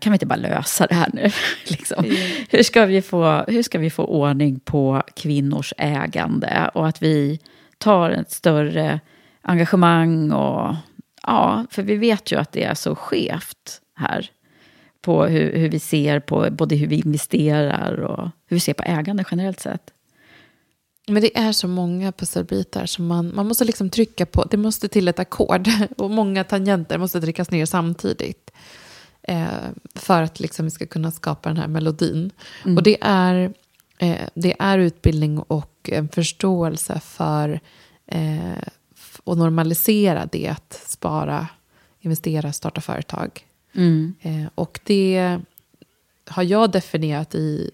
Kan 0.01 0.13
vi 0.13 0.15
inte 0.15 0.27
bara 0.27 0.37
lösa 0.37 0.87
det 0.87 0.95
här 0.95 1.11
nu? 1.13 1.31
liksom? 1.65 2.05
hur, 2.51 2.63
ska 2.63 2.87
vi 2.87 3.03
få, 3.03 3.45
hur 3.49 3.63
ska 3.63 3.79
vi 3.79 3.91
få 3.91 4.05
ordning 4.05 4.61
på 4.61 5.03
kvinnors 5.17 5.75
ägande 5.79 6.71
och 6.75 6.89
att 6.89 7.03
vi 7.03 7.41
tar 7.79 8.11
ett 8.11 8.31
större 8.31 9.01
engagemang 9.43 10.33
och 10.33 10.75
ja, 11.23 11.67
för 11.71 11.83
vi 11.83 11.97
vet 11.97 12.33
ju 12.33 12.39
att 12.39 12.53
det 12.53 12.65
är 12.65 12.75
så 12.75 12.95
skevt 12.95 13.81
här 13.95 14.31
på 15.01 15.25
hur, 15.25 15.57
hur 15.57 15.69
vi 15.69 15.79
ser 15.79 16.21
på 16.21 16.47
både 16.51 16.77
hur 16.77 16.87
vi 16.87 16.97
investerar 16.97 18.01
och 18.01 18.29
hur 18.47 18.57
vi 18.57 18.61
ser 18.61 18.75
på 18.75 18.83
ägande 18.83 19.25
generellt 19.31 19.61
sett. 19.61 19.93
Men 21.07 21.23
det 21.23 21.39
är 21.39 21.53
så 21.53 21.69
många 21.69 22.13
pusselbitar 22.13 22.87
som 22.87 23.07
man, 23.07 23.35
man 23.35 23.49
måste 23.49 23.65
liksom 23.65 23.91
trycka 23.91 24.27
på. 24.27 24.45
Det 24.45 24.57
måste 24.57 24.89
till 24.89 25.09
ett 25.09 25.19
ackord 25.19 25.69
och 25.97 26.11
många 26.11 26.45
tangenter 26.45 26.99
måste 26.99 27.21
tryckas 27.21 27.51
ner 27.51 27.67
samtidigt. 27.67 28.51
Eh, 29.23 29.47
för 29.95 30.23
att 30.23 30.41
liksom 30.41 30.65
vi 30.65 30.71
ska 30.71 30.87
kunna 30.87 31.11
skapa 31.11 31.49
den 31.49 31.59
här 31.59 31.69
melodin. 31.69 32.31
Mm. 32.65 32.77
Och 32.77 32.83
det 32.83 32.99
är, 33.01 33.55
eh, 33.99 34.29
det 34.35 34.57
är 34.59 34.79
utbildning 34.79 35.39
och 35.39 35.91
en 35.93 36.09
förståelse 36.09 37.01
för 37.05 37.61
eh, 38.07 38.59
normalisera 39.25 40.29
det 40.33 40.49
att 40.49 40.83
spara, 40.87 41.49
investera, 42.01 42.53
starta 42.53 42.81
företag. 42.81 43.47
Mm. 43.75 44.15
Eh, 44.21 44.45
och 44.55 44.81
det 44.85 45.39
har 46.29 46.43
jag 46.43 46.73
definierat 46.73 47.35
i 47.35 47.71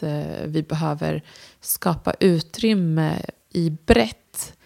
att 0.00 0.02
eh, 0.02 0.46
vi 0.46 0.62
behöver 0.62 1.22
skapa 1.60 2.14
utrymme 2.20 3.16
i 3.52 3.70
brett 3.86 4.56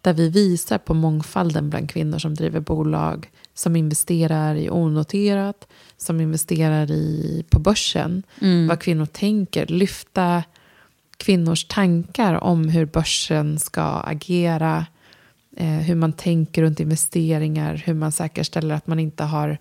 där 0.00 0.12
vi 0.12 0.28
visar 0.28 0.78
på 0.78 0.94
mångfalden 0.94 1.70
bland 1.70 1.90
kvinnor 1.90 2.18
som 2.18 2.34
driver 2.34 2.60
bolag, 2.60 3.30
som 3.54 3.76
investerar 3.76 4.54
i 4.54 4.70
onoterat, 4.70 5.68
som 5.96 6.20
investerar 6.20 6.90
i, 6.90 7.44
på 7.50 7.58
börsen. 7.58 8.22
Mm. 8.40 8.68
Vad 8.68 8.80
kvinnor 8.80 9.06
tänker, 9.06 9.66
lyfta 9.66 10.42
kvinnors 11.16 11.64
tankar 11.64 12.34
om 12.34 12.68
hur 12.68 12.86
börsen 12.86 13.58
ska 13.58 13.82
agera, 13.82 14.86
eh, 15.56 15.66
hur 15.66 15.94
man 15.94 16.12
tänker 16.12 16.62
runt 16.62 16.80
investeringar, 16.80 17.82
hur 17.86 17.94
man 17.94 18.12
säkerställer 18.12 18.74
att 18.74 18.86
man 18.86 18.98
inte 18.98 19.24
har 19.24 19.58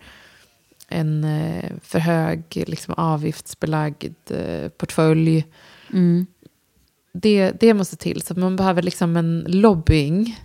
en 0.91 1.23
eh, 1.23 1.71
för 1.83 1.99
hög 1.99 2.43
liksom, 2.67 2.93
avgiftsbelagd 2.97 4.31
eh, 4.31 4.69
portfölj. 4.69 5.45
Mm. 5.93 6.25
Det, 7.13 7.51
det 7.59 7.73
måste 7.73 7.95
till. 7.95 8.21
Så 8.21 8.39
man 8.39 8.55
behöver 8.55 8.81
liksom 8.81 9.17
en 9.17 9.45
lobbying. 9.47 10.39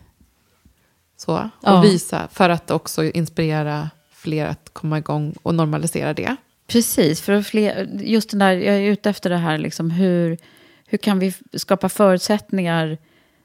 Så, 1.16 1.32
och 1.36 1.49
Ja. 1.62 1.80
visa 1.80 2.28
för 2.32 2.49
att 2.51 2.70
också 2.70 3.05
inspirera 3.05 3.90
fler 4.11 4.47
att 4.47 4.70
komma 4.72 4.99
igång 4.99 5.34
och 5.42 5.55
normalisera 5.55 6.14
det. 6.14 6.36
Precis, 6.66 7.20
för 7.20 7.42
fler, 7.42 7.90
just 8.01 8.30
den 8.30 8.38
där, 8.38 8.53
jag 8.53 8.74
är 8.76 8.80
ute 8.80 9.11
efter 9.11 9.30
det 9.30 9.36
här, 9.36 9.59
liksom, 9.59 9.90
hur, 9.90 10.38
hur 10.86 10.99
kan 10.99 11.18
vi 11.18 11.34
skapa 11.53 11.88
förutsättningar 11.88 12.99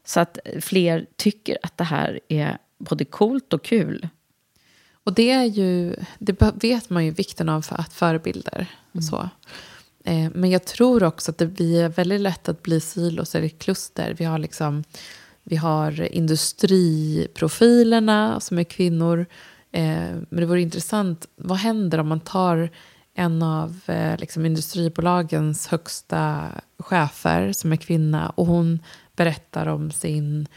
så 0.06 0.20
att 0.20 0.38
fler 0.62 1.06
tycker 1.16 1.58
att 1.64 1.78
det 1.78 1.84
här 1.84 2.20
är 2.28 2.58
både 2.80 3.06
coolt 3.06 3.54
och 3.54 3.64
kul. 3.64 4.08
Och 5.12 5.16
det 5.16 5.32
är 5.32 5.46
ju, 5.46 5.96
det 6.20 6.42
vet 6.64 6.90
man 6.90 7.06
ju 7.06 7.12
vikten 7.12 7.50
av 7.50 7.62
för 7.62 7.76
att 7.76 7.94
förebilder. 7.94 8.68
Och 8.92 9.04
så. 9.04 9.30
Eh, 10.04 10.30
men 10.34 10.50
jag 10.50 10.66
tror 10.66 11.04
också 11.04 11.32
att 11.32 11.38
det 11.38 11.48
blir 11.48 11.90
väldigt 11.90 12.22
lätt 12.22 12.50
att 12.50 12.64
bli 12.64 12.82
silos 12.82 13.36
eller 13.36 13.48
kluster. 13.48 14.16
Vi 14.18 14.26
har 14.26 14.40
liksom, 14.40 14.84
vi 15.44 15.56
har 15.56 16.14
industriprofilerna 16.14 18.40
som 18.40 18.60
är 18.60 18.64
kvinnor. 18.64 19.26
Eh, 19.72 20.12
men 20.30 20.40
det 20.40 20.46
vore 20.46 20.62
intressant, 20.62 21.28
vad 21.36 21.58
händer 21.58 21.98
om 21.98 22.08
man 22.08 22.20
tar 22.20 22.70
en 23.14 23.44
av 23.44 23.80
eh, 23.86 24.20
liksom 24.20 24.46
industribolagens 24.46 25.68
högsta 25.68 26.52
chefer 26.80 27.52
som 27.52 27.72
är 27.72 27.78
kvinna 27.78 28.30
och 28.30 28.46
hon 28.46 28.80
berättar 29.16 29.68
om 29.68 29.92
sin, 29.92 30.48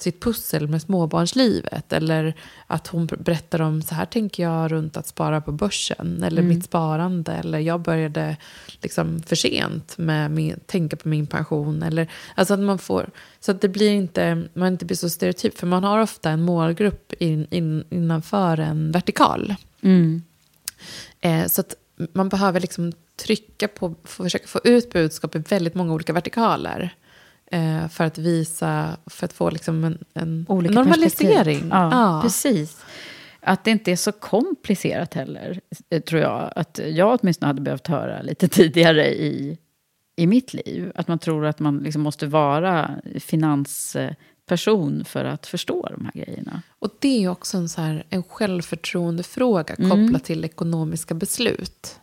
sitt 0.00 0.22
pussel 0.22 0.68
med 0.68 0.82
småbarnslivet. 0.82 1.92
Eller 1.92 2.34
att 2.66 2.86
hon 2.86 3.06
berättar 3.06 3.60
om 3.60 3.82
så 3.82 3.94
här 3.94 4.04
tänker 4.04 4.42
jag 4.42 4.72
runt 4.72 4.96
att 4.96 5.06
spara 5.06 5.40
på 5.40 5.52
börsen. 5.52 6.22
Eller 6.22 6.42
Mm. 6.42 6.48
mitt 6.56 6.64
sparande. 6.64 7.32
Eller 7.32 7.58
jag 7.58 7.80
började 7.80 8.36
liksom 8.82 9.22
för 9.22 9.36
sent 9.36 9.98
med 9.98 10.30
min, 10.30 10.60
tänka 10.66 10.96
på 10.96 11.08
min 11.08 11.26
pension. 11.26 11.82
Eller, 11.82 12.08
alltså 12.34 12.54
att 12.54 12.60
man 12.60 12.78
får, 12.78 13.10
så 13.40 13.50
att 13.50 13.60
det 13.60 13.68
blir 13.68 13.90
inte, 13.90 14.48
man 14.54 14.68
inte 14.72 14.84
blir 14.84 14.96
så 14.96 15.10
stereotyp. 15.10 15.58
För 15.58 15.66
man 15.66 15.84
har 15.84 16.00
ofta 16.00 16.30
en 16.30 16.42
målgrupp 16.42 17.12
in, 17.18 17.46
in, 17.50 17.84
innanför 17.90 18.60
en 18.60 18.92
vertikal. 18.92 19.54
Mm. 19.80 20.22
Eh, 21.20 21.46
så 21.46 21.60
att 21.60 21.74
man 22.12 22.28
behöver 22.28 22.60
liksom 22.60 22.92
trycka 23.16 23.68
på, 23.68 23.94
försöka 24.04 24.46
få 24.46 24.60
ut 24.64 24.92
budskap 24.92 25.34
i 25.34 25.38
väldigt 25.38 25.74
många 25.74 25.92
olika 25.94 26.12
vertikaler. 26.12 26.94
Eh, 27.50 27.88
för 27.88 28.04
att 28.04 28.18
visa, 28.18 28.96
för 29.06 29.24
att 29.24 29.32
få 29.32 29.50
liksom 29.50 29.84
en, 29.84 29.98
en 30.14 30.46
Olika 30.48 30.74
normalisering. 30.74 31.68
Ja, 31.70 31.90
Ja. 31.92 32.20
precis. 32.22 32.76
Att 33.40 33.64
det 33.64 33.70
inte 33.70 33.92
är 33.92 33.96
så 33.96 34.12
komplicerat 34.12 35.14
heller, 35.14 35.60
eh, 35.90 36.02
tror 36.02 36.20
jag. 36.22 36.52
Att 36.56 36.80
jag 36.88 37.18
åtminstone 37.20 37.46
hade 37.46 37.60
behövt 37.60 37.86
höra 37.86 38.22
lite 38.22 38.48
tidigare 38.58 39.14
i, 39.14 39.58
i 40.16 40.26
mitt 40.26 40.54
liv. 40.54 40.92
Att 40.94 41.08
man 41.08 41.18
tror 41.18 41.46
att 41.46 41.58
man 41.58 41.78
liksom 41.78 42.02
måste 42.02 42.26
vara 42.26 42.90
finansperson 43.20 45.04
för 45.04 45.24
att 45.24 45.46
förstå 45.46 45.88
de 45.96 46.04
här 46.04 46.24
grejerna. 46.24 46.62
Och 46.78 46.90
det 46.98 47.24
är 47.24 47.28
också 47.28 47.56
en, 47.56 47.68
så 47.68 47.80
här, 47.80 48.04
en 48.10 48.22
självförtroendefråga 48.22 49.74
Mm. 49.74 49.90
kopplat 49.90 50.24
till 50.24 50.44
ekonomiska 50.44 51.14
beslut. 51.14 52.00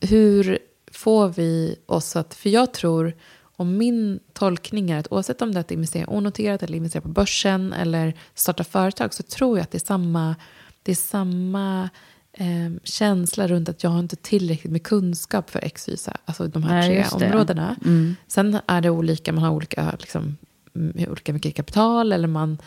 Hur 0.00 0.58
får 0.92 1.28
vi 1.28 1.76
oss 1.86 2.16
att... 2.16 2.34
För 2.34 2.50
jag 2.50 2.72
tror, 2.72 3.12
om 3.60 3.76
min 3.76 4.20
tolkning 4.32 4.90
är 4.90 4.98
att 4.98 5.12
oavsett 5.12 5.42
om 5.42 5.52
det 5.52 5.58
är 5.58 5.60
att 5.60 5.70
investera 5.70 6.10
onoterat 6.10 6.62
eller 6.62 6.76
investera 6.76 7.02
på 7.02 7.08
börsen 7.08 7.72
eller 7.72 8.14
starta 8.34 8.64
företag 8.64 9.14
så 9.14 9.22
tror 9.22 9.58
jag 9.58 9.62
att 9.62 9.70
det 9.70 9.78
är 9.78 9.86
samma, 9.86 10.36
det 10.82 10.92
är 10.92 10.96
samma 10.96 11.90
eh, 12.32 12.70
känsla 12.84 13.48
runt 13.48 13.68
att 13.68 13.82
jag 13.82 13.90
har 13.90 14.00
inte 14.00 14.16
tillräckligt 14.16 14.72
med 14.72 14.82
kunskap 14.82 15.50
för 15.50 15.64
X, 15.64 15.88
Y, 15.88 15.96
alltså 16.24 16.46
de 16.46 16.62
här 16.62 16.88
Nej, 16.88 17.04
tre 17.04 17.26
områdena. 17.26 17.76
Mm. 17.84 18.16
Sen 18.26 18.58
är 18.66 18.80
det 18.80 18.90
olika, 18.90 19.32
man 19.32 19.44
har 19.44 19.50
olika, 19.50 19.96
liksom, 19.98 20.36
mm, 20.74 21.10
olika 21.10 21.32
mycket 21.32 21.54
kapital 21.54 22.12
eller 22.12 22.28
man 22.28 22.58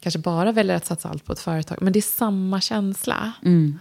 kanske 0.00 0.18
bara 0.18 0.52
väljer 0.52 0.76
att 0.76 0.86
satsa 0.86 1.08
allt 1.08 1.24
på 1.24 1.32
ett 1.32 1.40
företag. 1.40 1.78
Men 1.80 1.92
det 1.92 1.98
är 1.98 2.16
samma 2.16 2.60
känsla. 2.60 3.32
Mm. 3.44 3.78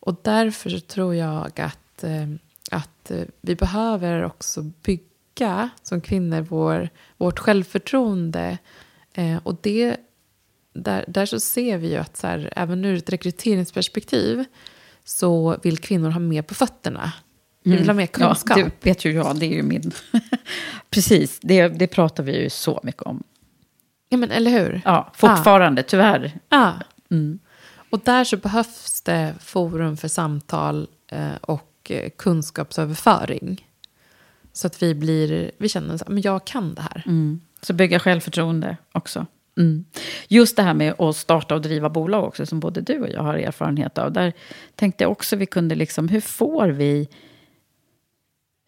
Och 0.00 0.16
därför 0.22 0.70
så 0.70 0.80
tror 0.80 1.14
jag 1.14 1.60
att, 1.60 2.04
eh, 2.04 2.28
att 2.70 3.10
eh, 3.10 3.24
vi 3.40 3.56
behöver 3.56 4.24
också 4.24 4.62
bygga 4.62 5.09
som 5.82 6.00
kvinnor 6.00 6.40
vår, 6.40 6.88
vårt 7.16 7.38
självförtroende. 7.38 8.58
Eh, 9.14 9.36
och 9.42 9.56
det, 9.62 9.96
där, 10.74 11.04
där 11.08 11.26
så 11.26 11.40
ser 11.40 11.78
vi 11.78 11.90
ju 11.90 11.96
att 11.96 12.16
så 12.16 12.26
här, 12.26 12.52
även 12.56 12.84
ur 12.84 12.96
ett 12.96 13.10
rekryteringsperspektiv 13.10 14.44
så 15.04 15.56
vill 15.62 15.78
kvinnor 15.78 16.10
ha 16.10 16.20
mer 16.20 16.42
på 16.42 16.54
fötterna. 16.54 17.12
Vi 17.62 17.76
vill 17.76 17.88
ha 17.88 17.94
mer 17.94 18.06
kunskap. 18.06 18.56
Mm. 18.56 18.66
Ja, 18.66 18.74
det 18.80 18.90
vet 18.90 19.04
ju 19.04 19.12
jag, 19.12 19.38
det 19.38 19.46
är 19.46 19.54
ju 19.54 19.62
min... 19.62 19.92
Precis, 20.90 21.38
det, 21.42 21.68
det 21.68 21.86
pratar 21.86 22.22
vi 22.22 22.42
ju 22.42 22.50
så 22.50 22.80
mycket 22.82 23.02
om. 23.02 23.22
Ja, 24.08 24.18
men 24.18 24.30
eller 24.30 24.50
hur? 24.50 24.82
Ja, 24.84 25.12
fortfarande, 25.14 25.82
tyvärr. 25.82 26.32
Ja. 26.48 26.74
Mm. 27.10 27.38
Och 27.90 28.00
där 28.04 28.24
så 28.24 28.36
behövs 28.36 29.02
det 29.02 29.34
forum 29.40 29.96
för 29.96 30.08
samtal 30.08 30.88
eh, 31.08 31.36
och 31.40 31.90
eh, 31.90 32.10
kunskapsöverföring. 32.18 33.66
Så 34.52 34.66
att 34.66 34.82
vi 34.82 34.94
blir, 34.94 35.50
vi 35.58 35.68
känner 35.68 35.94
att 35.94 36.24
jag 36.24 36.44
kan 36.46 36.74
det 36.74 36.82
här. 36.82 37.04
Mm. 37.06 37.40
Så 37.62 37.72
bygga 37.72 37.98
självförtroende 37.98 38.76
också. 38.92 39.26
Mm. 39.58 39.84
Just 40.28 40.56
det 40.56 40.62
här 40.62 40.74
med 40.74 41.00
att 41.00 41.16
starta 41.16 41.54
och 41.54 41.62
driva 41.62 41.90
bolag 41.90 42.24
också, 42.24 42.46
som 42.46 42.60
både 42.60 42.80
du 42.80 43.00
och 43.00 43.08
jag 43.08 43.22
har 43.22 43.34
erfarenhet 43.34 43.98
av. 43.98 44.12
Där 44.12 44.32
tänkte 44.74 45.04
jag 45.04 45.10
också 45.10 45.36
vi 45.36 45.46
kunde 45.46 45.74
liksom, 45.74 46.08
hur 46.08 46.20
får 46.20 46.68
vi 46.68 47.08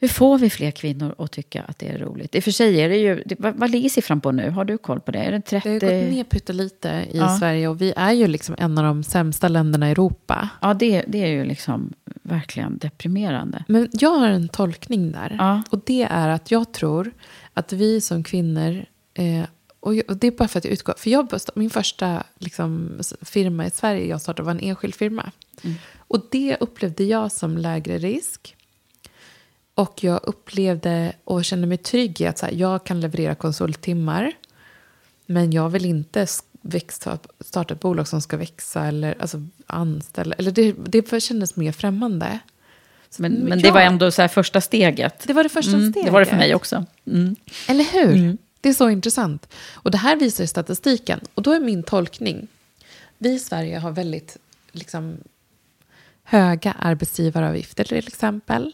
hur 0.03 0.09
får 0.09 0.39
vi 0.39 0.51
fler 0.51 0.71
kvinnor 0.71 1.15
att 1.19 1.33
tycka 1.33 1.63
att 1.63 1.79
det 1.79 1.89
är 1.89 1.99
roligt? 1.99 2.35
I 2.35 2.39
och 2.39 2.45
för 2.45 2.51
sig 2.51 2.81
är 2.81 2.89
det 2.89 2.97
ju, 2.97 3.23
det, 3.27 3.37
vad, 3.39 3.55
vad 3.55 3.71
ligger 3.71 3.89
siffran 3.89 4.21
på 4.21 4.33
nu? 4.33 4.51
Har 4.51 4.65
du 4.65 4.79
koll 4.79 5.01
på 5.01 5.11
det? 5.11 5.19
Är 5.19 5.33
det 5.33 5.41
30? 5.41 5.79
Det 5.79 5.87
har 5.87 6.03
gått 6.03 6.11
ner 6.11 6.25
pyttelite 6.25 6.89
i 7.11 7.19
Ja. 7.19 7.39
Sverige 7.39 7.69
och 7.69 7.81
vi 7.81 7.93
är 7.97 8.13
ju 8.13 8.27
liksom 8.27 8.55
en 8.59 8.79
av 8.79 8.85
de 8.85 9.05
sämsta 9.05 9.49
länderna 9.49 9.89
i 9.89 9.91
Europa. 9.91 10.49
Ja, 10.61 10.75
det, 10.75 11.05
det 11.09 11.23
är 11.23 11.27
ju 11.27 11.45
liksom 11.45 11.93
verkligen 12.23 12.79
deprimerande. 12.79 13.65
Men 13.69 13.89
jag 13.93 14.11
har 14.11 14.29
en 14.29 14.49
tolkning 14.49 15.13
där. 15.13 15.37
Ja. 15.39 15.63
Och 15.71 15.81
det 15.87 16.03
är 16.03 16.29
att 16.29 16.51
jag 16.51 16.73
tror 16.73 17.13
att 17.55 17.73
vi 17.73 18.01
som 18.01 18.25
kvinnor, 18.25 18.85
eh, 19.15 19.45
och, 19.81 19.95
det 20.17 20.27
är 20.27 20.31
bara 20.31 20.49
för 20.49 20.59
att 20.59 20.65
jag 20.65 20.73
utgår, 20.73 20.95
för 20.99 21.11
jag, 21.11 21.33
min 21.55 21.71
första 21.71 22.23
liksom, 22.39 23.01
firma 23.21 23.67
i 23.67 23.71
Sverige 23.71 24.07
jag 24.07 24.21
startade 24.21 24.47
var 24.47 24.53
en 24.53 24.61
enskild 24.61 24.95
firma. 24.95 25.31
Och 25.99 26.27
det 26.31 26.57
upplevde 26.61 27.05
jag 27.05 27.33
som 27.33 27.59
lägre 27.59 27.99
risk. 27.99 28.57
Och 29.75 30.05
jag 30.05 30.21
upplevde 30.23 31.13
och 31.25 31.45
kände 31.45 31.67
mig 31.67 31.79
trygg 31.79 32.21
i 32.21 32.27
att 32.27 32.39
så 32.39 32.47
här, 32.47 32.53
jag 32.53 32.85
kan 32.85 33.01
leverera 33.01 33.35
konsulttimmar. 33.35 34.33
Men 35.27 35.53
jag 35.53 35.69
vill 35.69 35.85
inte 35.85 36.27
växa, 36.63 37.19
starta 37.41 37.75
ett 37.75 37.81
bolag 37.81 38.09
som 38.09 38.21
ska 38.21 38.37
växa 38.37 38.85
eller 38.85 39.15
alltså, 39.21 39.43
anställa. 39.67 40.35
Eller 40.35 40.51
det, 40.51 40.73
det 40.73 41.21
kändes 41.23 41.57
mer 41.57 41.73
främmande. 41.73 42.39
Så 43.11 43.23
Men, 43.23 43.33
men 43.33 43.63
det 43.63 43.71
var 43.71 43.81
ändå 43.81 44.11
så 44.11 44.29
första 44.29 44.61
steget. 44.61 45.25
Det 45.27 45.33
var 45.33 45.43
det 45.43 45.49
första 45.49 45.73
Mm, 45.77 45.91
steget. 45.91 46.07
Det 46.07 46.13
var 46.13 46.21
det 46.21 46.27
för 46.27 46.37
mig 46.37 46.55
också. 46.55 46.85
Mm. 47.07 47.37
Eller 47.69 47.85
hur? 47.85 48.37
Det 48.61 48.69
är 48.69 48.73
så 48.73 48.91
intressant. 48.91 49.49
Och 49.73 49.91
det 49.91 49.99
här 49.99 50.17
visar 50.17 50.47
statistiken. 50.47 51.21
Och 51.35 51.43
då 51.43 51.53
är 51.53 51.61
min 51.61 51.83
tolkning. 51.83 52.49
Vi 53.19 53.33
i 53.33 53.39
Sverige 53.39 53.79
har 53.79 53.91
väldigt 53.91 54.37
liksom, 54.73 55.17
höga 56.25 56.73
arbetsgivaravgifter 56.73 57.85
till 57.85 58.09
exempel. 58.09 58.73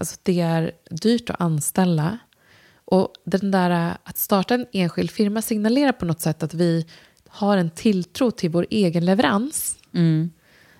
Alltså 0.00 0.16
det 0.22 0.40
är 0.40 0.72
dyrt 0.90 1.30
att 1.30 1.40
anställa. 1.40 2.18
Och 2.84 3.12
den 3.24 3.50
där 3.50 3.88
äh, 3.88 3.96
att 4.04 4.18
starta 4.18 4.54
en 4.54 4.66
enskild 4.72 5.10
firma 5.10 5.42
signalerar 5.42 5.92
på 5.92 6.04
något 6.04 6.20
sätt 6.20 6.42
att 6.42 6.54
vi 6.54 6.86
har 7.28 7.56
en 7.56 7.70
tilltro 7.70 8.30
till 8.30 8.50
vår 8.50 8.66
egen 8.70 9.04
leverans. 9.04 9.78
Mm. 9.94 10.30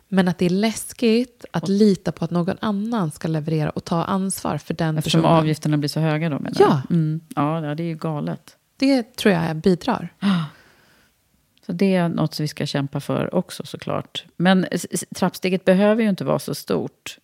Men 0.08 0.28
att 0.28 0.38
det 0.38 0.46
är 0.46 0.50
läskigt 0.50 1.44
att 1.50 1.68
lita 1.68 2.12
på 2.12 2.24
att 2.24 2.30
någon 2.30 2.56
annan 2.60 3.10
ska 3.10 3.28
leverera 3.28 3.70
och 3.70 3.84
ta 3.84 4.04
ansvar 4.04 4.58
för 4.58 4.74
den 4.74 4.98
Eftersom 4.98 5.22
personen. 5.22 5.38
avgifterna 5.38 5.78
blir 5.78 5.88
så 5.88 6.00
höga 6.00 6.28
då 6.30 6.38
menar 6.38 6.56
Ja. 6.58 6.82
Mm. 6.90 7.20
Ja, 7.36 7.74
det 7.74 7.82
är 7.82 7.86
ju 7.86 7.96
galet. 7.96 8.56
Det 8.76 9.16
tror 9.16 9.34
jag 9.34 9.56
bidrar. 9.56 10.14
Så 11.66 11.72
det 11.72 11.94
är 11.94 12.08
något 12.08 12.34
som 12.34 12.42
vi 12.44 12.48
ska 12.48 12.66
kämpa 12.66 13.00
för 13.00 13.34
också 13.34 13.66
såklart. 13.66 14.24
Men 14.36 14.66
trappsteget 15.16 15.64
behöver 15.64 16.02
ju 16.02 16.08
inte 16.08 16.24
vara 16.24 16.38
så 16.38 16.54
stort. 16.54 17.18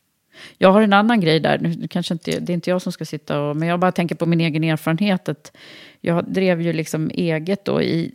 Jag 0.58 0.72
har 0.72 0.82
en 0.82 0.92
annan 0.92 1.20
grej 1.20 1.40
där, 1.40 1.58
nu 1.58 1.88
kanske 1.88 2.14
inte, 2.14 2.40
det 2.40 2.52
är 2.52 2.54
inte 2.54 2.70
jag 2.70 2.82
som 2.82 2.92
ska 2.92 3.04
sitta 3.04 3.40
och, 3.40 3.56
men 3.56 3.68
jag 3.68 3.80
bara 3.80 3.92
tänker 3.92 4.14
på 4.14 4.26
min 4.26 4.40
egen 4.40 4.64
erfarenhet. 4.64 5.28
Att 5.28 5.56
jag 6.00 6.32
drev 6.32 6.62
ju 6.62 6.72
liksom 6.72 7.10
eget 7.14 7.64
då 7.64 7.82
i 7.82 8.12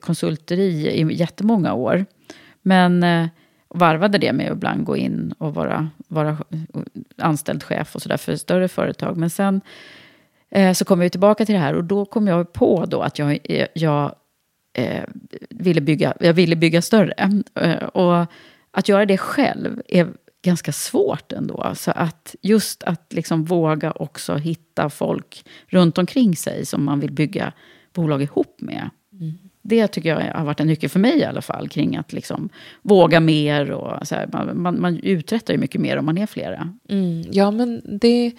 konsulteri 0.00 0.88
i 0.88 1.14
jättemånga 1.14 1.74
år. 1.74 2.04
Men 2.62 3.02
eh, 3.02 3.26
varvade 3.68 4.18
det 4.18 4.32
med 4.32 4.46
att 4.46 4.56
ibland 4.56 4.84
gå 4.84 4.96
in 4.96 5.34
och 5.38 5.54
vara, 5.54 5.88
vara 6.08 6.36
anställd 7.16 7.62
chef 7.62 7.94
och 7.94 8.02
sådär 8.02 8.16
för 8.16 8.36
större 8.36 8.68
företag. 8.68 9.16
Men 9.16 9.30
sen 9.30 9.60
eh, 10.50 10.72
så 10.72 10.84
kom 10.84 10.98
vi 10.98 11.10
tillbaka 11.10 11.44
till 11.44 11.54
det 11.54 11.60
här 11.60 11.74
och 11.74 11.84
då 11.84 12.04
kom 12.04 12.26
jag 12.26 12.52
på 12.52 12.84
då 12.86 13.00
att 13.00 13.18
jag, 13.18 13.38
eh, 13.44 13.66
jag 13.74 14.14
eh, 14.72 15.04
ville, 15.50 15.80
bygga, 15.80 16.14
jag 16.20 16.32
ville 16.32 16.56
bygga 16.56 16.82
större. 16.82 17.14
Eh, 17.54 17.84
och 17.84 18.26
att 18.70 18.88
göra 18.88 19.06
det 19.06 19.18
själv 19.18 19.82
är 19.88 20.08
ganska 20.42 20.72
svårt 20.72 21.32
ändå. 21.32 21.72
Så 21.76 21.90
att 21.90 22.34
just 22.42 22.82
att 22.82 23.12
liksom 23.12 23.44
våga 23.44 23.92
också 23.92 24.34
hitta 24.34 24.90
folk 24.90 25.44
runt 25.66 25.98
omkring 25.98 26.36
sig 26.36 26.66
som 26.66 26.84
man 26.84 27.00
vill 27.00 27.12
bygga 27.12 27.52
bolag 27.92 28.22
ihop 28.22 28.60
med. 28.60 28.90
Det 29.62 29.88
tycker 29.88 30.08
jag 30.08 30.34
har 30.34 30.44
varit 30.44 30.60
en 30.60 30.66
nyckel 30.66 30.90
för 30.90 31.00
mig 31.00 31.18
i 31.18 31.24
alla 31.24 31.42
fall, 31.42 31.68
kring 31.68 31.96
att 31.96 32.12
liksom 32.12 32.48
våga 32.82 33.20
mer. 33.20 33.70
Och 33.70 34.08
så 34.08 34.14
här, 34.14 34.28
man, 34.32 34.62
man, 34.62 34.80
man 34.80 34.98
uträttar 34.98 35.54
ju 35.54 35.60
mycket 35.60 35.80
mer 35.80 35.96
om 35.96 36.04
man 36.04 36.18
är 36.18 36.26
flera. 36.26 36.74
Mm, 36.88 37.24
ja, 37.30 37.50
men 37.50 37.82
det, 37.84 38.32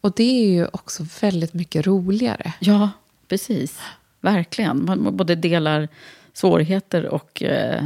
och 0.00 0.12
det 0.16 0.44
är 0.44 0.50
ju 0.50 0.66
också 0.66 1.06
väldigt 1.20 1.54
mycket 1.54 1.86
roligare. 1.86 2.52
Ja, 2.60 2.90
precis. 3.28 3.80
Verkligen. 4.20 4.84
Man 4.84 5.16
både 5.16 5.34
delar 5.34 5.88
svårigheter 6.32 7.06
och 7.06 7.42
eh, 7.42 7.84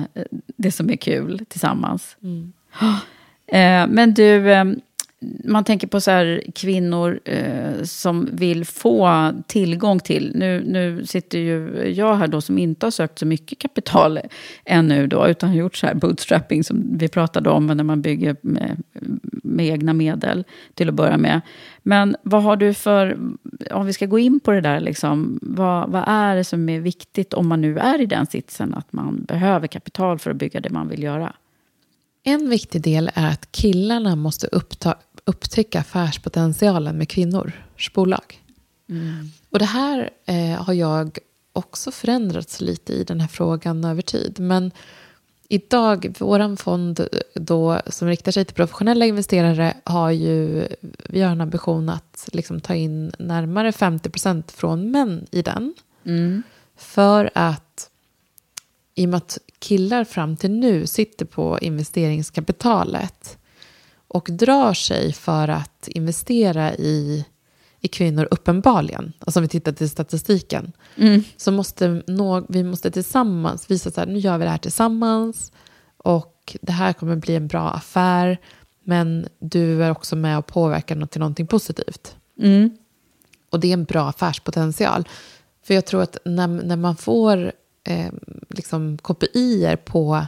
det 0.56 0.72
som 0.72 0.90
är 0.90 0.96
kul 0.96 1.44
tillsammans. 1.48 2.16
Mm. 2.22 2.52
Eh, 3.50 3.86
men 3.88 4.14
du, 4.14 4.52
eh, 4.52 4.64
man 5.44 5.64
tänker 5.64 5.86
på 5.86 6.00
så 6.00 6.10
här, 6.10 6.42
kvinnor 6.54 7.20
eh, 7.24 7.82
som 7.82 8.28
vill 8.32 8.64
få 8.64 9.30
tillgång 9.46 9.98
till... 9.98 10.32
Nu, 10.34 10.64
nu 10.66 11.06
sitter 11.06 11.38
ju 11.38 11.84
jag 11.96 12.16
här 12.16 12.26
då 12.26 12.40
som 12.40 12.58
inte 12.58 12.86
har 12.86 12.90
sökt 12.90 13.18
så 13.18 13.26
mycket 13.26 13.58
kapital 13.58 14.20
ännu 14.64 15.06
då, 15.06 15.28
utan 15.28 15.48
har 15.48 15.56
gjort 15.56 15.76
så 15.76 15.86
här 15.86 15.94
bootstrapping 15.94 16.64
som 16.64 16.98
vi 16.98 17.08
pratade 17.08 17.50
om 17.50 17.66
när 17.66 17.84
man 17.84 18.02
bygger 18.02 18.36
med, 18.40 18.82
med 19.42 19.66
egna 19.66 19.92
medel 19.92 20.44
till 20.74 20.88
att 20.88 20.94
börja 20.94 21.18
med. 21.18 21.40
Men 21.82 22.16
vad 22.22 22.42
har 22.42 22.56
du 22.56 22.74
för, 22.74 23.18
om 23.70 23.86
vi 23.86 23.92
ska 23.92 24.06
gå 24.06 24.18
in 24.18 24.40
på 24.40 24.50
det 24.50 24.60
där, 24.60 24.80
liksom, 24.80 25.38
vad, 25.42 25.90
vad 25.90 26.04
är 26.06 26.36
det 26.36 26.44
som 26.44 26.68
är 26.68 26.80
viktigt 26.80 27.34
om 27.34 27.48
man 27.48 27.60
nu 27.60 27.78
är 27.78 28.00
i 28.00 28.06
den 28.06 28.26
sitsen 28.26 28.74
att 28.74 28.92
man 28.92 29.24
behöver 29.24 29.66
kapital 29.66 30.18
för 30.18 30.30
att 30.30 30.36
bygga 30.36 30.60
det 30.60 30.70
man 30.70 30.88
vill 30.88 31.02
göra? 31.02 31.32
En 32.22 32.48
viktig 32.48 32.82
del 32.82 33.10
är 33.14 33.28
att 33.28 33.52
killarna 33.52 34.16
måste 34.16 34.46
uppta, 34.46 34.94
upptäcka 35.24 35.80
affärspotentialen 35.80 36.98
med 36.98 37.08
kvinnors 37.08 37.92
bolag. 37.94 38.42
Mm. 38.88 39.30
Och 39.50 39.58
det 39.58 39.64
här 39.64 40.10
eh, 40.24 40.62
har 40.62 40.72
jag 40.72 41.18
också 41.52 41.90
förändrats 41.90 42.60
lite 42.60 42.92
i 42.92 43.04
den 43.04 43.20
här 43.20 43.28
frågan 43.28 43.84
över 43.84 44.02
tid. 44.02 44.40
Men 44.40 44.72
idag, 45.48 46.14
vår 46.18 46.56
fond 46.56 47.08
då, 47.34 47.80
som 47.86 48.08
riktar 48.08 48.32
sig 48.32 48.44
till 48.44 48.54
professionella 48.54 49.06
investerare 49.06 49.74
har 49.84 50.10
ju, 50.10 50.66
vi 51.08 51.22
har 51.22 51.32
en 51.32 51.40
ambition 51.40 51.88
att 51.88 52.28
liksom 52.32 52.60
ta 52.60 52.74
in 52.74 53.12
närmare 53.18 53.70
50% 53.70 54.50
från 54.50 54.90
män 54.90 55.26
i 55.30 55.42
den. 55.42 55.74
Mm. 56.04 56.42
För 56.76 57.30
att 57.34 57.89
i 58.94 59.04
och 59.06 59.08
med 59.08 59.16
att 59.16 59.38
killar 59.58 60.04
fram 60.04 60.36
till 60.36 60.50
nu 60.50 60.86
sitter 60.86 61.24
på 61.24 61.58
investeringskapitalet 61.60 63.38
och 64.08 64.28
drar 64.30 64.74
sig 64.74 65.12
för 65.12 65.48
att 65.48 65.88
investera 65.88 66.74
i, 66.74 67.24
i 67.80 67.88
kvinnor 67.88 68.28
uppenbarligen, 68.30 69.12
alltså 69.18 69.40
om 69.40 69.42
vi 69.42 69.48
tittar 69.48 69.72
till 69.72 69.90
statistiken, 69.90 70.72
Mm. 70.96 71.22
så 71.36 71.52
måste 71.52 72.02
nå, 72.06 72.46
vi 72.48 72.64
måste 72.64 72.90
tillsammans 72.90 73.70
visa 73.70 74.02
att 74.02 74.08
nu 74.08 74.18
gör 74.18 74.38
vi 74.38 74.44
det 74.44 74.50
här 74.50 74.58
tillsammans 74.58 75.52
och 75.96 76.56
det 76.62 76.72
här 76.72 76.92
kommer 76.92 77.16
bli 77.16 77.36
en 77.36 77.48
bra 77.48 77.70
affär, 77.70 78.38
men 78.84 79.28
du 79.38 79.84
är 79.84 79.90
också 79.90 80.16
med 80.16 80.38
och 80.38 80.46
påverkar 80.46 80.96
något 80.96 81.10
till 81.10 81.20
någonting 81.20 81.46
positivt. 81.46 82.16
Mm. 82.40 82.70
Och 83.50 83.60
det 83.60 83.68
är 83.68 83.72
en 83.72 83.84
bra 83.84 84.08
affärspotential. 84.08 85.08
För 85.62 85.74
jag 85.74 85.86
tror 85.86 86.02
att 86.02 86.16
när, 86.24 86.46
när 86.46 86.76
man 86.76 86.96
får 86.96 87.52
eh, 87.84 88.10
liksom 88.48 88.98
KPIer 88.98 89.76
på 89.76 90.26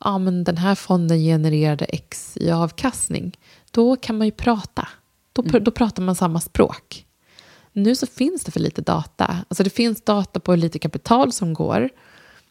ja, 0.00 0.18
men 0.18 0.44
den 0.44 0.56
här 0.56 0.74
fonden 0.74 1.18
genererade 1.18 1.84
X 1.84 2.36
i 2.40 2.50
avkastning, 2.50 3.38
då 3.70 3.96
kan 3.96 4.18
man 4.18 4.26
ju 4.26 4.30
prata. 4.32 4.88
Då, 5.32 5.42
pr- 5.42 5.60
då 5.60 5.70
pratar 5.70 6.02
man 6.02 6.14
samma 6.14 6.40
språk. 6.40 7.06
Nu 7.72 7.94
så 7.94 8.06
finns 8.06 8.44
det 8.44 8.50
för 8.52 8.60
lite 8.60 8.82
data. 8.82 9.36
Alltså 9.48 9.62
det 9.64 9.70
finns 9.70 10.00
data 10.02 10.40
på 10.40 10.52
hur 10.52 10.58
lite 10.58 10.78
kapital 10.78 11.32
som 11.32 11.54
går. 11.54 11.88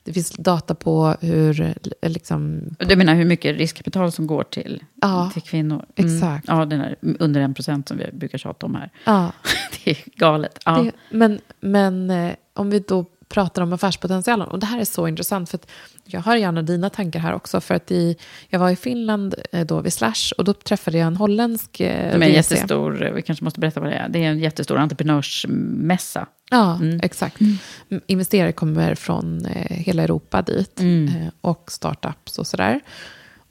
Det 0.03 0.13
finns 0.13 0.29
data 0.31 0.75
på 0.75 1.15
hur... 1.21 1.73
Liksom, 2.01 2.61
Du 2.79 2.95
menar 2.95 3.15
hur 3.15 3.25
mycket 3.25 3.57
riskkapital 3.57 4.11
som 4.11 4.27
går 4.27 4.43
till, 4.43 4.83
Ja, 5.01 5.29
till 5.33 5.41
kvinnor? 5.41 5.85
exakt. 5.95 6.45
Ja, 6.47 6.65
den 6.65 6.81
är 6.81 6.95
under 7.01 7.41
en 7.41 7.53
procent 7.53 7.87
som 7.87 7.97
vi 7.97 8.11
brukar 8.13 8.37
tjata 8.37 8.65
om 8.65 8.75
här. 8.75 8.89
ja, 9.05 9.31
Det 9.83 9.91
är 9.91 9.97
galet. 10.15 10.59
Ja. 10.65 10.81
Det, 10.83 10.91
men 11.17 11.39
men 11.59 12.09
eh, 12.09 12.35
om 12.53 12.69
vi 12.69 12.79
då 12.79 13.05
pratar 13.29 13.61
om 13.61 13.73
affärspotentialen, 13.73 14.47
och 14.47 14.59
det 14.59 14.65
här 14.65 14.79
är 14.79 14.85
så 14.85 15.07
intressant, 15.07 15.49
för 15.49 15.57
att 15.57 15.67
jag 16.05 16.21
har 16.21 16.35
gärna 16.35 16.61
dina 16.61 16.89
tankar 16.89 17.19
här 17.19 17.33
också, 17.33 17.61
för 17.61 17.75
att 17.75 17.91
i, 17.91 18.15
jag 18.49 18.59
var 18.59 18.69
i 18.69 18.75
Finland 18.75 19.35
eh, 19.51 19.65
då 19.65 19.81
vid 19.81 19.93
Slash, 19.93 20.31
och 20.37 20.43
då 20.43 20.53
träffade 20.53 20.97
jag 20.97 21.07
en 21.07 21.15
holländsk 21.17 21.79
eh, 21.79 21.87
De 21.87 22.23
är 22.23 22.27
en 22.29 22.31
VC. 22.43 22.51
jättestor, 22.51 23.11
vi 23.15 23.21
kanske 23.21 23.43
måste 23.45 23.59
berätta 23.59 23.79
vad 23.79 23.89
det 23.89 23.95
är. 23.95 24.09
Det 24.09 24.19
är 24.23 24.29
en 24.29 24.39
jättestor 24.39 24.77
entreprenörsmässa. 24.77 26.25
Ja, 26.51 26.75
Mm. 26.75 26.99
exakt. 27.03 27.41
M- 27.89 28.01
Investerare 28.07 28.51
kommer 28.51 28.95
från 28.95 29.45
eh, 29.45 29.77
hela 29.77 30.03
Europa 30.03 30.41
dit, 30.41 30.79
Mm. 30.79 31.11
och 31.41 31.71
startups 31.71 32.37
och 32.39 32.47
sådär. 32.47 32.79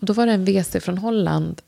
Och 0.00 0.06
då 0.06 0.12
var 0.12 0.26
det 0.26 0.32
en 0.32 0.44
VC 0.44 0.76
från 0.80 0.98
Holland 0.98 1.60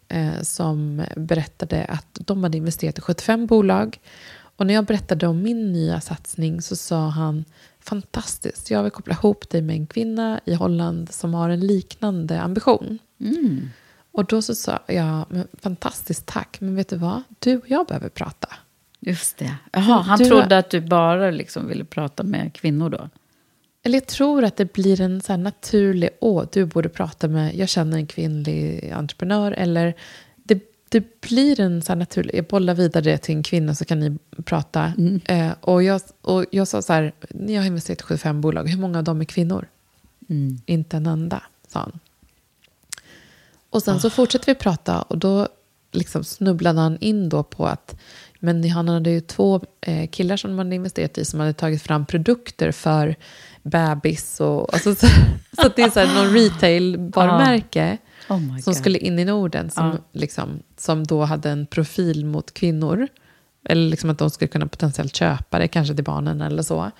som 0.42 1.02
berättade 1.16 1.84
att 1.84 2.06
de 2.26 2.42
hade 2.42 2.58
investerat 2.58 2.98
i 2.98 3.00
75 3.00 3.46
bolag. 3.46 3.98
Och 4.56 4.66
när 4.66 4.74
jag 4.74 4.84
berättade 4.84 5.26
om 5.26 5.42
min 5.42 5.72
nya 5.72 6.00
satsning 6.00 6.62
så 6.62 6.76
sa 6.76 7.08
han 7.08 7.44
fantastiskt, 7.86 8.70
jag 8.70 8.82
vill 8.82 8.92
koppla 8.92 9.14
ihop 9.14 9.50
dig 9.50 9.62
med 9.62 9.76
en 9.76 9.86
kvinna 9.86 10.40
i 10.44 10.54
Holland 10.54 11.12
som 11.12 11.34
har 11.34 11.50
en 11.50 11.60
liknande 11.60 12.40
ambition. 12.40 12.98
Mm. 13.20 13.68
Och 14.12 14.24
då 14.24 14.42
så 14.42 14.54
sa 14.54 14.78
jag, 14.86 15.24
men 15.28 15.48
fantastiskt 15.62 16.26
tack, 16.26 16.56
men 16.60 16.76
vet 16.76 16.88
du 16.88 16.96
vad? 16.96 17.22
Du 17.38 17.56
och 17.56 17.70
jag 17.70 17.86
behöver 17.86 18.08
prata. 18.08 18.48
Just 19.00 19.38
det. 19.38 19.54
Jaha, 19.72 20.00
han 20.02 20.18
Du- 20.18 20.24
trodde 20.24 20.58
att 20.58 20.70
du 20.70 20.80
bara 20.80 21.30
liksom 21.30 21.68
ville 21.68 21.84
prata 21.84 22.22
med 22.22 22.54
kvinnor 22.54 22.90
då? 22.90 23.08
Eller 23.82 23.96
jag 23.98 24.06
tror 24.06 24.44
att 24.44 24.56
det 24.56 24.72
blir 24.72 25.00
en 25.00 25.20
så 25.20 25.36
naturlig, 25.36 26.10
åh, 26.20 26.44
du 26.52 26.64
borde 26.64 26.88
prata 26.88 27.28
med, 27.28 27.54
jag 27.56 27.68
känner 27.68 27.96
en 27.96 28.06
kvinnlig 28.06 28.90
entreprenör. 28.92 29.52
Eller 29.52 29.94
det, 31.00 31.20
blir 31.20 31.60
en 31.60 31.82
så 31.82 31.94
naturlig, 31.94 32.34
jag 32.34 32.44
bollar 32.44 32.74
vidare 32.74 33.04
det 33.04 33.18
till 33.18 33.36
en 33.36 33.42
kvinna 33.42 33.74
så 33.74 33.84
kan 33.84 34.00
ni 34.00 34.18
prata. 34.44 34.92
Eh, 35.24 35.50
och, 35.60 35.82
jag, 35.82 36.00
och 36.20 36.44
jag 36.50 36.68
sa 36.68 36.82
så 36.82 36.92
här, 36.92 37.12
ni 37.30 37.54
har 37.54 37.64
investerat 37.64 38.00
i 38.00 38.04
75 38.04 38.40
bolag, 38.40 38.68
hur 38.68 38.78
många 38.78 38.98
av 38.98 39.04
dem 39.04 39.20
är 39.20 39.24
kvinnor? 39.24 39.68
Mm. 40.28 40.60
Inte 40.66 40.96
en 40.96 41.06
enda, 41.06 41.42
sa 41.68 41.78
han. 41.78 41.98
Och 43.70 43.82
sen 43.82 44.00
så 44.00 44.10
fortsätter 44.10 44.46
vi 44.46 44.54
prata 44.54 45.02
och 45.02 45.18
då 45.18 45.48
liksom 45.92 46.24
snubblade 46.24 46.80
han 46.80 46.98
in 47.00 47.28
då 47.28 47.42
på 47.42 47.66
att 47.66 47.96
men 48.40 48.70
han 48.70 48.88
hade 48.88 49.10
ju 49.10 49.20
två 49.20 49.60
eh, 49.80 50.08
killar 50.08 50.36
som 50.36 50.50
de 50.50 50.58
hade 50.58 50.74
investerat 50.74 51.18
i 51.18 51.24
som 51.24 51.40
hade 51.40 51.52
tagit 51.52 51.82
fram 51.82 52.06
produkter 52.06 52.72
för 52.72 53.16
bebis 53.62 54.40
och 54.40 54.74
alltså, 54.74 54.94
så, 54.94 55.06
så 55.62 55.68
det 55.76 55.82
är 55.82 55.90
så 55.90 56.00
här 56.00 56.14
någon 56.14 56.34
retail-varumärke 56.34 57.98
Oh 58.28 58.58
som 58.58 58.74
skulle 58.74 58.98
in 58.98 59.18
i 59.18 59.24
Norden 59.24 59.70
som, 59.70 59.86
Ja. 59.86 59.98
liksom, 60.12 60.62
som 60.76 61.04
då 61.04 61.22
hade 61.24 61.50
en 61.50 61.66
profil 61.66 62.24
mot 62.24 62.54
kvinnor. 62.54 63.08
Eller 63.68 63.90
liksom 63.90 64.10
att 64.10 64.18
de 64.18 64.30
skulle 64.30 64.48
kunna 64.48 64.66
potentiellt 64.66 65.16
köpa 65.16 65.58
det, 65.58 65.68
kanske 65.68 65.94
till 65.94 66.04
barnen 66.04 66.40
eller 66.40 66.62
så. 66.62 66.90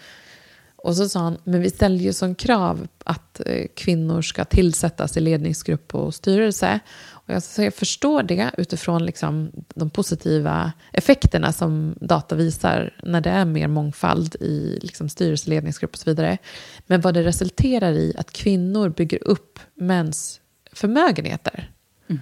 Och 0.77 0.97
så 0.97 1.09
sa 1.09 1.21
han, 1.21 1.39
men 1.45 1.61
vi 1.61 1.71
ställer 1.71 1.99
ju 1.99 2.13
som 2.13 2.35
krav 2.35 2.89
att 3.05 3.41
eh, 3.47 3.67
kvinnor 3.77 4.23
ska 4.23 4.45
tillsättas 4.45 5.17
i 5.17 5.21
ledningsgrupp 5.21 5.95
och 5.95 6.15
styrelse. 6.15 6.81
Och 7.11 7.35
jag, 7.35 7.43
så 7.43 7.63
jag 7.63 7.75
förstår 7.75 8.23
det 8.23 8.51
utifrån 8.59 9.05
liksom 9.07 9.51
de 9.75 9.91
positiva 9.91 10.73
effekterna 10.93 11.53
som 11.53 11.95
data 12.01 12.35
visar 12.35 12.95
när 13.03 13.21
det 13.21 13.31
är 13.31 13.45
mer 13.45 13.69
mångfald 13.69 14.37
i 14.41 14.79
liksom 14.83 15.09
styrelse, 15.09 15.51
ledningsgrupp 15.51 15.93
och 15.93 15.99
så 15.99 16.11
vidare. 16.11 16.39
Men 16.87 17.01
vad 17.01 17.15
det 17.15 17.23
resulterar 17.23 17.93
i 17.93 18.15
att 18.19 18.33
kvinnor 18.33 18.89
bygger 18.89 19.29
upp 19.29 19.59
mäns 19.75 20.41
förmögenheter 20.77 21.71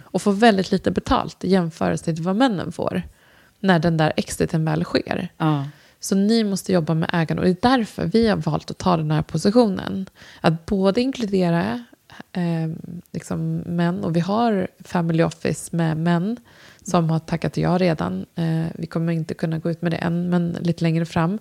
och 0.05 0.23
får 0.23 0.33
väldigt 0.33 0.71
lite 0.71 0.91
betalt 0.91 1.45
i 1.45 1.49
jämförelse 1.49 2.05
till 2.05 2.23
vad 2.23 2.37
männen 2.37 2.73
får 2.73 3.03
när 3.61 3.79
den 3.79 3.97
där 3.97 4.13
exiten 4.17 4.65
väl 4.65 4.85
sker. 4.85 5.29
Ja. 5.37 5.65
Så 6.01 6.15
ni 6.15 6.45
måste 6.45 6.73
jobba 6.73 6.95
med 6.95 7.11
ägande 7.13 7.43
och 7.43 7.49
det 7.49 7.65
är 7.67 7.77
därför 7.77 8.07
vi 8.07 8.29
har 8.29 8.37
valt 8.37 8.71
att 8.71 8.79
ta 8.79 8.97
den 8.97 9.11
här 9.11 9.23
positionen. 9.23 10.07
Att 10.41 10.67
både 10.67 11.01
inkludera 11.01 11.85
eh, 12.33 12.71
liksom 13.13 13.57
män, 13.57 14.05
och 14.05 14.17
vi 14.17 14.21
har 14.21 14.69
family 14.85 15.23
office 15.23 15.77
med 15.77 15.97
män 15.97 16.37
som 16.83 17.11
har 17.11 17.19
tackat 17.19 17.57
ja 17.57 17.79
redan. 17.79 18.27
Eh, 18.35 18.67
vi 18.75 18.87
kommer 18.87 19.13
inte 19.13 19.35
kunna 19.35 19.59
gå 19.59 19.71
ut 19.71 19.83
med 19.83 19.93
det 19.93 19.97
än, 19.97 20.31
men 20.31 20.57
lite 20.61 20.85
längre 20.85 21.07
fram. 21.07 21.39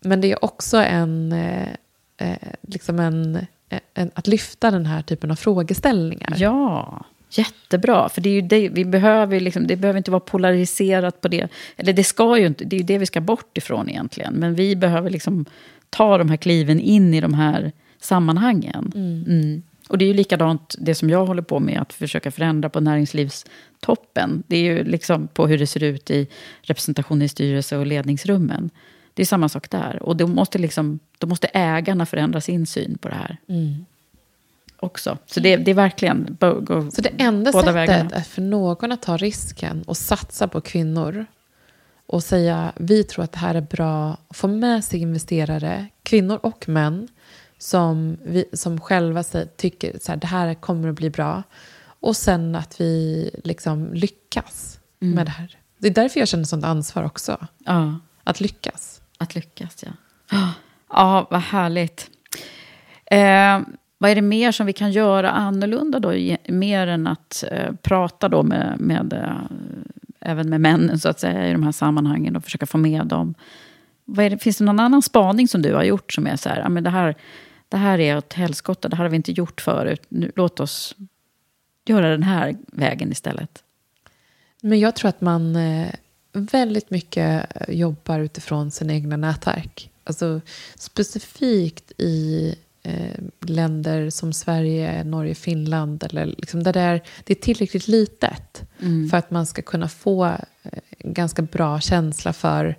Men 0.00 0.20
det 0.20 0.32
är 0.32 0.44
också 0.44 0.76
en, 0.76 1.32
eh, 1.32 1.68
eh, 2.16 2.52
liksom 2.60 3.00
en, 3.00 3.46
en, 3.94 4.10
att 4.14 4.26
lyfta 4.26 4.70
den 4.70 4.86
här 4.86 5.02
typen 5.02 5.30
av 5.30 5.34
frågeställningar. 5.34 6.34
Ja, 6.36 7.04
jättebra. 7.30 8.08
För 8.08 8.20
det 8.20 8.28
är 8.28 8.34
ju 8.34 8.40
det, 8.40 8.68
vi 8.68 8.84
behöver 8.84 9.40
liksom, 9.40 9.66
det 9.66 9.76
behöver 9.76 9.98
inte 9.98 10.10
vara 10.10 10.20
polariserat 10.20 11.20
på 11.20 11.28
det. 11.28 11.48
Eller 11.76 11.92
det 11.92 12.04
ska 12.04 12.38
ju 12.38 12.46
inte, 12.46 12.64
det 12.64 12.76
är 12.76 12.80
ju 12.80 12.86
det 12.86 12.98
vi 12.98 13.06
ska 13.06 13.20
bort 13.20 13.58
ifrån 13.58 13.88
egentligen. 13.88 14.34
Men 14.34 14.54
vi 14.54 14.76
behöver 14.76 15.10
liksom 15.10 15.44
ta 15.90 16.18
de 16.18 16.30
här 16.30 16.36
kliven 16.36 16.80
in 16.80 17.14
i 17.14 17.20
de 17.20 17.34
här 17.34 17.72
sammanhangen. 18.00 18.92
Mm. 18.94 19.62
Och 19.88 19.98
det 19.98 20.04
är 20.04 20.06
ju 20.06 20.14
likadant 20.14 20.74
det 20.78 20.94
som 20.94 21.10
jag 21.10 21.26
håller 21.26 21.42
på 21.42 21.60
med, 21.60 21.80
att 21.80 21.92
försöka 21.92 22.30
förändra 22.30 22.68
på 22.68 22.80
näringslivstoppen. 22.80 24.42
Det 24.46 24.56
är 24.56 24.62
ju 24.62 24.84
liksom 24.84 25.28
på 25.28 25.46
hur 25.46 25.58
det 25.58 25.66
ser 25.66 25.82
ut 25.82 26.10
i 26.10 26.26
representation 26.62 27.22
i 27.22 27.28
styrelse 27.28 27.76
och 27.76 27.86
ledningsrummen. 27.86 28.70
Det 29.16 29.22
är 29.22 29.26
samma 29.26 29.48
sak 29.48 29.70
där. 29.70 30.02
Och 30.02 30.16
då 30.16 30.26
måste, 30.26 30.58
liksom, 30.58 30.98
då 31.18 31.26
måste 31.26 31.46
ägarna 31.52 32.06
förändra 32.06 32.40
sin 32.40 32.66
syn 32.66 32.98
på 32.98 33.08
det 33.08 33.14
här 33.14 33.36
Mm. 33.48 33.84
också. 34.76 35.18
Så 35.26 35.40
det, 35.40 35.56
det 35.56 35.70
är 35.70 35.74
verkligen... 35.74 36.36
Gå 36.40 36.90
Så 36.90 37.00
det 37.00 37.12
enda 37.18 37.52
sättet 37.52 37.74
vägarna. 37.74 38.10
är 38.10 38.20
för 38.20 38.42
någon 38.42 38.92
att 38.92 39.02
ta 39.02 39.16
risken 39.16 39.82
och 39.82 39.96
satsa 39.96 40.48
på 40.48 40.60
kvinnor 40.60 41.26
och 42.06 42.22
säga 42.24 42.72
vi 42.76 43.04
tror 43.04 43.24
att 43.24 43.32
det 43.32 43.38
här 43.38 43.54
är 43.54 43.60
bra, 43.60 44.16
få 44.30 44.48
med 44.48 44.84
sig 44.84 45.00
investerare, 45.00 45.86
kvinnor 46.02 46.38
och 46.42 46.68
män, 46.68 47.08
som, 47.58 48.16
vi, 48.24 48.44
som 48.52 48.80
själva 48.80 49.22
tycker 49.56 49.98
så 50.00 50.12
här, 50.12 50.16
det 50.16 50.26
här 50.26 50.54
kommer 50.54 50.88
att 50.88 50.94
bli 50.94 51.10
bra. 51.10 51.42
Och 52.00 52.16
sen 52.16 52.54
att 52.54 52.80
vi 52.80 53.30
liksom 53.44 53.94
lyckas 53.94 54.80
Mm. 55.00 55.14
med 55.14 55.26
det 55.26 55.30
här. 55.30 55.58
Det 55.78 55.86
är 55.88 55.94
därför 55.94 56.20
jag 56.20 56.28
känner 56.28 56.44
sånt 56.44 56.64
ansvar 56.64 57.02
också. 57.02 57.46
Ja. 57.58 57.94
Att 58.24 58.40
lyckas. 58.40 59.00
Att 59.18 59.34
lyckas, 59.34 59.84
ja. 59.86 59.92
Ja, 60.88 61.26
vad 61.30 61.40
härligt. 61.40 62.10
Eh, 63.04 63.60
vad 63.98 64.10
är 64.10 64.14
det 64.14 64.22
mer 64.22 64.52
som 64.52 64.66
vi 64.66 64.72
kan 64.72 64.92
göra 64.92 65.30
annorlunda 65.30 66.00
då? 66.00 66.12
Mer 66.48 66.86
än 66.86 67.06
att 67.06 67.44
eh, 67.50 67.72
prata 67.82 68.28
då 68.28 68.42
med, 68.42 68.80
med 68.80 69.12
eh, 69.12 69.56
även 70.20 70.50
med 70.50 70.60
männen 70.60 70.98
så 70.98 71.08
att 71.08 71.20
säga 71.20 71.48
i 71.48 71.52
de 71.52 71.62
här 71.62 71.72
sammanhangen 71.72 72.36
och 72.36 72.44
försöka 72.44 72.66
få 72.66 72.78
med 72.78 73.06
dem. 73.06 73.34
Vad 74.04 74.24
är 74.26 74.30
det, 74.30 74.38
finns 74.38 74.58
det 74.58 74.64
någon 74.64 74.80
annan 74.80 75.02
spaning 75.02 75.48
som 75.48 75.62
du 75.62 75.74
har 75.74 75.84
gjort 75.84 76.12
som 76.12 76.26
är 76.26 76.36
så 76.36 76.48
här, 76.48 76.60
ja, 76.60 76.68
men 76.68 76.84
det 76.84 76.90
här, 76.90 77.14
det 77.68 77.76
här 77.76 77.98
är 77.98 78.16
ett 78.16 78.32
helskotta, 78.32 78.88
det 78.88 78.96
här 78.96 79.04
har 79.04 79.10
vi 79.10 79.16
inte 79.16 79.32
gjort 79.32 79.60
förut. 79.60 80.02
Nu, 80.08 80.32
låt 80.36 80.60
oss 80.60 80.96
göra 81.84 82.10
den 82.10 82.22
här 82.22 82.56
vägen 82.66 83.12
istället. 83.12 83.62
Men 84.62 84.80
jag 84.80 84.96
tror 84.96 85.08
att 85.08 85.20
man 85.20 85.56
eh, 85.56 85.88
väldigt 86.40 86.90
mycket 86.90 87.46
jobbar 87.68 88.20
utifrån 88.20 88.70
sina 88.70 88.92
egna 88.92 89.16
nätverk. 89.16 89.90
Alltså 90.04 90.40
specifikt 90.76 91.92
i 91.98 92.54
eh, 92.82 93.20
länder 93.40 94.10
som 94.10 94.32
Sverige, 94.32 95.04
Norge, 95.04 95.34
Finland. 95.34 96.02
Eller 96.02 96.26
liksom 96.26 96.62
där 96.62 96.72
det, 96.72 96.80
är, 96.80 97.02
det 97.24 97.32
är 97.32 97.42
tillräckligt 97.42 97.88
litet 97.88 98.62
Mm. 98.80 99.08
för 99.08 99.16
att 99.16 99.30
man 99.30 99.46
ska 99.46 99.62
kunna 99.62 99.88
få 99.88 100.24
eh, 100.24 100.78
ganska 100.98 101.42
bra 101.42 101.80
känsla 101.80 102.32
för 102.32 102.76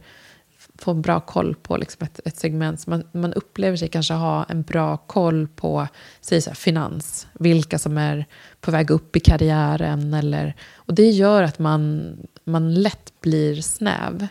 få 0.77 0.93
bra 0.93 1.19
koll 1.19 1.55
på 1.55 1.77
liksom 1.77 2.05
ett, 2.05 2.19
ett 2.25 2.37
segment. 2.37 2.79
Så 2.79 2.89
man, 2.89 3.03
man 3.11 3.33
upplever 3.33 3.77
sig 3.77 3.87
kanske 3.87 4.13
ha 4.13 4.43
en 4.43 4.61
bra 4.61 4.97
koll 4.97 5.47
på 5.47 5.87
säg 6.21 6.41
så 6.41 6.49
här, 6.49 6.55
finans. 6.55 7.27
Vilka 7.33 7.79
som 7.79 7.97
är 7.97 8.25
på 8.61 8.71
väg 8.71 8.91
upp 8.91 9.15
i 9.15 9.19
karriären. 9.19 10.13
Eller, 10.13 10.55
och 10.75 10.93
det 10.93 11.09
gör 11.09 11.43
att 11.43 11.59
man, 11.59 12.13
man 12.43 12.73
lätt 12.73 13.13
blir 13.21 13.61
snäv. 13.61 14.27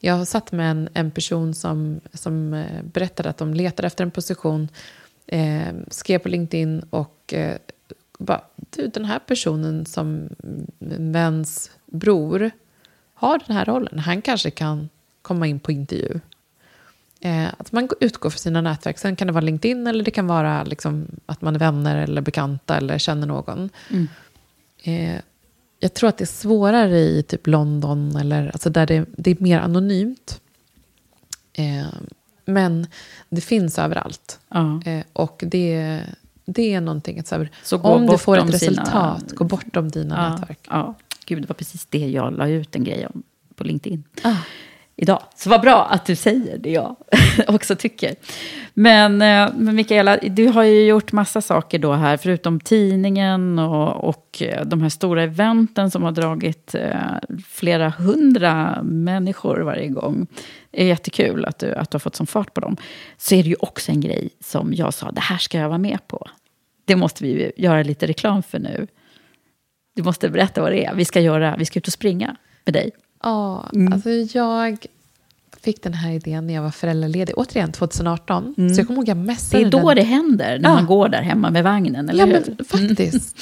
Jag 0.00 0.14
har 0.14 0.24
satt 0.24 0.52
med 0.52 0.70
en, 0.70 0.88
en 0.94 1.10
person 1.10 1.54
som, 1.54 2.00
som 2.12 2.54
eh, 2.54 2.82
berättade 2.82 3.30
att 3.30 3.38
de 3.38 3.54
letar 3.54 3.84
efter 3.84 4.04
en 4.04 4.10
position. 4.10 4.68
Eh, 5.26 5.74
skrev 5.90 6.18
på 6.18 6.28
LinkedIn 6.28 6.82
och 6.90 7.34
eh, 7.34 7.56
bara, 8.18 8.44
du 8.56 8.86
den 8.86 9.04
här 9.04 9.18
personen 9.18 9.86
som 9.86 10.28
mm, 10.42 11.12
väns 11.12 11.70
bror 11.86 12.50
har 13.14 13.40
den 13.46 13.56
här 13.56 13.64
rollen. 13.64 13.98
Han 13.98 14.22
kanske 14.22 14.50
kan 14.50 14.88
komma 15.22 15.46
in 15.46 15.60
på 15.60 15.72
intervju. 15.72 16.20
Eh, 17.20 17.46
att 17.58 17.72
man 17.72 17.88
utgår 18.00 18.30
från 18.30 18.38
sina 18.38 18.60
nätverk. 18.60 18.98
Sen 18.98 19.16
kan 19.16 19.26
det 19.26 19.32
vara 19.32 19.44
LinkedIn 19.44 19.86
eller 19.86 20.04
det 20.04 20.10
kan 20.10 20.26
vara 20.26 20.64
liksom 20.64 21.06
att 21.26 21.42
man 21.42 21.54
är 21.54 21.58
vänner 21.58 21.96
eller 21.96 22.20
bekanta 22.22 22.76
eller 22.76 22.98
känner 22.98 23.26
någon. 23.26 23.70
Mm. 23.90 24.08
Eh, 24.82 25.20
jag 25.80 25.94
tror 25.94 26.08
att 26.08 26.18
det 26.18 26.24
är 26.24 26.26
svårare 26.26 26.98
i 26.98 27.22
typ 27.22 27.46
London 27.46 28.16
eller 28.16 28.46
alltså 28.50 28.70
där 28.70 28.86
det, 28.86 29.04
det 29.16 29.30
är 29.30 29.36
mer 29.40 29.58
anonymt. 29.60 30.40
Eh, 31.52 31.86
men 32.44 32.86
det 33.28 33.40
finns 33.40 33.78
överallt. 33.78 34.40
Ja. 34.48 34.82
Eh, 34.86 35.04
och 35.12 35.44
det, 35.46 36.00
det 36.44 36.74
är 36.74 36.80
någonting 36.80 37.18
att 37.18 37.26
så 37.26 37.34
här, 37.36 37.50
Så 37.62 37.78
om 37.80 38.06
du 38.06 38.18
får 38.18 38.38
ett 38.38 38.58
sina- 38.60 38.82
resultat, 38.82 39.32
gå 39.32 39.44
bortom 39.44 39.88
dina 39.90 40.16
Ja, 40.16 40.30
nätverk. 40.36 40.58
ja. 40.70 40.94
Gud, 41.26 41.42
det 41.42 41.48
var 41.48 41.54
precis 41.54 41.86
det 41.86 42.08
jag 42.10 42.32
la 42.36 42.48
ut 42.48 42.76
en 42.76 42.84
grej 42.84 43.06
om 43.06 43.22
på 43.54 43.64
LinkedIn. 43.64 44.04
Ah. 44.22 44.36
Idag. 45.02 45.22
Så 45.34 45.50
vad 45.50 45.60
bra 45.60 45.84
att 45.84 46.06
du 46.06 46.16
säger 46.16 46.58
det 46.58 46.70
jag 46.70 46.96
också 47.48 47.76
tycker. 47.76 48.14
Men, 48.74 49.22
eh, 49.22 49.52
men 49.56 49.74
Mikaela, 49.74 50.16
du 50.16 50.46
har 50.46 50.62
ju 50.62 50.86
gjort 50.86 51.12
massa 51.12 51.40
saker 51.40 51.78
då 51.78 51.92
här, 51.92 52.16
förutom 52.16 52.60
tidningen 52.60 53.58
och, 53.58 54.08
och 54.08 54.42
eh, 54.42 54.64
de 54.64 54.82
här 54.82 54.88
stora 54.88 55.22
eventen 55.22 55.90
som 55.90 56.02
har 56.02 56.12
dragit 56.12 56.74
eh, 56.74 56.94
flera 57.46 57.88
hundra 57.88 58.82
människor 58.82 59.60
varje 59.60 59.88
gång. 59.88 60.26
Det 60.70 60.82
är 60.82 60.86
jättekul 60.86 61.44
att 61.44 61.58
du, 61.58 61.74
att 61.74 61.90
du 61.90 61.94
har 61.94 62.00
fått 62.00 62.16
sån 62.16 62.26
fart 62.26 62.54
på 62.54 62.60
dem. 62.60 62.76
Så 63.16 63.34
är 63.34 63.42
det 63.42 63.48
ju 63.48 63.56
också 63.60 63.92
en 63.92 64.00
grej 64.00 64.30
som 64.40 64.74
jag 64.74 64.94
sa, 64.94 65.10
det 65.10 65.20
här 65.20 65.38
ska 65.38 65.58
jag 65.58 65.68
vara 65.68 65.78
med 65.78 65.98
på. 66.06 66.26
Det 66.84 66.96
måste 66.96 67.24
vi 67.24 67.30
ju 67.30 67.52
göra 67.56 67.82
lite 67.82 68.06
reklam 68.06 68.42
för 68.42 68.58
nu. 68.58 68.86
Du 69.96 70.02
måste 70.02 70.28
berätta 70.28 70.62
vad 70.62 70.72
det 70.72 70.84
är. 70.84 70.94
Vi 70.94 71.04
ska, 71.04 71.20
göra, 71.20 71.56
vi 71.58 71.64
ska 71.64 71.78
ut 71.78 71.86
och 71.86 71.92
springa 71.92 72.36
med 72.64 72.74
dig. 72.74 72.90
Ja, 73.22 73.68
Mm. 73.74 73.92
alltså 73.92 74.10
jag 74.10 74.86
fick 75.60 75.82
den 75.82 75.94
här 75.94 76.12
idén 76.12 76.46
när 76.46 76.54
jag 76.54 76.62
var 76.62 76.70
föräldraledig. 76.70 77.34
Återigen 77.38 77.72
2018. 77.72 78.54
Mm. 78.58 78.74
Så 78.74 78.80
jag 78.80 78.86
kommer 78.86 78.98
ihåg 79.00 79.08
jag 79.08 79.16
Det 79.16 79.22
messade 79.22 79.62
är 79.64 79.70
då 79.70 79.88
den. 79.88 79.96
det 79.96 80.02
händer, 80.02 80.58
när 80.58 80.68
Ja. 80.68 80.74
man 80.74 80.86
går 80.86 81.08
där 81.08 81.22
hemma 81.22 81.50
med 81.50 81.64
vagnen, 81.64 82.08
eller 82.08 82.26
Ja, 82.26 82.38
hur? 82.38 82.54
men 82.56 82.64
faktiskt. 82.64 83.38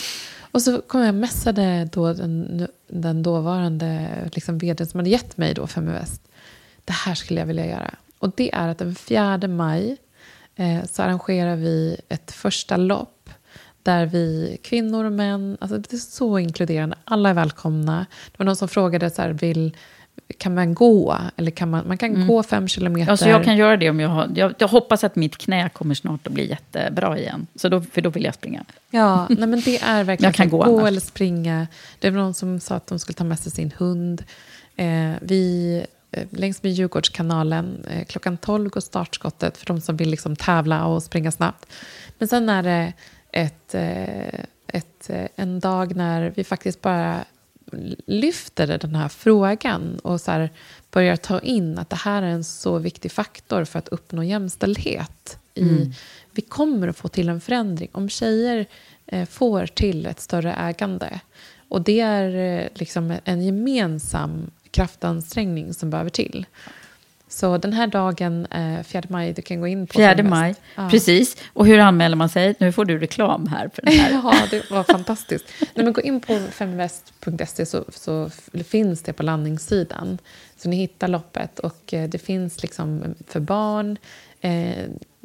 Och 0.51 0.63
så 0.63 0.81
kom 0.81 1.01
jag 1.01 1.09
och 1.09 1.15
messade 1.15 1.89
då 1.93 2.13
den, 2.13 2.67
den 2.89 3.23
dåvarande 3.23 4.09
liksom 4.33 4.59
vd 4.59 4.87
som 4.87 5.01
hade 5.01 5.11
gett 5.11 5.37
mig 5.37 5.55
då 5.55 5.67
Feminvest. 5.67 6.23
Det 6.85 6.93
här 6.93 7.15
skulle 7.15 7.41
jag 7.41 7.47
vilja 7.47 7.67
göra. 7.67 7.95
Och 8.19 8.33
det 8.37 8.55
är 8.55 8.69
att 8.69 8.79
den 8.79 8.95
4 8.95 9.39
maj 9.49 9.97
eh, 10.57 10.85
så 10.93 11.03
arrangerar 11.03 11.57
vi 11.57 11.97
ett 12.09 12.33
första 12.33 12.77
lopp 12.77 13.18
där 13.83 14.07
vi, 14.07 14.59
kvinnor 14.63 15.05
och 15.05 15.13
män, 15.13 15.57
alltså 15.61 15.79
det 15.79 15.93
är 15.93 15.97
så 15.99 16.39
inkluderande, 16.39 16.97
alla 17.05 17.31
är 17.31 17.35
välkomna. 17.35 18.07
Det 18.33 18.39
var 18.39 18.47
någon 18.47 18.57
som 18.57 18.69
frågade 18.69 19.11
så 19.11 19.23
här, 19.23 19.31
vill, 19.31 19.77
kan 20.39 20.55
man 20.55 20.75
gå? 20.75 21.17
Eller 21.37 21.51
kan 21.51 21.71
man, 21.71 21.89
man 21.89 21.99
kan 21.99 22.15
Mm. 22.15 22.27
gå 22.29 22.43
fem 22.43 22.69
kilometer. 22.69 23.11
Alltså 23.11 23.29
jag 23.29 23.45
kan 23.45 23.57
göra 23.57 23.77
det 23.77 23.91
om 23.91 24.01
jag 24.01 24.09
har... 24.09 24.31
Jag, 24.35 24.55
jag 24.59 24.69
hoppas 24.69 25.05
att 25.05 25.17
mitt 25.17 25.37
knä 25.39 25.69
kommer 25.69 25.95
snart 25.95 26.27
att 26.27 26.33
bli 26.33 26.49
jättebra 26.51 27.19
igen. 27.19 27.47
Så 27.55 27.69
då, 27.69 27.81
för 27.81 28.01
då 28.01 28.11
vill 28.11 28.25
jag 28.25 28.35
springa. 28.35 28.65
Ja, 28.91 29.27
nej 29.31 29.49
men 29.49 29.61
det 29.61 29.79
är 29.79 30.05
verkligen 30.05 30.29
Jag 30.29 30.35
kan 30.35 30.49
gå 30.49 30.63
gå 30.65 30.87
eller 30.87 31.01
springa. 31.01 31.67
Det 31.99 32.11
var 32.11 32.19
någon 32.19 32.35
som 32.35 32.61
sa 32.61 32.75
att 32.75 32.87
de 32.87 32.99
skulle 32.99 33.15
ta 33.15 33.25
med 33.25 33.39
sig 33.39 33.53
sin 33.53 33.73
hund. 33.79 34.25
Eh, 34.77 35.13
vi, 35.21 35.85
eh, 36.13 36.27
längs 36.31 36.63
med 36.63 36.73
Djurgårdskanalen, 36.73 37.85
eh, 37.91 38.05
klockan 38.05 38.37
12 38.37 38.71
går 38.71 38.81
startskottet 38.81 39.57
för 39.57 39.67
de 39.67 39.81
som 39.81 39.97
vill 39.97 40.11
liksom 40.11 40.37
tävla 40.37 40.87
och 40.87 41.03
springa 41.03 41.33
snabbt. 41.33 41.67
Men 42.19 42.29
sen 42.29 42.49
är 42.49 42.63
det 42.63 42.93
ett, 43.39 43.75
eh, 43.75 44.45
ett, 44.67 45.11
eh, 45.11 45.29
en 45.37 45.61
dag 45.61 45.97
när 45.97 46.33
vi 46.37 46.45
faktiskt 46.45 46.81
bara 46.81 47.25
lyfter 48.07 48.79
den 48.79 48.95
här 48.95 49.09
frågan 49.09 49.99
och 49.99 50.21
så 50.21 50.31
här 50.31 50.51
börjar 50.91 51.17
ta 51.17 51.41
in 51.41 51.79
att 51.79 51.91
det 51.91 51.97
här 51.97 52.23
är 52.23 52.27
en 52.27 52.45
så 52.45 52.79
viktig 52.79 53.13
faktor 53.13 53.65
för 53.65 53.79
att 53.79 53.89
uppnå 53.89 54.23
jämställdhet. 54.23 55.39
I, 55.55 55.63
Mm. 55.63 55.93
Vi 56.31 56.43
kommer 56.43 56.89
att 56.89 56.97
få 56.97 57.09
till 57.09 57.29
en 57.29 57.41
förändring. 57.41 57.89
Om 57.93 58.09
tjejer 58.09 58.67
eh, 59.07 59.27
får 59.27 59.67
till 59.67 60.07
ett 60.07 60.21
större 60.21 60.53
ägande 60.53 61.21
och 61.69 61.83
det 61.83 62.01
är 62.01 62.69
liksom 62.75 63.17
en 63.25 63.43
gemensam 63.43 64.51
kraftansträngning 64.71 65.75
som 65.75 65.91
behöver 65.91 66.11
till. 66.11 66.47
Så 67.29 67.59
den 67.59 67.73
här 67.73 67.87
dagen, 67.87 68.47
eh, 68.47 68.83
4 68.83 69.03
maj, 69.09 69.33
du 69.33 69.43
kan 69.43 69.61
gå 69.61 69.67
in 69.67 69.87
på 69.87 69.93
4 69.99 70.09
Feminvest. 70.17 70.31
maj, 70.31 70.55
Ja. 70.75 70.89
precis. 70.91 71.37
Och 71.53 71.67
hur 71.67 71.79
anmäler 71.79 72.17
man 72.17 72.29
sig? 72.29 72.55
Nu 72.59 72.73
får 72.73 72.85
du 72.85 72.99
reklam 72.99 73.47
här 73.47 73.71
för 73.75 73.83
den 73.83 73.95
här. 73.95 74.13
Ja, 74.25 74.35
det 74.51 74.71
var 74.71 74.83
fantastiskt. 74.85 75.45
Nej, 75.75 75.85
men 75.85 75.93
gå 75.93 76.01
in 76.01 76.21
på 76.21 76.39
feminvest.se 76.51 77.67
så, 77.67 77.85
så 77.95 78.31
finns 78.65 79.03
det 79.03 79.13
på 79.13 79.23
landningssidan. 79.23 80.19
Så 80.57 80.69
ni 80.69 80.77
hittar 80.77 81.09
loppet 81.09 81.59
och 81.59 81.95
eh, 81.95 82.09
det 82.09 82.19
finns 82.19 82.63
liksom 82.63 83.15
för 83.27 83.41
barn. 83.41 83.97
Eh, 84.41 84.79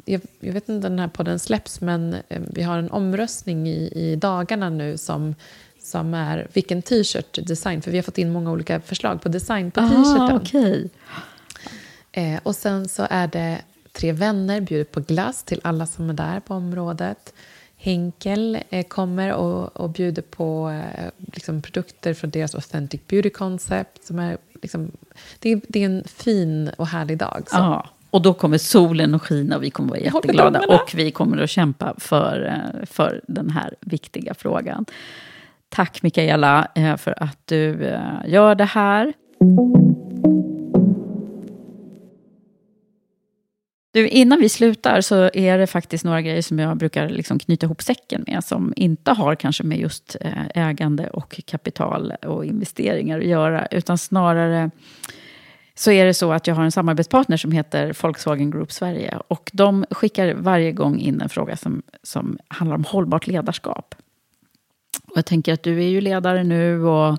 jag, 0.04 0.20
jag 0.40 0.52
vet 0.52 0.68
inte 0.68 0.82
när 0.82 0.90
den 0.90 0.98
här 0.98 1.08
podden 1.08 1.38
släpps 1.38 1.80
men 1.80 2.16
eh, 2.28 2.42
vi 2.50 2.62
har 2.62 2.78
en 2.78 2.90
omröstning 2.90 3.68
i, 3.68 3.92
i 3.94 4.16
dagarna 4.16 4.70
nu 4.70 4.96
som, 4.98 5.34
som 5.82 6.14
är 6.14 6.46
vilken 6.52 6.82
t-shirt 6.82 7.38
design. 7.46 7.82
För 7.82 7.90
vi 7.90 7.98
har 7.98 8.02
fått 8.02 8.18
in 8.18 8.32
många 8.32 8.50
olika 8.52 8.80
förslag 8.80 9.22
på 9.22 9.28
design 9.28 9.70
på 9.70 9.80
t-shirten. 9.80 10.22
Ah, 10.22 10.34
okej. 10.36 10.90
Eh, 12.16 12.40
och 12.42 12.54
sen 12.54 12.88
så 12.88 13.06
är 13.10 13.26
det 13.26 13.62
tre 13.92 14.12
vänner 14.12 14.60
bjuder 14.60 14.84
på 14.84 15.00
glass 15.00 15.42
till 15.42 15.60
alla 15.64 15.86
som 15.86 16.10
är 16.10 16.14
där 16.14 16.40
på 16.40 16.54
området. 16.54 17.34
Henkel 17.76 18.58
eh, 18.70 18.86
kommer 18.86 19.32
och, 19.32 19.76
och 19.76 19.90
bjuder 19.90 20.22
på 20.22 20.70
eh, 20.70 21.10
liksom 21.34 21.62
produkter 21.62 22.14
från 22.14 22.30
deras 22.30 22.54
Authentic 22.54 23.00
Beauty 23.08 23.30
Concept. 23.30 24.04
Som 24.04 24.18
är, 24.18 24.38
liksom, 24.62 24.90
det, 25.38 25.52
är, 25.52 25.60
det 25.68 25.82
är 25.82 25.86
en 25.86 26.04
fin 26.06 26.70
och 26.78 26.86
härlig 26.86 27.18
dag. 27.18 27.42
Så. 27.46 27.56
Ja, 27.56 27.88
och 28.10 28.22
då 28.22 28.34
kommer 28.34 28.58
solen 28.58 29.14
att 29.14 29.22
skina 29.22 29.56
och 29.56 29.62
vi 29.62 29.70
kommer 29.70 29.88
vara 29.88 30.00
Jag 30.00 30.12
håller 30.12 30.26
jätteglada. 30.26 30.60
Och 30.68 30.92
vi 30.94 31.10
kommer 31.10 31.38
att 31.38 31.50
kämpa 31.50 31.94
för, 31.98 32.46
eh, 32.46 32.86
för 32.86 33.20
den 33.28 33.50
här 33.50 33.74
viktiga 33.80 34.34
frågan. 34.34 34.84
Tack 35.68 36.02
Mikaela 36.02 36.68
eh, 36.74 36.96
för 36.96 37.22
att 37.22 37.38
du 37.44 37.84
eh, 37.84 38.00
gör 38.26 38.54
det 38.54 38.64
här. 38.64 39.12
Du, 43.94 44.08
innan 44.08 44.40
vi 44.40 44.48
slutar 44.48 45.00
så 45.00 45.30
är 45.34 45.58
det 45.58 45.66
faktiskt 45.66 46.04
några 46.04 46.22
grejer 46.22 46.42
som 46.42 46.58
jag 46.58 46.76
brukar 46.76 47.08
liksom 47.08 47.38
knyta 47.38 47.66
ihop 47.66 47.82
säcken 47.82 48.24
med, 48.26 48.44
som 48.44 48.72
inte 48.76 49.12
har 49.12 49.34
kanske 49.34 49.64
med 49.64 49.78
just 49.78 50.16
eh, 50.20 50.46
ägande 50.54 51.08
och 51.10 51.40
kapital 51.46 52.12
och 52.26 52.44
investeringar 52.44 53.18
att 53.18 53.26
göra, 53.26 53.66
utan 53.66 53.98
snarare 53.98 54.70
så 55.74 55.90
är 55.90 56.04
det 56.04 56.14
så 56.14 56.32
att 56.32 56.46
jag 56.46 56.54
har 56.54 56.64
en 56.64 56.72
samarbetspartner 56.72 57.36
som 57.36 57.52
heter 57.52 57.96
Volkswagen 58.02 58.50
Group 58.50 58.72
Sverige. 58.72 59.18
Och 59.28 59.50
de 59.52 59.84
skickar 59.90 60.34
varje 60.34 60.72
gång 60.72 60.98
in 60.98 61.20
en 61.20 61.28
fråga 61.28 61.56
som, 61.56 61.82
som 62.02 62.38
handlar 62.48 62.76
om 62.76 62.84
hållbart 62.84 63.26
ledarskap. 63.26 63.94
Och 65.04 65.16
jag 65.16 65.26
tänker 65.26 65.52
att 65.52 65.62
du 65.62 65.78
är 65.78 65.88
ju 65.88 66.00
ledare 66.00 66.44
nu 66.44 66.84
och 66.84 67.18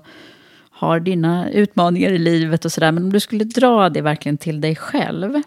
har 0.70 1.00
dina 1.00 1.50
utmaningar 1.50 2.10
i 2.10 2.18
livet 2.18 2.64
och 2.64 2.72
sådär. 2.72 2.92
Men 2.92 3.02
om 3.04 3.12
du 3.12 3.20
skulle 3.20 3.44
dra 3.44 3.88
det 3.88 4.02
verkligen 4.02 4.38
till 4.38 4.60
dig 4.60 4.76
själv. 4.76 5.42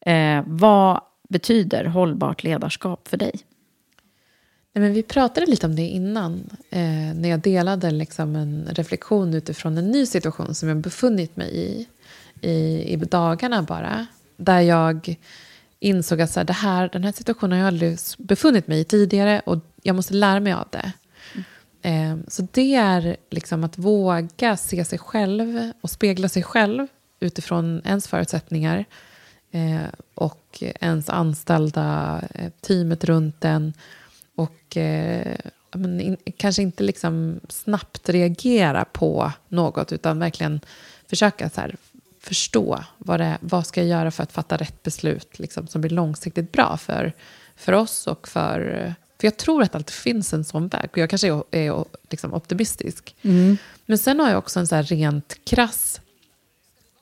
Eh, 0.00 0.42
vad 0.46 1.00
betyder 1.28 1.84
hållbart 1.84 2.44
ledarskap 2.44 3.08
för 3.08 3.16
dig? 3.16 3.32
Nej, 4.72 4.82
men 4.82 4.92
vi 4.92 5.02
pratade 5.02 5.46
lite 5.46 5.66
om 5.66 5.76
det 5.76 5.82
innan, 5.82 6.50
eh, 6.70 7.14
när 7.14 7.28
jag 7.28 7.40
delade 7.40 7.90
liksom 7.90 8.36
en 8.36 8.68
reflektion 8.70 9.34
utifrån 9.34 9.78
en 9.78 9.90
ny 9.90 10.06
situation 10.06 10.54
som 10.54 10.68
jag 10.68 10.78
befunnit 10.78 11.36
mig 11.36 11.56
i, 11.56 11.86
i, 12.48 12.84
i 12.92 12.96
dagarna 12.96 13.62
bara. 13.62 14.06
Där 14.36 14.60
jag 14.60 15.16
insåg 15.78 16.20
att 16.20 16.30
så 16.30 16.40
här, 16.40 16.44
det 16.44 16.52
här, 16.52 16.88
den 16.92 17.04
här 17.04 17.12
situationen 17.12 17.52
har 17.52 17.58
jag 17.58 17.66
aldrig 17.66 17.98
befunnit 18.18 18.66
mig 18.66 18.80
i 18.80 18.84
tidigare 18.84 19.42
och 19.46 19.58
jag 19.82 19.96
måste 19.96 20.14
lära 20.14 20.40
mig 20.40 20.52
av 20.52 20.68
det. 20.70 20.92
Eh, 21.82 22.16
så 22.28 22.46
det 22.52 22.74
är 22.74 23.16
liksom 23.30 23.64
att 23.64 23.78
våga 23.78 24.56
se 24.56 24.84
sig 24.84 24.98
själv 24.98 25.72
och 25.80 25.90
spegla 25.90 26.28
sig 26.28 26.42
själv 26.42 26.86
utifrån 27.20 27.82
ens 27.84 28.08
förutsättningar 28.08 28.84
eh, 29.50 29.88
och 30.14 30.62
ens 30.80 31.08
anställda, 31.08 32.20
eh, 32.34 32.50
teamet 32.60 33.04
runt 33.04 33.44
en 33.44 33.72
och 34.34 34.76
eh, 34.76 35.36
men, 35.72 36.00
in, 36.00 36.16
kanske 36.36 36.62
inte 36.62 36.82
liksom 36.82 37.40
snabbt 37.48 38.08
reagera 38.08 38.84
på 38.84 39.32
något 39.48 39.92
utan 39.92 40.18
verkligen 40.18 40.60
försöka 41.08 41.50
så 41.50 41.60
här, 41.60 41.76
förstå 42.20 42.84
vad, 42.98 43.20
det, 43.20 43.38
vad 43.40 43.66
ska 43.66 43.80
jag 43.80 43.88
göra 43.88 44.10
för 44.10 44.22
att 44.22 44.32
fatta 44.32 44.56
rätt 44.56 44.82
beslut 44.82 45.38
liksom, 45.38 45.66
som 45.66 45.80
blir 45.80 45.90
långsiktigt 45.90 46.52
bra 46.52 46.76
för, 46.76 47.12
för 47.56 47.72
oss 47.72 48.06
och 48.06 48.28
för... 48.28 48.94
För 49.20 49.26
jag 49.26 49.36
tror 49.36 49.62
att 49.62 49.72
det 49.72 49.78
alltid 49.78 49.94
finns 49.94 50.32
en 50.32 50.44
sån 50.44 50.68
väg 50.68 50.88
och 50.92 50.98
jag 50.98 51.10
kanske 51.10 51.28
är, 51.28 51.44
är 51.50 51.84
liksom 52.10 52.34
optimistisk. 52.34 53.16
Mm. 53.22 53.56
Men 53.86 53.98
sen 53.98 54.20
har 54.20 54.28
jag 54.28 54.38
också 54.38 54.60
en 54.60 54.66
så 54.66 54.74
här 54.74 54.82
rent 54.82 55.38
krass, 55.44 56.00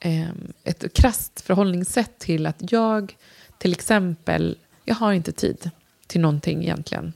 eh, 0.01 0.29
ett 0.65 0.95
krasst 0.95 1.41
förhållningssätt 1.41 2.19
till 2.19 2.47
att 2.47 2.73
jag 2.73 3.15
till 3.59 3.73
exempel, 3.73 4.57
jag 4.85 4.95
har 4.95 5.13
inte 5.13 5.33
tid 5.33 5.71
till 6.07 6.21
någonting 6.21 6.63
egentligen. 6.63 7.13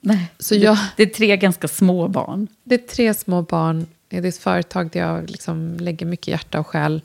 Nej, 0.00 0.32
så 0.38 0.54
jag, 0.54 0.78
det 0.96 1.02
är 1.02 1.06
tre 1.06 1.36
ganska 1.36 1.68
små 1.68 2.08
barn. 2.08 2.48
Det 2.64 2.74
är 2.74 2.88
tre 2.88 3.14
små 3.14 3.42
barn. 3.42 3.86
Det 4.08 4.16
är 4.16 4.24
ett 4.24 4.36
företag 4.36 4.90
där 4.92 5.00
jag 5.00 5.30
liksom 5.30 5.76
lägger 5.80 6.06
mycket 6.06 6.28
hjärta 6.28 6.60
och 6.60 6.66
själ. 6.66 7.00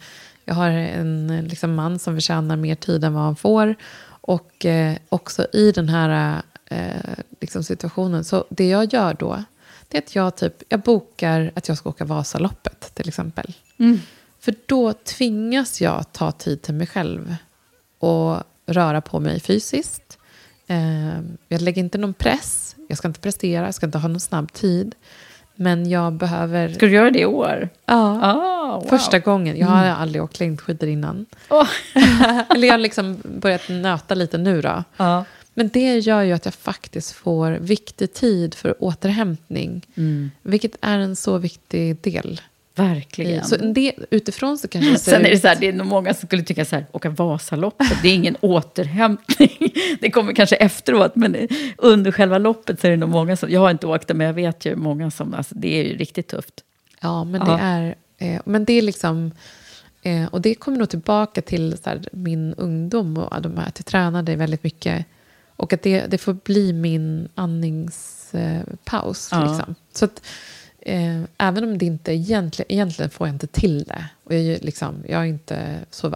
Jag 0.45 0.55
har 0.55 0.69
en 0.69 1.45
liksom, 1.49 1.75
man 1.75 1.99
som 1.99 2.15
förtjänar 2.15 2.55
mer 2.55 2.75
tid 2.75 3.03
än 3.03 3.13
vad 3.13 3.23
han 3.23 3.35
får. 3.35 3.75
Och 4.03 4.65
eh, 4.65 4.97
också 5.09 5.47
i 5.53 5.71
den 5.71 5.89
här 5.89 6.41
eh, 6.65 7.13
liksom 7.39 7.63
situationen, 7.63 8.23
så 8.23 8.45
det 8.49 8.67
jag 8.67 8.93
gör 8.93 9.13
då, 9.13 9.43
det 9.87 9.97
är 9.97 10.01
att 10.01 10.15
jag, 10.15 10.35
typ, 10.35 10.63
jag 10.69 10.79
bokar 10.79 11.51
att 11.55 11.67
jag 11.67 11.77
ska 11.77 11.89
åka 11.89 12.05
Vasaloppet 12.05 12.95
till 12.95 13.07
exempel. 13.07 13.53
Mm. 13.77 13.99
För 14.41 14.55
då 14.65 14.93
tvingas 14.93 15.81
jag 15.81 16.13
ta 16.13 16.31
tid 16.31 16.61
till 16.61 16.73
mig 16.73 16.87
själv 16.87 17.35
och 17.99 18.37
röra 18.65 19.01
på 19.01 19.19
mig 19.19 19.39
fysiskt. 19.39 20.17
Eh, 20.67 21.19
jag 21.47 21.61
lägger 21.61 21.79
inte 21.83 21.97
någon 21.97 22.13
press. 22.13 22.75
Jag 22.89 22.97
ska 22.97 23.07
inte 23.07 23.19
prestera, 23.19 23.65
jag 23.65 23.73
ska 23.75 23.85
inte 23.85 23.97
ha 23.97 24.07
någon 24.07 24.19
snabb 24.19 24.53
tid. 24.53 24.95
Men 25.55 25.89
jag 25.89 26.13
behöver... 26.13 26.69
Ska 26.73 26.85
du 26.85 26.91
göra 26.91 27.11
det 27.11 27.19
i 27.19 27.25
år? 27.25 27.69
Ja, 27.85 28.19
ah, 28.23 28.79
wow. 28.79 28.89
första 28.89 29.19
gången. 29.19 29.57
Jag 29.57 29.67
har 29.67 29.83
Mm. 29.85 29.97
aldrig 30.01 30.23
åkt 30.23 30.39
längdskidor 30.39 30.89
innan. 30.89 31.25
Oh. 31.49 31.69
Eller 32.49 32.67
jag 32.67 32.73
har 32.73 32.77
liksom 32.77 33.17
börjat 33.23 33.69
nöta 33.69 34.15
lite 34.15 34.37
nu 34.37 34.61
då. 34.61 34.83
Ja. 34.97 35.25
Men 35.53 35.67
det 35.69 35.97
gör 35.99 36.21
ju 36.21 36.33
att 36.33 36.45
jag 36.45 36.53
faktiskt 36.53 37.11
får 37.11 37.51
viktig 37.51 38.13
tid 38.13 38.55
för 38.55 38.83
återhämtning. 38.83 39.85
Mm. 39.95 40.31
Vilket 40.41 40.75
är 40.81 40.97
en 40.97 41.15
så 41.15 41.37
viktig 41.37 41.97
del. 42.01 42.41
Verkligen. 42.81 43.43
Så 43.45 43.55
det, 43.57 43.93
utifrån 44.09 44.57
så 44.57 44.67
kanske 44.67 44.91
det 44.91 44.97
ser 44.99 45.11
Sen 45.11 45.25
är 45.25 45.29
det 45.29 45.39
så 45.39 45.47
här, 45.47 45.55
det 45.59 45.67
är 45.67 45.73
nog 45.73 45.87
många 45.87 46.13
som 46.13 46.27
skulle 46.27 46.43
tycka 46.43 46.65
så 46.65 46.75
här, 46.75 46.85
åka 46.91 47.09
Vasaloppet, 47.09 47.87
det 48.01 48.09
är 48.09 48.13
ingen 48.15 48.35
återhämtning. 48.41 49.73
Det 49.99 50.11
kommer 50.11 50.33
kanske 50.33 50.55
efteråt, 50.55 51.15
men 51.15 51.47
under 51.77 52.11
själva 52.11 52.37
loppet 52.37 52.79
så 52.81 52.87
är 52.87 52.91
det 52.91 52.97
nog 52.97 53.09
många 53.09 53.35
som, 53.37 53.49
jag 53.49 53.61
har 53.61 53.71
inte 53.71 53.87
åkt 53.87 54.07
det, 54.07 54.13
men 54.13 54.27
jag 54.27 54.33
vet 54.33 54.65
ju 54.65 54.75
många 54.75 55.11
som, 55.11 55.33
alltså 55.33 55.55
det 55.55 55.79
är 55.79 55.83
ju 55.83 55.97
riktigt 55.97 56.27
tufft. 56.27 56.63
Ja, 57.01 57.23
men 57.23 57.41
Ja. 57.41 57.47
det 57.55 57.61
är... 57.61 57.95
Eh, 58.17 58.41
men 58.45 58.65
det 58.65 58.73
är 58.73 58.81
liksom... 58.81 59.31
Eh, 60.03 60.25
och 60.25 60.41
det 60.41 60.55
kommer 60.55 60.77
nog 60.77 60.89
tillbaka 60.89 61.41
till 61.41 61.77
så 61.83 61.89
här, 61.89 62.01
min 62.11 62.53
ungdom 62.53 63.17
och 63.17 63.41
de 63.41 63.57
här, 63.57 63.67
att 63.67 63.79
jag 63.79 63.85
tränade 63.85 64.35
väldigt 64.35 64.63
mycket. 64.63 65.05
Och 65.55 65.73
att 65.73 65.81
det, 65.81 66.05
det 66.07 66.17
får 66.17 66.33
bli 66.33 66.73
min 66.73 67.29
andningspaus. 67.35 69.31
Eh, 69.33 69.39
Ja. 69.39 69.45
liksom. 69.45 69.75
Så 69.93 70.05
att, 70.05 70.21
eh, 70.81 71.21
även 71.37 71.63
om 71.63 71.77
det 71.77 71.85
inte 71.85 72.13
egentligen, 72.13 72.71
egentligen 72.71 73.09
får 73.09 73.27
jag 73.27 73.35
inte 73.35 73.47
till 73.47 73.83
det. 73.83 74.05
Och 74.23 74.35
jag, 74.35 74.63
liksom, 74.63 74.95
jag 75.07 75.21
är 75.21 75.25
inte 75.25 75.79
så 75.89 76.15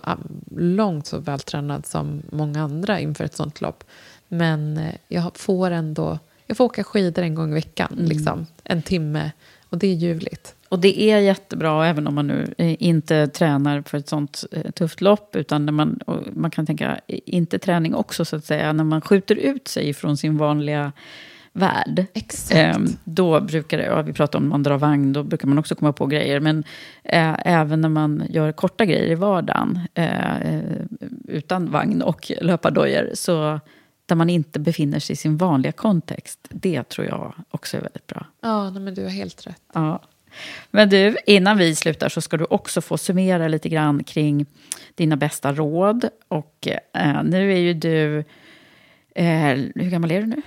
långt 0.58 1.08
så 1.08 1.18
vältränad 1.18 1.86
som 1.86 2.22
många 2.32 2.64
andra 2.64 3.00
inför 3.00 3.24
ett 3.24 3.36
sånt 3.36 3.62
lopp. 3.62 3.84
Men 4.28 4.78
eh, 4.78 4.94
jag 5.08 5.38
får 5.38 5.72
ändå... 5.72 6.20
Jag 6.48 6.58
får 6.58 6.66
åka 6.66 6.84
skidor 6.84 7.24
en 7.24 7.36
gång 7.36 7.52
i 7.52 7.54
veckan, 7.54 7.90
Mm. 7.94 8.06
liksom, 8.06 8.46
en 8.64 8.82
timme. 8.82 9.32
Och 9.70 9.78
det 9.78 9.88
är 9.88 9.94
ljuvligt. 9.94 10.56
Och 10.70 10.80
det 10.80 11.02
är 11.02 11.20
jättebra, 11.20 11.88
även 11.88 12.08
om 12.08 12.16
man 12.16 12.28
nu 12.28 12.54
eh, 12.58 12.76
inte 12.84 13.28
tränar 13.28 13.82
för 13.82 13.98
ett 13.98 14.10
sånt 14.10 14.44
tufft 14.76 15.02
lopp, 15.02 15.36
utan 15.36 15.66
när 15.66 15.72
man, 15.74 16.00
man 16.34 16.52
kan 16.52 16.66
tänka, 16.66 17.00
inte 17.08 17.60
träning 17.60 17.96
också 17.96 18.26
så 18.26 18.36
att 18.36 18.46
säga, 18.46 18.74
när 18.74 18.84
man 18.84 19.02
skjuter 19.02 19.36
ut 19.36 19.68
sig 19.68 19.94
från 19.94 20.18
sin 20.18 20.38
vanliga 20.38 20.92
värld. 21.56 22.06
Exakt. 22.14 22.56
Eh, 22.56 22.78
då 23.04 23.42
brukar 23.42 23.78
det, 23.78 23.84
ja, 23.84 24.02
vi 24.02 24.14
pratar 24.14 24.40
om 24.40 24.50
man 24.50 24.64
drar 24.64 24.78
vagn, 24.78 25.14
då 25.14 25.24
brukar 25.24 25.48
man 25.48 25.58
också 25.58 25.76
komma 25.76 25.94
på 25.94 26.06
grejer. 26.06 26.40
Men 26.40 26.64
eh, 27.04 27.36
även 27.46 27.82
när 27.82 27.90
man 27.90 28.24
gör 28.30 28.52
korta 28.52 28.86
grejer 28.86 29.12
i 29.12 29.16
vardagen, 29.16 29.80
eh, 29.94 30.60
utan 31.28 31.72
vagn 31.72 32.02
och 32.02 32.32
löpardojor, 32.42 33.10
så 33.14 33.60
där 34.06 34.16
man 34.16 34.30
inte 34.30 34.60
befinner 34.60 35.00
sig 35.00 35.14
i 35.14 35.18
sin 35.18 35.38
vanliga 35.38 35.72
kontext, 35.72 36.40
det 36.50 36.84
tror 36.84 37.08
jag 37.08 37.34
också 37.52 37.78
är 37.78 37.82
väldigt 37.82 38.08
bra. 38.08 38.26
Ja, 38.42 38.72
men 38.72 38.94
du 38.94 39.04
har 39.04 39.10
helt 39.10 39.48
rätt. 39.48 39.62
Ja. 39.74 40.02
Men 40.72 40.90
du, 40.90 41.18
innan 41.26 41.58
vi 41.58 41.76
slutar 41.76 42.10
så 42.10 42.22
ska 42.22 42.38
du 42.38 42.46
också 42.46 42.82
få 42.82 42.98
summera 42.98 43.48
lite 43.48 43.70
grann 43.70 44.04
kring 44.04 44.46
dina 44.96 45.16
bästa 45.16 45.54
råd. 45.54 46.10
Och 46.28 46.68
eh, 46.94 47.24
nu 47.24 47.54
är 47.54 47.58
ju 47.58 47.74
du... 47.74 48.24
Eh, 49.16 49.56
hur 49.76 49.90
gammal 49.90 50.12
är 50.12 50.22
du 50.22 50.28
nu? 50.28 50.42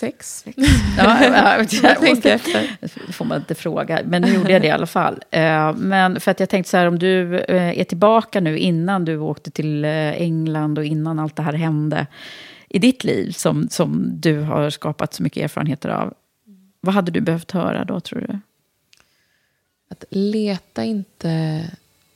36. 0.00 0.44
Ja, 0.56 1.24
ja, 1.24 1.56
jag. 1.56 2.22
Det 2.80 3.12
får 3.12 3.24
man 3.24 3.38
inte 3.38 3.54
fråga, 3.54 4.00
men 4.04 4.22
nu 4.22 4.34
gjorde 4.34 4.52
jag 4.52 4.62
det 4.62 4.68
i 4.68 4.70
alla 4.70 4.86
fall. 4.86 5.22
Eh, 5.30 5.74
men 5.74 6.20
för 6.20 6.30
att 6.30 6.40
jag 6.40 6.48
tänkte 6.48 6.70
så 6.70 6.76
här, 6.76 6.86
om 6.86 6.98
du 6.98 7.38
eh, 7.38 7.78
är 7.78 7.84
tillbaka 7.84 8.40
nu 8.40 8.58
innan 8.58 9.04
du 9.04 9.18
åkte 9.18 9.50
till 9.50 9.84
eh, 9.84 9.90
England 9.90 10.78
och 10.78 10.84
innan 10.84 11.18
allt 11.18 11.36
det 11.36 11.42
här 11.42 11.52
hände 11.52 12.06
i 12.68 12.78
ditt 12.78 13.04
liv 13.04 13.32
som, 13.32 13.68
som 13.68 14.10
du 14.20 14.40
har 14.40 14.70
skapat 14.70 15.14
så 15.14 15.22
mycket 15.22 15.44
erfarenheter 15.44 15.88
av. 15.88 16.14
Vad 16.80 16.94
hade 16.94 17.10
du 17.10 17.20
behövt 17.20 17.50
höra 17.50 17.84
då, 17.84 18.00
tror 18.00 18.20
du? 18.20 18.38
Att 19.90 20.04
leta 20.10 20.84
inte 20.84 21.64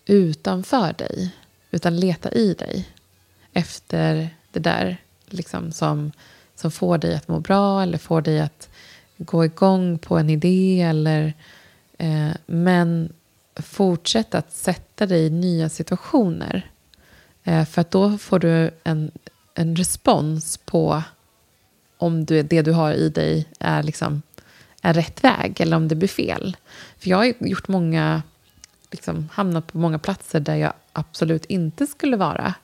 utanför 0.07 0.93
dig, 0.93 1.35
utan 1.71 2.01
leta 2.01 2.31
i 2.33 2.55
dig. 2.55 2.89
Efter 3.53 4.29
det 4.53 4.61
där 4.61 4.97
liksom 5.27 5.73
som, 5.73 6.13
som 6.63 6.71
får 6.71 6.99
dig 6.99 7.15
att 7.15 7.29
må 7.29 7.41
bra 7.41 7.83
eller 7.83 7.99
får 7.99 8.23
dig 8.23 8.41
att 8.41 8.69
gå 9.17 9.45
igång 9.45 9.99
på 9.99 10.19
en 10.19 10.31
idé. 10.31 10.83
Eller, 10.83 11.35
eh, 11.99 12.31
men 12.47 13.13
fortsätt 13.57 14.35
att 14.35 14.53
sätta 14.53 15.07
dig 15.07 15.27
i 15.27 15.31
nya 15.31 15.69
situationer. 15.69 16.71
Eh, 17.45 17.65
för 17.65 17.81
att 17.81 17.91
då 17.91 18.19
får 18.19 18.39
du 18.39 18.71
en, 18.85 19.11
en 19.55 19.77
respons 19.77 20.57
på 20.57 21.03
om 21.99 22.25
du, 22.25 22.43
det 22.43 22.63
du 22.63 22.73
har 22.73 22.93
i 22.93 23.09
dig 23.09 23.49
är, 23.61 23.83
liksom, 23.83 24.23
är 24.83 24.95
rätt 24.95 25.25
väg 25.25 25.61
eller 25.61 25.77
om 25.77 25.89
det 25.89 25.95
blir 25.95 26.09
fel. 26.09 26.57
För 26.99 27.11
jag 27.11 27.17
har 27.17 27.33
gjort 27.39 27.69
många, 27.69 28.23
liksom, 28.91 29.29
hamnat 29.33 29.73
på 29.73 29.79
många 29.79 29.99
platser 29.99 30.41
där 30.41 30.57
jag 30.57 30.73
absolut 30.93 31.45
inte 31.45 31.87
skulle 31.87 32.17
vara. 32.17 32.55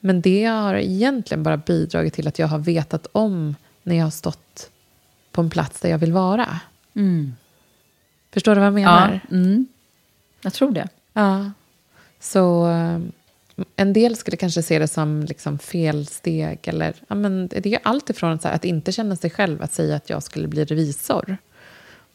Men 0.00 0.20
det 0.20 0.44
har 0.44 0.74
egentligen 0.74 1.42
bara 1.42 1.56
bidragit 1.56 2.14
till 2.14 2.28
att 2.28 2.38
jag 2.38 2.46
har 2.46 2.58
vetat 2.58 3.06
om 3.12 3.54
när 3.82 3.96
jag 3.96 4.04
har 4.04 4.10
stått 4.10 4.70
på 5.32 5.40
en 5.40 5.50
plats 5.50 5.80
där 5.80 5.88
jag 5.88 5.98
vill 5.98 6.12
vara. 6.12 6.60
Mm. 6.94 7.34
Förstår 8.32 8.54
du 8.54 8.60
vad 8.60 8.66
jag 8.66 8.74
menar? 8.74 9.20
Ja, 9.30 9.36
mm. 9.36 9.66
Jag 10.40 10.52
tror 10.52 10.70
det. 10.70 10.88
Ja. 11.12 11.50
Så 12.20 12.70
eh, 12.70 12.98
en 13.76 13.92
del 13.92 14.16
skulle 14.16 14.36
kanske 14.36 14.62
se 14.62 14.78
det 14.78 14.88
som 14.88 15.22
liksom 15.22 15.58
felsteg. 15.58 16.58
Eller, 16.68 16.94
ja, 17.08 17.14
men 17.14 17.48
det 17.48 17.66
är 17.66 17.80
allt 17.82 18.10
ifrån 18.10 18.38
att 18.42 18.64
inte 18.64 18.92
känna 18.92 19.16
sig 19.16 19.30
själv 19.30 19.62
att 19.62 19.72
säga 19.72 19.96
att 19.96 20.10
jag 20.10 20.22
skulle 20.22 20.48
bli 20.48 20.64
revisor. 20.64 21.36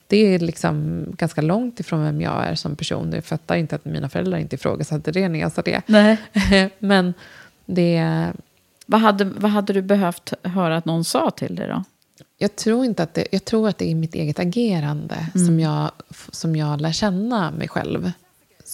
det 0.08 0.18
är 0.18 0.40
liksom 0.40 1.06
ganska 1.18 1.42
långt 1.42 1.80
ifrån 1.80 2.04
vem 2.04 2.22
jag 2.22 2.48
är 2.48 2.56
som 2.56 2.76
person. 2.76 3.12
Jag 3.14 3.26
fattar 3.26 3.56
inte 3.56 3.76
att 3.76 3.86
mina 3.86 4.10
föräldrar 4.10 4.38
inte 4.38 4.56
ifrågasatte 4.56 5.12
det 5.12 5.30
när 5.30 5.40
jag 5.40 5.52
sa 5.52 5.62
det. 5.62 5.82
Nej. 5.86 6.18
Men 6.80 7.14
det... 7.66 8.08
Vad 8.86 9.02
hade, 9.02 9.26
vad 9.26 9.52
hade 9.52 9.74
du 9.74 9.82
behövt 9.82 10.34
höra 10.44 10.78
att 10.78 10.86
någon 10.86 11.04
sa 11.04 11.32
till 11.32 11.56
dig 11.56 11.68
då? 11.68 11.84
Jag 12.38 12.56
tror, 12.56 12.86
inte 12.86 13.04
att 13.04 13.14
det, 13.14 13.28
jag 13.32 13.46
tror 13.46 13.70
att 13.70 13.78
det 13.78 13.92
är 13.92 13.96
mitt 13.96 14.16
eget 14.16 14.40
agerande 14.40 15.28
Mm. 15.36 15.48
som, 15.48 15.60
jag, 15.60 15.92
som 16.32 16.56
jag 16.56 16.82
lär 16.82 16.92
känna 16.92 17.52
mig 17.52 17.68
själv. 17.68 18.12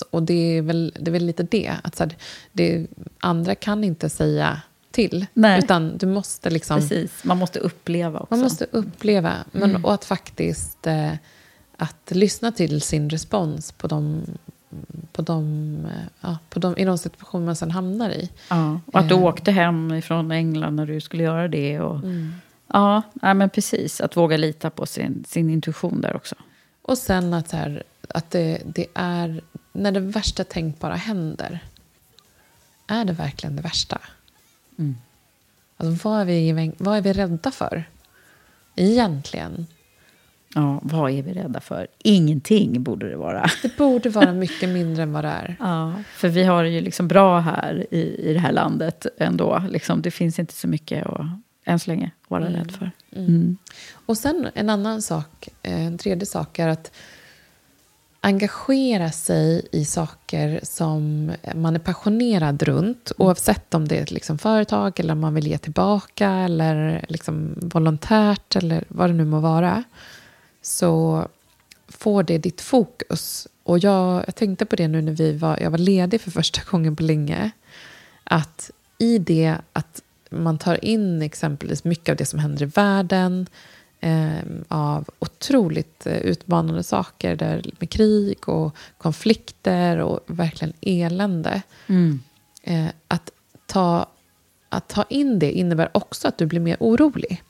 Och 0.10 0.24
det 0.24 0.58
är, 0.58 0.62
väl, 0.62 0.94
det 1.00 1.10
är 1.10 1.14
väl 1.14 1.26
lite 1.26 1.44
det. 1.44 1.74
Att 1.84 1.96
så 1.96 2.04
här, 2.04 2.16
det 2.52 2.88
andra 3.20 3.56
kan 3.56 3.84
inte 3.84 4.10
säga 4.10 4.62
till. 4.92 5.26
Nej. 5.34 5.60
Utan 5.60 5.98
du 5.98 6.06
måste 6.06 6.50
liksom... 6.50 6.80
Precis, 6.80 7.24
man 7.24 7.38
måste 7.38 7.60
uppleva 7.60 8.20
också. 8.20 8.34
Man 8.34 8.40
måste 8.44 8.66
uppleva. 8.72 9.34
Men, 9.52 9.70
Mm. 9.70 9.86
Och 9.86 9.94
att 9.94 10.06
faktiskt 10.06 10.88
eh, 10.88 11.12
att 11.78 12.12
lyssna 12.12 12.52
till 12.52 12.82
sin 12.82 13.10
respons 13.10 13.72
på 13.72 13.88
de, 13.88 14.24
på 15.12 15.22
de, 15.22 15.76
eh, 15.86 16.08
ja, 16.22 16.38
på 16.50 16.60
de, 16.60 16.78
i 16.78 16.86
de 16.86 16.98
situationer 16.98 17.46
man 17.46 17.56
sen 17.56 17.72
hamnar 17.72 18.10
i. 18.10 18.30
Ja, 18.50 18.80
och 18.86 19.00
att 19.00 19.10
du 19.10 19.16
Eh, 19.16 19.24
åkte 19.24 19.52
hem 19.52 20.02
från 20.02 20.32
England 20.32 20.76
när 20.76 20.86
du 20.86 21.02
skulle 21.02 21.24
göra 21.24 21.48
det. 21.48 21.80
Och, 21.80 21.96
Mm. 21.96 22.34
Ja, 22.74 23.02
nej, 23.14 23.34
men 23.34 23.50
precis. 23.50 24.02
Att 24.02 24.18
våga 24.18 24.38
lita 24.38 24.70
på 24.70 24.86
sin, 24.86 25.24
sin 25.28 25.50
intuition 25.50 26.02
där 26.02 26.16
också. 26.16 26.36
Och 26.82 26.98
sen 26.98 27.34
att, 27.34 27.52
här, 27.52 27.84
att 28.10 28.32
det, 28.32 28.62
det 28.66 28.86
är, 28.94 29.42
när 29.72 29.92
det 29.92 30.00
värsta 30.00 30.44
tänkbara 30.44 30.96
händer, 30.96 31.60
är 32.88 33.06
det 33.06 33.14
verkligen 33.14 33.56
det 33.56 33.62
värsta? 33.62 34.02
Mm. 34.80 34.96
Alltså, 35.78 36.10
vad, 36.10 36.22
är 36.22 36.26
vi, 36.26 36.72
vad 36.78 36.98
är 36.98 37.02
vi 37.02 37.14
rädda 37.14 37.52
för? 37.52 37.84
Egentligen. 38.76 39.68
Ja, 40.56 40.80
vad 40.84 41.12
är 41.12 41.24
vi 41.24 41.34
rädda 41.34 41.60
för? 41.60 41.88
Ingenting 42.04 42.84
borde 42.84 43.10
det 43.10 43.16
vara. 43.18 43.46
Det 43.62 43.78
borde 43.78 44.10
vara 44.10 44.34
mycket 44.34 44.70
mindre 44.70 45.04
än 45.04 45.14
vad 45.14 45.24
det 45.24 45.30
är. 45.30 45.56
Ja, 45.60 45.94
för 46.16 46.28
vi 46.28 46.44
har 46.44 46.64
det 46.64 46.70
ju 46.70 46.82
liksom 46.82 47.08
bra 47.08 47.40
här 47.40 47.86
i, 47.92 48.30
i 48.30 48.34
det 48.34 48.40
här 48.40 48.52
landet 48.52 49.06
ändå. 49.18 49.64
Liksom, 49.70 50.02
det 50.02 50.12
finns 50.12 50.40
inte 50.40 50.54
så 50.54 50.68
mycket 50.68 51.06
att 51.06 51.22
än 51.66 51.80
så 51.80 51.90
länge 51.92 52.12
vara 52.28 52.48
Mm. 52.48 52.60
rädd 52.60 52.72
för. 52.72 52.92
Mm. 53.16 53.28
Mm. 53.28 53.58
Och 54.06 54.18
sen 54.18 54.48
en 54.54 54.70
annan 54.70 55.02
sak, 55.02 55.50
eh, 55.64 55.86
en 55.86 55.98
tredje 55.98 56.26
sak 56.26 56.60
är 56.60 56.68
att 56.68 56.92
engagera 58.22 59.12
sig 59.12 59.68
i 59.72 59.86
saker 59.86 60.60
som 60.64 61.32
man 61.56 61.76
är 61.76 61.80
passionerad 61.80 62.64
runt. 62.64 63.12
Oavsett 63.18 63.74
om 63.74 63.88
det 63.88 63.98
är 63.98 64.04
ett 64.04 64.12
liksom 64.12 64.38
företag 64.38 65.00
eller 65.00 65.14
om 65.14 65.20
man 65.20 65.34
vill 65.34 65.48
ge 65.48 65.58
tillbaka 65.58 66.30
eller 66.32 67.06
liksom 67.08 67.56
volontärt 67.62 68.56
eller 68.56 68.84
vad 68.88 69.10
det 69.10 69.14
nu 69.14 69.26
må 69.26 69.40
vara. 69.40 69.84
Så 70.70 71.28
får 71.88 72.24
det 72.24 72.38
ditt 72.38 72.62
fokus. 72.62 73.48
Och 73.64 73.80
jag, 73.80 74.24
jag 74.28 74.36
tänkte 74.36 74.66
på 74.66 74.76
det 74.76 74.88
nu 74.88 75.02
när 75.02 75.12
vi 75.12 75.38
var, 75.38 75.60
jag 75.62 75.72
var 75.72 75.78
ledig 75.78 76.22
för 76.22 76.32
första 76.32 76.62
gången 76.72 76.96
på 76.96 77.04
länge. 77.04 77.52
Att 78.24 78.72
i 78.98 79.18
det 79.18 79.56
att 79.74 80.02
man 80.30 80.58
tar 80.58 80.86
in 80.86 81.22
exempelvis 81.22 81.84
mycket 81.84 82.10
av 82.10 82.16
det 82.16 82.26
som 82.26 82.40
händer 82.40 82.64
i 82.64 82.66
världen 82.66 83.48
eh, 84.00 84.40
av 84.68 85.10
otroligt 85.20 86.06
eh, 86.08 86.18
utmanande 86.18 86.84
saker 86.84 87.36
där, 87.36 87.66
med 87.80 87.90
krig 87.90 88.50
och 88.50 88.76
konflikter 88.98 89.98
och 89.98 90.20
verkligen 90.26 90.74
elände. 90.82 91.62
Mm. 91.88 92.20
Eh, 92.64 92.88
att, 93.08 93.32
ta, 93.66 94.10
att 94.70 94.88
ta 94.88 95.06
in 95.10 95.40
det 95.40 95.52
innebär 95.52 95.90
också 95.94 96.28
att 96.28 96.38
du 96.38 96.46
blir 96.46 96.60
mer 96.60 96.78
orolig. 96.80 97.44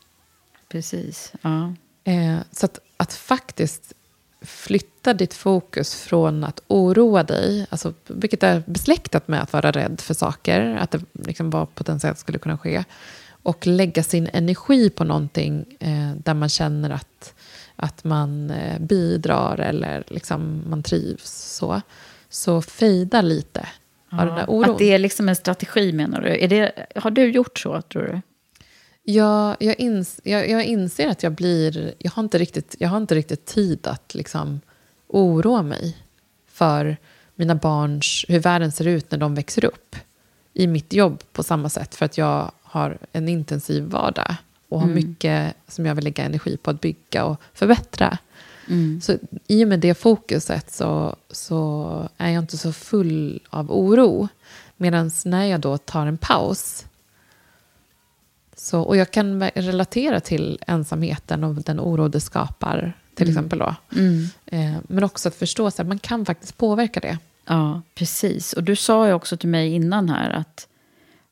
Precis. 0.69 1.33
Ja. 1.41 1.73
Eh, 2.09 2.39
så 2.51 2.65
att, 2.65 2.79
att 2.97 3.13
faktiskt 3.13 3.93
flytta 4.41 5.13
ditt 5.13 5.33
fokus 5.33 5.95
från 5.95 6.43
att 6.43 6.61
oroa 6.67 7.23
dig, 7.23 7.67
alltså, 7.69 7.93
vilket 8.07 8.43
är 8.43 8.63
besläktat 8.65 9.27
med 9.27 9.41
att 9.41 9.53
vara 9.53 9.71
rädd 9.71 10.01
för 10.01 10.13
saker, 10.13 10.75
att 10.75 10.91
det 10.91 11.01
liksom 11.13 11.49
vad 11.49 11.75
potentiellt 11.75 12.17
skulle 12.17 12.39
kunna 12.39 12.57
ske, 12.57 12.83
och 13.43 13.67
lägga 13.67 14.03
sin 14.03 14.29
energi 14.33 14.89
på 14.89 15.03
någonting 15.03 15.77
eh, 15.79 16.11
där 16.23 16.33
man 16.33 16.49
känner 16.49 16.89
att, 16.89 17.33
att 17.75 18.03
man 18.03 18.51
eh, 18.51 18.79
bidrar 18.79 19.57
eller 19.57 20.03
liksom 20.07 20.63
man 20.69 20.83
trivs. 20.83 21.55
Så, 21.57 21.81
så 22.29 22.61
fejda 22.61 23.21
lite 23.21 23.67
av 24.11 24.25
den 24.25 24.35
där 24.35 24.49
oron. 24.49 24.71
Att 24.71 24.77
det 24.77 24.93
är 24.93 24.99
liksom 24.99 25.29
en 25.29 25.35
strategi 25.35 25.93
menar 25.93 26.21
du? 26.21 26.43
Är 26.43 26.47
det, 26.47 26.71
har 26.95 27.11
du 27.11 27.31
gjort 27.31 27.59
så 27.59 27.81
tror 27.81 28.03
du? 28.03 28.21
Jag, 29.13 29.57
jag, 29.59 29.79
ins, 29.79 30.19
jag, 30.23 30.49
jag 30.49 30.63
inser 30.65 31.07
att 31.07 31.23
jag 31.23 31.31
blir... 31.31 31.93
Jag 31.97 32.11
har 32.11 32.23
inte 32.23 32.37
riktigt, 32.37 32.75
jag 32.79 32.89
har 32.89 32.97
inte 32.97 33.15
riktigt 33.15 33.45
tid 33.45 33.87
att 33.87 34.15
liksom 34.15 34.59
oroa 35.07 35.61
mig 35.61 35.97
för 36.47 36.97
mina 37.35 37.55
barns, 37.55 38.25
hur 38.27 38.39
världen 38.39 38.71
ser 38.71 38.87
ut 38.87 39.11
när 39.11 39.17
de 39.17 39.35
växer 39.35 39.65
upp 39.65 39.95
i 40.53 40.67
mitt 40.67 40.93
jobb 40.93 41.23
på 41.31 41.43
samma 41.43 41.69
sätt. 41.69 41.95
För 41.95 42.05
att 42.05 42.17
jag 42.17 42.51
har 42.61 42.97
en 43.11 43.29
intensiv 43.29 43.83
vardag 43.83 44.35
och 44.69 44.79
har 44.79 44.87
Mm. 44.87 44.95
mycket 44.95 45.53
som 45.67 45.85
jag 45.85 45.95
vill 45.95 46.03
lägga 46.03 46.23
energi 46.23 46.57
på 46.57 46.69
att 46.69 46.81
bygga 46.81 47.25
och 47.25 47.41
förbättra. 47.53 48.17
Mm. 48.67 49.01
Så 49.01 49.17
i 49.47 49.63
och 49.63 49.67
med 49.67 49.79
det 49.79 49.93
fokuset 49.93 50.71
så, 50.71 51.15
så 51.31 52.09
är 52.17 52.29
jag 52.29 52.43
inte 52.43 52.57
så 52.57 52.73
full 52.73 53.39
av 53.49 53.71
oro. 53.71 54.27
Medan 54.77 55.11
när 55.25 55.45
jag 55.45 55.59
då 55.59 55.77
tar 55.77 56.05
en 56.07 56.17
paus 56.17 56.85
så, 58.59 58.81
och 58.81 58.97
jag 58.97 59.11
kan 59.11 59.43
relatera 59.49 60.19
till 60.19 60.59
ensamheten 60.67 61.43
och 61.43 61.55
den 61.55 61.79
oro 61.79 62.07
det 62.07 62.19
skapar, 62.19 62.93
till 63.15 63.27
Mm. 63.29 63.37
exempel. 63.37 63.59
Då. 63.59 63.75
Mm. 63.95 64.23
Eh, 64.45 64.81
men 64.87 65.03
också 65.03 65.27
att 65.29 65.35
förstå 65.35 65.67
att 65.67 65.87
man 65.87 65.99
kan 65.99 66.25
faktiskt 66.25 66.57
påverka 66.57 66.99
det. 66.99 67.17
Ja, 67.45 67.81
precis. 67.95 68.53
Och 68.53 68.63
du 68.63 68.75
sa 68.75 69.07
ju 69.07 69.13
också 69.13 69.37
till 69.37 69.49
mig 69.49 69.73
innan 69.73 70.09
här 70.09 70.29
att, 70.29 70.67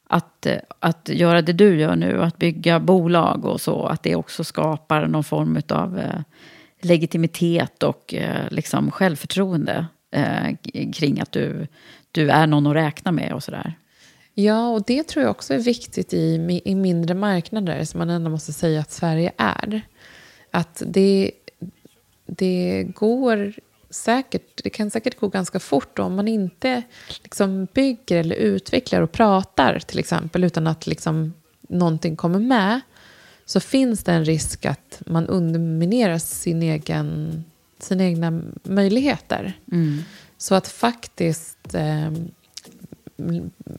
att, 0.10 0.46
eh, 0.46 0.58
att 0.80 1.10
göra 1.14 1.42
det 1.42 1.54
du 1.54 1.80
gör 1.80 1.96
nu, 1.96 2.24
att 2.24 2.38
bygga 2.38 2.80
bolag 2.80 3.46
och 3.46 3.62
så, 3.62 3.86
att 3.86 4.04
det 4.04 4.16
också 4.16 4.44
skapar 4.44 5.08
någon 5.08 5.24
form 5.24 5.62
av 5.70 6.00
eh, 6.00 6.22
legitimitet 6.82 7.84
och 7.84 8.14
eh, 8.14 8.50
liksom 8.52 8.92
självförtroende 8.92 9.86
eh, 10.12 10.56
kring 10.94 11.20
att 11.22 11.32
du, 11.32 11.68
du 12.12 12.30
är 12.30 12.48
någon 12.48 12.68
att 12.68 12.76
räkna 12.76 13.12
med 13.12 13.34
och 13.34 13.44
sådär. 13.44 13.74
Ja, 14.40 14.68
och 14.68 14.84
det 14.84 15.04
tror 15.04 15.24
jag 15.24 15.32
också 15.32 15.54
är 15.54 15.60
viktigt 15.60 16.14
i, 16.14 16.62
i 16.66 16.76
mindre 16.76 17.14
marknader 17.14 17.84
som 17.84 17.98
man 17.98 18.10
ändå 18.10 18.30
måste 18.30 18.54
säga 18.54 18.80
att 18.80 18.92
Sverige 18.92 19.32
är. 19.38 19.82
Att 20.52 20.84
det, 20.86 21.32
det 22.26 22.88
går 22.96 23.54
säkert, 23.90 24.64
det 24.64 24.70
kan 24.70 24.92
säkert 24.92 25.20
gå 25.20 25.28
ganska 25.28 25.60
fort 25.60 26.00
om 26.00 26.16
man 26.16 26.28
inte 26.28 26.84
liksom 27.24 27.68
bygger 27.74 28.18
eller 28.18 28.36
utvecklar 28.36 29.02
och 29.02 29.12
pratar 29.12 29.80
till 29.80 30.00
exempel 30.00 30.44
utan 30.44 30.68
att 30.68 30.88
liksom 30.88 31.34
någonting 31.62 32.16
kommer 32.16 32.40
med 32.40 32.82
så 33.46 33.60
finns 33.60 34.04
det 34.04 34.12
en 34.12 34.26
risk 34.26 34.66
att 34.66 35.02
man 35.06 35.28
underminerar 35.28 36.18
sin 36.18 36.64
egen, 36.64 37.44
sina 37.80 38.04
egna 38.04 38.42
möjligheter. 38.64 39.60
Mm. 39.72 40.02
Så 40.38 40.56
att 40.56 40.68
faktiskt 40.68 41.74
eh, 41.74 42.12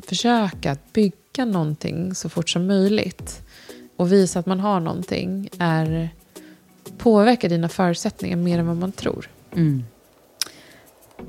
försöka 0.02 0.72
att 0.72 0.92
bygga 0.92 1.44
någonting 1.44 2.14
så 2.14 2.28
fort 2.28 2.48
som 2.50 2.66
möjligt 2.66 3.42
och 3.96 4.12
visa 4.12 4.38
att 4.38 4.46
man 4.46 4.60
har 4.60 4.80
någonting 4.80 5.48
är 5.58 6.10
påverkar 6.98 7.48
dina 7.48 7.68
förutsättningar 7.68 8.36
mer 8.36 8.58
än 8.58 8.66
vad 8.66 8.76
man 8.76 8.92
tror. 8.92 9.28
Mm. 9.52 9.84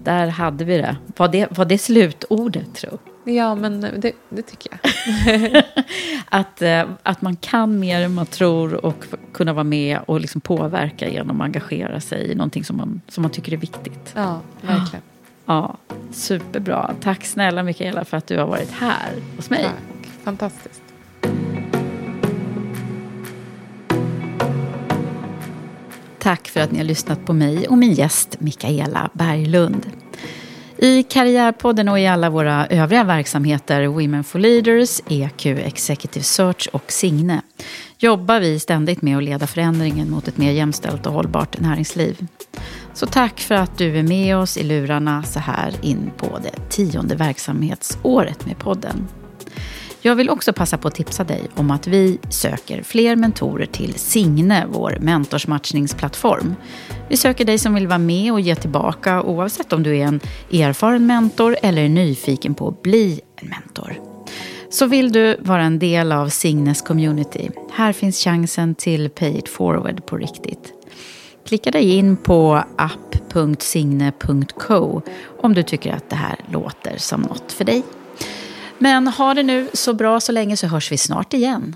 Där 0.04 0.28
hade 0.28 0.66
vi 0.66 0.78
det. 0.78 0.98
Var 1.18 1.28
det, 1.28 1.48
var 1.58 1.66
det 1.66 1.78
slutordet, 1.78 2.76
tro? 2.76 2.98
Ja, 3.24 3.56
men 3.56 3.82
det, 3.82 4.12
det 4.30 4.42
tycker 4.42 4.72
jag. 4.72 5.64
att, 6.30 6.62
eh, 6.62 6.90
att 7.04 7.22
man 7.22 7.36
kan 7.36 7.80
mer 7.80 8.02
än 8.02 8.14
man 8.14 8.26
tror 8.26 8.86
och 8.86 9.06
kunna 9.34 9.54
vara 9.54 9.64
med 9.64 10.00
och 10.06 10.22
liksom 10.22 10.42
påverka 10.42 11.10
genom 11.10 11.42
att 11.42 11.46
engagera 11.46 12.00
sig 12.00 12.32
i 12.32 12.36
någonting 12.36 12.64
som 12.64 12.78
man, 12.78 13.02
som 13.08 13.22
man 13.22 13.32
tycker 13.32 13.54
är 13.54 13.58
viktigt. 13.58 14.14
Ja, 14.16 14.40
verkligen. 14.62 15.04
Ja, 15.50 15.78
superbra. 16.12 16.96
Tack 17.02 17.26
snälla 17.26 17.64
Mikaela 17.64 18.06
för 18.06 18.18
att 18.18 18.28
du 18.28 18.38
har 18.38 18.48
varit 18.48 18.72
här 18.72 19.14
hos 19.36 19.50
mig. 19.50 19.64
Tack. 19.64 20.12
Fantastiskt. 20.24 20.82
Tack 26.20 26.48
för 26.48 26.60
att 26.60 26.72
ni 26.72 26.78
har 26.78 26.86
lyssnat 26.86 27.26
på 27.26 27.34
mig 27.34 27.68
och 27.68 27.78
min 27.78 27.94
gäst 27.94 28.40
Mikaela 28.40 29.10
Berglund. 29.14 29.86
I 30.78 31.04
Karriärpodden 31.04 31.90
och 31.90 32.00
i 32.00 32.08
alla 32.08 32.30
våra 32.30 32.68
övriga 32.68 33.04
verksamheter 33.04 33.88
Women 33.88 34.24
for 34.24 34.40
Leaders, 34.40 35.02
EQ 35.08 35.46
Executive 35.46 36.24
Search 36.24 36.70
och 36.72 36.92
Signe 36.92 37.42
jobbar 37.98 38.40
vi 38.40 38.60
ständigt 38.60 39.02
med 39.02 39.18
att 39.18 39.24
leda 39.24 39.48
förändringen 39.48 40.10
mot 40.10 40.28
ett 40.28 40.38
mer 40.38 40.52
jämställt 40.52 41.06
och 41.06 41.14
hållbart 41.14 41.60
näringsliv. 41.60 42.28
Så 43.00 43.06
tack 43.06 43.40
för 43.40 43.56
att 43.56 43.78
du 43.78 43.98
är 43.98 44.04
med 44.04 44.38
oss 44.38 44.58
i 44.58 44.64
lurarna 44.64 45.24
så 45.24 45.40
här 45.40 45.74
in 45.82 46.12
på 46.18 46.40
det 46.44 46.70
tionde 46.70 47.16
verksamhetsåret 47.16 48.46
med 48.46 48.58
podden. 48.58 49.08
Jag 50.02 50.16
vill 50.16 50.30
också 50.30 50.54
passa 50.54 50.78
på 50.78 50.88
att 50.88 50.96
tipsa 50.96 51.24
dig 51.24 51.42
om 51.56 51.72
att 51.72 51.88
vi 51.88 52.20
söker 52.30 52.84
fler 52.84 53.16
mentorer 53.16 53.66
till 53.66 53.94
Signe, 53.94 54.66
vår 54.70 54.98
mentorsmatchningsplattform. 55.02 56.56
Vi 57.10 57.18
söker 57.18 57.46
dig 57.46 57.58
som 57.58 57.74
vill 57.74 57.88
vara 57.88 57.98
med 57.98 58.34
och 58.34 58.40
ge 58.40 58.56
tillbaka 58.56 59.24
oavsett 59.24 59.74
om 59.74 59.84
du 59.84 59.98
är 59.98 60.06
en 60.06 60.20
erfaren 60.52 61.06
mentor 61.06 61.58
eller 61.62 61.82
är 61.82 61.90
nyfiken 61.90 62.54
på 62.54 62.68
att 62.68 62.82
bli 62.82 63.22
en 63.36 63.50
mentor. 63.50 64.00
Så 64.70 64.86
vill 64.86 65.12
du 65.12 65.38
vara 65.40 65.64
en 65.64 65.80
del 65.80 66.12
av 66.12 66.30
Signes 66.30 66.82
community, 66.82 67.50
här 67.72 67.94
finns 67.94 68.24
chansen 68.24 68.76
till 68.76 69.10
Pay 69.10 69.38
it 69.38 69.50
forward 69.50 70.06
på 70.06 70.18
riktigt. 70.18 70.74
Klicka 71.50 71.72
dig 71.72 71.98
in 71.98 72.18
på 72.18 72.64
app.signe.co 72.76 73.02
om 75.42 75.54
du 75.54 75.64
tycker 75.64 75.94
att 75.94 76.10
det 76.10 76.16
här 76.16 76.36
låter 76.52 76.98
som 76.98 77.22
något 77.22 77.52
för 77.52 77.66
dig. 77.66 77.84
Men 78.78 79.08
ha 79.08 79.34
det 79.34 79.44
nu 79.44 79.70
så 79.74 79.94
bra 79.94 80.20
så 80.20 80.32
länge 80.32 80.58
så 80.58 80.68
hörs 80.68 80.92
vi 80.92 80.98
snart 80.98 81.34
igen. 81.34 81.76